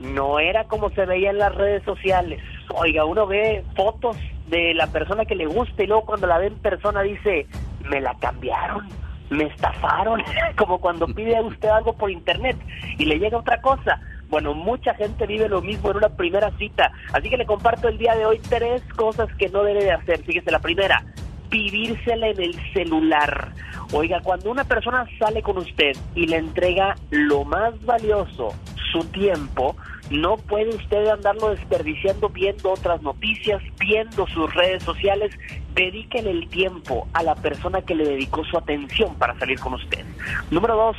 no 0.00 0.38
era 0.38 0.64
como 0.64 0.90
se 0.90 1.06
veía 1.06 1.30
en 1.30 1.38
las 1.38 1.54
redes 1.54 1.82
sociales. 1.84 2.42
Oiga, 2.74 3.04
uno 3.04 3.26
ve 3.26 3.64
fotos 3.74 4.16
de 4.48 4.74
la 4.74 4.86
persona 4.88 5.24
que 5.24 5.34
le 5.34 5.46
gusta 5.46 5.82
y 5.82 5.86
luego 5.86 6.04
cuando 6.04 6.26
la 6.26 6.38
ve 6.38 6.46
en 6.46 6.58
persona 6.58 7.02
dice, 7.02 7.46
me 7.88 8.00
la 8.00 8.14
cambiaron, 8.18 8.86
me 9.30 9.44
estafaron, 9.44 10.22
como 10.56 10.78
cuando 10.78 11.06
pide 11.06 11.36
a 11.36 11.42
usted 11.42 11.68
algo 11.68 11.94
por 11.94 12.10
internet 12.10 12.56
y 12.98 13.04
le 13.04 13.18
llega 13.18 13.38
otra 13.38 13.60
cosa. 13.60 14.00
Bueno, 14.28 14.54
mucha 14.54 14.92
gente 14.94 15.24
vive 15.26 15.48
lo 15.48 15.62
mismo 15.62 15.90
en 15.90 15.98
una 15.98 16.08
primera 16.08 16.50
cita, 16.58 16.90
así 17.12 17.30
que 17.30 17.36
le 17.36 17.46
comparto 17.46 17.88
el 17.88 17.96
día 17.96 18.14
de 18.16 18.26
hoy 18.26 18.40
tres 18.48 18.82
cosas 18.96 19.32
que 19.36 19.48
no 19.48 19.62
debe 19.62 19.84
de 19.84 19.92
hacer. 19.92 20.22
Fíjese, 20.24 20.50
la 20.50 20.58
primera, 20.58 21.04
vivírsela 21.48 22.28
en 22.28 22.40
el 22.40 22.72
celular. 22.72 23.52
Oiga, 23.92 24.20
cuando 24.22 24.50
una 24.50 24.64
persona 24.64 25.06
sale 25.18 25.42
con 25.42 25.58
usted 25.58 25.96
y 26.16 26.26
le 26.26 26.38
entrega 26.38 26.96
lo 27.10 27.44
más 27.44 27.80
valioso, 27.84 28.52
su 28.92 29.04
tiempo, 29.10 29.76
no 30.10 30.36
puede 30.36 30.76
usted 30.76 31.08
andarlo 31.08 31.50
desperdiciando 31.50 32.28
viendo 32.28 32.72
otras 32.72 33.02
noticias, 33.02 33.62
viendo 33.78 34.26
sus 34.28 34.52
redes 34.54 34.82
sociales. 34.82 35.36
Dedíquele 35.74 36.30
el 36.30 36.48
tiempo 36.48 37.06
a 37.12 37.22
la 37.22 37.34
persona 37.34 37.82
que 37.82 37.94
le 37.94 38.04
dedicó 38.04 38.44
su 38.44 38.56
atención 38.56 39.14
para 39.16 39.38
salir 39.38 39.58
con 39.58 39.74
usted. 39.74 40.04
Número 40.50 40.76
dos, 40.76 40.96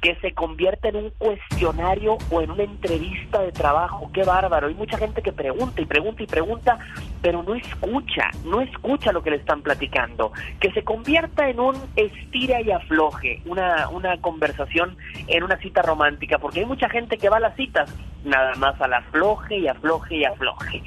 que 0.00 0.14
se 0.16 0.32
convierta 0.32 0.88
en 0.88 0.96
un 0.96 1.10
cuestionario 1.18 2.18
o 2.30 2.40
en 2.40 2.50
una 2.50 2.62
entrevista 2.62 3.40
de 3.42 3.52
trabajo. 3.52 4.10
Qué 4.12 4.22
bárbaro. 4.22 4.68
Hay 4.68 4.74
mucha 4.74 4.96
gente 4.98 5.22
que 5.22 5.32
pregunta 5.32 5.80
y 5.80 5.86
pregunta 5.86 6.22
y 6.22 6.26
pregunta, 6.26 6.78
pero 7.20 7.42
no 7.42 7.54
escucha, 7.54 8.30
no 8.44 8.60
escucha 8.60 9.12
lo 9.12 9.22
que 9.22 9.30
le 9.30 9.36
están 9.36 9.62
platicando. 9.62 10.32
Que 10.60 10.72
se 10.72 10.84
convierta 10.84 11.48
en 11.48 11.60
un 11.60 11.76
estira 11.96 12.60
y 12.60 12.70
afloje, 12.70 13.42
una, 13.46 13.88
una 13.88 14.20
conversación 14.20 14.96
en 15.26 15.42
una 15.42 15.56
cita 15.58 15.82
romántica, 15.82 16.38
porque 16.38 16.60
hay 16.60 16.66
mucha 16.66 16.88
gente 16.88 17.18
que 17.18 17.28
va 17.28 17.38
a 17.38 17.40
las 17.40 17.56
citas 17.56 17.92
nada 18.24 18.54
más 18.56 18.80
al 18.80 18.94
afloje 18.94 19.58
y 19.58 19.68
afloje 19.68 20.16
y 20.16 20.24
afloje. 20.24 20.82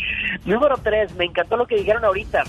Número 0.46 0.78
tres, 0.78 1.14
me 1.16 1.26
encantó 1.26 1.58
lo 1.58 1.68
que 1.68 1.76
dijeron 1.76 2.06
ahorita. 2.06 2.44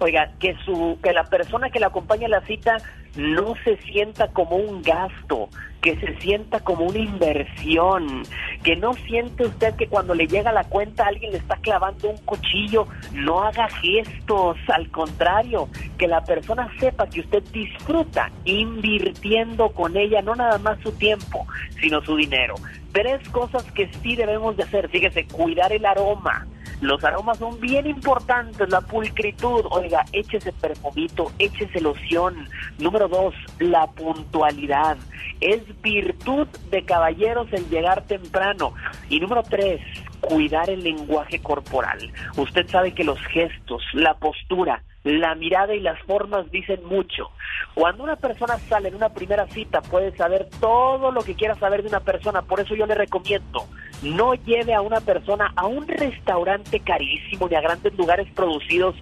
Oiga, 0.00 0.32
que 0.40 0.56
su 0.64 0.98
que 1.02 1.12
la 1.12 1.24
persona 1.24 1.70
que 1.70 1.78
le 1.78 1.86
acompaña 1.86 2.26
a 2.26 2.30
la 2.30 2.40
cita 2.42 2.78
no 3.16 3.54
se 3.64 3.76
sienta 3.78 4.28
como 4.28 4.56
un 4.56 4.82
gasto, 4.82 5.48
que 5.84 5.96
se 5.96 6.18
sienta 6.20 6.60
como 6.60 6.86
una 6.86 6.98
inversión, 6.98 8.22
que 8.62 8.74
no 8.74 8.94
siente 8.94 9.44
usted 9.44 9.74
que 9.76 9.86
cuando 9.86 10.14
le 10.14 10.26
llega 10.26 10.50
la 10.50 10.64
cuenta 10.64 11.04
alguien 11.04 11.32
le 11.32 11.36
está 11.36 11.56
clavando 11.56 12.08
un 12.08 12.16
cuchillo, 12.24 12.86
no 13.12 13.42
haga 13.42 13.68
gestos, 13.68 14.56
al 14.68 14.88
contrario, 14.90 15.68
que 15.98 16.08
la 16.08 16.24
persona 16.24 16.72
sepa 16.80 17.06
que 17.06 17.20
usted 17.20 17.42
disfruta 17.52 18.30
invirtiendo 18.46 19.68
con 19.72 19.98
ella 19.98 20.22
no 20.22 20.34
nada 20.34 20.56
más 20.56 20.78
su 20.80 20.90
tiempo, 20.92 21.46
sino 21.78 22.00
su 22.00 22.16
dinero. 22.16 22.54
Tres 22.92 23.28
cosas 23.28 23.62
que 23.72 23.90
sí 24.02 24.16
debemos 24.16 24.56
de 24.56 24.62
hacer, 24.62 24.88
fíjese, 24.88 25.26
cuidar 25.26 25.70
el 25.70 25.84
aroma, 25.84 26.46
Los 26.80 27.02
aromas 27.04 27.38
son 27.38 27.60
bien 27.60 27.86
importantes, 27.86 28.68
la 28.68 28.80
pulcritud. 28.80 29.64
Oiga, 29.70 30.04
échese 30.12 30.52
perfumito, 30.52 31.32
échese 31.38 31.80
loción. 31.80 32.48
Número 32.78 33.08
dos, 33.08 33.34
la 33.58 33.86
puntualidad. 33.86 34.96
Es 35.40 35.62
virtud 35.82 36.46
de 36.70 36.84
caballeros 36.84 37.52
el 37.52 37.68
llegar 37.68 38.02
temprano. 38.06 38.74
Y 39.08 39.20
número 39.20 39.42
tres, 39.42 39.80
cuidar 40.20 40.70
el 40.70 40.82
lenguaje 40.82 41.40
corporal. 41.40 41.98
Usted 42.36 42.68
sabe 42.68 42.92
que 42.92 43.04
los 43.04 43.18
gestos, 43.26 43.82
la 43.92 44.14
postura, 44.14 44.82
la 45.04 45.34
mirada 45.34 45.74
y 45.74 45.80
las 45.80 46.00
formas 46.02 46.50
dicen 46.50 46.84
mucho. 46.86 47.30
Cuando 47.74 48.02
una 48.02 48.16
persona 48.16 48.58
sale 48.58 48.88
en 48.88 48.94
una 48.94 49.10
primera 49.10 49.46
cita 49.46 49.82
puede 49.82 50.16
saber 50.16 50.48
todo 50.60 51.12
lo 51.12 51.22
que 51.22 51.34
quiera 51.34 51.54
saber 51.56 51.82
de 51.82 51.88
una 51.88 52.00
persona, 52.00 52.42
por 52.42 52.60
eso 52.60 52.74
yo 52.74 52.86
le 52.86 52.94
recomiendo, 52.94 53.66
no 54.02 54.34
lleve 54.34 54.74
a 54.74 54.80
una 54.80 55.00
persona 55.00 55.52
a 55.56 55.66
un 55.66 55.86
restaurante 55.86 56.80
carísimo 56.80 57.48
ni 57.48 57.54
a 57.54 57.60
grandes 57.60 57.94
lugares 57.96 58.26
producidos 58.34 58.96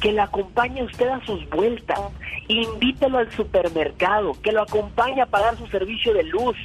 que 0.00 0.12
lo 0.12 0.22
acompañe 0.22 0.82
usted 0.82 1.08
a 1.08 1.24
sus 1.24 1.48
vueltas, 1.50 1.98
invítelo 2.48 3.18
al 3.18 3.30
supermercado, 3.32 4.32
que 4.42 4.52
lo 4.52 4.62
acompañe 4.62 5.22
a 5.22 5.26
pagar 5.26 5.56
su 5.56 5.66
servicio 5.68 6.12
de 6.12 6.24
luz, 6.24 6.56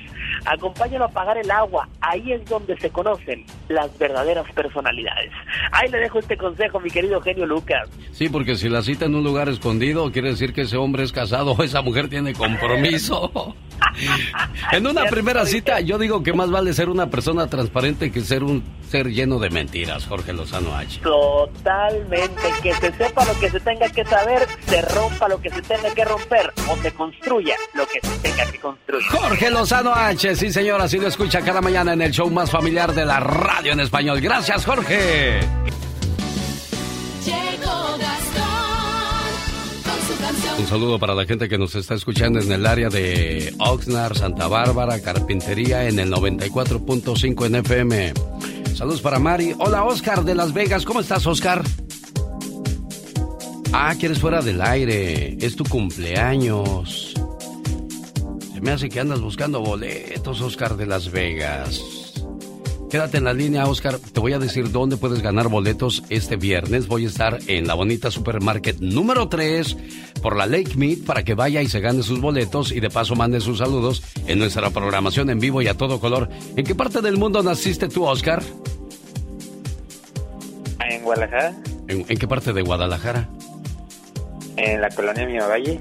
acompáñalo 0.45 1.05
a 1.05 1.09
pagar 1.09 1.37
el 1.37 1.49
agua, 1.49 1.87
ahí 2.01 2.33
es 2.33 2.45
donde 2.45 2.77
se 2.77 2.89
conocen 2.89 3.45
las 3.69 3.97
verdaderas 3.97 4.49
personalidades. 4.53 5.31
Ahí 5.71 5.89
le 5.89 5.99
dejo 5.99 6.19
este 6.19 6.37
consejo, 6.37 6.79
mi 6.79 6.89
querido 6.89 7.21
genio 7.21 7.45
Lucas. 7.45 7.89
Sí, 8.11 8.29
porque 8.29 8.55
si 8.55 8.69
la 8.69 8.81
cita 8.81 9.05
en 9.05 9.15
un 9.15 9.23
lugar 9.23 9.49
escondido, 9.49 10.11
quiere 10.11 10.29
decir 10.29 10.53
que 10.53 10.61
ese 10.61 10.77
hombre 10.77 11.03
es 11.03 11.11
casado 11.11 11.51
o 11.53 11.63
esa 11.63 11.81
mujer 11.81 12.09
tiene 12.09 12.33
compromiso. 12.33 13.55
en 14.71 14.87
una 14.87 15.05
primera 15.05 15.45
cita, 15.45 15.79
yo 15.79 15.97
digo 15.97 16.23
que 16.23 16.33
más 16.33 16.51
vale 16.51 16.73
ser 16.73 16.89
una 16.89 17.09
persona 17.09 17.47
transparente 17.47 18.11
que 18.11 18.21
ser 18.21 18.43
un 18.43 18.63
ser 18.89 19.07
lleno 19.07 19.39
de 19.39 19.49
mentiras, 19.49 20.05
Jorge 20.05 20.33
Lozano 20.33 20.75
H. 20.75 20.99
Totalmente, 21.01 22.41
que 22.61 22.73
se 22.73 22.91
sepa 22.93 23.20
lo 23.25 23.39
que 23.39 23.49
se 23.49 23.59
tenga 23.59 23.89
que 23.89 24.05
saber, 24.05 24.47
se 24.67 24.81
rompa 24.81 25.27
lo 25.27 25.41
que 25.41 25.49
se 25.49 25.61
tenga 25.61 25.93
que 25.93 26.05
romper 26.05 26.53
o 26.69 26.77
se 26.77 26.91
construya 26.93 27.55
lo 27.73 27.85
que 27.87 27.99
se 28.01 28.17
tenga 28.19 28.45
que 28.51 28.59
construir. 28.59 29.05
Jorge 29.07 29.49
Lozano 29.49 29.93
H, 29.93 30.35
sí 30.35 30.51
señor, 30.51 30.81
así 30.81 30.97
lo 30.97 31.07
escucha 31.07 31.41
cada 31.41 31.61
mañana 31.61 31.93
en 31.93 32.01
el 32.01 32.11
show 32.11 32.29
más 32.29 32.49
familiar 32.49 32.93
de 32.93 33.05
la 33.05 33.19
radio 33.19 33.73
en 33.73 33.79
español. 33.79 34.21
Gracias, 34.21 34.65
Jorge. 34.65 35.39
Un 40.57 40.67
saludo 40.67 40.99
para 40.99 41.15
la 41.15 41.25
gente 41.25 41.49
que 41.49 41.57
nos 41.57 41.73
está 41.75 41.95
escuchando 41.95 42.39
en 42.39 42.51
el 42.51 42.65
área 42.65 42.89
de 42.89 43.53
Oxnard, 43.57 44.15
Santa 44.15 44.47
Bárbara, 44.47 45.01
Carpintería 45.01 45.87
en 45.87 45.99
el 45.99 46.11
94.5 46.11 47.45
en 47.47 47.55
FM. 47.55 48.13
Saludos 48.75 49.01
para 49.01 49.17
Mari. 49.19 49.55
Hola 49.57 49.83
Oscar 49.83 50.23
de 50.23 50.35
Las 50.35 50.53
Vegas. 50.53 50.85
¿Cómo 50.85 50.99
estás 50.99 51.25
Oscar? 51.25 51.63
Ah, 53.73 53.95
quieres 53.97 54.19
fuera 54.19 54.41
del 54.41 54.61
aire. 54.61 55.37
Es 55.39 55.55
tu 55.55 55.63
cumpleaños. 55.63 57.13
Se 58.53 58.61
me 58.61 58.71
hace 58.71 58.89
que 58.89 58.99
andas 58.99 59.21
buscando 59.21 59.61
boletos, 59.61 60.41
Oscar 60.41 60.75
de 60.75 60.85
Las 60.85 61.09
Vegas. 61.11 61.81
Quédate 62.91 63.19
en 63.19 63.23
la 63.23 63.33
línea, 63.33 63.67
Oscar. 63.67 63.97
Te 63.97 64.19
voy 64.19 64.33
a 64.33 64.39
decir 64.39 64.69
dónde 64.69 64.97
puedes 64.97 65.21
ganar 65.21 65.47
boletos 65.47 66.03
este 66.09 66.35
viernes. 66.35 66.87
Voy 66.87 67.05
a 67.05 67.07
estar 67.07 67.39
en 67.47 67.65
la 67.65 67.73
bonita 67.73 68.11
supermarket 68.11 68.79
número 68.81 69.29
3 69.29 69.77
por 70.21 70.35
la 70.35 70.45
Lake 70.45 70.75
Mead 70.75 71.05
para 71.05 71.23
que 71.23 71.33
vaya 71.33 71.61
y 71.61 71.69
se 71.69 71.79
gane 71.79 72.03
sus 72.03 72.19
boletos 72.19 72.73
y 72.73 72.81
de 72.81 72.89
paso 72.89 73.15
mande 73.15 73.39
sus 73.39 73.59
saludos 73.59 74.03
en 74.27 74.39
nuestra 74.39 74.69
programación 74.71 75.29
en 75.29 75.39
vivo 75.39 75.61
y 75.61 75.69
a 75.69 75.77
todo 75.77 76.01
color. 76.01 76.27
¿En 76.57 76.65
qué 76.65 76.75
parte 76.75 77.01
del 77.01 77.15
mundo 77.15 77.41
naciste 77.41 77.87
tú, 77.87 78.03
Oscar? 78.03 78.43
En 80.89 81.03
Guadalajara. 81.03 81.55
¿En, 81.87 82.03
qué 82.03 82.27
parte 82.27 82.51
de 82.51 82.61
Guadalajara? 82.61 83.29
En 84.57 84.81
la 84.81 84.89
colonia 84.89 85.25
Miravalle. 85.25 85.79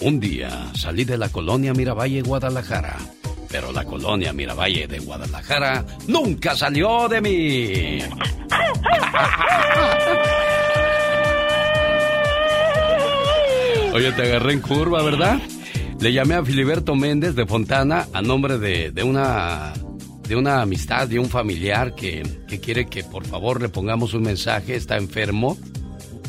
Un 0.00 0.20
día 0.20 0.50
salí 0.74 1.04
de 1.04 1.18
la 1.18 1.28
colonia 1.28 1.72
Miravalle, 1.72 2.22
Guadalajara 2.22 2.96
pero 3.50 3.72
la 3.72 3.84
colonia 3.84 4.32
Miravalle 4.32 4.86
de 4.86 5.00
Guadalajara 5.00 5.84
nunca 6.06 6.54
salió 6.54 7.08
de 7.08 7.20
mí. 7.20 7.98
Oye, 13.92 14.12
te 14.12 14.22
agarré 14.22 14.52
en 14.52 14.60
curva, 14.60 15.02
¿verdad? 15.02 15.40
Le 15.98 16.12
llamé 16.12 16.36
a 16.36 16.44
Filiberto 16.44 16.94
Méndez 16.94 17.34
de 17.34 17.44
Fontana 17.44 18.06
a 18.12 18.22
nombre 18.22 18.56
de, 18.58 18.92
de 18.92 19.02
una 19.02 19.72
de 20.28 20.36
una 20.36 20.62
amistad, 20.62 21.08
de 21.08 21.18
un 21.18 21.28
familiar 21.28 21.96
que, 21.96 22.22
que 22.46 22.60
quiere 22.60 22.86
que 22.86 23.02
por 23.02 23.26
favor 23.26 23.60
le 23.60 23.68
pongamos 23.68 24.14
un 24.14 24.22
mensaje, 24.22 24.76
está 24.76 24.96
enfermo 24.96 25.58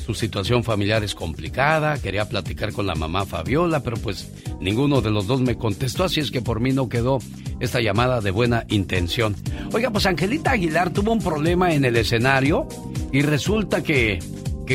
su 0.06 0.14
situación 0.14 0.64
familiar 0.64 1.03
es 1.03 1.15
complicada, 1.15 1.98
quería 1.99 2.28
platicar 2.28 2.73
con 2.73 2.88
la 2.88 2.95
mamá 2.95 3.26
Fabiola, 3.26 3.82
pero 3.84 3.98
pues 3.98 4.32
ninguno 4.60 5.02
de 5.02 5.11
los 5.11 5.28
dos 5.28 5.41
me 5.41 5.56
contestó, 5.57 6.03
así 6.03 6.19
es 6.19 6.32
que 6.32 6.41
por 6.41 6.60
mí 6.60 6.72
no 6.72 6.90
quedó 6.90 7.19
esta 7.60 7.80
llamada 7.80 8.22
de 8.22 8.32
buena 8.32 8.65
intención. 8.69 9.36
Oiga, 9.73 9.91
pues 9.91 10.06
Angelita 10.06 10.52
Aguilar 10.52 10.91
tuvo 10.91 11.11
un 11.11 11.19
problema 11.19 11.73
en 11.73 11.86
el 11.86 11.95
escenario 11.95 12.68
y 13.11 13.22
resulta 13.22 13.84
que 13.84 14.19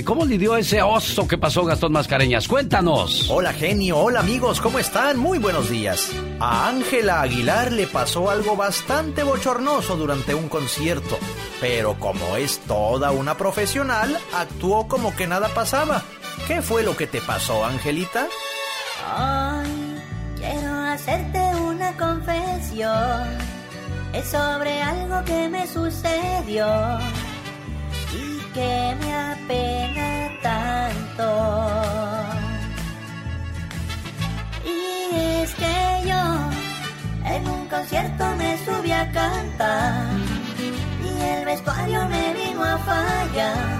cómo 0.04 0.24
lidió 0.24 0.56
ese 0.56 0.82
oso 0.82 1.26
que 1.26 1.38
pasó 1.38 1.64
Gastón 1.64 1.92
Mascareñas. 1.92 2.48
Cuéntanos. 2.48 3.30
Hola 3.30 3.52
genio, 3.52 3.98
hola 3.98 4.20
amigos, 4.20 4.60
¿cómo 4.60 4.78
están? 4.78 5.18
Muy 5.18 5.38
buenos 5.38 5.70
días. 5.70 6.10
A 6.40 6.68
Ángela 6.68 7.22
Aguilar 7.22 7.72
le 7.72 7.86
pasó 7.86 8.30
algo 8.30 8.56
bastante 8.56 9.22
bochornoso 9.22 9.96
durante 9.96 10.34
un 10.34 10.48
concierto, 10.48 11.18
pero 11.60 11.98
como 11.98 12.36
es 12.36 12.58
toda 12.60 13.10
una 13.10 13.36
profesional, 13.36 14.18
actuó 14.34 14.88
como 14.88 15.14
que 15.14 15.26
nada 15.26 15.48
pasaba. 15.48 16.02
¿Qué 16.46 16.62
fue 16.62 16.82
lo 16.82 16.96
que 16.96 17.06
te 17.06 17.20
pasó, 17.20 17.64
Angelita? 17.64 18.26
Hoy 19.16 20.00
quiero 20.36 20.72
hacerte 20.74 21.38
una 21.60 21.96
confesión. 21.96 23.24
Es 24.12 24.26
sobre 24.28 24.82
algo 24.82 25.24
que 25.24 25.48
me 25.48 25.66
sucedió 25.66 26.66
que 28.56 28.96
me 29.00 29.10
apena 29.14 30.10
tanto. 30.48 31.28
Y 34.64 34.80
es 35.42 35.50
que 35.60 35.76
yo 36.08 36.24
en 37.34 37.42
un 37.56 37.62
concierto 37.68 38.24
me 38.40 38.50
subí 38.64 38.92
a 38.92 39.04
cantar 39.12 40.06
y 41.08 41.10
el 41.34 41.40
vestuario 41.44 42.00
me 42.08 42.24
vino 42.32 42.64
a 42.64 42.78
fallar 42.78 43.78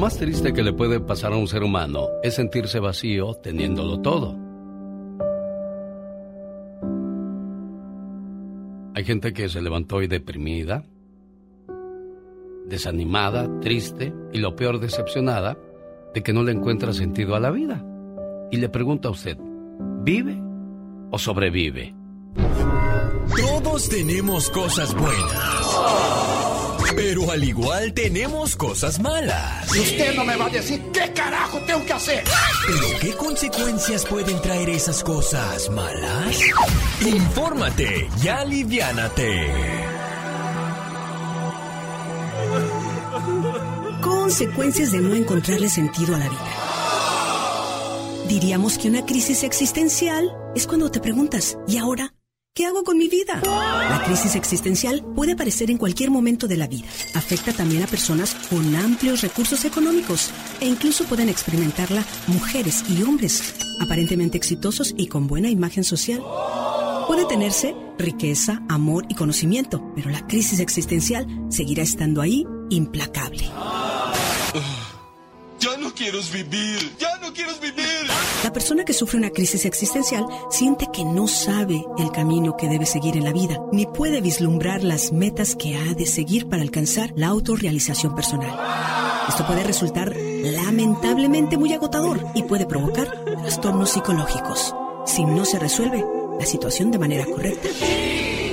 más 0.00 0.16
triste 0.16 0.54
que 0.54 0.62
le 0.62 0.72
puede 0.72 0.98
pasar 0.98 1.34
a 1.34 1.36
un 1.36 1.46
ser 1.46 1.62
humano 1.62 2.08
es 2.22 2.34
sentirse 2.34 2.80
vacío 2.80 3.34
teniéndolo 3.34 4.00
todo. 4.00 4.34
Hay 8.94 9.04
gente 9.04 9.34
que 9.34 9.50
se 9.50 9.60
levantó 9.60 9.96
hoy 9.96 10.06
deprimida, 10.06 10.84
desanimada, 12.66 13.60
triste 13.60 14.14
y 14.32 14.38
lo 14.38 14.56
peor 14.56 14.80
decepcionada 14.80 15.58
de 16.14 16.22
que 16.22 16.32
no 16.32 16.44
le 16.44 16.52
encuentra 16.52 16.94
sentido 16.94 17.36
a 17.36 17.40
la 17.40 17.50
vida. 17.50 17.84
Y 18.50 18.56
le 18.56 18.70
pregunto 18.70 19.08
a 19.08 19.12
usted, 19.12 19.36
¿vive 20.02 20.40
o 21.10 21.18
sobrevive? 21.18 21.94
Todos 23.36 23.90
tenemos 23.90 24.48
cosas 24.48 24.94
buenas. 24.94 26.49
Pero 26.96 27.30
al 27.30 27.44
igual 27.44 27.92
tenemos 27.92 28.56
cosas 28.56 29.00
malas. 29.00 29.74
Y 29.74 29.80
usted 29.80 30.14
no 30.14 30.24
me 30.24 30.36
va 30.36 30.46
a 30.46 30.50
decir 30.50 30.82
qué 30.92 31.12
carajo 31.12 31.58
tengo 31.66 31.84
que 31.86 31.92
hacer. 31.92 32.24
¿Pero 32.66 32.98
qué 33.00 33.12
consecuencias 33.16 34.04
pueden 34.04 34.40
traer 34.42 34.70
esas 34.70 35.02
cosas 35.02 35.70
malas? 35.70 36.40
Infórmate 37.00 38.08
y 38.22 38.28
aliviánate. 38.28 39.50
Consecuencias 44.00 44.92
de 44.92 44.98
no 44.98 45.14
encontrarle 45.14 45.68
sentido 45.68 46.14
a 46.16 46.18
la 46.18 46.28
vida. 46.28 46.50
Diríamos 48.28 48.78
que 48.78 48.88
una 48.88 49.04
crisis 49.04 49.42
existencial 49.42 50.30
es 50.54 50.66
cuando 50.66 50.90
te 50.90 51.00
preguntas, 51.00 51.58
¿y 51.66 51.78
ahora? 51.78 52.14
¿Qué 52.52 52.66
hago 52.66 52.82
con 52.82 52.98
mi 52.98 53.08
vida? 53.08 53.40
La 53.44 54.02
crisis 54.04 54.34
existencial 54.34 55.04
puede 55.14 55.32
aparecer 55.32 55.70
en 55.70 55.78
cualquier 55.78 56.10
momento 56.10 56.48
de 56.48 56.56
la 56.56 56.66
vida. 56.66 56.88
Afecta 57.14 57.52
también 57.52 57.84
a 57.84 57.86
personas 57.86 58.34
con 58.50 58.74
amplios 58.74 59.20
recursos 59.20 59.64
económicos 59.64 60.32
e 60.60 60.66
incluso 60.66 61.04
pueden 61.04 61.28
experimentarla 61.28 62.04
mujeres 62.26 62.82
y 62.90 63.02
hombres 63.04 63.54
aparentemente 63.80 64.36
exitosos 64.36 64.92
y 64.96 65.06
con 65.06 65.28
buena 65.28 65.48
imagen 65.48 65.84
social. 65.84 66.22
Puede 67.06 67.24
tenerse 67.26 67.76
riqueza, 67.98 68.62
amor 68.68 69.06
y 69.08 69.14
conocimiento, 69.14 69.92
pero 69.94 70.10
la 70.10 70.26
crisis 70.26 70.58
existencial 70.58 71.28
seguirá 71.50 71.84
estando 71.84 72.20
ahí 72.20 72.44
implacable. 72.68 73.44
Quiero 76.00 76.18
vivir, 76.32 76.96
ya 76.98 77.14
no 77.18 77.30
quiero 77.30 77.52
vivir. 77.60 78.08
La 78.42 78.50
persona 78.50 78.86
que 78.86 78.94
sufre 78.94 79.18
una 79.18 79.28
crisis 79.28 79.66
existencial 79.66 80.24
siente 80.48 80.88
que 80.90 81.04
no 81.04 81.28
sabe 81.28 81.84
el 81.98 82.10
camino 82.10 82.56
que 82.56 82.68
debe 82.68 82.86
seguir 82.86 83.18
en 83.18 83.24
la 83.24 83.34
vida, 83.34 83.60
ni 83.70 83.84
puede 83.84 84.22
vislumbrar 84.22 84.82
las 84.82 85.12
metas 85.12 85.54
que 85.54 85.76
ha 85.76 85.92
de 85.92 86.06
seguir 86.06 86.48
para 86.48 86.62
alcanzar 86.62 87.12
la 87.16 87.26
autorrealización 87.26 88.14
personal. 88.14 88.58
Esto 89.28 89.46
puede 89.46 89.62
resultar 89.62 90.16
lamentablemente 90.16 91.58
muy 91.58 91.74
agotador 91.74 92.24
y 92.34 92.44
puede 92.44 92.64
provocar 92.64 93.22
trastornos 93.42 93.90
psicológicos 93.90 94.74
si 95.04 95.22
no 95.24 95.44
se 95.44 95.58
resuelve 95.58 96.02
la 96.38 96.46
situación 96.46 96.90
de 96.92 96.98
manera 96.98 97.26
correcta. 97.26 97.68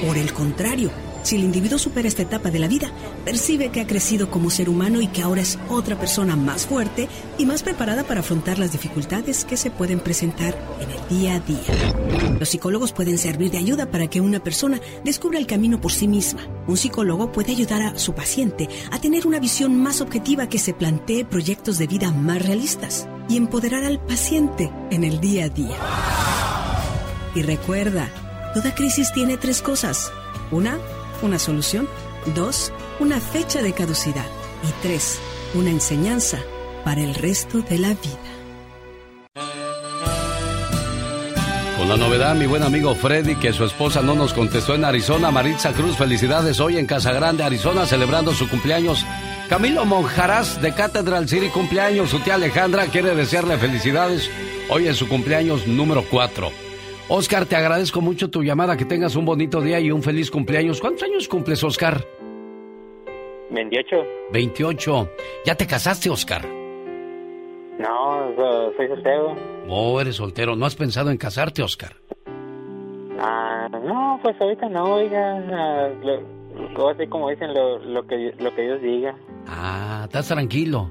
Por 0.05 0.17
el 0.17 0.33
contrario, 0.33 0.91
si 1.27 1.35
el 1.35 1.43
individuo 1.43 1.77
supera 1.77 2.07
esta 2.07 2.21
etapa 2.21 2.51
de 2.51 2.59
la 2.59 2.69
vida, 2.69 2.89
percibe 3.25 3.67
que 3.67 3.81
ha 3.81 3.85
crecido 3.85 4.31
como 4.31 4.49
ser 4.49 4.69
humano 4.69 5.01
y 5.01 5.07
que 5.07 5.23
ahora 5.23 5.41
es 5.41 5.59
otra 5.67 5.99
persona 5.99 6.37
más 6.37 6.65
fuerte 6.65 7.09
y 7.37 7.45
más 7.45 7.63
preparada 7.63 8.05
para 8.05 8.21
afrontar 8.21 8.59
las 8.59 8.71
dificultades 8.71 9.43
que 9.43 9.57
se 9.57 9.69
pueden 9.69 9.99
presentar 9.99 10.57
en 10.79 10.89
el 10.89 11.19
día 11.19 11.35
a 11.35 11.39
día. 11.41 12.37
Los 12.39 12.47
psicólogos 12.47 12.93
pueden 12.93 13.17
servir 13.17 13.51
de 13.51 13.57
ayuda 13.57 13.91
para 13.91 14.07
que 14.07 14.21
una 14.21 14.39
persona 14.39 14.79
descubra 15.03 15.37
el 15.37 15.47
camino 15.47 15.81
por 15.81 15.91
sí 15.91 16.07
misma. 16.07 16.47
Un 16.65 16.77
psicólogo 16.77 17.29
puede 17.33 17.51
ayudar 17.51 17.81
a 17.81 17.99
su 17.99 18.15
paciente 18.15 18.69
a 18.89 19.01
tener 19.01 19.27
una 19.27 19.41
visión 19.41 19.75
más 19.75 19.99
objetiva 19.99 20.47
que 20.47 20.59
se 20.59 20.73
plantee 20.73 21.25
proyectos 21.25 21.77
de 21.77 21.87
vida 21.87 22.09
más 22.09 22.41
realistas 22.41 23.05
y 23.27 23.35
empoderar 23.35 23.83
al 23.83 23.99
paciente 23.99 24.71
en 24.91 25.03
el 25.03 25.19
día 25.19 25.43
a 25.43 25.49
día. 25.49 25.75
Y 27.35 27.41
recuerda, 27.41 28.09
toda 28.53 28.73
crisis 28.73 29.11
tiene 29.11 29.35
tres 29.35 29.61
cosas. 29.61 30.09
Una, 30.49 30.79
una 31.21 31.39
solución. 31.39 31.87
Dos, 32.35 32.71
una 32.99 33.19
fecha 33.19 33.61
de 33.61 33.73
caducidad. 33.73 34.25
Y 34.63 34.71
tres, 34.81 35.19
una 35.53 35.69
enseñanza 35.69 36.39
para 36.83 37.01
el 37.01 37.15
resto 37.15 37.59
de 37.61 37.79
la 37.79 37.89
vida. 37.89 38.37
Con 41.77 41.89
la 41.89 41.97
novedad, 41.97 42.35
mi 42.35 42.47
buen 42.47 42.63
amigo 42.63 42.95
Freddy, 42.95 43.35
que 43.35 43.53
su 43.53 43.63
esposa 43.63 44.01
no 44.01 44.15
nos 44.15 44.33
contestó 44.33 44.73
en 44.73 44.83
Arizona. 44.83 45.29
Maritza 45.31 45.73
Cruz, 45.73 45.95
felicidades 45.95 46.59
hoy 46.59 46.77
en 46.77 46.87
Casa 46.87 47.13
Grande, 47.13 47.43
Arizona, 47.43 47.85
celebrando 47.85 48.33
su 48.33 48.49
cumpleaños. 48.49 49.05
Camilo 49.47 49.85
Monjaraz 49.85 50.59
de 50.61 50.73
Catedral 50.73 51.29
City, 51.29 51.49
cumpleaños. 51.49 52.09
Su 52.09 52.19
tía 52.19 52.35
Alejandra 52.35 52.87
quiere 52.87 53.15
desearle 53.15 53.57
felicidades 53.57 54.29
hoy 54.69 54.87
en 54.87 54.95
su 54.95 55.07
cumpleaños 55.07 55.67
número 55.67 56.03
4. 56.09 56.66
Oscar, 57.09 57.45
te 57.45 57.55
agradezco 57.55 58.01
mucho 58.01 58.29
tu 58.29 58.43
llamada, 58.43 58.75
que 58.75 58.83
tengas 58.83 59.15
un 59.15 59.23
bonito 59.23 59.61
día 59.61 59.79
y 59.79 59.91
un 59.91 60.03
feliz 60.03 60.29
cumpleaños. 60.29 60.81
¿Cuántos 60.81 61.03
años 61.03 61.27
cumples, 61.29 61.63
Oscar? 61.63 62.03
28. 63.49 63.95
28. 64.33 65.09
¿Ya 65.45 65.55
te 65.55 65.65
casaste, 65.65 66.09
Oscar? 66.09 66.45
No, 67.79 68.35
soy 68.75 68.87
soltero. 68.87 69.35
Oh, 69.69 70.01
eres 70.01 70.17
soltero. 70.17 70.57
¿No 70.57 70.65
has 70.65 70.75
pensado 70.75 71.09
en 71.09 71.17
casarte, 71.17 71.61
Oscar? 71.61 71.93
Ah, 73.19 73.69
no, 73.71 74.19
pues 74.21 74.35
ahorita 74.41 74.67
no, 74.67 74.95
oiga. 74.95 75.43
Ah, 75.53 75.89
así 76.91 77.07
como 77.07 77.29
dicen 77.29 77.53
lo, 77.53 77.79
lo, 77.79 78.05
que, 78.05 78.33
lo 78.37 78.53
que 78.53 78.61
Dios 78.63 78.81
diga. 78.81 79.15
Ah, 79.47 80.01
¿estás 80.05 80.27
tranquilo? 80.27 80.89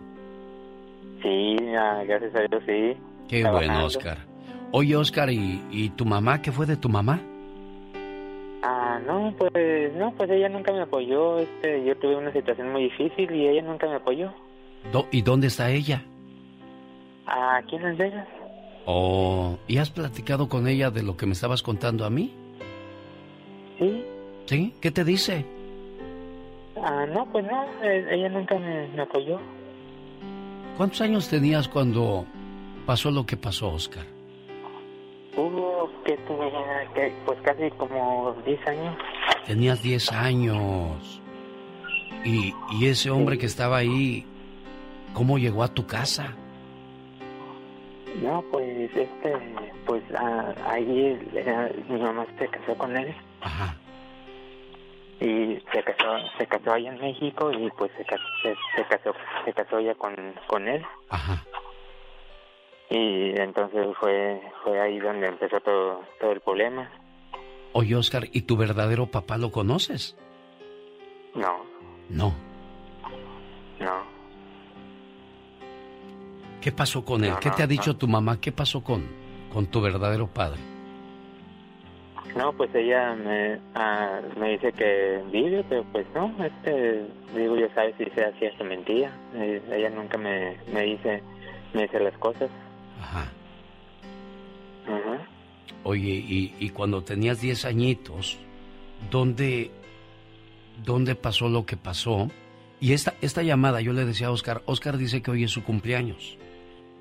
Sí, 1.23 1.57
ah, 1.79 2.03
gracias 2.07 2.35
a 2.37 2.41
Dios, 2.41 2.63
sí. 2.67 2.97
Qué 3.29 3.45
bueno, 3.45 3.85
Oscar. 3.85 4.19
Oye, 4.73 4.97
Oscar, 4.97 5.31
¿y, 5.31 5.63
¿y 5.71 5.91
tu 5.91 6.05
mamá? 6.05 6.43
¿Qué 6.43 6.53
fue 6.53 6.67
de 6.67 6.77
tu 6.77 6.89
mamá? 6.89 7.21
Ah, 8.63 9.01
no, 9.07 9.33
pues, 9.39 9.95
no, 9.95 10.13
pues 10.13 10.29
ella 10.31 10.49
nunca 10.49 10.73
me 10.73 10.83
apoyó. 10.83 11.39
Este, 11.39 11.85
yo 11.85 11.97
tuve 11.97 12.17
una 12.17 12.33
situación 12.33 12.73
muy 12.73 12.85
difícil 12.85 13.31
y 13.33 13.47
ella 13.47 13.63
nunca 13.63 13.87
me 13.89 13.97
apoyó. 13.97 14.33
¿Y 15.11 15.23
dónde 15.23 15.49
está 15.49 15.71
ella? 15.71 16.03
Aquí 17.27 17.77
en 17.77 17.83
Las 17.83 17.97
Vegas. 17.97 18.29
Oh, 18.87 19.59
¿y 19.67 19.79
has 19.79 19.91
platicado 19.91 20.49
con 20.49 20.69
ella 20.69 20.91
de 20.91 21.03
lo 21.03 21.17
que 21.17 21.27
me 21.27 21.33
estabas 21.33 21.63
contando 21.63 22.05
a 22.05 22.11
mí? 22.11 22.33
Sí. 23.79 24.05
¿Sí? 24.47 24.75
¿Qué 24.81 24.91
te 24.91 25.05
dice? 25.05 25.45
Ah, 26.81 27.05
no, 27.07 27.27
pues 27.33 27.45
no, 27.45 27.65
eh, 27.83 28.07
ella 28.13 28.29
nunca 28.29 28.59
me, 28.59 28.87
me 28.89 29.03
apoyó. 29.03 29.41
¿Cuántos 30.77 31.01
años 31.01 31.29
tenías 31.29 31.69
cuando 31.69 32.27
pasó 32.85 33.11
lo 33.11 33.27
que 33.27 33.37
pasó, 33.37 33.71
Oscar? 33.73 34.16
Hubo 35.37 35.91
que 36.05 36.17
tenía, 36.17 36.89
que, 36.95 37.15
pues 37.27 37.39
casi 37.43 37.71
como 37.73 38.35
10 38.45 38.67
años. 38.69 38.97
Tenías 39.47 39.83
10 39.83 40.13
años. 40.13 41.21
Y, 42.25 42.55
y 42.73 42.87
ese 42.87 43.11
hombre 43.11 43.39
que 43.39 43.47
estaba 43.47 43.77
ahí, 43.77 44.25
¿cómo 45.13 45.39
llegó 45.39 45.63
a 45.63 45.69
tu 45.69 45.87
casa? 45.87 46.35
No, 48.23 48.43
pues 48.51 48.91
este, 48.97 49.37
pues 49.85 50.03
ah, 50.17 50.55
ahí 50.67 51.19
eh, 51.35 51.85
mi 51.89 52.01
mamá 52.01 52.27
se 52.39 52.49
casó 52.49 52.75
con 52.77 52.97
él. 52.97 53.15
Ajá. 53.43 53.77
Y 55.21 55.59
se 55.73 55.83
casó, 55.83 56.17
se 56.39 56.47
casó 56.47 56.73
allá 56.73 56.93
en 56.93 57.01
México 57.01 57.51
y 57.53 57.71
pues 57.73 57.91
se, 57.97 58.05
casó, 58.05 58.25
se, 58.43 58.55
se 58.75 58.85
casó, 58.89 59.15
se 59.45 59.53
casó 59.53 59.81
ya 59.81 59.95
con, 59.95 60.15
con 60.47 60.67
él. 60.67 60.85
Ajá. 61.11 61.43
Y 62.91 63.39
entonces 63.41 63.87
fue, 63.99 64.41
fue 64.63 64.81
ahí 64.81 64.99
donde 64.99 65.27
empezó 65.27 65.61
todo, 65.61 66.03
todo 66.21 66.33
el 66.33 66.41
problema. 66.41 66.91
Oye, 67.73 67.95
Oscar, 67.97 68.25
¿y 68.33 68.43
tu 68.43 68.57
verdadero 68.57 69.07
papá 69.11 69.37
lo 69.37 69.51
conoces? 69.51 70.17
No, 71.35 71.65
No. 72.09 72.33
no. 73.81 74.17
¿Qué 76.61 76.73
pasó 76.73 77.05
con 77.05 77.23
él? 77.25 77.31
No, 77.31 77.41
¿Qué 77.41 77.51
no, 77.51 77.55
te 77.55 77.63
ha 77.63 77.67
dicho 77.67 77.93
no. 77.93 77.97
tu 77.99 78.09
mamá? 78.09 78.41
¿Qué 78.41 78.51
pasó 78.51 78.83
con, 78.83 79.07
con 79.53 79.67
tu 79.67 79.81
verdadero 79.81 80.27
padre? 80.27 80.59
No, 82.37 82.53
pues 82.53 82.75
ella 82.75 83.15
me, 83.15 83.59
ah, 83.75 84.21
me 84.39 84.51
dice 84.51 84.73
que 84.73 85.23
vive, 85.31 85.65
pero 85.69 85.85
pues 85.93 86.07
no, 86.15 86.35
este, 86.45 87.07
digo, 87.35 87.57
yo 87.57 87.69
sabes 87.75 87.95
si 87.99 88.05
sea 88.11 88.33
cierto 88.39 88.65
o 88.65 88.67
mentira. 88.67 89.11
Eh, 89.35 89.63
ella 89.73 89.91
nunca 89.91 90.19
me, 90.19 90.57
me 90.73 90.83
dice, 90.83 91.23
me 91.73 91.83
dice 91.83 92.01
las 92.01 92.17
cosas. 92.19 92.51
Ajá. 93.01 93.33
Oye, 95.85 96.11
y, 96.11 96.55
y 96.59 96.71
cuando 96.71 97.05
tenías 97.05 97.41
10 97.41 97.65
añitos, 97.65 98.39
¿dónde, 99.11 99.71
¿dónde 100.85 101.15
pasó 101.15 101.49
lo 101.49 101.65
que 101.65 101.77
pasó? 101.77 102.29
Y 102.81 102.93
esta, 102.93 103.15
esta 103.21 103.43
llamada, 103.43 103.81
yo 103.81 103.93
le 103.93 104.05
decía 104.05 104.29
a 104.29 104.33
Oscar, 104.33 104.63
Oscar 104.67 104.99
dice 104.99 105.23
que 105.23 105.31
hoy 105.31 105.45
es 105.45 105.51
su 105.51 105.63
cumpleaños. 105.63 106.39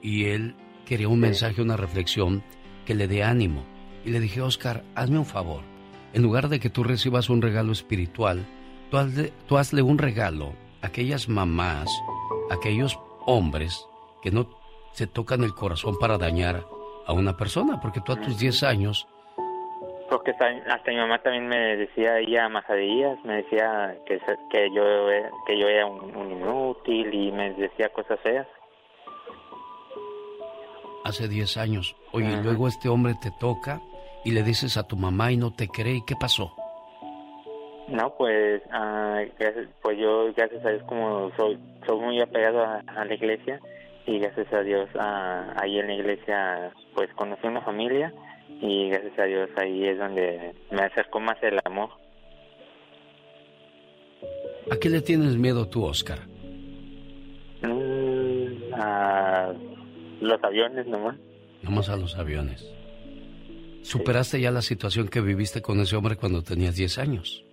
Y 0.01 0.25
él 0.25 0.55
quería 0.85 1.07
un 1.07 1.19
mensaje, 1.19 1.61
una 1.61 1.77
reflexión 1.77 2.43
que 2.85 2.95
le 2.95 3.07
dé 3.07 3.23
ánimo. 3.23 3.65
Y 4.05 4.11
le 4.11 4.19
dije, 4.19 4.41
Oscar, 4.41 4.83
hazme 4.93 5.17
un 5.17 5.25
favor. 5.25 5.63
En 6.13 6.21
lugar 6.21 6.47
de 6.47 6.59
que 6.59 6.69
tú 6.69 6.83
recibas 6.83 7.29
un 7.29 7.41
regalo 7.41 7.71
espiritual, 7.71 8.45
tú 8.89 8.97
hazle, 8.97 9.33
tú 9.47 9.57
hazle 9.57 9.81
un 9.81 9.97
regalo 9.97 10.53
a 10.81 10.87
aquellas 10.87 11.27
mamás, 11.27 11.89
a 12.49 12.53
aquellos 12.53 12.97
hombres 13.25 13.85
que 14.21 14.31
no 14.31 14.47
se 14.95 15.07
tocan 15.07 15.43
el 15.43 15.53
corazón 15.53 15.97
para 15.99 16.17
dañar 16.17 16.63
a 17.05 17.13
una 17.13 17.37
persona, 17.37 17.79
porque 17.81 18.01
tú 18.01 18.13
a 18.13 18.19
tus 18.19 18.39
10 18.39 18.63
años 18.63 19.07
Porque 20.09 20.31
hasta, 20.31 20.47
hasta 20.73 20.91
mi 20.91 20.97
mamá 20.97 21.19
también 21.21 21.47
me 21.47 21.75
decía 21.75 22.19
ella 22.19 22.49
majaderías, 22.49 23.17
me 23.23 23.43
decía 23.43 23.95
que, 24.05 24.19
que 24.51 24.73
yo 24.73 24.83
que 25.45 25.59
yo 25.59 25.67
era 25.67 25.85
un, 25.85 26.15
un 26.15 26.31
inútil 26.31 27.13
y 27.13 27.31
me 27.31 27.53
decía 27.53 27.89
cosas 27.89 28.19
feas. 28.21 28.47
hace 31.05 31.27
10 31.27 31.57
años. 31.57 31.95
Oye, 32.11 32.35
luego 32.43 32.67
este 32.67 32.89
hombre 32.89 33.13
te 33.21 33.31
toca 33.39 33.79
y 34.25 34.31
le 34.31 34.41
dices 34.41 34.75
a 34.75 34.87
tu 34.87 34.97
mamá 34.97 35.31
y 35.31 35.37
no 35.37 35.53
te 35.53 35.67
cree. 35.67 35.97
¿Y 35.97 36.05
qué 36.05 36.15
pasó? 36.19 36.51
No, 37.87 38.15
pues, 38.17 38.63
ah, 38.71 39.21
pues 39.83 39.97
yo, 39.99 40.33
gracias 40.33 40.65
a 40.65 40.69
Dios, 40.69 40.83
como 40.87 41.31
soy, 41.37 41.59
soy 41.85 41.99
muy 41.99 42.19
apegado 42.19 42.63
a, 42.63 43.05
la 43.05 43.13
iglesia 43.13 43.59
y 44.05 44.19
gracias 44.19 44.51
a 44.53 44.61
Dios, 44.61 44.89
ah, 44.99 45.53
ahí 45.61 45.79
en 45.79 45.87
la 45.87 45.93
iglesia, 45.93 46.71
pues 46.93 47.09
conocí 47.15 47.47
una 47.47 47.61
familia 47.61 48.13
y 48.61 48.89
gracias 48.89 49.17
a 49.19 49.23
Dios 49.23 49.49
ahí 49.57 49.87
es 49.87 49.97
donde 49.97 50.53
me 50.71 50.81
acercó 50.81 51.19
más 51.19 51.37
el 51.41 51.59
amor. 51.65 51.89
¿A 54.71 54.77
qué 54.77 54.89
le 54.89 55.01
tienes 55.01 55.37
miedo 55.37 55.67
tú, 55.67 55.83
Oscar? 55.83 56.19
Mm, 57.61 58.73
a 58.73 59.53
los 60.21 60.43
aviones 60.43 60.87
nomás. 60.87 61.15
Nomás 61.61 61.89
a 61.89 61.97
los 61.97 62.17
aviones. 62.17 62.71
¿Superaste 63.81 64.39
ya 64.39 64.51
la 64.51 64.61
situación 64.61 65.07
que 65.07 65.21
viviste 65.21 65.61
con 65.61 65.79
ese 65.79 65.95
hombre 65.95 66.15
cuando 66.15 66.41
tenías 66.41 66.75
10 66.75 66.97
años? 66.97 67.43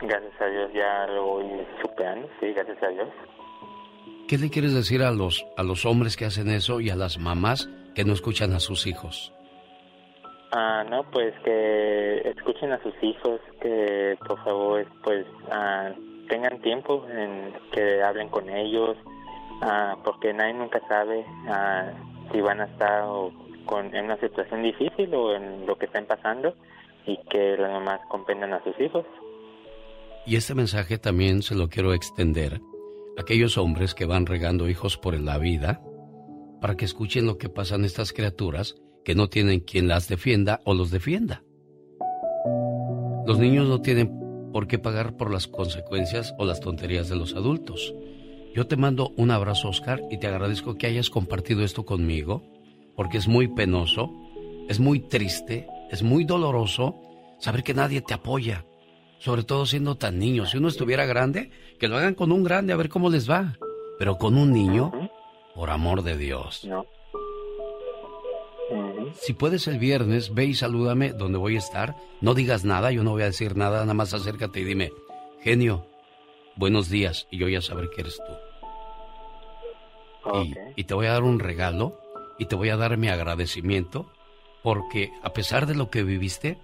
Gracias 0.00 0.40
a 0.40 0.46
Dios 0.46 0.70
ya 0.74 1.06
lo 1.06 1.24
voy 1.24 1.44
superando, 1.80 2.28
sí, 2.38 2.52
gracias 2.52 2.82
a 2.82 2.88
Dios. 2.88 3.08
¿Qué 4.28 4.38
le 4.38 4.50
quieres 4.50 4.74
decir 4.74 5.04
a 5.04 5.12
los, 5.12 5.46
a 5.56 5.62
los 5.62 5.86
hombres 5.86 6.16
que 6.16 6.24
hacen 6.24 6.50
eso 6.50 6.80
y 6.80 6.90
a 6.90 6.96
las 6.96 7.16
mamás 7.16 7.70
que 7.94 8.04
no 8.04 8.12
escuchan 8.12 8.52
a 8.54 8.58
sus 8.58 8.88
hijos? 8.88 9.32
Ah, 10.50 10.84
no, 10.90 11.08
pues 11.12 11.32
que 11.44 12.28
escuchen 12.30 12.72
a 12.72 12.82
sus 12.82 12.92
hijos, 13.02 13.40
que 13.60 14.18
por 14.26 14.42
favor, 14.42 14.84
pues 15.04 15.24
ah, 15.52 15.92
tengan 16.28 16.60
tiempo 16.60 17.06
en 17.08 17.52
que 17.70 18.02
hablen 18.02 18.28
con 18.28 18.50
ellos, 18.50 18.96
ah, 19.62 19.96
porque 20.04 20.32
nadie 20.32 20.54
nunca 20.54 20.80
sabe 20.88 21.24
ah, 21.46 21.92
si 22.32 22.40
van 22.40 22.62
a 22.62 22.64
estar 22.64 23.04
con, 23.64 23.94
en 23.94 24.06
una 24.06 24.18
situación 24.18 24.64
difícil 24.64 25.14
o 25.14 25.36
en 25.36 25.66
lo 25.66 25.78
que 25.78 25.86
están 25.86 26.06
pasando 26.06 26.52
y 27.06 27.16
que 27.30 27.56
las 27.56 27.70
mamás 27.70 28.00
comprendan 28.08 28.54
a 28.54 28.64
sus 28.64 28.74
hijos. 28.80 29.06
Y 30.26 30.34
este 30.34 30.56
mensaje 30.56 30.98
también 30.98 31.42
se 31.42 31.54
lo 31.54 31.68
quiero 31.68 31.94
extender 31.94 32.60
aquellos 33.18 33.58
hombres 33.58 33.94
que 33.94 34.04
van 34.04 34.26
regando 34.26 34.68
hijos 34.68 34.96
por 34.96 35.18
la 35.18 35.38
vida 35.38 35.82
para 36.60 36.76
que 36.76 36.84
escuchen 36.84 37.26
lo 37.26 37.38
que 37.38 37.48
pasan 37.48 37.84
estas 37.84 38.12
criaturas 38.12 38.76
que 39.04 39.14
no 39.14 39.28
tienen 39.28 39.60
quien 39.60 39.88
las 39.88 40.08
defienda 40.08 40.60
o 40.64 40.74
los 40.74 40.90
defienda. 40.90 41.42
Los 43.26 43.38
niños 43.38 43.68
no 43.68 43.80
tienen 43.80 44.50
por 44.52 44.66
qué 44.66 44.78
pagar 44.78 45.16
por 45.16 45.32
las 45.32 45.46
consecuencias 45.46 46.34
o 46.38 46.44
las 46.44 46.60
tonterías 46.60 47.08
de 47.08 47.16
los 47.16 47.34
adultos. 47.34 47.94
Yo 48.54 48.66
te 48.66 48.76
mando 48.76 49.12
un 49.16 49.30
abrazo, 49.30 49.68
Oscar, 49.68 50.02
y 50.10 50.18
te 50.18 50.26
agradezco 50.26 50.76
que 50.76 50.86
hayas 50.86 51.10
compartido 51.10 51.62
esto 51.62 51.84
conmigo, 51.84 52.42
porque 52.94 53.18
es 53.18 53.28
muy 53.28 53.48
penoso, 53.48 54.10
es 54.68 54.80
muy 54.80 55.00
triste, 55.00 55.66
es 55.90 56.02
muy 56.02 56.24
doloroso 56.24 57.00
saber 57.38 57.62
que 57.62 57.74
nadie 57.74 58.00
te 58.00 58.14
apoya, 58.14 58.64
sobre 59.26 59.42
todo 59.42 59.66
siendo 59.66 59.96
tan 59.96 60.20
niño. 60.20 60.46
Si 60.46 60.56
uno 60.56 60.68
estuviera 60.68 61.04
grande, 61.04 61.50
que 61.80 61.88
lo 61.88 61.96
hagan 61.96 62.14
con 62.14 62.30
un 62.30 62.44
grande 62.44 62.72
a 62.72 62.76
ver 62.76 62.88
cómo 62.88 63.10
les 63.10 63.28
va, 63.28 63.58
pero 63.98 64.18
con 64.18 64.38
un 64.38 64.52
niño, 64.52 64.92
por 65.52 65.70
amor 65.70 66.04
de 66.04 66.16
Dios. 66.16 66.64
No. 66.64 66.86
Si 69.14 69.32
puedes 69.32 69.66
el 69.66 69.80
viernes, 69.80 70.32
ve 70.32 70.44
y 70.44 70.54
salúdame 70.54 71.12
donde 71.12 71.38
voy 71.38 71.56
a 71.56 71.58
estar. 71.58 71.96
No 72.20 72.34
digas 72.34 72.64
nada, 72.64 72.92
yo 72.92 73.02
no 73.02 73.10
voy 73.10 73.22
a 73.22 73.26
decir 73.26 73.56
nada, 73.56 73.80
nada 73.80 73.94
más 73.94 74.14
acércate 74.14 74.60
y 74.60 74.64
dime, 74.64 74.92
genio, 75.42 75.88
buenos 76.54 76.88
días, 76.88 77.26
y 77.28 77.38
yo 77.38 77.48
ya 77.48 77.60
saber 77.60 77.90
que 77.92 78.02
eres 78.02 78.18
tú. 78.24 78.32
Y, 80.76 80.84
te 80.84 80.94
voy 80.94 81.06
a 81.06 81.14
dar 81.14 81.24
un 81.24 81.40
regalo 81.40 82.00
y 82.38 82.44
te 82.44 82.54
voy 82.54 82.68
a 82.68 82.76
dar 82.76 82.96
mi 82.96 83.08
agradecimiento 83.08 84.08
porque 84.62 85.10
a 85.24 85.32
pesar 85.32 85.66
de 85.66 85.74
lo 85.74 85.90
que 85.90 86.04
viviste, 86.04 86.58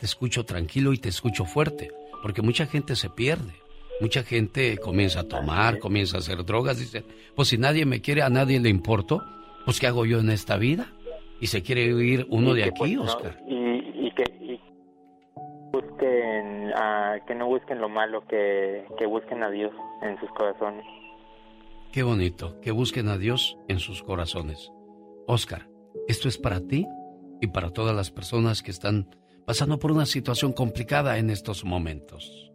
te 0.00 0.06
escucho 0.06 0.44
tranquilo 0.44 0.92
y 0.92 0.98
te 0.98 1.08
escucho 1.08 1.44
fuerte, 1.44 1.92
porque 2.22 2.42
mucha 2.42 2.66
gente 2.66 2.96
se 2.96 3.10
pierde. 3.10 3.54
Mucha 4.00 4.22
gente 4.22 4.78
comienza 4.78 5.20
a 5.20 5.28
tomar, 5.28 5.78
comienza 5.78 6.16
a 6.16 6.20
hacer 6.20 6.44
drogas, 6.44 6.78
dice, 6.78 7.04
pues 7.34 7.48
si 7.48 7.58
nadie 7.58 7.84
me 7.84 8.00
quiere, 8.00 8.22
a 8.22 8.30
nadie 8.30 8.60
le 8.60 8.68
importo, 8.68 9.24
pues 9.64 9.80
¿qué 9.80 9.88
hago 9.88 10.06
yo 10.06 10.20
en 10.20 10.30
esta 10.30 10.56
vida? 10.56 10.92
y 11.40 11.46
se 11.46 11.62
quiere 11.62 11.82
ir 11.84 12.26
uno 12.30 12.54
de 12.54 12.64
aquí, 12.64 12.96
pues, 12.96 13.14
Oscar. 13.14 13.38
y, 13.46 14.10
que 14.12 14.60
busquen, 15.70 16.72
ah, 16.74 17.16
que 17.26 17.34
no 17.34 17.46
busquen 17.46 17.80
lo 17.80 17.88
malo, 17.88 18.24
que, 18.26 18.84
que 18.98 19.06
busquen 19.06 19.42
a 19.42 19.50
Dios 19.50 19.72
en 20.02 20.18
sus 20.18 20.30
corazones. 20.30 20.84
Qué 21.92 22.02
bonito, 22.02 22.60
que 22.60 22.70
busquen 22.70 23.08
a 23.08 23.16
Dios 23.16 23.56
en 23.68 23.78
sus 23.78 24.02
corazones. 24.02 24.72
Oscar, 25.26 25.68
esto 26.08 26.28
es 26.28 26.38
para 26.38 26.60
ti 26.60 26.86
y 27.40 27.48
para 27.48 27.70
todas 27.70 27.94
las 27.94 28.10
personas 28.10 28.62
que 28.62 28.70
están 28.70 29.08
pasando 29.48 29.78
por 29.78 29.90
una 29.90 30.04
situación 30.04 30.52
complicada 30.52 31.16
en 31.16 31.30
estos 31.30 31.64
momentos. 31.64 32.52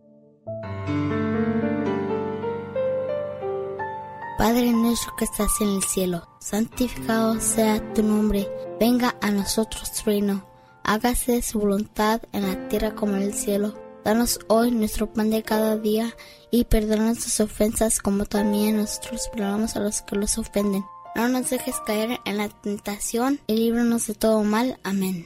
Padre 4.37 4.71
nuestro 4.71 5.15
que 5.15 5.25
estás 5.25 5.59
en 5.61 5.69
el 5.69 5.81
cielo, 5.81 6.27
santificado 6.39 7.39
sea 7.41 7.81
tu 7.95 8.03
nombre 8.03 8.47
Venga 8.79 9.15
a 9.21 9.31
nosotros 9.31 9.91
tu 9.91 10.05
reino, 10.05 10.47
hágase 10.83 11.41
su 11.41 11.61
voluntad 11.61 12.21
en 12.31 12.43
la 12.43 12.67
tierra 12.67 12.93
como 12.93 13.15
en 13.15 13.23
el 13.23 13.33
cielo. 13.33 13.73
Danos 14.03 14.39
hoy 14.47 14.69
nuestro 14.69 15.11
pan 15.11 15.31
de 15.31 15.41
cada 15.41 15.77
día 15.77 16.15
y 16.51 16.65
perdona 16.65 17.05
nuestras 17.05 17.39
ofensas 17.39 17.97
como 17.97 18.25
también 18.25 18.77
nosotros 18.77 19.29
perdonamos 19.33 19.75
a 19.75 19.79
los 19.79 20.03
que 20.03 20.15
los 20.15 20.37
ofenden. 20.37 20.85
No 21.15 21.27
nos 21.27 21.49
dejes 21.49 21.75
caer 21.87 22.19
en 22.25 22.37
la 22.37 22.49
tentación 22.49 23.39
y 23.47 23.55
líbranos 23.55 24.05
de 24.05 24.13
todo 24.13 24.43
mal. 24.43 24.77
Amén. 24.83 25.25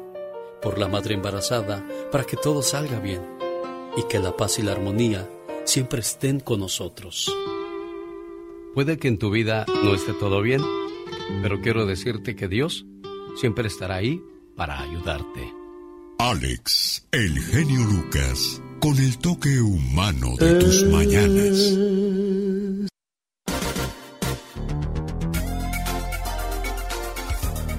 Por 0.61 0.77
la 0.77 0.87
madre 0.87 1.15
embarazada, 1.15 1.85
para 2.11 2.23
que 2.23 2.37
todo 2.37 2.61
salga 2.61 2.99
bien 2.99 3.21
y 3.97 4.03
que 4.03 4.19
la 4.19 4.35
paz 4.35 4.59
y 4.59 4.61
la 4.63 4.73
armonía 4.73 5.27
siempre 5.65 6.01
estén 6.01 6.39
con 6.39 6.59
nosotros. 6.59 7.33
Puede 8.73 8.97
que 8.97 9.07
en 9.07 9.17
tu 9.17 9.29
vida 9.31 9.65
no 9.83 9.93
esté 9.93 10.13
todo 10.13 10.41
bien, 10.41 10.61
pero 11.41 11.59
quiero 11.61 11.85
decirte 11.85 12.35
que 12.35 12.47
Dios 12.47 12.85
siempre 13.35 13.67
estará 13.67 13.95
ahí 13.95 14.21
para 14.55 14.81
ayudarte. 14.81 15.53
Alex, 16.19 17.07
el 17.11 17.39
genio 17.39 17.83
Lucas, 17.83 18.61
con 18.79 18.95
el 18.97 19.17
toque 19.17 19.59
humano 19.59 20.35
de 20.37 20.53
tus 20.59 20.83
mañanas. 20.85 21.57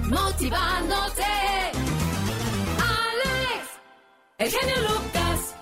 Motivándote, 0.09 0.72
el 4.37 4.51
genio 4.51 4.75
Lucas. 4.81 5.55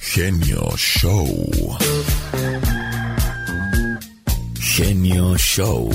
Genio 0.00 0.76
Show. 0.76 1.78
Genio 4.58 5.36
Show. 5.36 5.90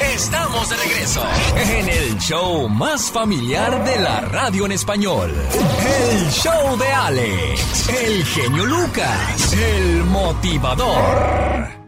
Estamos 0.00 0.68
de 0.68 0.76
regreso 0.76 1.22
en 1.56 1.88
el 1.88 2.18
show 2.18 2.68
más 2.68 3.10
familiar 3.10 3.84
de 3.84 4.00
la 4.00 4.20
radio 4.20 4.66
en 4.66 4.72
español. 4.72 5.32
El 5.32 6.30
show 6.30 6.76
de 6.78 6.86
Alex, 6.86 7.88
el 7.88 8.24
genio 8.24 8.64
Lucas, 8.66 9.52
el 9.52 10.04
motivador. 10.04 11.83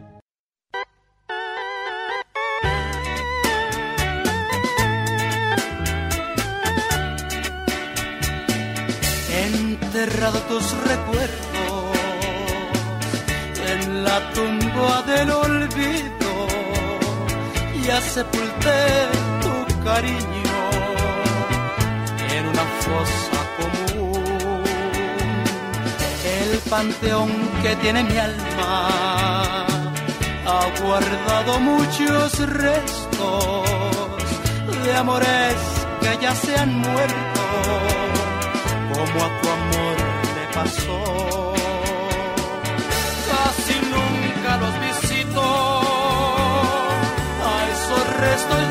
Tus 10.67 10.83
recuerdos 10.83 11.97
en 13.73 14.03
la 14.03 14.19
tumba 14.33 15.01
del 15.03 15.31
olvido. 15.31 16.31
Ya 17.85 18.01
sepulté 18.01 18.79
tu 19.43 19.83
cariño 19.83 20.59
en 22.35 22.47
una 22.47 22.65
fosa 22.83 23.39
común. 23.57 24.63
El 26.41 26.59
panteón 26.69 27.31
que 27.61 27.75
tiene 27.77 28.03
mi 28.03 28.17
alma 28.17 29.65
ha 30.45 30.65
guardado 30.81 31.59
muchos 31.59 32.39
restos 32.39 33.69
de 34.83 34.95
amores 34.95 35.55
que 36.01 36.17
ya 36.21 36.35
se 36.35 36.57
han 36.57 36.73
muerto, 36.79 37.41
como 38.93 39.25
a 39.25 39.46
pasó. 40.57 41.53
Casi 43.29 43.75
nunca 43.93 44.51
los 44.63 44.73
visito 44.87 45.43
a 47.51 47.55
esos 47.73 48.03
restos 48.23 48.61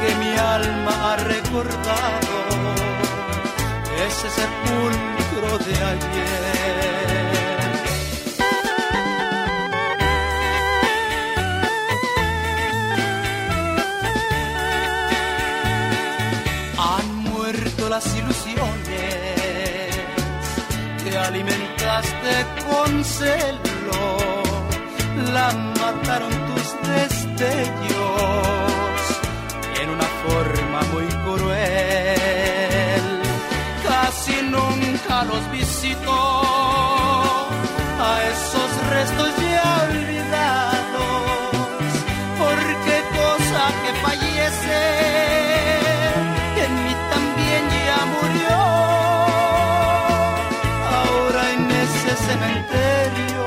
que 0.00 0.14
mi 0.16 0.32
alma 0.36 0.92
ha 1.12 1.16
recordado 1.16 2.34
ese 4.06 4.28
sepulcro 4.38 5.58
de 5.66 5.74
ayer. 5.92 6.44
Han 16.78 17.06
muerto 17.30 17.88
las 17.88 18.06
ilusiones 18.16 19.24
que 21.02 21.18
alimentaste 21.18 22.32
con 22.68 23.04
celo, 23.04 24.02
la 25.32 25.48
mataron 25.80 26.32
tus 26.48 26.66
destellos 26.88 28.13
los 35.28 35.50
visito 35.50 36.12
a 38.00 38.12
esos 38.32 38.70
restos 38.90 39.30
ya 39.52 39.68
olvidados, 39.88 41.22
porque 42.38 42.94
cosa 43.20 43.62
que 43.82 43.90
fallece 44.04 44.82
en 46.64 46.72
mí 46.84 46.94
también 47.14 47.62
ya 47.86 48.00
murió. 48.16 48.56
Ahora 50.98 51.42
en 51.56 51.64
ese 51.84 52.12
cementerio 52.28 53.44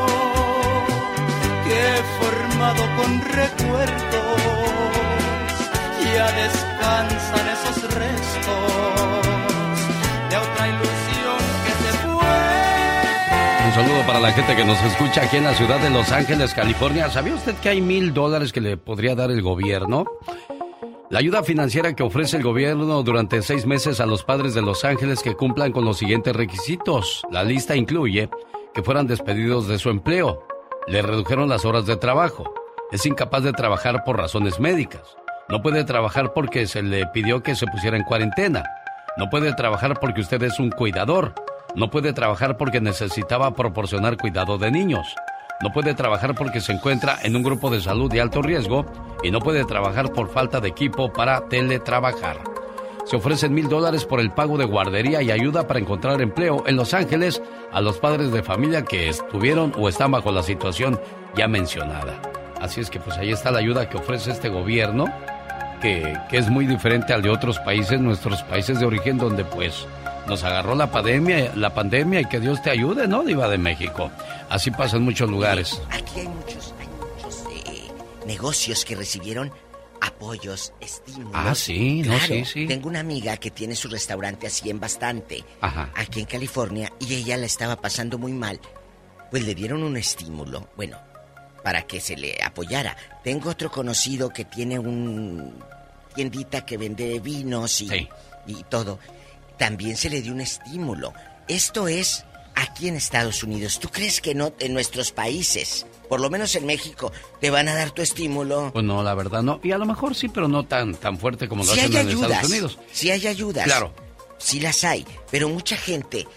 que 1.63 1.75
he 1.89 1.99
formado 2.19 2.83
con 2.97 3.11
recuerdos, 3.41 4.41
ya 6.15 6.27
descansan 6.43 7.45
esos 7.55 7.77
restos 7.93 8.76
para 14.07 14.19
la 14.21 14.31
gente 14.31 14.55
que 14.55 14.63
nos 14.63 14.81
escucha 14.83 15.23
aquí 15.23 15.35
en 15.35 15.43
la 15.43 15.53
ciudad 15.53 15.81
de 15.81 15.89
Los 15.89 16.13
Ángeles, 16.13 16.53
California. 16.53 17.09
¿Sabía 17.09 17.35
usted 17.35 17.55
que 17.55 17.67
hay 17.67 17.81
mil 17.81 18.13
dólares 18.13 18.53
que 18.53 18.61
le 18.61 18.77
podría 18.77 19.15
dar 19.15 19.31
el 19.31 19.41
gobierno? 19.41 20.05
La 21.09 21.19
ayuda 21.19 21.43
financiera 21.43 21.93
que 21.93 22.03
ofrece 22.03 22.37
el 22.37 22.43
gobierno 22.43 23.03
durante 23.03 23.41
seis 23.41 23.65
meses 23.65 23.99
a 23.99 24.05
los 24.05 24.23
padres 24.23 24.53
de 24.53 24.61
Los 24.61 24.85
Ángeles 24.85 25.21
que 25.21 25.35
cumplan 25.35 25.73
con 25.73 25.83
los 25.83 25.97
siguientes 25.97 26.33
requisitos. 26.33 27.21
La 27.31 27.43
lista 27.43 27.75
incluye 27.75 28.29
que 28.73 28.81
fueran 28.81 29.07
despedidos 29.07 29.67
de 29.67 29.77
su 29.77 29.89
empleo, 29.89 30.47
le 30.87 31.01
redujeron 31.01 31.49
las 31.49 31.65
horas 31.65 31.85
de 31.85 31.97
trabajo, 31.97 32.53
es 32.93 33.05
incapaz 33.05 33.43
de 33.43 33.51
trabajar 33.51 34.05
por 34.05 34.15
razones 34.15 34.57
médicas, 34.57 35.17
no 35.49 35.61
puede 35.61 35.83
trabajar 35.83 36.31
porque 36.31 36.65
se 36.65 36.81
le 36.81 37.07
pidió 37.07 37.43
que 37.43 37.55
se 37.55 37.67
pusiera 37.67 37.97
en 37.97 38.03
cuarentena, 38.03 38.63
no 39.17 39.29
puede 39.29 39.53
trabajar 39.53 39.99
porque 39.99 40.21
usted 40.21 40.41
es 40.43 40.59
un 40.59 40.69
cuidador, 40.71 41.33
no 41.77 41.91
puede 41.91 42.11
trabajar 42.11 42.57
porque 42.57 42.81
necesitaba 42.81 43.53
proporcionar 43.53 44.17
cuidado 44.17 44.57
de 44.57 44.71
niños, 44.71 45.15
no 45.61 45.71
puede 45.71 45.93
trabajar 45.93 46.33
porque 46.33 46.59
se 46.59 46.71
encuentra 46.71 47.19
en 47.21 47.35
un 47.35 47.43
grupo 47.43 47.69
de 47.69 47.79
salud 47.79 48.11
de 48.11 48.19
alto 48.19 48.41
riesgo 48.41 48.87
y 49.23 49.29
no 49.29 49.39
puede 49.41 49.63
trabajar 49.63 50.11
por 50.11 50.29
falta 50.29 50.59
de 50.59 50.69
equipo 50.69 51.13
para 51.13 51.47
teletrabajar. 51.47 52.37
Se 53.05 53.15
ofrecen 53.15 53.53
mil 53.53 53.69
dólares 53.69 54.05
por 54.05 54.19
el 54.19 54.31
pago 54.31 54.57
de 54.57 54.65
guardería 54.65 55.21
y 55.21 55.29
ayuda 55.29 55.67
para 55.67 55.79
encontrar 55.79 56.19
empleo 56.19 56.63
en 56.65 56.77
Los 56.77 56.95
Ángeles 56.95 57.43
a 57.71 57.79
los 57.79 57.99
padres 57.99 58.31
de 58.31 58.41
familia 58.41 58.83
que 58.83 59.07
estuvieron 59.07 59.71
o 59.77 59.87
están 59.87 60.09
bajo 60.09 60.31
la 60.31 60.41
situación 60.41 60.99
ya 61.35 61.47
mencionada. 61.47 62.19
Así 62.59 62.81
es 62.81 62.89
que 62.89 62.99
pues 62.99 63.19
ahí 63.19 63.29
está 63.29 63.51
la 63.51 63.59
ayuda 63.59 63.87
que 63.87 63.97
ofrece 63.97 64.31
este 64.31 64.49
gobierno, 64.49 65.05
que, 65.79 66.17
que 66.31 66.37
es 66.37 66.49
muy 66.49 66.65
diferente 66.65 67.13
al 67.13 67.21
de 67.21 67.29
otros 67.29 67.59
países, 67.59 68.01
nuestros 68.01 68.41
países 68.43 68.79
de 68.79 68.87
origen, 68.87 69.19
donde 69.19 69.45
pues 69.45 69.87
nos 70.27 70.43
agarró 70.43 70.75
la 70.75 70.91
pandemia, 70.91 71.53
la 71.55 71.73
pandemia 71.73 72.21
y 72.21 72.25
que 72.25 72.39
Dios 72.39 72.61
te 72.61 72.69
ayude, 72.69 73.07
¿no, 73.07 73.23
Diva 73.23 73.47
de 73.47 73.57
México? 73.57 74.11
Así 74.49 74.69
pasa 74.71 74.97
en 74.97 75.03
muchos 75.03 75.29
lugares. 75.29 75.81
Aquí 75.89 76.19
hay 76.19 76.27
muchos, 76.27 76.73
hay 76.79 76.87
muchos 76.87 77.43
eh, 77.65 77.87
negocios 78.25 78.85
que 78.85 78.95
recibieron 78.95 79.51
apoyos, 80.01 80.73
estímulos. 80.79 81.31
Ah, 81.33 81.55
sí, 81.55 82.01
no, 82.01 82.13
Claro, 82.17 82.25
sí, 82.27 82.45
sí. 82.45 82.67
Tengo 82.67 82.87
una 82.89 82.99
amiga 82.99 83.37
que 83.37 83.49
tiene 83.51 83.75
su 83.75 83.87
restaurante 83.87 84.47
así 84.47 84.69
en 84.69 84.79
bastante, 84.79 85.43
Ajá. 85.61 85.89
aquí 85.95 86.19
en 86.19 86.25
California, 86.25 86.91
y 86.99 87.15
ella 87.15 87.37
la 87.37 87.45
estaba 87.45 87.77
pasando 87.77 88.17
muy 88.17 88.33
mal. 88.33 88.59
Pues 89.31 89.43
le 89.45 89.55
dieron 89.55 89.83
un 89.83 89.97
estímulo, 89.97 90.69
bueno, 90.77 90.97
para 91.63 91.81
que 91.83 91.99
se 91.99 92.15
le 92.15 92.37
apoyara. 92.43 92.95
Tengo 93.23 93.49
otro 93.49 93.71
conocido 93.71 94.29
que 94.29 94.45
tiene 94.45 94.77
un 94.79 95.53
tiendita 96.15 96.65
que 96.65 96.77
vende 96.77 97.19
vinos 97.19 97.81
y, 97.81 98.09
y 98.47 98.63
todo. 98.69 98.99
También 99.57 99.97
se 99.97 100.09
le 100.09 100.21
dio 100.21 100.33
un 100.33 100.41
estímulo. 100.41 101.13
Esto 101.47 101.87
es 101.87 102.25
aquí 102.55 102.87
en 102.87 102.95
Estados 102.95 103.43
Unidos. 103.43 103.79
¿Tú 103.79 103.89
crees 103.89 104.21
que 104.21 104.35
no 104.35 104.53
en 104.59 104.73
nuestros 104.73 105.11
países, 105.11 105.85
por 106.09 106.19
lo 106.19 106.29
menos 106.29 106.55
en 106.55 106.65
México, 106.65 107.11
te 107.39 107.49
van 107.49 107.67
a 107.67 107.75
dar 107.75 107.91
tu 107.91 108.01
estímulo? 108.01 108.71
Pues 108.73 108.83
no, 108.85 109.03
la 109.03 109.13
verdad 109.15 109.43
no. 109.43 109.59
Y 109.63 109.71
a 109.71 109.77
lo 109.77 109.85
mejor 109.85 110.15
sí, 110.15 110.27
pero 110.27 110.47
no 110.47 110.63
tan, 110.65 110.95
tan 110.95 111.17
fuerte 111.19 111.47
como 111.47 111.63
lo 111.63 111.73
Si 111.73 111.79
hacen 111.79 111.95
en 111.95 112.07
ayudas, 112.07 112.29
Estados 112.31 112.49
Unidos. 112.49 112.79
si 112.91 113.11
hay 113.11 113.27
ayudas. 113.27 113.65
Claro. 113.65 113.93
Sí 114.39 114.59
las 114.59 114.83
hay, 114.83 115.05
pero 115.31 115.49
mucha 115.49 115.75
gente 115.77 116.27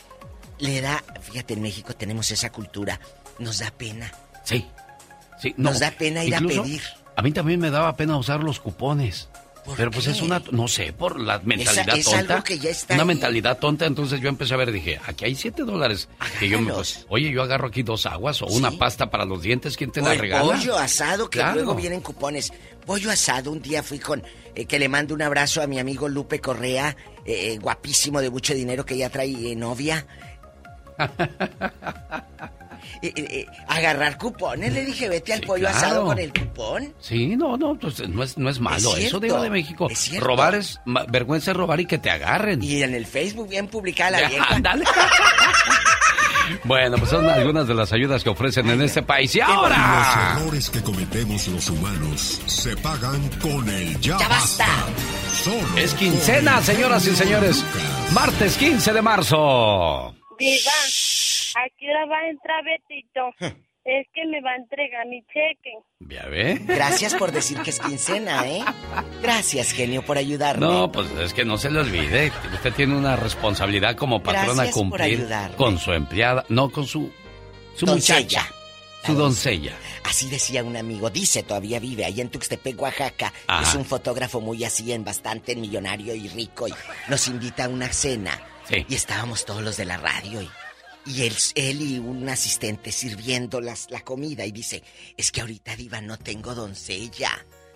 le 0.58 0.80
da, 0.80 1.02
fíjate, 1.22 1.54
en 1.54 1.62
México 1.62 1.94
tenemos 1.94 2.30
esa 2.30 2.50
cultura, 2.52 3.00
nos 3.38 3.58
da 3.58 3.70
pena. 3.70 4.12
Sí. 4.44 4.66
Sí, 5.40 5.54
no. 5.56 5.70
Nos 5.70 5.80
da 5.80 5.90
pena 5.90 6.22
ir 6.22 6.34
Incluso, 6.34 6.60
a 6.60 6.64
pedir. 6.64 6.82
A 7.16 7.22
mí 7.22 7.32
también 7.32 7.60
me 7.60 7.70
daba 7.70 7.96
pena 7.96 8.16
usar 8.18 8.40
los 8.42 8.60
cupones. 8.60 9.29
Pero 9.76 9.90
pues 9.90 10.06
es 10.06 10.20
una, 10.22 10.42
no 10.52 10.66
sé, 10.68 10.92
por 10.92 11.20
la 11.20 11.38
mentalidad 11.44 11.96
es 11.96 12.04
tonta. 12.06 12.34
algo 12.34 12.44
que 12.44 12.58
ya 12.58 12.70
está 12.70 12.94
una 12.94 13.02
ahí. 13.02 13.06
mentalidad 13.08 13.58
tonta, 13.58 13.86
entonces 13.86 14.20
yo 14.20 14.28
empecé 14.28 14.54
a 14.54 14.56
ver, 14.56 14.72
dije, 14.72 15.00
aquí 15.06 15.24
hay 15.26 15.34
siete 15.34 15.62
dólares. 15.64 16.08
Que 16.38 16.48
yo 16.48 16.60
me, 16.60 16.72
pues, 16.72 17.06
oye, 17.08 17.30
yo 17.30 17.42
agarro 17.42 17.68
aquí 17.68 17.82
dos 17.82 18.06
aguas 18.06 18.40
o 18.42 18.46
una 18.46 18.70
pasta 18.72 19.10
para 19.10 19.24
los 19.24 19.42
dientes, 19.42 19.76
¿quién 19.76 19.90
te 19.92 20.00
O 20.00 20.04
la 20.04 20.14
el 20.14 20.18
regala? 20.18 20.44
pollo 20.54 20.76
asado, 20.78 21.28
que 21.30 21.38
Claro. 21.38 21.54
luego 21.56 21.74
vienen 21.74 22.00
cupones. 22.00 22.52
Pollo 22.86 23.10
asado, 23.10 23.52
un 23.52 23.60
día 23.62 23.82
fui 23.82 23.98
con... 23.98 24.22
eh, 24.54 24.64
que 24.64 24.78
le 24.78 24.88
mando 24.88 25.14
un 25.14 25.22
abrazo 25.22 25.62
a 25.62 25.66
mi 25.66 25.78
amigo 25.78 26.08
Lupe 26.08 26.40
Correa, 26.40 26.96
eh, 27.24 27.58
guapísimo 27.60 28.20
de 28.20 28.30
mucho 28.30 28.54
dinero 28.54 28.84
que 28.84 28.96
ya 28.96 29.10
trae 29.10 29.52
eh, 29.52 29.56
novia. 29.56 30.06
Eh, 33.02 33.12
eh, 33.16 33.24
eh, 33.30 33.46
agarrar 33.68 34.18
cupones, 34.18 34.72
le 34.72 34.84
dije, 34.84 35.08
vete 35.08 35.32
al 35.32 35.40
Sí, 35.40 35.46
pollo 35.46 35.60
claro. 35.68 35.76
asado 35.76 36.04
con 36.04 36.18
el 36.18 36.32
cupón. 36.32 36.94
Sí, 37.00 37.36
no, 37.36 37.56
no, 37.56 37.78
pues 37.78 38.06
no 38.08 38.22
es, 38.22 38.36
no 38.38 38.48
es 38.50 38.60
malo 38.60 38.96
Es 38.96 39.06
eso, 39.06 39.20
digo 39.20 39.40
de 39.40 39.50
México. 39.50 39.88
es 39.90 39.98
cierto. 39.98 40.26
robar 40.26 40.54
es, 40.54 40.80
vergüenza 41.08 41.50
es 41.52 41.56
robar 41.56 41.80
y 41.80 41.86
que 41.86 41.98
te 41.98 42.10
agarren. 42.10 42.62
Y 42.62 42.82
en 42.82 42.94
el 42.94 43.06
Facebook 43.06 43.48
bien 43.48 43.68
publicada 43.68 44.12
la 44.12 44.20
Ya, 44.22 44.28
vieja. 44.28 44.46
ándale. 44.54 44.84
Bueno, 46.64 46.96
pues 46.98 47.10
son 47.10 47.28
algunas 47.28 47.68
de 47.68 47.74
las 47.74 47.92
ayudas 47.92 48.24
que 48.24 48.30
ofrecen 48.30 48.68
en 48.70 48.82
este 48.82 49.02
país. 49.02 49.34
Y 49.36 49.40
ahora... 49.40 50.34
Los 50.34 50.42
errores 50.42 50.70
que 50.70 50.82
cometemos 50.82 51.46
los 51.46 51.70
humanos 51.70 52.40
se 52.46 52.76
pagan 52.78 53.28
con 53.40 53.68
el 53.68 54.00
ya, 54.00 54.18
¡Ya 54.18 54.28
basta! 54.28 54.66
Solo 55.44 55.76
Es 55.76 55.94
quincena, 55.94 56.60
señoras 56.60 57.06
y 57.06 57.14
señores. 57.14 57.64
Martes 58.12 58.56
15 58.56 58.92
de 58.92 59.00
marzo. 59.02 60.12
Diva, 60.40 60.72
¿a 61.56 61.68
qué 61.78 61.88
hora 61.90 62.06
va 62.06 62.18
a 62.18 62.28
entrar 62.28 62.64
Betito? 62.64 63.56
Es 63.82 64.06
que 64.12 64.26
me 64.26 64.42
va 64.42 64.50
a 64.52 64.56
entregar 64.56 65.06
mi 65.06 65.22
cheque. 65.22 65.72
¿Ya 66.00 66.26
ve? 66.26 66.60
Gracias 66.64 67.14
por 67.14 67.32
decir 67.32 67.58
que 67.62 67.70
es 67.70 67.80
quincena, 67.80 68.46
¿eh? 68.46 68.62
Gracias, 69.22 69.72
genio, 69.72 70.02
por 70.02 70.18
ayudarme. 70.18 70.66
No, 70.66 70.92
pues 70.92 71.10
es 71.12 71.32
que 71.32 71.46
no 71.46 71.56
se 71.56 71.70
le 71.70 71.80
olvide. 71.80 72.30
Usted 72.52 72.74
tiene 72.74 72.94
una 72.94 73.16
responsabilidad 73.16 73.96
como 73.96 74.22
patrona 74.22 74.52
Gracias 74.54 74.74
por 74.74 74.82
cumplir 74.82 75.20
ayudarme. 75.20 75.56
con 75.56 75.78
su 75.78 75.92
empleada, 75.92 76.44
no 76.50 76.70
con 76.70 76.86
su, 76.86 77.10
su 77.74 77.86
Doncella. 77.86 78.20
muchacha. 78.42 78.54
Su 79.06 79.14
doncella. 79.14 79.72
Así 80.04 80.28
decía 80.28 80.62
un 80.62 80.76
amigo, 80.76 81.08
dice, 81.08 81.42
todavía 81.42 81.80
vive 81.80 82.04
ahí 82.04 82.20
en 82.20 82.28
Tuxtepec, 82.28 82.78
Oaxaca. 82.82 83.32
Ajá. 83.46 83.62
Es 83.62 83.74
un 83.74 83.86
fotógrafo 83.86 84.42
muy 84.42 84.62
así, 84.62 84.92
en 84.92 85.04
bastante 85.04 85.56
millonario 85.56 86.14
y 86.14 86.28
rico. 86.28 86.68
Y 86.68 86.74
nos 87.08 87.26
invita 87.28 87.64
a 87.64 87.68
una 87.70 87.90
cena. 87.94 88.38
Sí. 88.68 88.84
Y 88.90 88.94
estábamos 88.94 89.46
todos 89.46 89.62
los 89.62 89.78
de 89.78 89.86
la 89.86 89.96
radio. 89.96 90.42
Y, 90.42 90.50
y 91.06 91.22
él, 91.22 91.34
él 91.54 91.82
y 91.82 91.98
un 91.98 92.28
asistente 92.28 92.92
sirviendo 92.92 93.60
las, 93.60 93.90
la 93.90 94.00
comida. 94.00 94.44
Y 94.44 94.52
dice, 94.52 94.82
es 95.16 95.32
que 95.32 95.40
ahorita, 95.40 95.76
Diva, 95.76 96.00
no 96.00 96.18
tengo 96.18 96.54
doncella. 96.54 97.30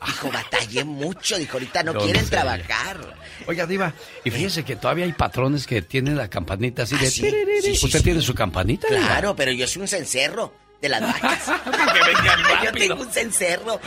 Dijo, 0.06 0.30
batallé 0.30 0.84
mucho. 0.84 1.38
Dijo, 1.38 1.54
ahorita 1.54 1.82
no 1.82 1.94
quieren 1.94 2.26
trabajar. 2.28 3.16
Oiga, 3.46 3.66
Diva, 3.66 3.94
y 4.24 4.30
fíjese 4.30 4.64
que 4.64 4.76
todavía 4.76 5.06
hay 5.06 5.12
patrones 5.12 5.66
que 5.66 5.82
tienen 5.82 6.16
la 6.16 6.28
campanita 6.28 6.82
así 6.82 6.96
de. 6.96 7.06
¿Ah, 7.06 7.10
sí? 7.10 7.22
tiririrí. 7.22 7.62
Sí, 7.62 7.76
sí, 7.76 7.86
¿Usted 7.86 8.02
tiene 8.02 8.20
su 8.20 8.34
campanita? 8.34 8.88
Diva? 8.88 9.00
Claro, 9.00 9.34
pero 9.34 9.52
yo 9.52 9.66
soy 9.66 9.82
un 9.82 9.88
cencerro 9.88 10.52
de 10.80 10.88
las 10.88 11.00
vacas. 11.22 11.46
yo 12.64 12.72
tengo 12.72 13.02
un 13.02 13.10
cencerro. 13.10 13.80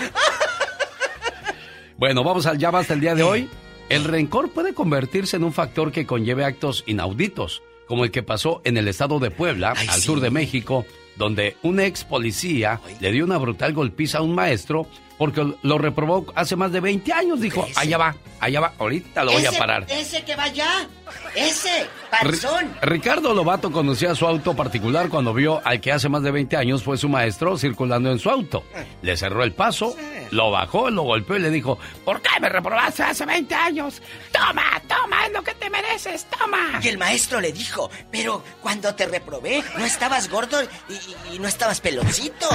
Bueno, 1.97 2.23
vamos 2.23 2.45
al 2.45 2.57
ya 2.57 2.71
basta 2.71 2.93
el 2.93 2.99
día 2.99 3.15
de 3.15 3.23
hoy. 3.23 3.49
El 3.89 4.03
rencor 4.03 4.51
puede 4.51 4.73
convertirse 4.73 5.37
en 5.37 5.43
un 5.43 5.53
factor 5.53 5.91
que 5.91 6.05
conlleve 6.05 6.43
actos 6.43 6.83
inauditos, 6.87 7.63
como 7.87 8.03
el 8.03 8.11
que 8.11 8.23
pasó 8.23 8.61
en 8.63 8.77
el 8.77 8.87
estado 8.87 9.19
de 9.19 9.31
Puebla, 9.31 9.71
al 9.71 10.01
sur 10.01 10.19
de 10.19 10.29
México, 10.29 10.85
donde 11.15 11.57
un 11.63 11.79
ex 11.79 12.03
policía 12.03 12.79
le 12.99 13.11
dio 13.11 13.25
una 13.25 13.37
brutal 13.37 13.73
golpiza 13.73 14.19
a 14.19 14.21
un 14.21 14.35
maestro 14.35 14.87
porque 15.17 15.53
lo 15.63 15.77
reprobó 15.77 16.27
hace 16.35 16.55
más 16.55 16.71
de 16.71 16.79
20 16.79 17.11
años. 17.11 17.41
Dijo, 17.41 17.65
allá 17.75 17.97
va, 17.97 18.15
allá 18.39 18.59
va, 18.59 18.73
ahorita 18.77 19.23
lo 19.23 19.31
voy 19.31 19.45
a 19.45 19.51
parar. 19.51 19.85
Ese 19.89 20.23
que 20.23 20.35
va 20.35 20.43
allá. 20.43 20.87
Ese, 21.35 21.87
panzón. 22.09 22.75
Ricardo 22.81 23.33
Lobato 23.33 23.71
conocía 23.71 24.15
su 24.15 24.25
auto 24.27 24.55
particular 24.55 25.09
cuando 25.09 25.33
vio 25.33 25.61
al 25.65 25.79
que 25.81 25.91
hace 25.91 26.09
más 26.09 26.23
de 26.23 26.31
20 26.31 26.57
años 26.57 26.83
fue 26.83 26.97
su 26.97 27.09
maestro 27.09 27.57
circulando 27.57 28.11
en 28.11 28.19
su 28.19 28.29
auto. 28.29 28.63
Le 29.01 29.15
cerró 29.17 29.43
el 29.43 29.51
paso, 29.53 29.95
lo 30.31 30.51
bajó, 30.51 30.89
lo 30.89 31.03
golpeó 31.03 31.35
y 31.37 31.39
le 31.39 31.49
dijo, 31.51 31.77
¿por 32.05 32.21
qué 32.21 32.39
me 32.41 32.49
reprobaste 32.49 33.03
hace 33.03 33.25
20 33.25 33.53
años? 33.55 34.01
Toma, 34.31 34.81
toma, 34.87 35.25
es 35.27 35.33
lo 35.33 35.43
que 35.43 35.53
te 35.55 35.69
mereces, 35.69 36.25
toma. 36.25 36.79
Y 36.81 36.87
el 36.87 36.97
maestro 36.97 37.39
le 37.39 37.51
dijo, 37.51 37.89
pero 38.11 38.43
cuando 38.61 38.95
te 38.95 39.05
reprobé, 39.05 39.63
no 39.77 39.85
estabas 39.85 40.29
gordo 40.29 40.61
y, 40.89 40.93
y- 40.93 41.35
y 41.35 41.39
no 41.39 41.47
estabas 41.47 41.81
peloncito. 41.81 42.47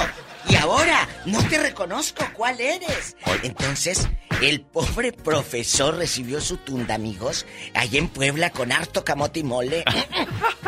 Y 0.48 0.56
ahora 0.56 1.08
no 1.24 1.40
te 1.48 1.56
reconozco 1.58 2.24
cuál 2.34 2.60
eres. 2.60 3.16
Entonces, 3.44 4.08
el 4.40 4.60
pobre 4.62 5.12
profesor 5.12 5.96
recibió 5.96 6.40
su 6.40 6.56
tunda, 6.56 6.96
amigos, 6.96 7.46
allá 7.74 7.98
en 8.00 8.08
Puebla 8.08 8.41
con 8.50 8.72
harto 8.72 9.04
camote 9.04 9.40
y 9.40 9.42
mole. 9.42 9.84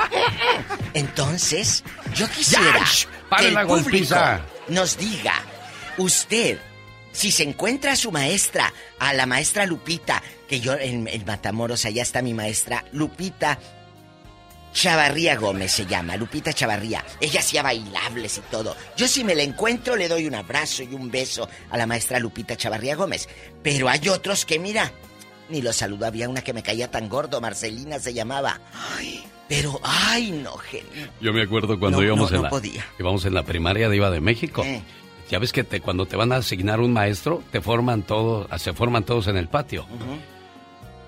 Entonces, 0.95 1.83
yo 2.15 2.29
quisiera 2.31 2.85
Ya, 3.31 3.37
que 3.39 3.49
el 3.49 3.55
la 3.55 3.67
público 3.67 4.15
nos 4.69 4.97
diga, 4.97 5.35
usted, 5.99 6.59
si 7.13 7.31
se 7.31 7.43
encuentra 7.43 7.93
a 7.93 7.97
su 7.97 8.13
maestra, 8.13 8.73
a 8.99 9.13
la 9.13 9.27
maestra 9.27 9.67
Lupita, 9.67 10.23
que 10.49 10.61
yo 10.61 10.75
en, 10.75 11.09
en 11.09 11.25
Matamoros, 11.25 11.85
allá 11.85 12.03
está 12.03 12.23
mi 12.23 12.35
maestra 12.35 12.85
Lupita 12.93 13.59
Chavarría 14.75 15.37
Gómez 15.37 15.71
se 15.71 15.87
llama, 15.87 16.17
Lupita 16.17 16.53
Chavarría. 16.53 17.05
Ella 17.21 17.41
hacía 17.41 17.63
bailables 17.63 18.39
y 18.39 18.41
todo. 18.51 18.77
Yo 18.97 19.07
si 19.07 19.23
me 19.23 19.37
la 19.37 19.45
encuentro 19.45 19.95
le 19.95 20.09
doy 20.09 20.27
un 20.27 20.35
abrazo 20.35 20.83
y 20.83 20.93
un 20.93 21.11
beso 21.11 21.49
a 21.71 21.77
la 21.79 21.87
maestra 21.87 22.19
Lupita 22.19 22.57
Chavarría 22.57 22.97
Gómez. 22.97 23.29
Pero 23.63 23.89
hay 23.89 24.09
otros 24.09 24.45
que 24.45 24.59
mira, 24.59 24.93
ni 25.49 25.63
los 25.63 25.77
saludo. 25.77 26.07
Había 26.07 26.29
una 26.29 26.43
que 26.43 26.53
me 26.53 26.63
caía 26.63 26.91
tan 26.91 27.09
gordo, 27.09 27.41
Marcelina 27.41 27.99
se 27.99 28.13
llamaba. 28.15 28.61
Ay, 28.97 29.25
pero, 29.49 29.81
ay, 29.83 30.31
no, 30.33 30.57
genio. 30.57 31.09
Yo 31.21 31.33
me 31.33 31.43
acuerdo 31.43 31.79
cuando 31.79 31.99
No, 31.99 32.05
íbamos, 32.05 32.31
no, 32.31 32.37
en 32.37 32.43
no 32.43 32.43
la, 32.45 32.51
podía. 32.51 32.85
íbamos 32.99 33.25
en 33.25 33.35
la 33.35 33.43
primaria 33.45 33.89
de 33.89 33.97
Iba 33.97 34.11
de 34.11 34.21
México. 34.21 34.63
Eh. 34.65 34.83
Ya 35.31 35.39
ves 35.39 35.53
que 35.53 35.65
te, 35.65 35.81
cuando 35.81 36.07
te 36.07 36.17
van 36.17 36.33
a 36.33 36.37
asignar 36.37 36.81
un 36.81 36.93
maestro, 36.93 37.43
te 37.51 37.61
forman 37.61 38.03
todos, 38.03 38.47
se 38.61 38.73
forman 38.75 39.05
todos 39.05 39.27
en 39.27 39.37
el 39.37 39.49
patio. 39.49 39.87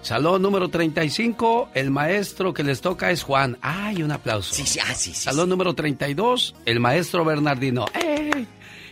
Salón 0.02 0.40
número 0.42 0.68
35, 0.68 1.70
el 1.74 1.90
maestro 1.90 2.54
que 2.54 2.62
les 2.62 2.80
toca 2.80 3.10
es 3.10 3.22
Juan. 3.24 3.58
¡Ay, 3.60 4.02
un 4.02 4.12
aplauso! 4.12 4.54
Sí, 4.54 4.64
sí, 4.64 4.78
ah, 4.80 4.94
sí, 4.94 5.12
sí. 5.12 5.22
Salón 5.24 5.48
número 5.48 5.74
32, 5.74 6.54
el 6.64 6.78
maestro 6.78 7.24
Bernardino. 7.24 7.86
¡Ey! 7.92 8.46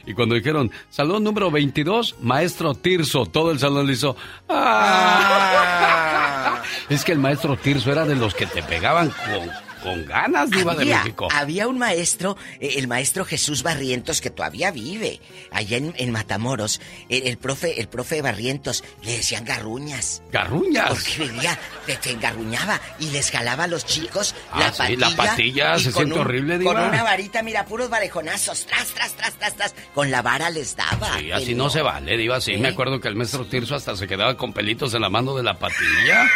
Y 0.07 0.15
cuando 0.15 0.35
dijeron, 0.35 0.71
salón 0.91 1.25
número 1.25 1.51
22, 1.51 2.17
maestro 2.21 2.75
Tirso, 2.75 3.27
todo 3.27 3.51
el 3.51 3.59
salón 3.59 3.87
le 3.87 3.95
hizo... 3.95 4.17
¡Ah! 4.49 6.61
Es 6.89 7.05
que 7.05 7.13
el 7.13 7.19
maestro 7.19 7.57
Tirso 7.57 7.91
era 7.91 8.05
de 8.05 8.15
los 8.15 8.35
que 8.35 8.47
te 8.47 8.63
pegaban 8.63 9.09
con, 9.09 9.51
con 9.85 10.05
ganas, 10.07 10.51
Diva 10.51 10.75
de 10.75 10.83
Había, 10.83 10.99
México. 11.05 11.29
había 11.31 11.69
un 11.69 11.79
maestro, 11.79 12.37
eh, 12.59 12.75
el 12.79 12.89
maestro 12.89 13.25
Jesús 13.25 13.63
Barrientos, 13.63 14.21
que 14.21 14.31
todavía 14.31 14.71
vive 14.73 15.21
allá 15.53 15.77
en, 15.77 15.95
en 15.97 16.11
Matamoros. 16.11 16.81
El, 17.09 17.29
el 17.29 17.37
profe, 17.39 17.81
el 17.81 17.87
profe 17.89 18.21
Barrientos, 18.23 18.83
le 19.03 19.19
decían 19.19 19.45
garruñas. 19.45 20.23
¡Garruñas! 20.33 20.89
Porque 20.89 21.19
venía, 21.31 21.57
te, 21.87 21.97
te 21.97 22.11
engarruñaba 22.13 22.81
y 22.99 23.11
les 23.11 23.31
jalaba 23.31 23.65
a 23.65 23.67
los 23.69 23.85
chicos 23.87 24.35
Ah, 24.51 24.59
la 24.61 24.73
sí, 24.73 24.79
patilla. 24.79 25.11
la 25.11 25.17
patilla, 25.17 25.79
se 25.79 25.93
siente 25.93 26.15
un- 26.15 26.21
horrible, 26.21 26.59
Diva. 26.59 26.73
Con 26.75 26.83
una 26.83 27.03
varita, 27.03 27.43
mira, 27.43 27.65
puros 27.67 27.91
varejonazos, 27.91 28.67
tras, 28.67 28.89
tras, 28.89 29.13
tras, 29.13 29.35
tras, 29.35 29.55
tras. 29.55 29.75
Con 29.95 30.11
la 30.11 30.23
vara 30.23 30.49
les 30.51 30.75
daba. 30.75 31.19
Sí, 31.19 31.31
así 31.31 31.55
no 31.55 31.69
se 31.69 31.83
vale, 31.83 32.17
Diva. 32.17 32.41
Sí, 32.41 32.57
me 32.57 32.69
acuerdo 32.69 33.01
que 33.01 33.09
el 33.09 33.15
maestro 33.17 33.45
Tirso 33.45 33.75
hasta 33.75 33.95
se 33.97 34.09
quedaba 34.09 34.37
con 34.37 34.53
pelitos 34.55 34.95
en 34.95 35.03
la 35.03 35.11
mano 35.11 35.37
de 35.37 35.43
la 35.43 35.59
patilla. 35.59 36.27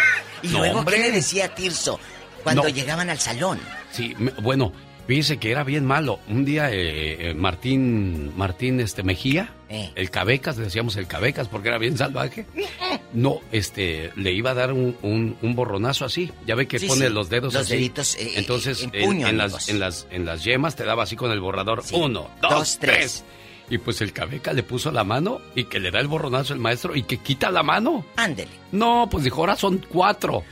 Y 0.42 0.48
No, 0.48 0.58
luego, 0.58 0.80
hombre. 0.80 0.96
¿qué 0.96 1.02
le 1.02 1.10
decía 1.12 1.54
Tirso 1.54 1.98
cuando 2.42 2.62
No. 2.64 2.68
llegaban 2.68 3.10
al 3.10 3.18
salón? 3.18 3.58
Sí, 3.90 4.14
me- 4.18 4.30
bueno, 4.42 4.72
fíjese 5.06 5.38
que 5.38 5.50
era 5.50 5.64
bien 5.64 5.84
malo. 5.86 6.20
Un 6.28 6.44
día 6.44 6.70
eh, 6.70 7.30
eh, 7.30 7.34
Martín, 7.34 8.32
Martín 8.36 8.80
este, 8.80 9.02
Mejía, 9.02 9.52
Eh. 9.68 9.90
el 9.94 10.10
Cabecas, 10.10 10.56
le 10.58 10.64
decíamos 10.64 10.96
el 10.96 11.06
Cabecas 11.06 11.48
porque 11.48 11.68
era 11.68 11.78
bien 11.78 11.96
salvaje. 11.98 12.46
No, 13.14 13.40
este, 13.52 14.12
le 14.16 14.32
iba 14.32 14.50
a 14.50 14.54
dar 14.54 14.70
un, 14.70 14.94
un- 15.00 15.34
un 15.40 15.54
borronazo 15.54 16.04
así. 16.04 16.30
Ya 16.46 16.54
ve 16.54 16.68
que 16.68 16.78
Sí, 16.78 16.86
pone 16.88 17.06
sí, 17.06 17.12
los 17.12 17.30
dedos 17.30 17.54
los 17.54 17.62
así. 17.62 17.72
deditos, 17.76 18.14
eh, 18.16 18.32
Entonces, 18.36 18.82
en 18.82 18.90
en, 18.94 19.04
puño, 19.06 19.28
en 19.28 19.38
las, 19.38 19.70
en, 19.70 19.80
las, 19.80 20.06
en 20.10 20.26
las 20.26 20.44
yemas 20.44 20.76
te 20.76 20.84
daba 20.84 21.04
así 21.04 21.16
con 21.16 21.30
el 21.32 21.40
borrador. 21.40 21.82
Sí. 21.82 21.94
Uno, 21.96 22.28
dos, 22.42 22.50
Dos, 22.50 22.78
tres. 22.78 22.96
tres. 22.98 23.24
Y 23.70 23.78
pues 23.78 24.02
el 24.02 24.12
Cabeca 24.12 24.52
le 24.52 24.62
puso 24.62 24.90
la 24.92 25.04
mano 25.04 25.40
y 25.54 25.64
que 25.64 25.80
le 25.80 25.90
da 25.90 26.00
el 26.00 26.06
borronazo 26.06 26.52
el 26.52 26.60
maestro 26.60 26.94
y 26.94 27.02
que 27.04 27.16
quita 27.16 27.50
la 27.50 27.62
mano. 27.62 28.04
Ándele. 28.16 28.50
No, 28.72 29.08
pues 29.10 29.24
dijo, 29.24 29.40
ahora 29.40 29.56
son 29.56 29.84
cuatro. 29.88 30.44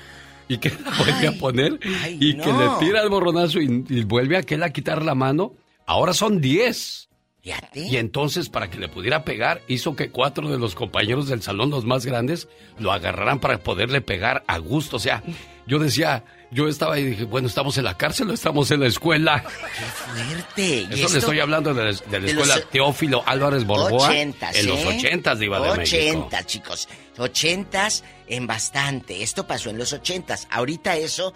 Y 0.49 0.59
que 0.59 0.71
la 0.71 0.97
vuelve 0.97 1.29
a 1.29 1.33
poner 1.33 1.79
ay, 2.03 2.19
y 2.21 2.37
que 2.37 2.53
le 2.53 2.69
tira 2.79 3.03
el 3.03 3.09
borronazo 3.09 3.61
y, 3.61 3.85
y 3.89 4.05
vuelve 4.05 4.37
a 4.37 4.41
aquel 4.41 4.63
a 4.63 4.71
quitar 4.71 5.03
la 5.03 5.15
mano. 5.15 5.55
Ahora 5.87 6.13
son 6.13 6.41
diez. 6.41 7.09
Fíjate. 7.43 7.87
Y 7.87 7.97
entonces, 7.97 8.49
para 8.49 8.69
que 8.69 8.79
le 8.79 8.89
pudiera 8.89 9.25
pegar, 9.25 9.63
hizo 9.69 9.95
que 9.95 10.11
cuatro 10.11 10.49
de 10.49 10.59
los 10.59 10.75
compañeros 10.75 11.29
del 11.29 11.43
salón, 11.43 11.71
los 11.71 11.85
más 11.85 12.05
grandes, 12.05 12.49
lo 12.79 12.91
agarraran 12.91 13.39
para 13.39 13.59
poderle 13.59 14.01
pegar 14.01 14.43
a 14.49 14.59
gusto. 14.59 14.97
O 14.97 15.01
sea, 15.01 15.23
yo 15.67 15.79
decía, 15.79 16.25
yo 16.51 16.69
estaba 16.69 16.99
y 16.99 17.05
dije, 17.05 17.25
bueno, 17.25 17.49
¿estamos 17.49 17.77
en 17.79 17.85
la 17.85 17.97
cárcel 17.97 18.31
o 18.31 18.33
estamos 18.33 18.71
en 18.71 18.81
la 18.81 18.87
escuela? 18.87 19.43
Fuerte. 19.43 20.87
¿Y 20.91 20.95
Eso 21.01 21.13
le 21.13 21.19
estoy 21.19 21.41
hablando 21.41 21.75
de 21.75 21.85
la, 21.85 21.91
de 21.93 22.03
la 22.13 22.19
de 22.21 22.27
escuela 22.33 22.57
los- 22.57 22.71
Teófilo 22.71 23.23
Álvarez 23.27 23.65
Borboa. 23.65 24.09
Ochentas, 24.09 24.57
en 24.57 24.67
los 24.67 24.79
¿eh? 24.81 24.87
ochentas, 24.97 25.39
Diva 25.39 25.61
de 25.61 25.77
México. 25.79 26.03
Ochentas, 26.03 26.47
chicos. 26.47 26.89
Ochentas 27.19 28.05
en 28.29 28.47
bastante. 28.47 29.23
Esto 29.23 29.47
pasó 29.47 29.71
en 29.71 29.79
los 29.79 29.93
ochentas. 29.93 30.47
Ahorita 30.51 30.97
eso 30.97 31.33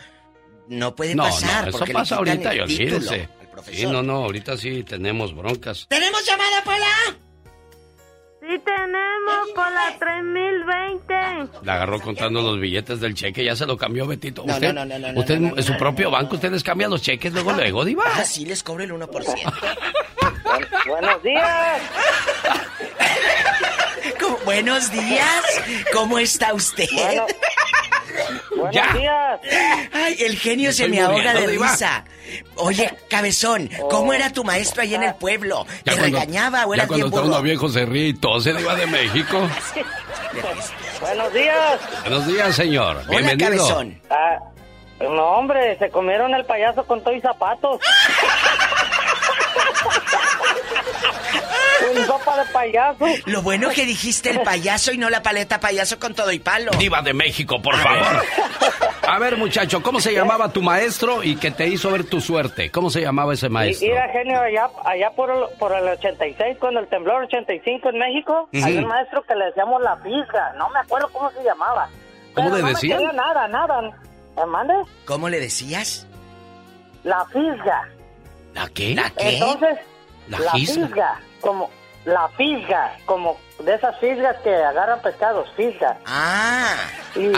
no 0.69 0.95
puede 0.95 1.15
No, 1.15 1.25
pasar. 1.25 1.65
no, 1.65 1.69
eso 1.71 1.79
porque 1.79 1.93
pasa 1.93 2.17
ahorita 2.17 2.55
y 2.55 2.87
profesor. 3.51 3.75
Sí, 3.75 3.87
no, 3.87 4.03
no, 4.03 4.25
ahorita 4.25 4.57
sí 4.57 4.85
tenemos 4.85 5.35
broncas. 5.35 5.87
¿Tenemos 5.89 6.25
llamada, 6.25 6.63
Pola? 6.65 6.87
Sí 8.41 8.59
tenemos 8.65 9.51
por 9.55 9.71
la 9.71 9.99
3020. 9.99 11.15
La 11.63 11.75
agarró 11.75 12.01
contando 12.01 12.41
los 12.41 12.59
billetes 12.59 13.01
del 13.01 13.15
cheque, 13.15 13.45
ya 13.45 13.55
se 13.55 13.67
lo 13.67 13.77
cambió 13.77 14.07
Betito. 14.07 14.45
No, 14.47 14.55
usted, 14.55 14.73
no, 14.73 14.85
no, 14.85 14.99
no, 14.99 15.13
no, 15.13 15.21
usted 15.21 15.39
no, 15.39 15.51
no, 15.51 15.57
en 15.59 15.63
su 15.63 15.73
no, 15.73 15.79
propio 15.79 16.11
banco, 16.11 16.37
ustedes 16.37 16.63
cambian 16.63 16.91
los 16.91 17.03
cheques 17.03 17.33
luego, 17.35 17.53
luego, 17.53 17.85
Diva. 17.85 18.05
Ah, 18.07 18.25
sí, 18.25 18.47
les 18.47 18.63
cobro 18.63 18.83
el 18.85 18.93
1%. 18.93 19.09
Buenos 20.87 21.23
días. 21.23 21.83
¿Cómo- 24.21 24.39
Buenos 24.45 24.91
días. 24.91 25.45
¿Cómo 25.93 26.19
está 26.19 26.55
usted? 26.55 26.89
Bueno, 26.95 27.27
buenos 28.57 28.75
Ya. 28.75 28.93
días. 28.93 29.41
Ay, 29.93 30.17
el 30.21 30.39
genio 30.39 30.73
se 30.73 30.89
me 30.89 31.01
ahoga 31.01 31.35
de 31.35 31.47
risa. 31.47 32.05
Oye, 32.57 32.93
cabezón, 33.09 33.69
¿cómo 33.91 34.13
era 34.13 34.33
tu 34.33 34.45
maestro 34.45 34.83
ahí 34.83 34.95
en 34.95 35.03
el 35.03 35.15
pueblo? 35.15 35.67
¿Te 35.85 35.93
cuando- 35.93 36.03
regañaba 36.05 36.67
o 36.67 36.71
ya 36.75 36.83
eras 36.83 36.87
cuando 36.89 37.11
burro? 37.11 37.25
uno 37.25 37.43
viejo 37.43 37.69
se 37.69 37.85
ríe 37.87 38.09
y 38.09 38.15
tose, 38.15 38.53
Diva 38.53 38.75
de 38.75 38.87
México. 38.87 39.39
Buenos 41.01 41.33
días. 41.33 41.81
Buenos 42.03 42.27
días, 42.27 42.55
señor. 42.55 42.97
Hola, 43.09 43.09
Bienvenido. 43.09 43.49
cabezón. 43.67 44.01
Ah, 44.11 44.39
no, 45.01 45.25
hombre, 45.31 45.77
se 45.79 45.89
comieron 45.91 46.35
el 46.35 46.45
payaso 46.45 46.85
con 46.87 47.03
todo 47.03 47.15
y 47.15 47.21
zapatos. 47.21 47.81
sopa 52.07 52.37
de 52.45 52.53
payaso. 52.53 53.05
Lo 53.27 53.43
bueno 53.43 53.69
que 53.71 53.85
dijiste 53.87 54.31
el 54.31 54.41
payaso 54.43 54.93
y 54.93 54.99
no 54.99 55.11
la 55.11 55.23
paleta 55.23 55.61
payaso 55.61 55.99
con 55.99 56.15
todo 56.15 56.31
y 56.33 56.39
palo. 56.39 56.71
Diva 56.79 57.03
de 57.03 57.13
México, 57.13 57.61
por 57.63 57.77
favor. 57.77 58.23
A 59.03 59.19
ver, 59.19 59.37
muchacho, 59.37 59.83
¿cómo 59.83 60.01
se 60.01 60.13
llamaba 60.13 60.51
tu 60.53 60.63
maestro 60.63 61.23
y 61.25 61.37
que 61.37 61.51
te 61.51 61.67
hizo 61.67 61.91
ver 61.91 62.05
tu 62.05 62.21
suerte? 62.21 62.71
¿Cómo 62.71 62.91
se 62.91 63.01
llamaba 63.01 63.35
ese 63.35 63.49
maestro? 63.49 63.89
y 63.89 63.91
era 63.91 64.09
genio 64.11 64.41
allá, 64.41 64.69
allá 64.85 65.11
por, 65.11 65.31
el, 65.31 65.45
por 65.59 65.73
el 65.73 65.89
86, 65.89 66.57
cuando 66.61 66.81
el 66.81 66.89
temblor 66.89 67.25
85 67.25 67.89
en 67.91 67.99
México, 67.99 68.49
Ujú. 68.53 68.65
hay 68.65 68.77
un 68.79 68.87
maestro 68.87 69.23
que 69.25 69.35
le 69.35 69.47
decíamos 69.47 69.83
la 69.83 69.97
fisga, 69.97 70.53
no 70.57 70.69
me 70.71 70.79
acuerdo 70.81 71.09
cómo 71.13 71.31
se 71.33 71.43
llamaba. 71.43 71.89
¿Cómo 72.35 72.51
Pero 72.51 72.57
le 72.57 72.61
no 72.63 72.67
me 72.69 72.75
decían? 72.75 72.99
quería 72.99 73.13
nada, 73.13 73.49
nada. 73.49 73.81
¿Me 74.37 74.47
mandes? 74.47 74.87
¿Cómo 75.05 75.29
le 75.29 75.41
decías? 75.41 76.07
La 77.03 77.25
fisga. 77.27 77.89
¿La 78.55 78.69
qué? 78.69 78.95
¿La 78.95 79.11
qué? 79.11 79.35
Entonces, 79.39 79.79
La 80.29 80.39
la, 80.39 80.53
fisga. 80.53 80.87
fisga, 80.87 81.21
como 81.41 81.71
la 82.05 82.29
fisga, 82.37 82.97
como 83.05 83.37
de 83.63 83.75
esas 83.75 83.99
fisgas 84.01 84.37
que 84.43 84.55
agarran 84.55 85.01
pescados, 85.03 85.49
fisga. 85.57 85.99
Ah. 86.07 86.75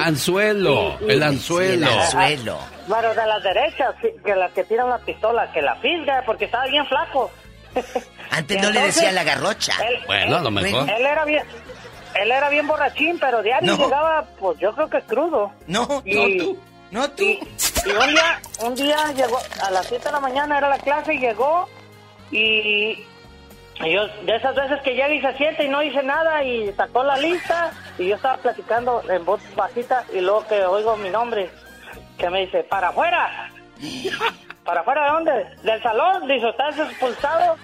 Anzuelo, 0.05 0.97
y- 1.01 1.05
y- 1.07 1.11
el 1.13 1.23
anzuelo. 1.23 2.59
Bueno, 2.87 3.09
de 3.15 3.27
las 3.27 3.43
derechas, 3.43 3.95
sí, 4.01 4.09
que 4.25 4.35
las 4.37 4.53
que 4.53 4.65
tiran 4.65 4.89
la 4.89 4.99
pistola, 4.99 5.51
que 5.53 5.63
la 5.63 5.75
fisga, 5.77 6.23
porque 6.27 6.45
estaba 6.45 6.67
bien 6.67 6.87
flaco. 6.87 7.31
Antes 8.31 8.63
no 8.63 8.71
le 8.71 8.81
decían 8.83 9.15
la 9.15 9.25
garrocha. 9.25 9.73
él- 9.87 10.01
Bueno, 10.07 10.37
a 10.37 10.41
lo 10.41 10.51
mejor. 10.51 10.89
Él 10.91 11.07
era 11.07 11.25
bien, 11.25 11.43
él 12.15 12.31
era 12.31 12.49
bien 12.49 12.67
borrachín, 12.67 13.19
pero 13.19 13.43
diario 13.43 13.77
No. 13.77 13.85
llegaba, 13.85 14.25
pues 14.39 14.59
yo 14.59 14.75
creo 14.75 14.89
que 14.91 15.01
crudo. 15.03 15.51
No, 15.67 16.03
y, 16.05 16.15
no 16.15 16.45
tú, 16.45 16.59
no 16.93 17.11
tú. 17.11 17.23
Y, 17.25 17.41
y 17.87 17.91
un 17.91 18.09
día, 18.11 18.41
un 18.61 18.75
día 18.75 19.13
llegó, 19.17 19.39
a 19.63 19.71
las 19.71 19.87
7 19.87 20.05
de 20.05 20.13
la 20.13 20.21
mañana 20.21 20.59
era 20.59 20.69
la 20.69 20.79
clase 20.79 21.15
y 21.15 21.19
llegó 21.19 21.69
y 22.31 23.05
yo, 23.91 24.07
de 24.25 24.37
esas 24.37 24.55
veces 24.55 24.81
que 24.83 24.95
llega 24.95 25.13
y 25.13 25.21
se 25.21 25.35
siente 25.35 25.65
y 25.65 25.69
no 25.69 25.81
dice 25.81 26.03
nada 26.03 26.45
y 26.45 26.73
sacó 26.73 27.03
la 27.03 27.17
lista 27.17 27.73
y 27.99 28.09
yo 28.09 28.17
estaba 28.17 28.37
platicando 28.37 29.03
en 29.09 29.25
voz 29.25 29.41
bajita 29.57 30.05
y 30.15 30.21
luego 30.21 30.47
que 30.47 30.65
oigo 30.65 30.97
mi 30.97 31.11
nombre, 31.11 31.51
que 32.19 32.31
me 32.31 32.41
dice, 32.41 32.63
para 32.65 32.89
afuera. 32.89 33.51
¿Para 34.65 34.83
afuera 34.83 35.05
de 35.05 35.11
dónde? 35.11 35.33
Del 35.65 35.83
salón, 35.83 36.29
dijo, 36.29 36.49
estás 36.49 36.79
expulsado. 36.79 37.57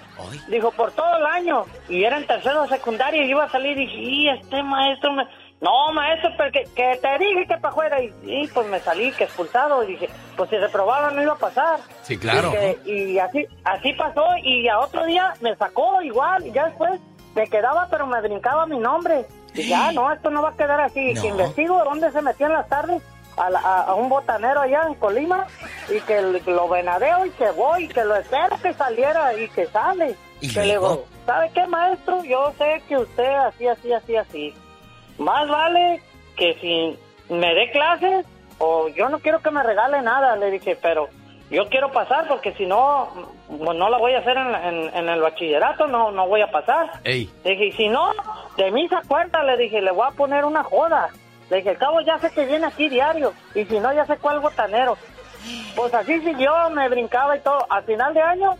Dijo, 0.49 0.69
por 0.71 0.91
todo 0.91 1.17
el 1.17 1.25
año. 1.25 1.65
Y 1.87 2.03
era 2.03 2.17
en 2.17 2.27
tercero 2.27 2.63
de 2.63 2.67
secundaria 2.67 3.23
y 3.23 3.29
iba 3.29 3.45
a 3.45 3.49
salir 3.49 3.77
y 3.77 3.85
dije, 3.85 3.97
y 3.97 4.29
este 4.29 4.61
maestro 4.63 5.13
me... 5.13 5.25
No, 5.61 5.91
maestro, 5.91 6.29
porque 6.37 6.63
que 6.73 6.97
te 7.01 7.17
dije 7.17 7.45
que 7.47 7.57
para 7.57 7.69
afuera. 7.69 8.01
Y, 8.01 8.13
y, 8.23 8.47
pues 8.47 8.67
me 8.67 8.79
salí 8.79 9.11
que 9.11 9.25
expulsado. 9.25 9.83
Y 9.83 9.87
dije, 9.87 10.09
pues 10.37 10.49
si 10.49 10.57
reprobaba 10.57 11.11
no 11.11 11.21
iba 11.21 11.33
a 11.33 11.37
pasar. 11.37 11.79
Sí, 12.03 12.17
claro. 12.17 12.49
Y, 12.49 12.51
que- 12.53 12.79
y 12.85 13.19
así, 13.19 13.45
así 13.65 13.93
pasó. 13.93 14.25
Y 14.43 14.67
a 14.69 14.79
otro 14.79 15.05
día 15.05 15.33
me 15.41 15.55
sacó 15.57 16.01
igual. 16.01 16.45
Y 16.47 16.51
ya 16.51 16.67
después 16.67 16.99
me 17.35 17.47
quedaba, 17.47 17.87
pero 17.91 18.07
me 18.07 18.21
brincaba 18.21 18.65
mi 18.65 18.79
nombre. 18.79 19.25
Y 19.53 19.67
ya, 19.67 19.91
no, 19.91 20.11
esto 20.13 20.29
no 20.29 20.41
va 20.41 20.49
a 20.49 20.55
quedar 20.57 20.79
así. 20.79 21.13
Que 21.21 21.27
investigo 21.27 21.83
dónde 21.83 22.11
se 22.11 22.21
metió 22.21 22.45
en 22.47 22.53
las 22.53 22.69
tardes. 22.69 23.01
A, 23.35 23.49
la- 23.49 23.59
a- 23.59 23.81
a 23.83 23.93
un 23.95 24.07
botanero 24.09 24.61
allá 24.61 24.83
en 24.87 24.95
Colima 24.95 25.45
y 25.89 25.99
que 26.01 26.21
lo 26.45 26.67
venadeo 26.69 27.25
y 27.25 27.29
que 27.31 27.49
voy 27.51 27.85
y 27.85 27.87
que 27.87 28.03
lo 28.03 28.15
espero 28.15 28.57
que 28.61 28.73
saliera 28.73 29.33
y 29.33 29.47
que 29.49 29.65
sale. 29.67 30.15
¿Y 30.41 30.47
que 30.53 30.59
le 30.61 30.71
digo, 30.71 31.05
¿sabe 31.25 31.49
qué, 31.53 31.65
maestro? 31.67 32.23
Yo 32.23 32.53
sé 32.57 32.81
que 32.87 32.97
usted 32.97 33.33
así, 33.35 33.67
así, 33.67 33.91
así, 33.93 34.15
así. 34.17 34.53
Más 35.19 35.47
vale 35.47 36.01
que 36.35 36.55
si 36.55 36.97
me 37.33 37.53
dé 37.53 37.69
clases 37.71 38.25
o 38.57 38.87
yo 38.89 39.09
no 39.09 39.19
quiero 39.19 39.39
que 39.41 39.51
me 39.51 39.61
regale 39.63 40.01
nada, 40.01 40.35
le 40.35 40.51
dije, 40.51 40.77
pero 40.81 41.07
yo 41.49 41.67
quiero 41.69 41.91
pasar 41.91 42.27
porque 42.27 42.53
si 42.53 42.65
no, 42.65 43.09
pues 43.47 43.77
no 43.77 43.89
la 43.89 43.97
voy 43.97 44.13
a 44.13 44.19
hacer 44.19 44.37
en, 44.37 44.55
en- 44.55 44.95
en 44.95 45.09
el 45.09 45.21
bachillerato, 45.21 45.87
no, 45.87 46.11
no 46.11 46.27
voy 46.27 46.41
a 46.41 46.51
pasar. 46.51 46.89
Ey. 47.03 47.29
Le 47.43 47.51
dije, 47.51 47.65
y 47.67 47.71
si 47.73 47.87
no, 47.89 48.11
de 48.57 48.71
mí 48.71 48.87
se 48.87 48.95
acuerda, 48.95 49.43
le 49.43 49.57
dije, 49.57 49.81
le 49.81 49.91
voy 49.91 50.07
a 50.07 50.11
poner 50.15 50.45
una 50.45 50.63
joda. 50.63 51.09
Le 51.49 51.57
dije, 51.57 51.69
al 51.71 51.77
cabo 51.77 52.01
ya 52.01 52.19
sé 52.19 52.29
que 52.31 52.45
viene 52.45 52.67
aquí 52.67 52.89
diario, 52.89 53.33
y 53.55 53.65
si 53.65 53.79
no, 53.79 53.91
ya 53.93 54.05
sé 54.05 54.17
cuál 54.17 54.39
botanero. 54.39 54.97
Pues 55.75 55.93
así 55.93 56.19
siguió, 56.21 56.51
me 56.69 56.87
brincaba 56.89 57.35
y 57.37 57.39
todo. 57.39 57.65
Al 57.69 57.83
final 57.83 58.13
de 58.13 58.21
año, 58.21 58.55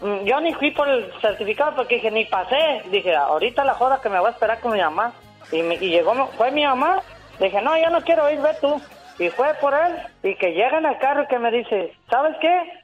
mm, 0.00 0.24
yo 0.24 0.40
ni 0.40 0.52
fui 0.54 0.70
por 0.72 0.88
el 0.88 1.12
certificado 1.20 1.76
porque 1.76 1.96
dije, 1.96 2.10
ni 2.10 2.24
pasé. 2.24 2.82
Dije, 2.90 3.14
ahorita 3.14 3.64
la 3.64 3.74
joda 3.74 4.00
que 4.00 4.08
me 4.08 4.18
voy 4.18 4.28
a 4.28 4.32
esperar 4.32 4.58
con 4.60 4.72
mi 4.72 4.80
mamá. 4.80 5.12
Y, 5.52 5.62
me- 5.62 5.76
y 5.76 5.90
llegó, 5.90 6.14
fue 6.38 6.50
mi 6.50 6.64
mamá. 6.64 7.00
Dije, 7.38 7.60
no, 7.62 7.76
ya 7.76 7.90
no 7.90 8.00
quiero 8.02 8.30
ir, 8.30 8.40
ve 8.40 8.50
tú. 8.60 8.80
Y 9.18 9.28
fue 9.30 9.52
por 9.60 9.74
él, 9.74 9.96
y 10.22 10.34
que 10.36 10.52
llega 10.52 10.78
en 10.78 10.86
el 10.86 10.98
carro 10.98 11.22
y 11.22 11.26
que 11.26 11.38
me 11.38 11.50
dice, 11.50 11.92
¿sabes 12.10 12.34
qué? 12.40 12.82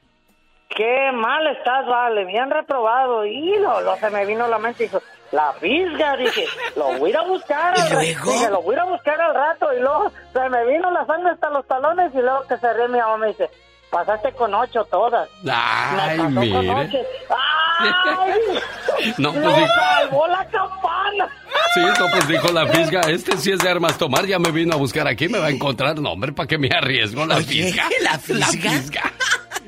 Qué 0.69 1.11
mal 1.13 1.47
estás, 1.49 1.87
vale, 1.87 2.25
bien 2.27 2.51
reprobado. 2.51 3.25
Y 3.25 3.57
lo, 3.59 3.81
lo 3.81 3.97
se 3.97 4.11
me 4.11 4.27
vino 4.27 4.45
a 4.45 4.49
la 4.49 4.59
mente 4.59 4.85
y 4.85 4.87
dijo, 4.87 5.01
la 5.33 5.53
fisga, 5.55 6.17
dije, 6.17 6.45
lo 6.77 6.99
voy 6.99 7.09
a 7.11 7.13
ir 7.15 7.17
a 7.17 7.23
buscar. 7.23 7.75
al 7.79 8.01
Dije, 8.01 8.51
lo 8.51 8.61
voy 8.63 8.75
a 8.75 8.79
ir 8.79 8.81
a 8.81 8.85
buscar 8.85 9.21
al 9.21 9.35
rato. 9.35 9.73
Y 9.73 9.81
luego 9.81 10.11
se 10.33 10.49
me 10.51 10.65
vino 10.67 10.91
la 10.91 11.07
sangre 11.07 11.31
hasta 11.31 11.49
los 11.51 11.67
talones 11.67 12.15
y 12.15 12.19
luego 12.19 12.47
que 12.47 12.59
cerré 12.59 12.87
mi 12.89 12.99
mamá 12.99 13.17
me 13.17 13.29
dice, 13.29 13.49
pasaste 13.91 14.33
con 14.33 14.55
ocho 14.55 14.85
todas. 14.91 15.29
Ay, 15.51 16.19
me 16.19 16.19
pasó 16.19 16.25
con 16.27 16.35
mire. 16.41 16.71
ocho. 16.71 16.99
¡Ay! 17.81 19.13
No, 19.19 19.33
pues 19.33 19.45
¡Lo 19.45 19.55
dijo- 19.55 19.67
salvó 19.69 20.27
la 20.27 20.45
campana! 20.47 21.29
Sí, 21.75 21.81
no, 21.81 22.07
pues 22.11 22.29
dijo 22.29 22.49
la 22.53 22.67
fisga, 22.67 23.01
este 23.03 23.37
sí 23.37 23.53
es 23.53 23.59
de 23.61 23.69
armas 23.69 23.97
tomar, 23.99 24.27
ya 24.27 24.39
me 24.39 24.51
vino 24.51 24.75
a 24.75 24.77
buscar 24.77 25.07
aquí, 25.07 25.29
me 25.29 25.39
va 25.39 25.47
a 25.47 25.51
encontrar, 25.51 25.99
no, 26.01 26.13
hombre, 26.13 26.33
¿para 26.33 26.47
qué 26.47 26.59
me 26.59 26.69
arriesgo 26.69 27.25
la 27.27 27.37
fisga? 27.37 27.85
¿la 28.03 28.19
fisga? 28.19 29.13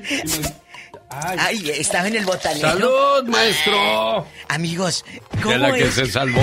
Ay, 1.13 1.69
estaba 1.77 2.07
en 2.07 2.15
el 2.15 2.25
botanero. 2.25 2.69
¡Salud, 2.69 3.23
maestro! 3.27 4.25
Amigos, 4.47 5.03
De 5.33 5.41
¿cómo 5.41 5.57
la 5.57 5.73
que 5.73 5.83
es? 5.83 5.93
se 5.93 6.05
salvó. 6.05 6.41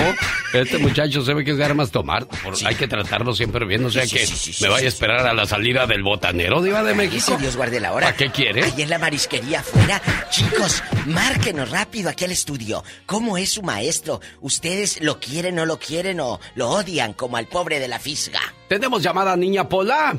Este 0.53 0.77
muchacho 0.77 1.23
se 1.23 1.33
ve 1.33 1.43
que 1.43 1.51
es 1.51 1.57
de 1.57 1.65
armas 1.65 1.91
tomar. 1.91 2.27
Por- 2.27 2.55
Hay 2.65 2.75
que 2.75 2.87
tratarlo 2.87 3.33
siempre 3.33 3.65
bien, 3.65 3.83
o 3.85 3.89
sea 3.89 4.05
Sí, 4.05 4.15
que 4.15 4.25
sí, 4.27 4.35
sí, 4.35 4.53
sí, 4.53 4.63
me 4.63 4.69
vaya 4.69 4.81
sí, 4.81 4.85
a 4.85 4.89
esperar 4.89 5.27
a 5.27 5.33
la 5.33 5.45
salida 5.45 5.87
del 5.87 6.03
botanero, 6.03 6.61
Diva 6.61 6.83
de 6.83 6.93
México. 6.93 7.35
Dios 7.39 7.55
guarde 7.55 7.79
la 7.79 7.93
hora. 7.93 8.07
¿Para 8.07 8.17
qué 8.17 8.31
quiere? 8.31 8.63
Ahí 8.63 8.81
en 8.83 8.89
la 8.89 8.99
marisquería 8.99 9.59
afuera. 9.61 10.01
Chicos, 10.29 10.83
márquenos 11.07 11.69
rápido 11.71 12.09
aquí 12.09 12.25
al 12.25 12.31
estudio. 12.31 12.83
¿Cómo 13.05 13.37
es 13.37 13.51
su 13.51 13.63
maestro? 13.63 14.21
¿Ustedes 14.41 15.01
lo 15.01 15.19
quieren 15.19 15.57
o 15.59 15.65
lo 15.65 15.79
quieren 15.79 16.19
o 16.19 16.39
lo 16.55 16.69
odian 16.69 17.13
como 17.13 17.37
al 17.37 17.47
pobre 17.47 17.79
de 17.79 17.87
la 17.87 17.99
fisga? 17.99 18.39
Tenemos 18.67 19.01
llamada 19.01 19.35
niña 19.35 19.67
Pola. 19.67 20.15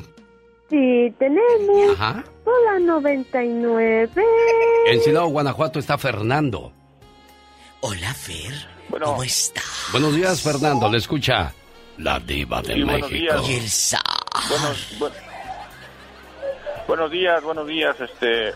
Sí, 0.70 1.12
tenemos. 1.18 1.92
Ajá. 1.98 2.24
Hola 2.44 2.78
99. 2.80 4.08
En 4.86 5.00
Silao, 5.02 5.28
Guanajuato 5.28 5.78
está 5.78 5.98
Fernando. 5.98 6.72
Hola, 7.80 8.14
Fer. 8.14 8.52
¿Cómo 9.02 9.22
está? 9.22 9.60
Buenos 9.92 10.14
días, 10.14 10.40
Fernando. 10.42 10.88
Le 10.90 10.98
escucha 10.98 11.52
la 11.98 12.18
diva 12.20 12.60
de 12.62 12.74
Sí, 12.74 12.82
buenos 12.82 13.10
México. 13.10 13.32
Buenos, 14.48 14.98
bu- 14.98 15.10
buenos 16.86 17.10
días, 17.10 17.42
buenos 17.42 17.66
días. 17.68 17.96
Este, 18.00 18.52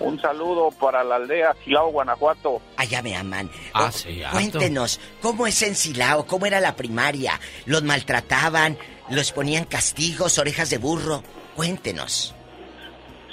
un 0.00 0.20
saludo 0.20 0.70
para 0.72 1.02
la 1.04 1.16
aldea 1.16 1.54
Silao, 1.64 1.90
Guanajuato. 1.90 2.60
Allá 2.76 3.00
me 3.02 3.16
aman. 3.16 3.50
Ah, 3.74 3.90
sí. 3.92 4.22
Cuéntenos, 4.32 5.00
¿cómo 5.22 5.46
es 5.46 5.62
en 5.62 5.74
Silao? 5.76 6.26
¿Cómo 6.26 6.46
era 6.46 6.60
la 6.60 6.74
primaria? 6.76 7.38
¿Los 7.66 7.82
maltrataban? 7.82 8.76
¿Los 9.08 9.32
ponían 9.32 9.64
castigos, 9.64 10.38
orejas 10.38 10.70
de 10.70 10.78
burro? 10.78 11.22
Cuéntenos. 11.60 12.34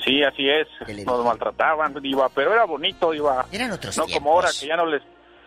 Sí, 0.03 0.21
así 0.21 0.49
es. 0.49 0.67
Nos 1.05 1.23
maltrataban, 1.23 1.95
iba, 2.03 2.27
pero 2.27 2.51
era 2.53 2.65
bonito, 2.65 3.13
iba. 3.13 3.45
Eran 3.53 3.71
otros 3.71 3.97
No 3.97 4.03
tiempos. 4.03 4.21
como 4.21 4.35
ahora 4.35 4.49
que 4.59 4.67
ya 4.67 4.75
no 4.75 4.85
les, 4.85 5.01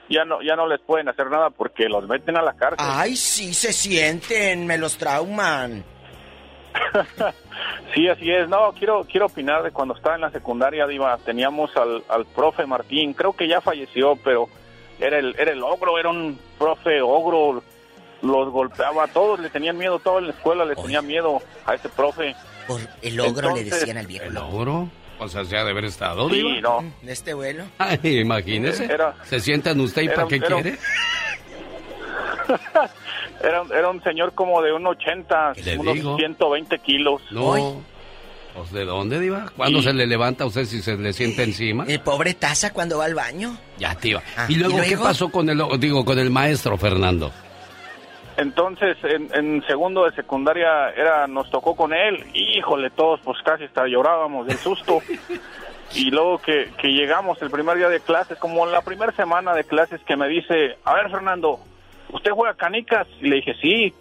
ya 0.08 0.24
no, 0.24 0.40
ya 0.40 0.56
no 0.56 0.66
les 0.66 0.80
pueden 0.80 1.06
hacer 1.10 1.26
nada 1.30 1.50
porque 1.50 1.90
los 1.90 2.08
meten 2.08 2.38
a 2.38 2.42
la 2.42 2.54
cárcel. 2.54 2.78
Ay, 2.78 3.16
sí, 3.16 3.52
se 3.52 3.74
sienten, 3.74 4.66
me 4.66 4.78
los 4.78 4.96
trauman. 4.96 5.84
Sí, 7.94 8.08
así 8.08 8.30
es. 8.30 8.48
No, 8.48 8.72
quiero 8.72 9.04
quiero 9.04 9.26
opinar 9.26 9.62
de 9.62 9.72
cuando 9.72 9.94
estaba 9.94 10.14
en 10.14 10.20
la 10.22 10.30
secundaria, 10.30 10.86
Diva. 10.86 11.18
Teníamos 11.18 11.76
al, 11.76 12.02
al 12.08 12.24
profe 12.24 12.64
Martín, 12.64 13.12
creo 13.12 13.34
que 13.34 13.46
ya 13.48 13.60
falleció, 13.60 14.16
pero 14.24 14.48
era 14.98 15.18
el, 15.18 15.34
era 15.38 15.52
el 15.52 15.62
ogro, 15.62 15.98
era 15.98 16.08
un 16.08 16.38
profe 16.58 17.02
ogro. 17.02 17.62
Los 18.22 18.50
golpeaba 18.50 19.04
a 19.04 19.08
todos, 19.08 19.40
le 19.40 19.50
tenían 19.50 19.76
miedo, 19.76 19.98
todo 19.98 20.18
en 20.20 20.26
la 20.28 20.32
escuela 20.32 20.64
le 20.64 20.76
tenía 20.76 21.02
miedo 21.02 21.42
a 21.66 21.74
ese 21.74 21.88
profe. 21.90 22.34
Por 22.66 22.80
el 23.02 23.20
ogro 23.20 23.54
le 23.54 23.64
decían 23.64 23.98
al 23.98 24.06
viejo. 24.06 24.24
¿El 24.26 24.36
ogro? 24.36 24.88
O 25.18 25.28
sea, 25.28 25.44
se 25.44 25.56
ha 25.56 25.64
de 25.64 25.70
haber 25.70 25.84
estado, 25.84 26.28
Sí, 26.30 26.36
Diva. 26.36 26.60
no. 26.60 26.92
¿De 27.02 27.12
este 27.12 27.34
vuelo? 27.34 27.64
Ay, 27.78 27.98
imagínese. 28.20 28.84
Era- 28.86 29.14
¿Se 29.24 29.38
sientan 29.40 29.78
usted 29.80 30.02
y 30.02 30.08
para 30.08 30.26
qué 30.28 30.36
era 30.36 30.46
quiere? 30.46 30.78
Era, 33.42 33.62
era 33.74 33.88
un 33.88 34.02
señor 34.02 34.34
como 34.34 34.60
de 34.60 34.70
un 34.72 34.86
80, 34.86 35.52
le 35.64 35.78
unos 35.78 35.94
digo? 35.94 36.16
120 36.18 36.78
kilos. 36.80 37.22
No. 37.30 37.80
Pues, 38.54 38.72
¿De 38.72 38.84
dónde, 38.84 39.18
Diva? 39.20 39.50
¿Cuándo 39.56 39.78
Sí. 39.78 39.84
se 39.86 39.92
le 39.94 40.06
levanta 40.06 40.44
a 40.44 40.46
usted 40.48 40.64
si 40.66 40.82
se 40.82 40.96
le 40.96 41.12
siente 41.14 41.44
encima? 41.44 41.84
El 41.88 42.00
pobre 42.00 42.34
taza 42.34 42.72
cuando 42.72 42.98
va 42.98 43.06
al 43.06 43.14
baño. 43.14 43.56
Ya, 43.78 43.94
Diva. 43.94 44.22
Ah, 44.36 44.44
¿Y 44.48 44.56
luego, 44.56 44.78
¿y 44.78 44.82
qué 44.82 44.88
luego? 44.90 45.04
pasó 45.04 45.30
con 45.30 45.48
el, 45.48 45.62
digo, 45.78 46.04
con 46.04 46.18
el 46.18 46.28
maestro, 46.30 46.76
Fernando? 46.76 47.32
Entonces, 48.36 48.96
en, 49.02 49.28
en 49.34 49.62
segundo 49.66 50.04
de 50.04 50.12
secundaria 50.12 50.90
era 50.90 51.26
nos 51.26 51.50
tocó 51.50 51.76
con 51.76 51.92
él. 51.92 52.24
Híjole, 52.34 52.90
todos 52.90 53.20
pues 53.20 53.38
casi 53.42 53.64
hasta 53.64 53.86
llorábamos 53.86 54.46
del 54.46 54.56
susto. 54.56 55.00
y 55.94 56.10
luego 56.10 56.38
que, 56.38 56.70
que 56.78 56.88
llegamos 56.88 57.40
el 57.42 57.50
primer 57.50 57.76
día 57.76 57.88
de 57.88 58.00
clases, 58.00 58.38
como 58.38 58.64
en 58.64 58.72
la 58.72 58.82
primera 58.82 59.12
semana 59.12 59.54
de 59.54 59.64
clases 59.64 60.00
que 60.02 60.16
me 60.16 60.28
dice, 60.28 60.78
a 60.84 60.94
ver 60.94 61.10
Fernando, 61.10 61.60
¿usted 62.12 62.30
juega 62.30 62.54
canicas? 62.54 63.06
Y 63.20 63.28
le 63.28 63.36
dije, 63.36 63.54
sí. 63.60 63.94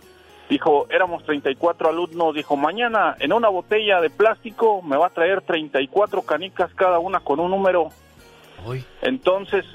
Dijo, 0.49 0.87
éramos 0.89 1.23
34 1.25 1.89
alumnos. 1.89 2.33
Dijo, 2.33 2.55
mañana 2.55 3.15
en 3.19 3.33
una 3.33 3.49
botella 3.49 4.01
de 4.01 4.09
plástico 4.09 4.81
me 4.81 4.97
va 4.97 5.07
a 5.07 5.11
traer 5.11 5.41
34 5.41 6.23
canicas 6.23 6.73
cada 6.73 6.97
una 6.97 7.19
con 7.19 7.39
un 7.39 7.51
número. 7.51 7.89
Entonces, 9.01 9.65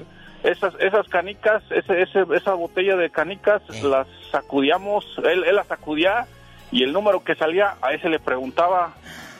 esas, 0.51 0.73
esas 0.79 1.07
canicas, 1.07 1.63
ese, 1.69 2.01
ese, 2.01 2.25
esa 2.35 2.53
botella 2.53 2.95
de 2.95 3.09
canicas, 3.09 3.61
las 3.83 4.07
sacudíamos, 4.31 5.05
él, 5.23 5.43
él 5.45 5.55
las 5.55 5.67
sacudía 5.67 6.27
y 6.71 6.83
el 6.83 6.91
número 6.93 7.23
que 7.23 7.35
salía, 7.35 7.75
a 7.81 7.93
ese 7.93 8.09
le 8.09 8.19
preguntaba, 8.19 8.93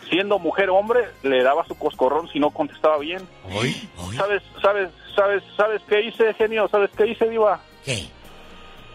siendo 0.10 0.40
mujer 0.40 0.70
o 0.70 0.76
hombre, 0.76 1.06
le 1.24 1.44
daba 1.44 1.66
su 1.66 1.78
coscorrón 1.78 2.28
si 2.30 2.40
no 2.40 2.52
contestaba 2.52 2.98
bien. 3.00 3.28
¿Sabes, 4.16 4.44
sabes, 4.62 4.90
sabes, 5.16 5.44
sabes 5.58 5.82
qué 5.88 6.02
hice, 6.02 6.34
genio? 6.36 6.68
¿Sabes 6.68 6.92
qué 6.98 7.08
hice, 7.08 7.30
Diva? 7.30 7.60
¿Qué? 7.84 8.08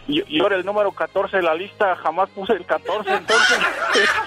Yo, 0.07 0.23
yo 0.25 0.47
era 0.47 0.55
el 0.55 0.65
número 0.65 0.91
14 0.91 1.37
de 1.37 1.43
la 1.43 1.53
lista, 1.53 1.95
jamás 1.97 2.29
puse 2.31 2.53
el 2.53 2.65
14, 2.65 3.13
entonces... 3.13 3.57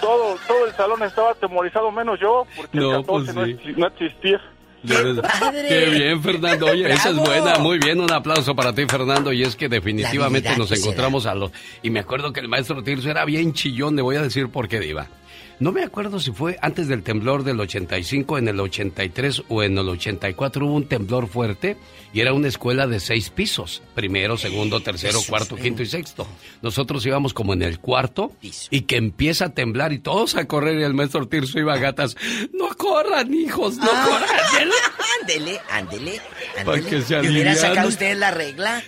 todo, 0.00 0.36
todo 0.46 0.66
el 0.66 0.72
salón 0.74 1.02
estaba 1.02 1.30
atemorizado, 1.30 1.90
menos 1.92 2.18
yo, 2.20 2.46
porque 2.56 2.78
No, 2.78 2.96
el 2.98 3.06
14 3.06 3.08
pues 3.32 3.34
no, 3.34 3.44
sí. 3.44 3.50
ex- 3.68 3.78
no 3.78 3.86
existía. 3.86 4.40
Padre! 5.22 5.68
Qué 5.68 5.86
bien, 5.90 6.22
Fernando. 6.22 6.66
Oye, 6.66 6.92
esa 6.92 7.10
es 7.10 7.16
buena. 7.16 7.58
Muy 7.58 7.78
bien, 7.78 8.00
un 8.00 8.10
aplauso 8.10 8.54
para 8.54 8.72
ti, 8.74 8.84
Fernando. 8.86 9.32
Y 9.32 9.42
es 9.42 9.56
que 9.56 9.68
definitivamente 9.68 10.56
nos 10.56 10.72
encontramos 10.72 11.26
a 11.26 11.34
los... 11.34 11.50
Y 11.82 11.90
me 11.90 12.00
acuerdo 12.00 12.32
que 12.32 12.40
el 12.40 12.48
maestro 12.48 12.82
Tirso 12.82 13.10
era 13.10 13.24
bien 13.24 13.52
chillón. 13.52 13.96
Le 13.96 14.02
voy 14.02 14.16
a 14.16 14.22
decir 14.22 14.48
por 14.48 14.68
qué, 14.68 14.80
Diva. 14.80 15.06
No 15.62 15.70
me 15.70 15.84
acuerdo 15.84 16.18
si 16.18 16.32
fue 16.32 16.58
antes 16.60 16.88
del 16.88 17.04
temblor 17.04 17.44
del 17.44 17.60
85, 17.60 18.36
en 18.36 18.48
el 18.48 18.58
83 18.58 19.44
o 19.48 19.62
en 19.62 19.78
el 19.78 19.88
84 19.88 20.66
hubo 20.66 20.74
un 20.74 20.88
temblor 20.88 21.28
fuerte 21.28 21.76
y 22.12 22.18
era 22.20 22.32
una 22.32 22.48
escuela 22.48 22.88
de 22.88 22.98
seis 22.98 23.30
pisos. 23.30 23.80
Primero, 23.94 24.36
segundo, 24.36 24.80
tercero, 24.80 25.12
Jesús 25.18 25.28
cuarto, 25.28 25.54
quinto 25.54 25.80
y 25.84 25.86
sexto. 25.86 26.26
Nosotros 26.62 27.06
íbamos 27.06 27.32
como 27.32 27.52
en 27.52 27.62
el 27.62 27.78
cuarto 27.78 28.32
y 28.70 28.80
que 28.82 28.96
empieza 28.96 29.44
a 29.44 29.48
temblar 29.50 29.92
y 29.92 30.00
todos 30.00 30.34
a 30.34 30.46
correr 30.46 30.80
y 30.80 30.82
el 30.82 30.94
maestro 30.94 31.28
Tirso 31.28 31.60
iba 31.60 31.74
a 31.74 31.78
gatas. 31.78 32.16
No 32.52 32.68
corran, 32.76 33.32
hijos, 33.32 33.76
no 33.76 33.88
Ah. 33.88 34.04
corran. 34.04 34.68
Ándele, 35.22 35.60
ándele, 35.70 36.20
Para 36.56 36.72
ándele. 36.78 36.90
que 36.90 37.02
se 37.02 37.14
¿Y 37.22 37.28
hubiera 37.28 37.54
sacado 37.54 37.88
usted 37.88 38.16
la 38.16 38.32
regla? 38.32 38.82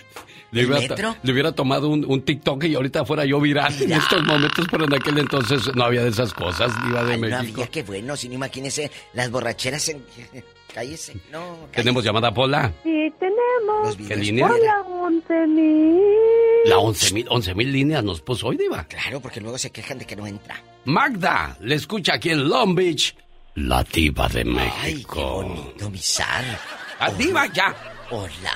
Le 0.55 0.61
¿El 0.61 0.67
hubiera, 0.71 0.95
metro? 0.95 1.15
le 1.21 1.31
hubiera 1.33 1.51
tomado 1.51 1.89
un, 1.89 2.05
un 2.05 2.21
TikTok 2.21 2.63
y 2.63 2.75
ahorita 2.75 3.03
fuera 3.05 3.25
yo 3.25 3.39
viral 3.41 3.73
en 3.81 3.91
estos 3.93 4.23
momentos, 4.23 4.65
pero 4.71 4.85
en 4.85 4.93
aquel 4.93 5.17
entonces 5.17 5.69
no 5.75 5.83
había 5.83 6.01
de 6.03 6.09
esas 6.09 6.33
cosas, 6.33 6.71
Diva 6.85 7.03
de 7.03 7.13
Ay, 7.13 7.19
no 7.21 7.27
México. 7.27 7.53
había, 7.61 7.67
qué 7.67 7.83
bueno, 7.83 8.15
si 8.15 8.29
no 8.29 8.35
imagínese 8.35 8.89
las 9.13 9.29
borracheras 9.29 9.89
en... 9.89 10.03
Cállese, 10.73 11.15
no. 11.31 11.69
Tenemos 11.71 12.03
llamada 12.03 12.33
Pola. 12.33 12.71
Sí, 12.83 13.13
tenemos. 13.17 13.95
¿Qué 14.07 14.15
línea? 14.17 14.45
Hola, 14.47 14.81
11 14.81 15.47
mil. 15.47 16.01
La 16.65 16.79
11 16.79 17.13
mil 17.13 17.25
11 17.29 17.55
mil 17.55 17.71
líneas 17.71 18.03
nos 18.03 18.19
puso 18.19 18.47
hoy, 18.47 18.57
Diva. 18.57 18.83
Claro, 18.85 19.21
porque 19.21 19.39
luego 19.39 19.57
se 19.57 19.71
quejan 19.71 19.99
de 19.99 20.05
que 20.05 20.17
no 20.17 20.27
entra. 20.27 20.61
Magda, 20.83 21.55
le 21.61 21.75
escucha 21.75 22.15
aquí 22.15 22.29
en 22.31 22.49
Long 22.49 22.75
Beach, 22.75 23.15
la 23.55 23.83
Diva 23.85 24.27
de 24.27 24.39
Ay, 24.39 24.43
qué 24.45 24.49
México. 24.91 25.43
bonito, 25.43 25.89
mi 25.89 25.97
sal. 25.99 26.43
¡La 26.99 27.09
Diva 27.11 27.45
ya! 27.53 27.73
Hola. 28.11 28.53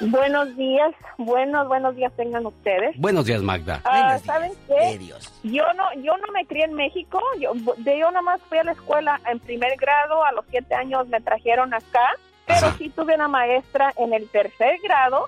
Buenos 0.00 0.56
días, 0.56 0.94
buenos, 1.18 1.68
buenos 1.68 1.94
días 1.94 2.12
tengan 2.16 2.46
ustedes. 2.46 2.96
Buenos 2.98 3.26
días, 3.26 3.42
Magda. 3.42 3.82
Ah, 3.84 4.18
¿Saben 4.18 4.52
qué? 4.66 4.96
Dios. 4.98 5.30
Yo 5.42 5.64
no, 5.74 5.92
yo 6.02 6.16
no 6.16 6.32
me 6.32 6.46
crié 6.46 6.64
en 6.64 6.74
México. 6.74 7.20
Yo, 7.38 7.52
de 7.76 7.98
yo 7.98 8.10
nomás 8.10 8.40
fui 8.48 8.58
a 8.58 8.64
la 8.64 8.72
escuela 8.72 9.20
en 9.30 9.38
primer 9.40 9.76
grado. 9.76 10.24
A 10.24 10.32
los 10.32 10.44
siete 10.48 10.74
años 10.74 11.06
me 11.08 11.20
trajeron 11.20 11.74
acá. 11.74 12.16
Pero 12.46 12.72
sí 12.78 12.88
tuve 12.88 13.14
una 13.14 13.28
maestra 13.28 13.92
en 13.96 14.12
el 14.12 14.28
tercer 14.28 14.78
grado 14.82 15.26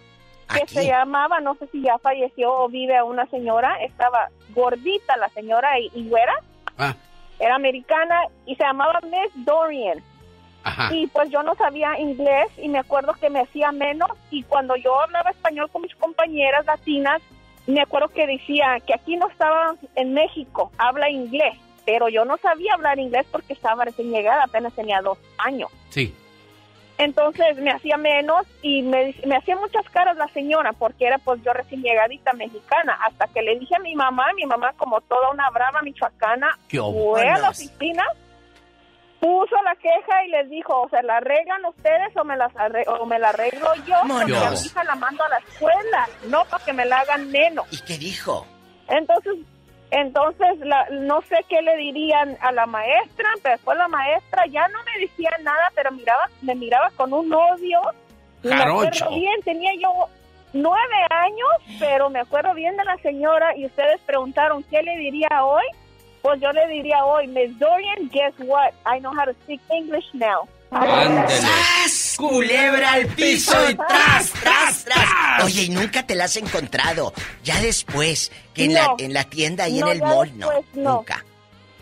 que 0.53 0.67
se 0.67 0.87
llamaba, 0.87 1.41
no 1.41 1.55
sé 1.55 1.67
si 1.69 1.83
ya 1.83 1.99
falleció 1.99 2.53
o 2.53 2.69
vive 2.69 2.97
a 2.97 3.05
una 3.05 3.27
señora. 3.27 3.77
Estaba 3.83 4.29
gordita 4.55 5.17
la 5.17 5.29
señora 5.31 5.79
y, 5.79 5.91
y 5.95 6.09
güera. 6.09 6.35
Ah. 6.79 6.95
Era 7.39 7.57
americana 7.57 8.23
y 8.47 8.55
se 8.57 8.65
llamaba 8.65 9.01
Miss 9.03 9.33
Dorian. 9.45 10.03
Ajá. 10.65 10.95
Y 10.95 11.07
pues 11.09 11.31
yo 11.31 11.43
no 11.43 11.55
sabía 11.55 11.99
inglés 11.99 12.49
y 12.59 12.69
me 12.69 12.79
acuerdo 12.79 13.15
que 13.15 13.31
me 13.31 13.41
hacía 13.41 13.73
menos 13.73 14.11
y 14.31 14.43
cuando 14.45 14.77
yo 14.77 15.01
hablaba 15.01 15.31
español 15.31 15.69
con 15.71 15.83
mis 15.83 15.95
compañeras 15.97 16.65
latinas, 16.67 17.21
me 17.67 17.81
acuerdo 17.81 18.09
que 18.09 18.27
decía 18.27 18.79
que 18.87 18.95
aquí 18.95 19.17
no 19.17 19.29
estaba 19.29 19.75
en 19.95 20.15
México, 20.15 20.73
habla 20.79 21.11
inglés, 21.11 21.57
pero 21.85 22.09
yo 22.09 22.25
no 22.25 22.37
sabía 22.39 22.75
hablar 22.75 22.99
inglés 22.99 23.27
porque 23.31 23.53
estaba 23.53 23.85
recién 23.85 24.11
llegada, 24.11 24.45
apenas 24.45 24.73
tenía 24.75 25.01
dos 25.01 25.19
años. 25.39 25.71
Sí. 25.91 26.15
Entonces 26.99 27.57
me 27.57 27.71
hacía 27.71 27.97
menos 27.97 28.47
y 28.61 28.83
me, 28.83 29.15
me 29.27 29.37
hacía 29.37 29.57
muchas 29.57 29.89
caras 29.91 30.17
la 30.17 30.29
señora 30.29 30.73
porque 30.73 31.07
era 31.07 31.19
pues 31.19 31.43
yo 31.43 31.53
recién 31.53 31.83
llegadita 31.83 32.33
mexicana. 32.33 32.99
Hasta 33.05 33.27
que 33.29 33.43
le 33.43 33.59
dije 33.59 33.75
a 33.75 33.81
mi 33.81 33.95
mamá, 33.95 34.27
mi 34.37 34.45
mamá 34.47 34.73
como 34.77 35.01
toda 35.01 35.31
una 35.31 35.51
brava 35.51 35.83
michoacana, 35.83 36.57
¿Qué 36.69 36.79
fue 36.79 37.29
a 37.29 37.39
la 37.39 37.51
oficina, 37.51 38.05
puso 39.23 39.55
la 39.63 39.77
queja 39.77 40.25
y 40.27 40.31
les 40.31 40.51
dijo, 40.51 40.81
o 40.83 40.89
se 40.89 41.01
la 41.05 41.19
arreglan 41.19 41.65
ustedes 41.65 42.15
o 42.17 42.25
me, 42.25 42.37
las 42.37 42.53
arre- 42.55 42.85
o 42.89 43.07
me 43.07 43.21
la 43.21 43.29
arreglo 43.29 43.73
yo, 43.87 43.95
porque 44.25 44.37
a 44.37 44.51
mi 44.51 44.57
hija 44.67 44.83
la 44.85 44.97
mando 44.97 45.23
a 45.23 45.29
la 45.29 45.39
escuela, 45.39 46.09
no 46.27 46.45
para 46.47 46.65
que 46.65 46.73
me 46.73 46.85
la 46.85 46.99
hagan 46.99 47.31
menos. 47.31 47.65
¿Y 47.71 47.81
qué 47.83 47.99
dijo? 47.99 48.45
Entonces, 48.89 49.35
entonces 49.93 50.59
la, 50.59 50.87
no 50.91 51.23
sé 51.29 51.37
qué 51.49 51.63
le 51.63 51.77
dirían 51.77 52.37
a 52.41 52.51
la 52.51 52.67
maestra, 52.67 53.29
pero 53.45 53.55
después 53.55 53.79
la 53.79 53.87
maestra 53.87 54.45
ya 54.47 54.67
no 54.69 54.79
me 54.83 55.01
decía 55.07 55.31
nada, 55.43 55.71
pero 55.77 55.93
miraba, 55.93 56.29
me 56.41 56.57
miraba 56.57 56.91
con 56.97 57.13
un 57.13 57.33
odio. 57.33 57.81
Me 58.43 58.51
acuerdo 58.73 59.15
bien, 59.15 59.41
tenía 59.45 59.71
yo 59.81 60.09
nueve 60.53 60.97
años, 61.11 61.79
pero 61.79 62.11
me 62.11 62.19
acuerdo 62.19 62.55
bien 62.55 62.77
de 62.77 62.85
la 62.85 62.97
señora 62.97 63.57
y 63.57 63.67
ustedes 63.67 64.01
preguntaron 64.05 64.65
qué 64.65 64.83
le 64.83 64.97
diría 64.97 65.29
hoy. 65.45 65.63
Pues 66.23 66.41
yo 66.41 66.53
le 66.53 66.67
diría 66.69 67.05
hoy, 67.05 67.27
Miss 67.27 67.59
Dorian, 67.59 68.09
guess 68.13 68.33
what? 68.39 68.71
I 68.87 69.01
know 69.01 69.13
how 69.13 69.25
to 69.25 69.33
speak 69.43 69.61
English 69.71 70.05
now. 70.15 70.49
¡Sas! 70.71 72.15
Culebra 72.17 72.93
al 72.93 73.07
piso 73.09 73.53
y 73.71 73.75
tras, 73.75 74.31
tras, 74.43 74.85
tras. 74.85 75.45
Oye, 75.45 75.65
y 75.65 75.69
nunca 75.71 76.03
te 76.07 76.15
la 76.15 76.25
has 76.25 76.37
encontrado. 76.37 77.13
Ya 77.45 77.61
después, 77.61 78.31
que 78.55 78.65
en, 78.65 78.75
la, 78.75 78.87
No. 78.87 78.97
en 78.99 79.13
la 79.13 79.25
tienda 79.25 79.69
y 79.69 79.81
No, 79.81 79.87
en 79.89 79.93
el 79.93 80.01
mall, 80.03 80.39
no. 80.39 80.49
después 80.49 80.67
no. 80.77 80.95
Nunca. 80.99 81.25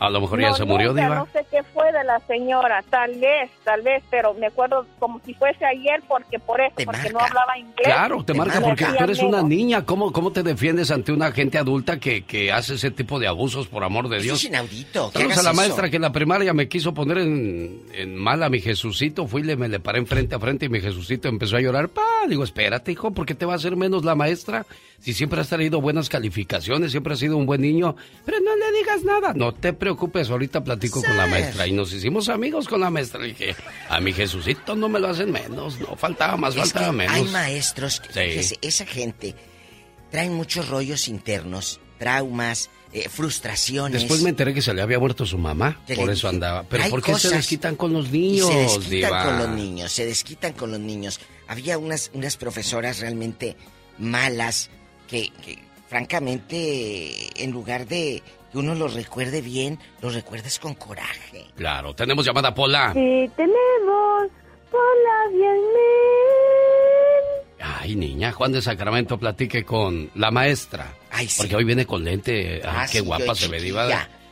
A 0.03 0.09
lo 0.09 0.19
mejor 0.19 0.41
ya 0.41 0.49
No, 0.49 0.55
se 0.55 0.65
murió, 0.65 0.89
nunca, 0.89 1.03
Diva. 1.03 1.15
No 1.15 1.27
sé 1.31 1.45
qué 1.51 1.61
fue 1.61 1.91
de 1.91 2.03
la 2.03 2.19
señora, 2.27 2.83
tal 2.89 3.11
vez, 3.19 3.51
tal 3.63 3.83
vez, 3.83 4.03
pero 4.09 4.33
me 4.33 4.47
acuerdo 4.47 4.87
como 4.97 5.21
si 5.23 5.35
fuese 5.35 5.63
ayer 5.63 6.01
porque 6.07 6.39
por 6.39 6.59
eso, 6.59 6.73
porque 6.83 7.11
no 7.11 7.19
hablaba 7.19 7.55
inglés. 7.55 7.83
Claro, 7.85 8.23
te 8.23 8.33
marca 8.33 8.59
Me 8.59 8.65
porque 8.65 8.83
tú 8.85 9.03
eres 9.03 9.19
una 9.19 9.43
niña. 9.43 9.85
¿Cómo, 9.85 10.11
¿Cómo 10.11 10.31
te 10.31 10.41
defiendes 10.41 10.89
ante 10.89 11.11
una 11.11 11.31
gente 11.31 11.59
adulta 11.59 11.99
que, 11.99 12.23
que 12.23 12.51
hace 12.51 12.73
ese 12.73 12.89
tipo 12.89 13.19
de 13.19 13.27
abusos, 13.27 13.67
por 13.67 13.83
amor 13.83 14.09
de 14.09 14.17
Eso 14.17 14.23
Dios? 14.23 14.39
es 14.39 14.45
inaudito. 14.49 15.11
Saludos 15.11 15.33
hagas 15.33 15.37
a 15.37 15.43
la 15.43 15.51
eso. 15.51 15.61
maestra 15.61 15.89
que 15.91 15.97
en 15.97 16.01
la 16.01 16.11
primaria 16.11 16.51
me 16.55 16.67
quiso 16.67 16.95
poner 16.95 17.19
en, 17.19 17.83
en 17.93 18.15
mal 18.15 18.41
a 18.41 18.49
mi 18.49 18.59
Jesucito. 18.59 19.27
Fui 19.27 19.41
y 19.41 19.45
le, 19.45 19.55
me 19.55 19.67
le 19.69 19.79
paré 19.79 20.03
frente 20.07 20.33
a 20.33 20.39
frente 20.39 20.65
y 20.65 20.69
mi 20.69 20.81
Jesucito 20.81 21.27
empezó 21.27 21.57
a 21.57 21.61
llorar. 21.61 21.89
Pa, 21.89 22.01
digo, 22.27 22.43
espérate, 22.43 22.91
hijo, 22.91 23.11
¿por 23.11 23.27
qué 23.27 23.35
te 23.35 23.45
va 23.45 23.53
a 23.53 23.57
hacer 23.57 23.75
menos 23.75 24.03
la 24.03 24.15
maestra? 24.15 24.65
Si 24.99 25.13
siempre 25.13 25.41
has 25.41 25.49
traído 25.49 25.79
buenas 25.81 26.09
calificaciones, 26.09 26.91
siempre 26.91 27.13
has 27.13 27.19
sido 27.19 27.37
un 27.37 27.45
buen 27.45 27.61
niño. 27.61 27.95
Pero 28.25 28.37
no 28.39 28.55
le 28.55 28.71
digas 28.79 29.03
nada. 29.03 29.33
No 29.35 29.51
te 29.51 29.73
preocupes, 29.73 29.90
ahorita 30.29 30.63
platico 30.63 31.01
con 31.01 31.15
la 31.17 31.27
maestra. 31.27 31.67
Y 31.67 31.71
nos 31.71 31.93
hicimos 31.93 32.29
amigos 32.29 32.67
con 32.67 32.81
la 32.81 32.89
maestra. 32.89 33.19
Le 33.21 33.27
dije, 33.29 33.55
a 33.89 33.99
mi 33.99 34.13
Jesucito 34.13 34.75
no 34.75 34.89
me 34.89 34.99
lo 34.99 35.09
hacen 35.09 35.31
menos. 35.31 35.79
No, 35.79 35.95
faltaba 35.95 36.37
más, 36.37 36.55
Es 36.55 36.61
faltaba 36.61 36.87
que 36.87 36.91
menos. 36.93 37.15
hay 37.15 37.23
maestros, 37.25 37.99
que, 38.01 38.43
Sí. 38.43 38.55
esa 38.61 38.85
gente 38.85 39.35
traen 40.09 40.33
muchos 40.33 40.67
rollos 40.69 41.07
internos, 41.07 41.79
traumas, 41.97 42.69
eh, 42.93 43.07
frustraciones. 43.07 44.01
Después 44.01 44.21
me 44.21 44.29
enteré 44.29 44.53
que 44.53 44.61
se 44.61 44.73
le 44.73 44.81
había 44.81 44.99
muerto 44.99 45.25
su 45.25 45.37
mamá, 45.37 45.79
por 45.95 46.09
eso 46.09 46.27
andaba. 46.27 46.63
Pero 46.63 46.89
¿por 46.89 47.01
qué 47.01 47.15
se 47.15 47.29
desquitan 47.29 47.75
con 47.77 47.93
los 47.93 48.11
niños, 48.11 48.47
se 48.49 48.55
desquitan 48.57 48.89
Diva? 48.89 49.23
con 49.25 49.37
los 49.37 49.49
niños, 49.49 49.91
se 49.93 50.05
desquitan 50.05 50.53
con 50.53 50.71
los 50.71 50.79
niños. 50.81 51.19
Había 51.47 51.77
unas, 51.77 52.11
unas 52.13 52.35
profesoras 52.35 52.99
realmente 52.99 53.55
malas 53.97 54.69
que, 55.07 55.29
que, 55.45 55.59
francamente, 55.87 57.43
en 57.43 57.51
lugar 57.51 57.87
de 57.87 58.21
que 58.51 58.57
uno 58.57 58.75
los 58.75 58.93
recuerde 58.93 59.41
bien, 59.41 59.79
los 60.01 60.13
recuerdes 60.13 60.59
con 60.59 60.75
coraje. 60.75 61.45
Claro, 61.55 61.93
tenemos 61.95 62.25
llamada 62.25 62.53
Pola. 62.53 62.91
Sí, 62.93 63.29
tenemos 63.35 64.27
diez 65.31 65.53
mil. 65.53 67.63
Ay, 67.63 67.95
niña, 67.95 68.31
Juan 68.31 68.51
de 68.51 68.61
Sacramento 68.61 69.17
platique 69.17 69.63
con 69.63 70.09
la 70.15 70.31
maestra. 70.31 70.93
Ay, 71.11 71.27
sí. 71.27 71.41
Porque 71.41 71.55
hoy 71.55 71.63
viene 71.63 71.85
con 71.85 72.03
lente. 72.03 72.55
Ay, 72.63 72.65
Ah, 72.65 72.85
qué 72.91 72.99
sí, 72.99 73.05
guapa 73.05 73.35
se 73.35 73.47
ve, 73.47 73.61
Diva. 73.61 73.87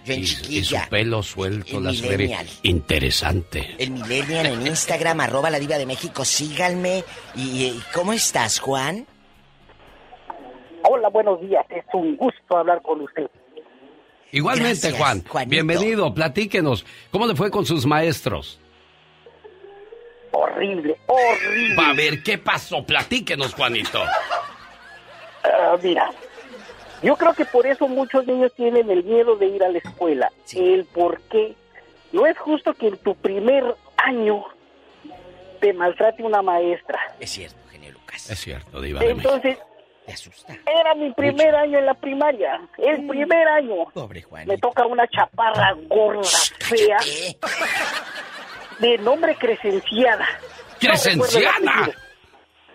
yo 0.05 0.13
en 0.13 0.19
y, 0.21 0.23
y 0.23 0.63
su 0.63 0.75
pelo 0.89 1.21
suelto, 1.21 1.77
El 1.77 1.83
la 1.83 1.91
millennial. 1.91 2.47
interesante. 2.63 3.75
El 3.77 3.91
Millennial 3.91 4.47
en 4.47 4.67
Instagram, 4.67 5.19
arroba 5.21 5.49
la 5.51 5.59
diva 5.59 5.77
de 5.77 5.85
México, 5.85 6.25
síganme. 6.25 7.03
Y, 7.35 7.79
¿Cómo 7.93 8.13
estás, 8.13 8.59
Juan? 8.59 9.05
Hola, 10.83 11.09
buenos 11.09 11.39
días. 11.41 11.65
Es 11.69 11.85
un 11.93 12.17
gusto 12.17 12.57
hablar 12.57 12.81
con 12.81 13.01
usted. 13.01 13.29
Igualmente, 14.31 14.91
Gracias, 14.91 14.97
Juan. 14.97 15.47
Bienvenido, 15.47 16.13
platíquenos. 16.13 16.85
¿Cómo 17.11 17.25
le 17.27 17.35
fue 17.35 17.49
con 17.49 17.65
sus 17.65 17.85
maestros? 17.85 18.59
Horrible, 20.31 20.97
horrible. 21.07 21.75
Va 21.75 21.89
a 21.89 21.93
ver, 21.93 22.21
¿qué 22.21 22.37
pasó? 22.37 22.83
Platíquenos, 22.85 23.53
Juanito. 23.55 24.03
Ah, 25.43 25.75
mira, 25.81 26.11
yo 27.01 27.15
creo 27.15 27.33
que 27.33 27.45
por 27.45 27.65
eso 27.65 27.87
muchos 27.87 28.27
niños 28.27 28.53
tienen 28.55 28.89
el 28.91 29.03
miedo 29.03 29.35
de 29.35 29.47
ir 29.47 29.63
a 29.63 29.69
la 29.69 29.79
escuela. 29.79 30.31
El 30.53 30.85
por 30.85 31.21
qué. 31.21 31.55
No 32.11 32.25
es 32.25 32.37
justo 32.37 32.73
que 32.73 32.87
en 32.87 32.97
tu 32.97 33.15
primer 33.15 33.63
año 33.97 34.43
te 35.59 35.73
maltrate 35.73 36.23
una 36.23 36.41
maestra. 36.41 36.99
Es 37.19 37.31
cierto, 37.31 37.57
genio 37.71 37.91
Lucas. 37.91 38.29
Es 38.29 38.39
cierto, 38.39 38.81
Diva 38.81 39.03
Entonces, 39.03 39.57
Te 40.09 40.15
asusta. 40.15 40.53
era 40.65 40.95
mi 40.95 41.13
primer 41.13 41.53
año 41.53 41.77
en 41.77 41.85
la 41.85 41.93
primaria. 41.93 42.59
El 42.79 43.05
primer 43.05 43.47
año. 43.47 43.85
Pobre 43.93 44.23
Juan. 44.23 44.47
Me 44.47 44.57
toca 44.57 44.87
una 44.87 45.07
chaparra 45.07 45.75
gorda, 45.87 46.27
fea. 46.59 46.97
De 48.79 48.97
nombre 48.97 49.35
Crescenciana. 49.35 50.27
¡Crescenciana! 50.79 51.91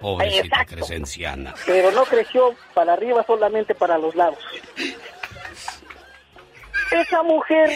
Pobrecita 0.01 0.47
Exacto. 0.47 0.77
Crescenciana. 0.77 1.55
Pero 1.67 1.91
no 1.91 2.05
creció 2.05 2.55
para 2.73 2.93
arriba, 2.93 3.25
solamente 3.27 3.75
para 3.75 3.99
los 3.99 4.15
lados. 4.15 4.39
Esa 6.93 7.23
mujer 7.25 7.71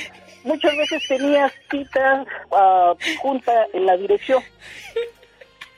muchas 0.45 0.77
veces 0.77 1.03
tenía 1.09 1.53
cita 1.69 2.25
ah, 2.53 2.95
junta 3.21 3.67
en 3.73 3.87
la 3.87 3.97
dirección 3.97 4.41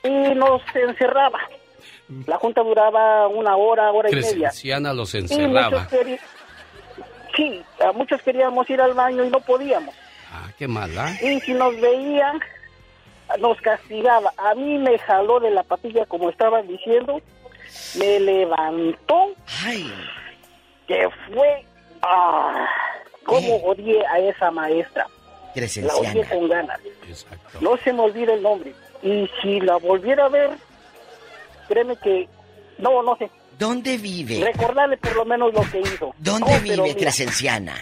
y 0.03 0.35
nos 0.35 0.61
encerraba. 0.75 1.39
La 2.27 2.37
junta 2.37 2.61
duraba 2.61 3.27
una 3.27 3.55
hora, 3.55 3.91
hora 3.91 4.09
y 4.09 4.15
media. 4.15 4.49
Crescenciana 4.49 4.93
los 4.93 5.13
Y 5.13 5.19
encerraba. 5.19 5.69
muchos 5.69 5.87
queri- 5.91 6.19
Sí, 7.35 7.63
ah, 7.79 7.91
muchos 7.93 8.21
queríamos 8.21 8.69
ir 8.69 8.81
al 8.81 8.93
baño 8.93 9.23
y 9.23 9.29
no 9.29 9.39
podíamos. 9.39 9.95
Ah, 10.33 10.49
qué 10.57 10.67
mala. 10.67 11.11
Y 11.21 11.39
si 11.41 11.53
nos 11.53 11.79
veían, 11.79 12.39
nos 13.39 13.59
castigaba. 13.61 14.33
A 14.37 14.53
mí 14.55 14.77
me 14.77 14.97
jaló 14.99 15.39
de 15.39 15.51
la 15.51 15.63
patilla, 15.63 16.05
como 16.05 16.29
estaban 16.29 16.67
diciendo, 16.67 17.21
me 17.97 18.19
levantó, 18.19 19.29
que 20.87 21.07
fue... 21.33 21.65
¡Ah! 22.01 22.67
¿Cómo 23.25 23.55
odié 23.57 24.05
a 24.07 24.17
esa 24.19 24.49
maestra? 24.51 25.05
La 25.55 25.95
odié 25.95 26.25
con 26.27 26.49
ganas. 26.49 26.79
No 27.61 27.77
se 27.77 27.93
me 27.93 28.01
olvida 28.01 28.33
el 28.33 28.41
nombre. 28.41 28.73
Y 29.03 29.29
si 29.41 29.59
la 29.61 29.77
volviera 29.77 30.25
a 30.25 30.29
ver, 30.29 30.49
créeme 31.71 31.95
que... 31.95 32.27
No, 32.77 33.01
no 33.01 33.15
sé. 33.15 33.29
¿Dónde 33.57 33.97
vive? 33.97 34.43
Recordarle 34.43 34.97
por 34.97 35.15
lo 35.15 35.25
menos 35.25 35.53
lo 35.53 35.61
que 35.71 35.79
hizo. 35.79 36.13
¿Dónde 36.17 36.59
vive 36.59 36.95
Crescenciana? 36.95 37.75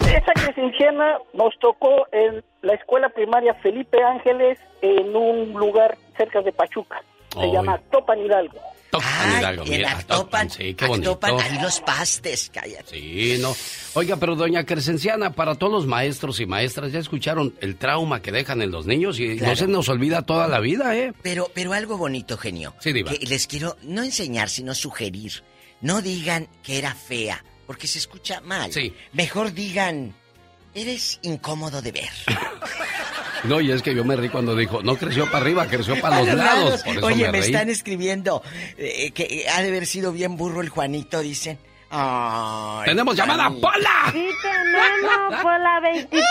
Esa 0.00 0.32
crescenciana 0.32 1.18
nos 1.32 1.56
tocó 1.60 2.06
en 2.12 2.42
la 2.62 2.74
escuela 2.74 3.08
primaria 3.10 3.54
Felipe 3.54 4.02
Ángeles 4.02 4.58
en 4.82 5.14
un 5.14 5.52
lugar 5.52 5.96
cerca 6.16 6.40
de 6.40 6.52
Pachuca. 6.52 7.02
Se 7.32 7.52
llama 7.52 7.78
Topan 7.90 8.18
Hidalgo. 8.18 8.58
Topan 8.90 9.38
Hidalgo, 9.38 9.64
en 9.66 9.84
Actopan, 9.84 10.06
Topan, 10.18 10.50
sí, 10.50 10.74
qué 10.74 10.86
bonito. 10.86 11.12
Actopan, 11.12 11.40
ahí 11.40 11.58
los 11.60 11.80
pastes, 11.80 12.50
cállate. 12.52 12.98
Sí, 12.98 13.36
no. 13.38 13.54
Oiga, 13.94 14.16
pero 14.16 14.34
doña 14.34 14.64
Crescenciana, 14.64 15.32
para 15.32 15.56
todos 15.56 15.72
los 15.72 15.86
maestros 15.86 16.40
y 16.40 16.46
maestras, 16.46 16.92
ya 16.92 16.98
escucharon 16.98 17.54
el 17.60 17.76
trauma 17.76 18.22
que 18.22 18.32
dejan 18.32 18.62
en 18.62 18.70
los 18.70 18.86
niños 18.86 19.20
y 19.20 19.36
no 19.36 19.54
se 19.56 19.66
nos 19.66 19.88
olvida 19.88 20.22
toda 20.22 20.48
la 20.48 20.60
vida, 20.60 20.96
¿eh? 20.96 21.12
Pero, 21.22 21.50
pero 21.52 21.72
algo 21.74 21.98
bonito, 21.98 22.38
genio. 22.38 22.74
Sí, 22.80 22.92
Diva. 22.92 23.12
Que 23.12 23.26
les 23.26 23.46
quiero 23.46 23.76
no 23.82 24.02
enseñar, 24.02 24.48
sino 24.48 24.74
sugerir. 24.74 25.44
No 25.80 26.00
digan 26.00 26.48
que 26.62 26.78
era 26.78 26.94
fea, 26.94 27.44
porque 27.66 27.86
se 27.86 27.98
escucha 27.98 28.40
mal. 28.40 28.72
Sí. 28.72 28.94
Mejor 29.12 29.52
digan, 29.52 30.14
eres 30.74 31.18
incómodo 31.22 31.82
de 31.82 31.92
ver. 31.92 32.10
No, 33.44 33.60
y 33.60 33.70
es 33.70 33.82
que 33.82 33.94
yo 33.94 34.04
me 34.04 34.16
reí 34.16 34.28
cuando 34.28 34.54
dijo, 34.56 34.82
no 34.82 34.96
creció 34.96 35.26
para 35.26 35.38
arriba, 35.38 35.66
creció 35.66 36.00
para 36.00 36.22
los 36.22 36.34
lados. 36.34 36.82
Por 36.82 36.96
eso 36.96 37.06
Oye, 37.06 37.30
me 37.30 37.38
están 37.38 37.68
escribiendo 37.68 38.42
eh, 38.76 39.10
que 39.12 39.46
ha 39.48 39.62
de 39.62 39.68
haber 39.68 39.86
sido 39.86 40.12
bien 40.12 40.36
burro 40.36 40.60
el 40.60 40.68
Juanito, 40.68 41.20
dicen. 41.20 41.58
Ay, 41.90 42.84
¡Tenemos 42.84 43.16
llamada. 43.16 43.48
Pola! 43.48 44.12
Sí, 44.12 44.28
tenemos 44.42 45.42
por 45.42 45.58
la 45.60 45.80
23. 45.80 46.22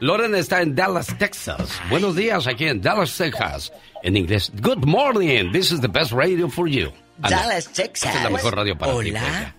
Loren 0.00 0.34
está 0.34 0.62
en 0.62 0.74
Dallas, 0.74 1.06
Texas. 1.16 1.80
Buenos 1.88 2.16
días 2.16 2.46
aquí 2.48 2.66
en 2.66 2.80
Dallas, 2.80 3.16
Texas. 3.16 3.72
En 4.02 4.16
inglés, 4.16 4.50
good 4.60 4.84
morning, 4.84 5.52
this 5.52 5.70
is 5.70 5.80
the 5.80 5.88
best 5.88 6.12
radio 6.12 6.48
for 6.48 6.68
you. 6.68 6.92
Dallas, 7.18 7.68
Texas. 7.72 8.08
Esta 8.08 8.18
es 8.18 8.24
la 8.24 8.30
mejor 8.30 8.56
radio 8.56 8.76
para 8.76 8.92
ti. 8.92 9.10
Hola. 9.10 9.54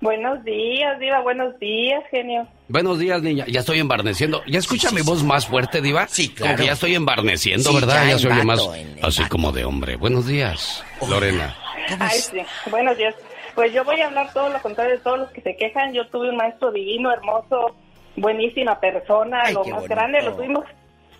Buenos 0.00 0.44
días, 0.44 0.98
Diva. 0.98 1.20
Buenos 1.20 1.58
días, 1.58 2.02
genio. 2.10 2.46
Buenos 2.68 2.98
días, 2.98 3.22
niña. 3.22 3.46
Ya 3.48 3.60
estoy 3.60 3.78
embarneciendo. 3.80 4.42
¿Ya 4.46 4.58
escucha 4.58 4.90
mi 4.90 5.00
voz 5.02 5.22
más 5.22 5.46
fuerte, 5.46 5.80
Diva? 5.80 6.06
Sí, 6.08 6.28
claro. 6.28 6.52
Como 6.52 6.58
que 6.58 6.66
ya 6.66 6.72
estoy 6.72 6.94
embarneciendo, 6.94 7.70
Sí, 7.70 7.74
¿verdad? 7.76 8.06
ya 8.08 8.16
oye 8.16 8.44
más 8.44 8.58
vato, 8.58 8.74
así 9.02 9.24
como 9.24 9.52
de 9.52 9.64
hombre. 9.64 9.96
Buenos 9.96 10.26
días, 10.26 10.84
Lorena. 11.08 11.54
Ay, 11.98 12.18
sí. 12.18 12.38
Buenos 12.70 12.96
días. 12.98 13.14
Pues 13.54 13.72
yo 13.72 13.84
voy 13.84 14.00
a 14.02 14.06
hablar 14.08 14.32
todo 14.34 14.50
lo 14.50 14.60
contrario 14.60 14.94
de 14.96 15.00
todos 15.00 15.18
los 15.18 15.30
que 15.30 15.40
se 15.40 15.56
quejan. 15.56 15.94
Yo 15.94 16.06
tuve 16.08 16.28
un 16.28 16.36
maestro 16.36 16.70
divino, 16.72 17.10
hermoso, 17.10 17.74
buenísima 18.16 18.78
persona, 18.78 19.42
Ay, 19.46 19.54
lo 19.54 19.60
más 19.64 19.70
bonito. 19.76 19.94
grande. 19.94 20.22
Lo 20.22 20.34
tuvimos 20.36 20.64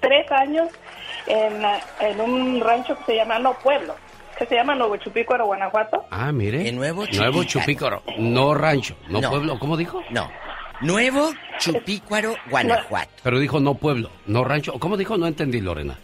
tres 0.00 0.30
años 0.30 0.68
en, 1.26 1.62
en 2.00 2.20
un 2.20 2.60
rancho 2.60 2.96
que 2.98 3.04
se 3.04 3.16
llama, 3.16 3.38
no, 3.38 3.54
pueblo, 3.54 3.94
que 4.38 4.46
se 4.46 4.54
llama 4.54 4.74
Nuevo 4.74 4.96
Chupícuaro, 4.96 5.46
Guanajuato. 5.46 6.04
Ah, 6.10 6.30
mire. 6.32 6.68
En 6.68 6.76
Nuevo 6.76 7.04
Nuevo 7.06 7.44
Chupícaro. 7.44 8.02
Chupícaro. 8.02 8.18
No 8.18 8.54
rancho, 8.54 8.96
no, 9.08 9.20
No. 9.20 9.30
pueblo. 9.30 9.58
¿Cómo 9.58 9.76
dijo? 9.76 10.02
No. 10.10 10.30
Nuevo 10.82 11.30
Chupícuaro, 11.58 12.34
Guanajuato. 12.50 13.10
Pero 13.22 13.38
dijo 13.38 13.60
no 13.60 13.74
pueblo, 13.74 14.10
no 14.26 14.44
rancho. 14.44 14.72
¿Cómo 14.78 14.96
dijo? 14.96 15.16
No 15.16 15.26
entendí, 15.26 15.60
Lorena. 15.60 15.98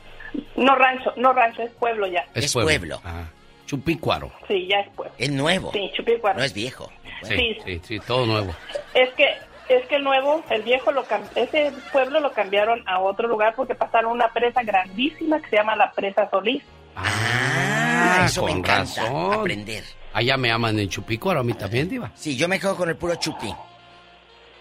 No 0.57 0.75
rancho, 0.77 1.13
no 1.17 1.33
rancho, 1.35 1.63
es 1.63 1.71
pueblo 1.73 2.07
ya. 2.07 2.25
Es 2.35 2.53
pueblo. 2.53 3.01
Ah, 3.05 3.25
Chupícuaro. 3.67 4.33
Sí, 4.49 4.67
ya 4.67 4.81
es 4.81 4.89
pueblo. 4.91 5.15
Es 5.19 5.31
nuevo. 5.31 5.73
Sí, 5.73 5.91
Chupícuaro. 5.95 6.39
No 6.39 6.45
es 6.45 6.55
viejo. 6.55 6.91
Sí, 7.23 7.37
Sí. 7.37 7.59
sí, 7.65 7.81
sí, 7.85 8.01
todo 8.01 8.27
nuevo. 8.27 8.55
Es 8.95 9.11
que 9.15 9.27
es 9.69 9.87
que 9.87 9.97
el 9.97 10.05
nuevo, 10.05 10.43
el 10.51 10.63
viejo, 10.63 10.91
lo 10.91 11.05
cam- 11.05 11.29
ese 11.37 11.73
pueblo 11.93 12.21
lo 12.21 12.33
cambiaron 12.33 12.83
a 12.89 12.99
otro 12.99 13.29
lugar 13.29 13.55
porque 13.55 13.75
pasaron 13.75 14.13
una 14.13 14.29
presa 14.33 14.63
grandísima 14.63 15.41
que 15.41 15.49
se 15.51 15.57
llama 15.57 15.77
la 15.77 15.93
presa 15.93 16.29
Solís. 16.31 16.63
Ah, 16.97 18.25
eso 18.27 18.43
me 18.45 18.51
con 18.53 18.59
encanta. 18.59 19.03
razón. 19.03 19.33
Aprender. 19.41 19.85
Allá 20.13 20.37
me 20.37 20.51
aman 20.51 20.79
en 20.79 20.89
Chupícuaro, 20.89 21.41
a 21.41 21.45
mí 21.45 21.55
también, 21.55 21.89
Diva. 21.89 22.11
Sí, 22.15 22.37
yo 22.37 22.49
me 22.49 22.61
quedo 22.61 22.77
con 22.77 22.89
el 22.89 22.97
puro 22.97 23.15
chupi. 23.17 23.53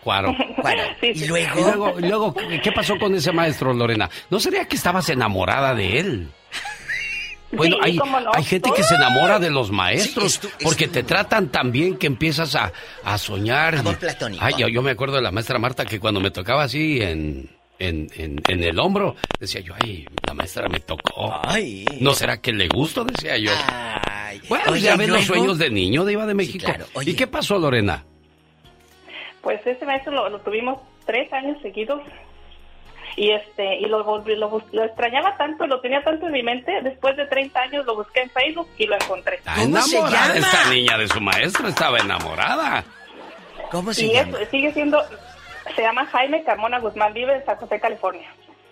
Cuaro. 0.03 0.35
Cuaro. 0.61 0.81
Sí, 1.01 1.11
Y 1.13 1.25
luego... 1.27 1.59
Y 1.59 1.61
luego, 1.63 1.99
y 1.99 2.01
luego, 2.07 2.35
¿qué 2.63 2.71
pasó 2.71 2.97
con 2.97 3.13
ese 3.13 3.31
maestro, 3.31 3.73
Lorena? 3.73 4.09
¿No 4.29 4.39
sería 4.39 4.65
que 4.67 4.75
estabas 4.75 5.09
enamorada 5.09 5.75
de 5.75 5.99
él? 5.99 6.31
Bueno, 7.51 7.75
Sí, 7.75 7.81
hay, 7.83 7.97
cómo 7.97 8.17
no. 8.21 8.31
hay 8.33 8.43
gente 8.45 8.71
que 8.73 8.81
se 8.81 8.95
enamora 8.95 9.37
de 9.37 9.49
los 9.49 9.71
maestros 9.71 10.31
Sí, 10.33 10.37
es 10.37 10.39
tu- 10.39 10.47
es 10.57 10.63
porque 10.63 10.87
tu- 10.87 10.93
te 10.93 11.03
tratan 11.03 11.49
tan 11.49 11.69
bien 11.73 11.97
que 11.97 12.07
empiezas 12.07 12.55
a, 12.55 12.71
a 13.03 13.17
soñar. 13.17 13.75
Amor 13.75 13.97
platónico. 13.99 14.41
Ay, 14.43 14.53
yo, 14.57 14.69
yo 14.69 14.81
me 14.81 14.91
acuerdo 14.91 15.17
de 15.17 15.21
la 15.21 15.31
maestra 15.31 15.59
Marta 15.59 15.85
que 15.85 15.99
cuando 15.99 16.21
me 16.21 16.31
tocaba 16.31 16.63
así 16.63 17.01
en, 17.01 17.49
en, 17.87 18.07
en, 18.15 18.41
en 18.47 18.63
el 18.63 18.79
hombro, 18.79 19.15
decía 19.39 19.61
yo, 19.61 19.73
ay, 19.83 20.05
la 20.27 20.33
maestra 20.33 20.67
me 20.69 20.79
tocó. 20.79 21.33
Ay. 21.43 21.85
¿No 21.99 22.13
será 22.13 22.39
que 22.41 22.51
le 22.53 22.67
gusto? 22.67 23.03
Decía 23.03 23.37
yo. 23.37 23.51
Ay. 23.67 24.41
Bueno, 24.47 24.71
Oye, 24.71 24.81
ya 24.81 24.95
ves 24.95 25.09
los 25.09 25.25
sueños 25.25 25.57
de 25.57 25.69
niño 25.69 26.05
de 26.05 26.13
Iba 26.13 26.25
de 26.25 26.33
México. 26.33 26.65
claro. 26.65 26.85
Oye. 26.93 27.11
¿Y 27.11 27.15
qué 27.15 27.27
pasó, 27.27 27.57
Lorena? 27.59 28.03
Pues 29.41 29.65
ese 29.65 29.85
maestro 29.85 30.13
lo, 30.13 30.29
lo 30.29 30.39
tuvimos 30.41 30.79
tres 31.05 31.31
años 31.33 31.57
seguidos 31.61 32.01
y 33.17 33.31
este 33.31 33.79
y 33.79 33.85
lo, 33.87 34.05
volví- 34.05 34.37
lo, 34.37 34.63
lo 34.71 34.83
extrañaba 34.85 35.35
tanto, 35.35 35.65
lo 35.67 35.81
tenía 35.81 36.01
tanto 36.03 36.27
en 36.27 36.31
mi 36.33 36.43
mente. 36.43 36.71
Después 36.83 37.17
de 37.17 37.25
30 37.25 37.59
años 37.59 37.85
lo 37.85 37.95
busqué 37.95 38.21
en 38.21 38.29
Facebook 38.29 38.69
y 38.77 38.85
lo 38.85 38.95
encontré. 38.95 39.35
Está 39.37 39.55
¿Cómo 39.55 39.81
se 39.81 39.97
enamorada 39.97 40.33
llama? 40.35 40.47
esta 40.47 40.69
niña 40.69 40.97
de 40.97 41.07
su 41.07 41.19
maestro, 41.19 41.67
estaba 41.67 41.97
enamorada. 41.97 42.83
¿Cómo 43.71 43.93
se 43.93 44.05
Y 44.05 44.13
llama? 44.13 44.37
eso, 44.39 44.51
sigue 44.51 44.71
siendo, 44.73 45.01
se 45.76 45.81
llama 45.81 46.06
Jaime 46.06 46.43
Carmona 46.43 46.80
Guzmán, 46.80 47.14
vive 47.14 47.35
en 47.35 47.45
San 47.45 47.56
José, 47.57 47.80
California. 47.80 48.27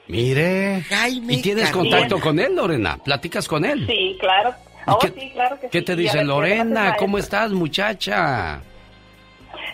Mire. 0.08 0.82
Jaime 0.90 1.34
¿Y 1.36 1.42
tienes 1.42 1.66
Carmona. 1.70 1.90
contacto 1.92 2.20
con 2.20 2.40
él, 2.40 2.56
Lorena? 2.56 2.98
¿Platicas 3.04 3.48
con 3.48 3.64
él? 3.66 3.86
Sí, 3.88 4.18
claro. 4.20 4.50
¿Y 4.88 4.92
Oh, 4.92 4.98
qué- 5.00 5.10
sí, 5.20 5.30
claro 5.34 5.60
que 5.60 5.70
¿Qué 5.70 5.80
sí. 5.80 5.86
te 5.86 5.96
dice 5.96 6.24
Lorena? 6.24 6.96
¿Cómo 6.98 7.18
estás, 7.20 7.52
muchacha? 7.52 8.62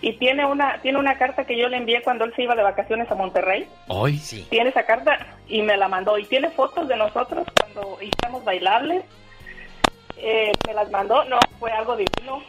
Y 0.01 0.13
tiene 0.17 0.45
una 0.45 0.81
tiene 0.81 0.99
una 0.99 1.17
carta 1.17 1.45
que 1.45 1.57
yo 1.57 1.67
le 1.69 1.77
envié 1.77 2.01
cuando 2.01 2.25
él 2.25 2.33
se 2.35 2.43
iba 2.43 2.53
de 2.55 2.63
vacaciones 2.63 3.09
a 3.09 3.15
Monterrey. 3.15 3.65
Hoy. 3.87 4.17
Sí. 4.17 4.45
Tiene 4.49 4.69
esa 4.71 4.83
carta 4.85 5.17
y 5.47 5.61
me 5.61 5.77
la 5.77 5.87
mandó. 5.87 6.17
Y 6.17 6.25
tiene 6.25 6.49
fotos 6.49 6.87
de 6.87 6.97
nosotros 6.97 7.47
cuando 7.59 7.97
hicimos 8.01 8.43
bailables. 8.43 9.03
Eh, 10.17 10.51
me 10.67 10.73
las 10.73 10.89
mandó. 10.91 11.23
No, 11.25 11.37
fue 11.59 11.71
algo 11.71 11.95
divino. 11.95 12.41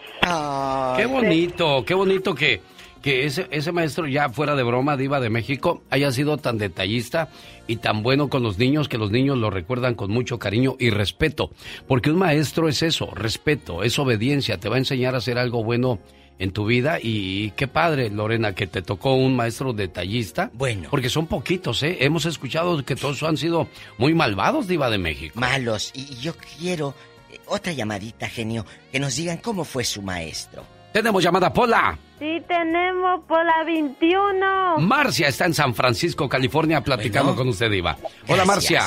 Qué 0.97 1.07
bonito, 1.07 1.85
qué 1.85 1.95
bonito 1.95 2.35
que, 2.35 2.61
que 3.07 3.25
ese, 3.25 3.47
ese 3.53 3.71
maestro 3.71 4.09
ya 4.09 4.31
fuera 4.31 4.57
de 4.57 4.65
broma, 4.65 4.97
diva 4.97 5.21
de 5.21 5.31
México, 5.31 5.81
haya 5.91 6.11
sido 6.11 6.39
tan 6.39 6.59
detallista 6.59 7.29
y 7.69 7.77
tan 7.77 8.03
bueno 8.03 8.29
con 8.29 8.43
los 8.43 8.59
niños 8.59 8.89
que 8.89 8.99
los 8.99 9.13
niños 9.13 9.39
lo 9.39 9.49
recuerdan 9.49 9.95
con 9.95 10.11
mucho 10.11 10.41
cariño 10.41 10.75
y 10.81 10.91
respeto. 10.91 11.53
Porque 11.87 12.11
un 12.11 12.19
maestro 12.19 12.69
es 12.69 12.83
eso, 12.83 13.09
respeto, 13.15 13.85
es 13.85 13.97
obediencia, 14.01 14.59
te 14.59 14.69
va 14.69 14.75
a 14.75 14.79
enseñar 14.79 15.15
a 15.15 15.19
hacer 15.19 15.39
algo 15.39 15.63
bueno 15.63 16.01
en 16.41 16.51
tu 16.51 16.67
vida 16.67 16.99
y 17.01 17.53
qué 17.53 17.69
padre, 17.69 18.11
Lorena, 18.11 18.57
que 18.57 18.67
te 18.67 18.83
tocó 18.83 19.15
un 19.15 19.37
maestro 19.37 19.73
detallista. 19.73 20.51
Bueno. 20.53 20.89
Porque 20.91 21.09
son 21.09 21.29
poquitos, 21.29 21.85
¿eh? 21.85 21.99
Hemos 22.01 22.27
escuchado 22.27 22.85
que 22.85 22.97
todos 22.97 23.23
han 23.23 23.37
sido 23.37 23.69
muy 23.99 24.15
malvados, 24.15 24.67
Diva 24.67 24.91
de 24.91 24.99
México. 24.99 25.39
Malos. 25.39 25.93
Y 25.95 26.17
yo 26.17 26.35
quiero 26.59 26.93
eh, 27.31 27.39
otra 27.47 27.73
llamadita, 27.73 28.29
genio, 28.29 28.67
que 28.91 28.99
nos 28.99 29.15
digan 29.15 29.37
cómo 29.37 29.63
fue 29.63 29.85
su 29.85 30.03
maestro. 30.03 30.67
Tenemos 30.97 31.23
llamada 31.23 31.53
Pola. 31.53 31.99
Sí, 32.19 32.43
tenemos 32.49 33.21
Pola 33.29 33.65
21. 33.67 34.79
Marcia 34.79 35.29
está 35.29 35.45
en 35.45 35.53
San 35.53 35.75
Francisco, 35.75 36.27
California, 36.27 36.81
platicando 36.81 37.37
con 37.37 37.51
usted, 37.51 37.71
Diva. 37.71 37.99
Hola, 38.27 38.47
Marcia. 38.47 38.83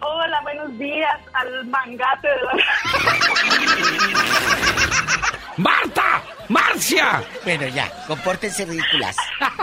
Hola, 0.00 0.40
buenos 0.42 0.76
días 0.76 1.20
al 1.34 1.64
mangate 1.66 2.26
de 2.26 2.34
la... 2.34 2.52
¡Marta! 5.56 6.22
¡Marcia! 6.48 7.22
Bueno, 7.44 7.68
ya, 7.68 7.88
compórtense 8.08 8.64
ridículas. 8.64 9.16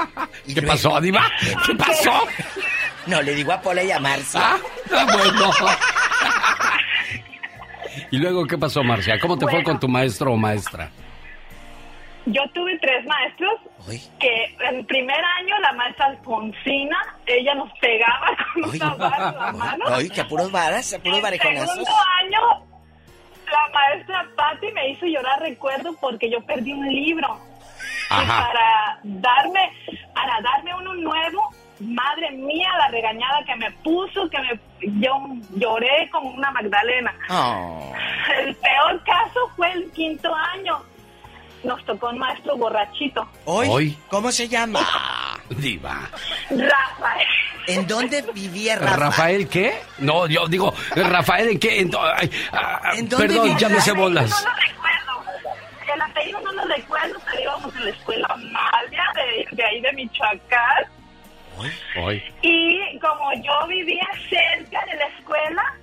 ¿Qué 0.54 0.62
pasó, 0.62 1.02
Diva? 1.02 1.30
¿Qué 1.66 1.76
pasó? 1.76 2.14
No, 3.08 3.22
le 3.22 3.36
digo 3.36 3.52
a 3.52 3.60
Pola 3.60 3.84
y 3.84 3.92
a 3.92 4.00
Marcia. 4.00 4.40
Ah, 4.42 4.58
ah, 4.94 5.06
bueno. 5.12 5.52
¿Y 8.12 8.18
luego 8.18 8.46
qué 8.46 8.58
pasó, 8.58 8.84
Marcia? 8.84 9.20
¿Cómo 9.20 9.38
te 9.38 9.48
fue 9.48 9.64
con 9.64 9.80
tu 9.80 9.88
maestro 9.88 10.34
o 10.34 10.38
maestra? 10.38 10.90
Yo 12.28 12.42
tuve 12.54 12.78
tres 12.80 13.06
maestros 13.06 13.54
que 14.20 14.56
en 14.68 14.86
primer 14.86 15.24
año 15.40 15.60
la 15.60 15.74
maestra 15.74 16.08
Alfonsina, 16.08 16.98
ella 17.28 17.54
nos 17.54 17.72
pegaba 17.80 18.36
con 18.54 18.70
una 18.70 18.96
vara 18.96 19.30
en 19.30 19.36
la 19.36 19.52
mano. 19.52 19.86
Ay, 19.88 20.10
que 20.10 20.22
a 20.22 20.28
puros 20.28 20.52
varas, 20.52 20.94
a 20.94 21.00
puros 21.00 21.20
En 21.24 21.40
segundo 21.40 21.92
año, 22.24 22.66
la 23.46 23.70
maestra 23.74 24.26
Patti 24.36 24.72
me 24.72 24.90
hizo 24.90 25.06
llorar, 25.06 25.40
recuerdo, 25.40 25.96
porque 26.02 26.30
yo 26.32 26.42
perdí 26.46 26.74
un 26.74 26.88
libro. 26.88 27.40
Y 28.10 28.14
Ajá. 28.14 28.48
para 28.48 29.00
darme, 29.04 29.72
para 30.14 30.42
darme 30.42 30.76
uno 30.76 30.94
nuevo, 30.96 31.50
madre 31.80 32.32
mía, 32.32 32.70
la 32.78 32.88
regañada 32.90 33.44
que 33.46 33.56
me 33.56 33.72
puso, 33.84 34.30
que 34.30 34.38
me, 34.40 34.60
yo 35.02 35.12
lloré 35.56 36.10
como 36.12 36.30
una 36.30 36.52
Magdalena. 36.52 37.14
Oh. 37.30 37.94
El 38.40 38.56
peor 38.56 39.04
caso 39.04 39.40
fue 39.56 39.72
el 39.72 39.92
quinto 39.92 40.34
año. 40.34 40.82
Nos 41.64 41.84
tocó 41.86 42.10
un 42.10 42.20
maestro 42.20 42.56
borrachito. 42.58 43.28
Hoy, 43.46 43.68
Hoy. 43.70 43.98
¿cómo 44.10 44.32
se 44.32 44.48
llama? 44.48 44.80
Diva. 45.50 46.10
Rafael. 46.50 47.28
¿En 47.68 47.88
dónde 47.88 48.22
vivía 48.34 48.76
Rafa? 48.76 48.96
¿Rafael 48.96 49.50
qué? 49.50 49.74
No, 49.98 50.28
yo 50.28 50.48
digo, 50.48 50.74
¿Rafael 50.96 51.50
en 51.50 51.60
qué? 51.60 51.80
En, 51.82 51.92
ay, 52.16 52.30
ah, 52.52 52.92
¿En 52.96 53.10
dónde 53.10 53.28
perdón, 53.28 53.44
vivía 53.46 53.58
ya 53.58 53.70
me 53.70 53.82
sé 53.82 53.92
bolas. 53.94 54.30
No 54.30 54.50
lo 54.50 54.56
recuerdo. 54.56 55.56
El 55.94 56.02
apellido 56.02 56.42
no 56.42 56.52
lo 56.52 56.66
recuerdo, 56.66 57.20
pero 57.26 57.42
íbamos 57.42 57.76
en 57.76 57.86
la 57.86 57.90
escuela 57.90 58.28
Amalia 58.30 59.04
de, 59.16 59.56
de 59.56 59.64
ahí 59.64 59.82
de 59.82 59.94
Michoacán. 59.94 60.95
Hoy. 61.58 62.24
Y 62.42 63.00
como 63.00 63.34
yo 63.42 63.68
vivía 63.68 64.08
cerca 64.30 64.84
de 64.86 64.96
la 64.98 65.06
escuela, 65.18 65.76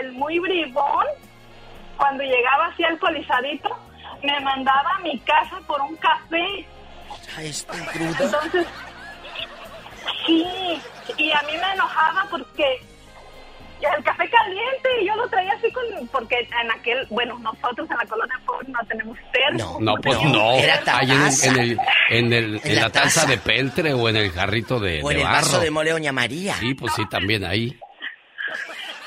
el 0.00 0.12
muy 0.12 0.38
bribón, 0.38 1.06
cuando 1.96 2.24
llegaba 2.24 2.66
así 2.66 2.84
alcoholizadito, 2.84 3.70
me 4.22 4.40
mandaba 4.40 4.96
a 4.96 5.00
mi 5.00 5.18
casa 5.20 5.60
por 5.66 5.80
un 5.80 5.96
café. 5.96 6.66
Ay, 7.36 7.48
este 7.48 7.78
crudo. 7.86 8.24
Entonces, 8.24 8.66
sí, 10.26 10.44
y 11.16 11.32
a 11.32 11.42
mí 11.42 11.52
me 11.52 11.72
enojaba 11.74 12.26
porque 12.30 12.80
el 13.96 14.04
café 14.04 14.28
caliente 14.30 14.88
y 15.00 15.06
yo 15.06 15.16
lo 15.16 15.28
traía 15.28 15.52
así 15.52 15.70
con, 15.72 15.84
porque 16.08 16.36
en 16.62 16.70
aquel, 16.70 17.06
bueno, 17.10 17.38
nosotros 17.40 17.88
en 17.90 17.96
la 17.96 18.04
colonia 18.06 18.40
pobre 18.46 18.68
no 18.68 18.78
tenemos 18.88 19.18
termo. 19.32 19.78
No, 19.80 19.94
pues 19.96 20.22
No, 20.22 20.28
no. 20.32 20.52
era 20.54 20.80
Ahí 20.86 21.10
en, 21.10 21.16
el- 21.18 21.24
taza. 21.24 21.48
en 21.48 21.56
el, 21.58 21.70
en, 22.10 22.32
el- 22.32 22.54
en 22.56 22.60
En 22.64 22.74
la 22.76 22.82
la 22.82 22.90
taza 22.90 23.20
taza. 23.22 23.26
de 23.26 23.38
peltre 23.38 23.92
o 23.94 24.08
en 24.08 24.16
el 24.16 24.30
jarrito 24.32 24.78
de, 24.80 25.02
O 25.02 25.10
en 25.10 25.16
de 25.16 25.22
el 25.22 25.28
barro. 25.28 25.36
vaso 25.46 25.60
de 25.60 25.70
mole 25.70 25.90
Doña 25.90 26.12
María. 26.12 26.54
Sí, 26.54 26.74
pues 26.74 26.92
sí, 26.94 27.02
también 27.10 27.44
ahí. 27.44 27.76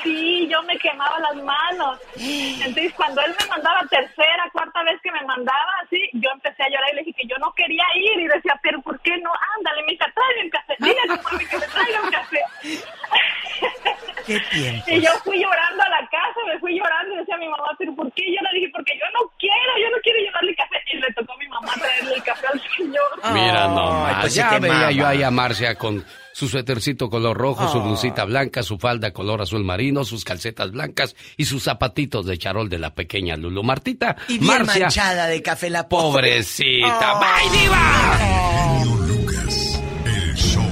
Sí, 0.05 0.47
yo 0.47 0.61
me 0.63 0.77
quemaba 0.77 1.19
las 1.19 1.35
manos. 1.43 1.99
Entonces, 2.15 2.93
cuando 2.93 3.21
él 3.21 3.35
me 3.39 3.47
mandaba 3.47 3.81
tercera, 3.89 4.47
cuarta 4.53 4.83
vez 4.83 5.01
que 5.01 5.11
me 5.11 5.23
mandaba 5.23 5.73
así, 5.83 5.99
yo 6.13 6.29
empecé 6.31 6.61
a 6.61 6.69
llorar 6.69 6.89
y 6.93 6.95
le 6.97 7.03
dije 7.03 7.21
que 7.21 7.27
yo 7.27 7.35
no 7.39 7.51
quería 7.53 7.83
ir. 7.95 8.21
Y 8.21 8.27
decía, 8.27 8.53
pero 8.61 8.79
¿por 8.83 8.99
qué 8.99 9.17
no? 9.17 9.31
Ándale, 9.57 9.81
mija, 9.87 10.05
tráeme 10.13 10.43
un 10.43 10.49
café. 10.51 10.75
Tu 10.77 11.23
mami 11.23 11.45
que 11.47 11.57
me 11.57 11.67
traiga 11.67 12.01
un 12.03 12.11
café. 12.11 12.39
Qué 14.27 14.39
tiempo. 14.51 14.85
Y 14.87 15.01
yo 15.01 15.11
fui 15.23 15.39
llorando 15.39 15.83
a 15.83 15.89
la 15.89 16.07
casa, 16.09 16.39
me 16.47 16.57
fui 16.59 16.75
llorando 16.75 17.13
y 17.13 17.17
decía 17.17 17.35
a 17.35 17.37
mi 17.37 17.47
mamá, 17.47 17.69
pero 17.77 17.95
¿por 17.95 18.11
qué? 18.13 18.23
Y 18.25 18.35
yo 18.35 18.41
le 18.41 18.59
dije, 18.59 18.71
porque 18.73 18.93
yo 18.97 19.05
no 19.13 19.31
quiero, 19.37 19.77
yo 19.79 19.89
no 19.91 19.97
quiero 20.01 20.19
llevarle 20.19 20.55
café. 20.55 20.77
Y 20.91 20.97
le 20.97 21.13
tocó 21.13 21.33
a 21.33 21.37
mi 21.37 21.47
mamá 21.47 21.73
traerle 21.79 22.15
el 22.15 22.23
café 22.23 22.47
al 22.47 22.61
señor. 22.75 23.33
Mira 23.33 23.67
nomás, 23.67 24.21
pues 24.21 24.35
ya 24.35 24.59
veía 24.59 24.91
yo 24.91 25.07
ahí 25.07 25.21
a 25.21 25.29
Marcia 25.29 25.75
con 25.75 26.03
su 26.35 26.49
suétercito 26.49 27.09
color 27.09 27.37
rojo, 27.37 27.71
su 27.71 27.77
Ah. 27.77 27.83
blusita 27.85 28.25
blanca, 28.25 28.61
su 28.61 28.77
falda 28.77 29.11
color 29.13 29.41
azul 29.41 29.63
marino, 29.63 30.03
sus 30.03 30.25
calcetas 30.25 30.71
blancas 30.71 31.15
y 31.37 31.45
sus 31.45 31.63
zapatitos 31.63 32.25
de 32.25 32.37
charol 32.37 32.67
de 32.67 32.77
la 32.77 32.93
pequeña 32.93 33.37
Lulu. 33.37 33.63
Martita, 33.63 34.17
Y 34.27 34.39
bien 34.39 34.45
Marcia, 34.45 34.81
manchada 34.87 35.27
de 35.27 35.41
café 35.41 35.69
la 35.69 35.87
pobre. 35.87 36.31
pobrecita. 36.31 37.13
Oh. 37.13 37.19
¡Bye, 37.21 37.57
diva! 37.57 38.17
Genio 38.19 38.95
Lucas, 39.07 39.81
el 40.05 40.35
show. 40.35 40.65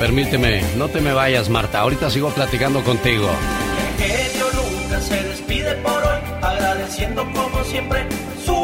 Permíteme, 0.00 0.62
no 0.78 0.88
te 0.88 1.02
me 1.02 1.12
vayas, 1.12 1.50
Marta. 1.50 1.80
Ahorita 1.80 2.08
sigo 2.08 2.30
platicando 2.30 2.82
contigo. 2.82 3.28
genio 3.98 4.46
Lucas 4.54 5.04
se 5.04 5.22
despide 5.22 5.74
por 5.76 5.92
hoy, 6.02 6.20
agradeciendo 6.40 7.22
como 7.34 7.62
siempre 7.64 8.06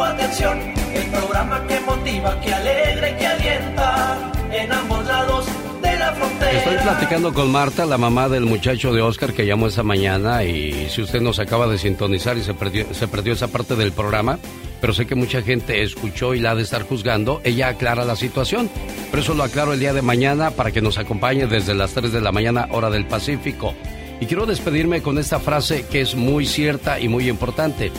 atención. 0.02 0.58
El 0.94 1.06
programa 1.10 1.66
que 1.66 1.80
motiva, 1.80 2.40
que 2.40 2.52
alegra 2.52 3.10
y 3.10 3.14
que 3.14 3.26
alienta 3.26 4.32
en 4.52 4.72
ambos 4.72 5.06
lados 5.06 5.46
de 5.82 5.98
la 5.98 6.12
frontera. 6.12 6.52
Estoy 6.52 6.76
platicando 6.78 7.34
con 7.34 7.50
Marta, 7.52 7.86
la 7.86 7.98
mamá 7.98 8.28
del 8.28 8.46
muchacho 8.46 8.92
de 8.92 9.02
Oscar 9.02 9.32
que 9.32 9.46
llamó 9.46 9.66
esa 9.66 9.82
mañana 9.82 10.44
y 10.44 10.88
si 10.88 11.02
usted 11.02 11.20
nos 11.20 11.38
acaba 11.38 11.66
de 11.68 11.78
sintonizar 11.78 12.36
y 12.36 12.42
se 12.42 12.54
perdió, 12.54 12.92
se 12.92 13.08
perdió 13.08 13.32
esa 13.32 13.48
parte 13.48 13.76
del 13.76 13.92
programa, 13.92 14.38
pero 14.80 14.92
sé 14.92 15.06
que 15.06 15.14
mucha 15.14 15.42
gente 15.42 15.82
escuchó 15.82 16.34
y 16.34 16.40
la 16.40 16.52
ha 16.52 16.54
de 16.54 16.62
estar 16.62 16.82
juzgando, 16.82 17.40
ella 17.44 17.68
aclara 17.68 18.04
la 18.04 18.16
situación. 18.16 18.70
Pero 19.10 19.22
eso 19.22 19.34
lo 19.34 19.42
aclaro 19.42 19.72
el 19.72 19.80
día 19.80 19.92
de 19.92 20.02
mañana 20.02 20.50
para 20.50 20.70
que 20.70 20.82
nos 20.82 20.98
acompañe 20.98 21.46
desde 21.46 21.74
las 21.74 21.92
3 21.92 22.12
de 22.12 22.20
la 22.20 22.32
mañana 22.32 22.68
hora 22.70 22.90
del 22.90 23.06
Pacífico. 23.06 23.74
Y 24.20 24.26
quiero 24.26 24.46
despedirme 24.46 25.00
con 25.00 25.18
esta 25.18 25.38
frase 25.38 25.86
que 25.86 26.00
es 26.00 26.14
muy 26.14 26.44
cierta 26.44 26.98
y 26.98 27.08
muy 27.08 27.28
importante. 27.28 27.92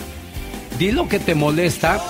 Di 0.80 0.94
lo 0.94 1.10
que 1.10 1.20
te 1.20 1.36
molesta 1.36 2.02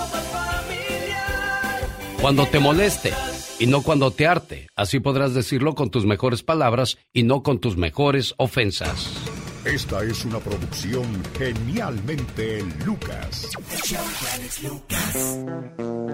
cuando 2.20 2.46
te 2.46 2.60
moleste 2.60 3.12
y 3.58 3.66
no 3.66 3.82
cuando 3.82 4.12
te 4.12 4.28
arte. 4.28 4.68
Así 4.76 5.00
podrás 5.00 5.34
decirlo 5.34 5.74
con 5.74 5.90
tus 5.90 6.06
mejores 6.06 6.44
palabras 6.44 6.96
y 7.12 7.24
no 7.24 7.42
con 7.42 7.58
tus 7.58 7.76
mejores 7.76 8.32
ofensas. 8.36 9.10
Esta 9.64 10.04
es 10.04 10.24
una 10.24 10.38
producción 10.38 11.04
genialmente 11.36 12.64
Lucas. 12.86 13.48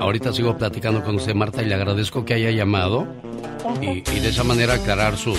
Ahorita 0.00 0.32
sigo 0.32 0.56
platicando 0.56 1.04
con 1.04 1.16
usted, 1.16 1.34
Marta, 1.34 1.62
y 1.62 1.66
le 1.66 1.74
agradezco 1.74 2.24
que 2.24 2.32
haya 2.32 2.52
llamado 2.52 3.06
y, 3.82 3.98
y 3.98 4.20
de 4.20 4.30
esa 4.30 4.44
manera 4.44 4.74
aclarar 4.74 5.18
su 5.18 5.36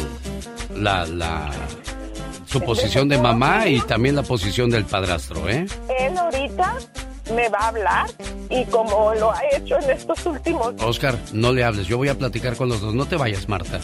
la, 0.76 1.08
la 1.08 1.52
su 2.46 2.62
posición 2.62 3.10
de 3.10 3.18
mamá 3.18 3.68
y 3.68 3.82
también 3.82 4.16
la 4.16 4.24
posición 4.24 4.70
del 4.70 4.86
padrastro, 4.86 5.50
¿eh? 5.50 5.66
Él 6.00 6.18
ahorita 6.18 6.78
me 7.34 7.50
va 7.50 7.60
a 7.60 7.68
hablar 7.68 8.10
y 8.50 8.64
como 8.66 9.14
lo 9.16 9.32
ha 9.32 9.42
hecho 9.56 9.80
en 9.80 9.90
estos 9.90 10.26
últimos 10.26 10.74
Oscar, 10.82 11.18
no 11.34 11.52
le 11.52 11.64
hables, 11.64 11.88
yo 11.88 11.98
voy 11.98 12.10
a 12.10 12.16
platicar 12.16 12.56
con 12.56 12.70
los 12.70 12.82
dos. 12.82 12.94
No 12.94 13.06
te 13.06 13.16
vayas, 13.16 13.48
Marta. 13.50 13.80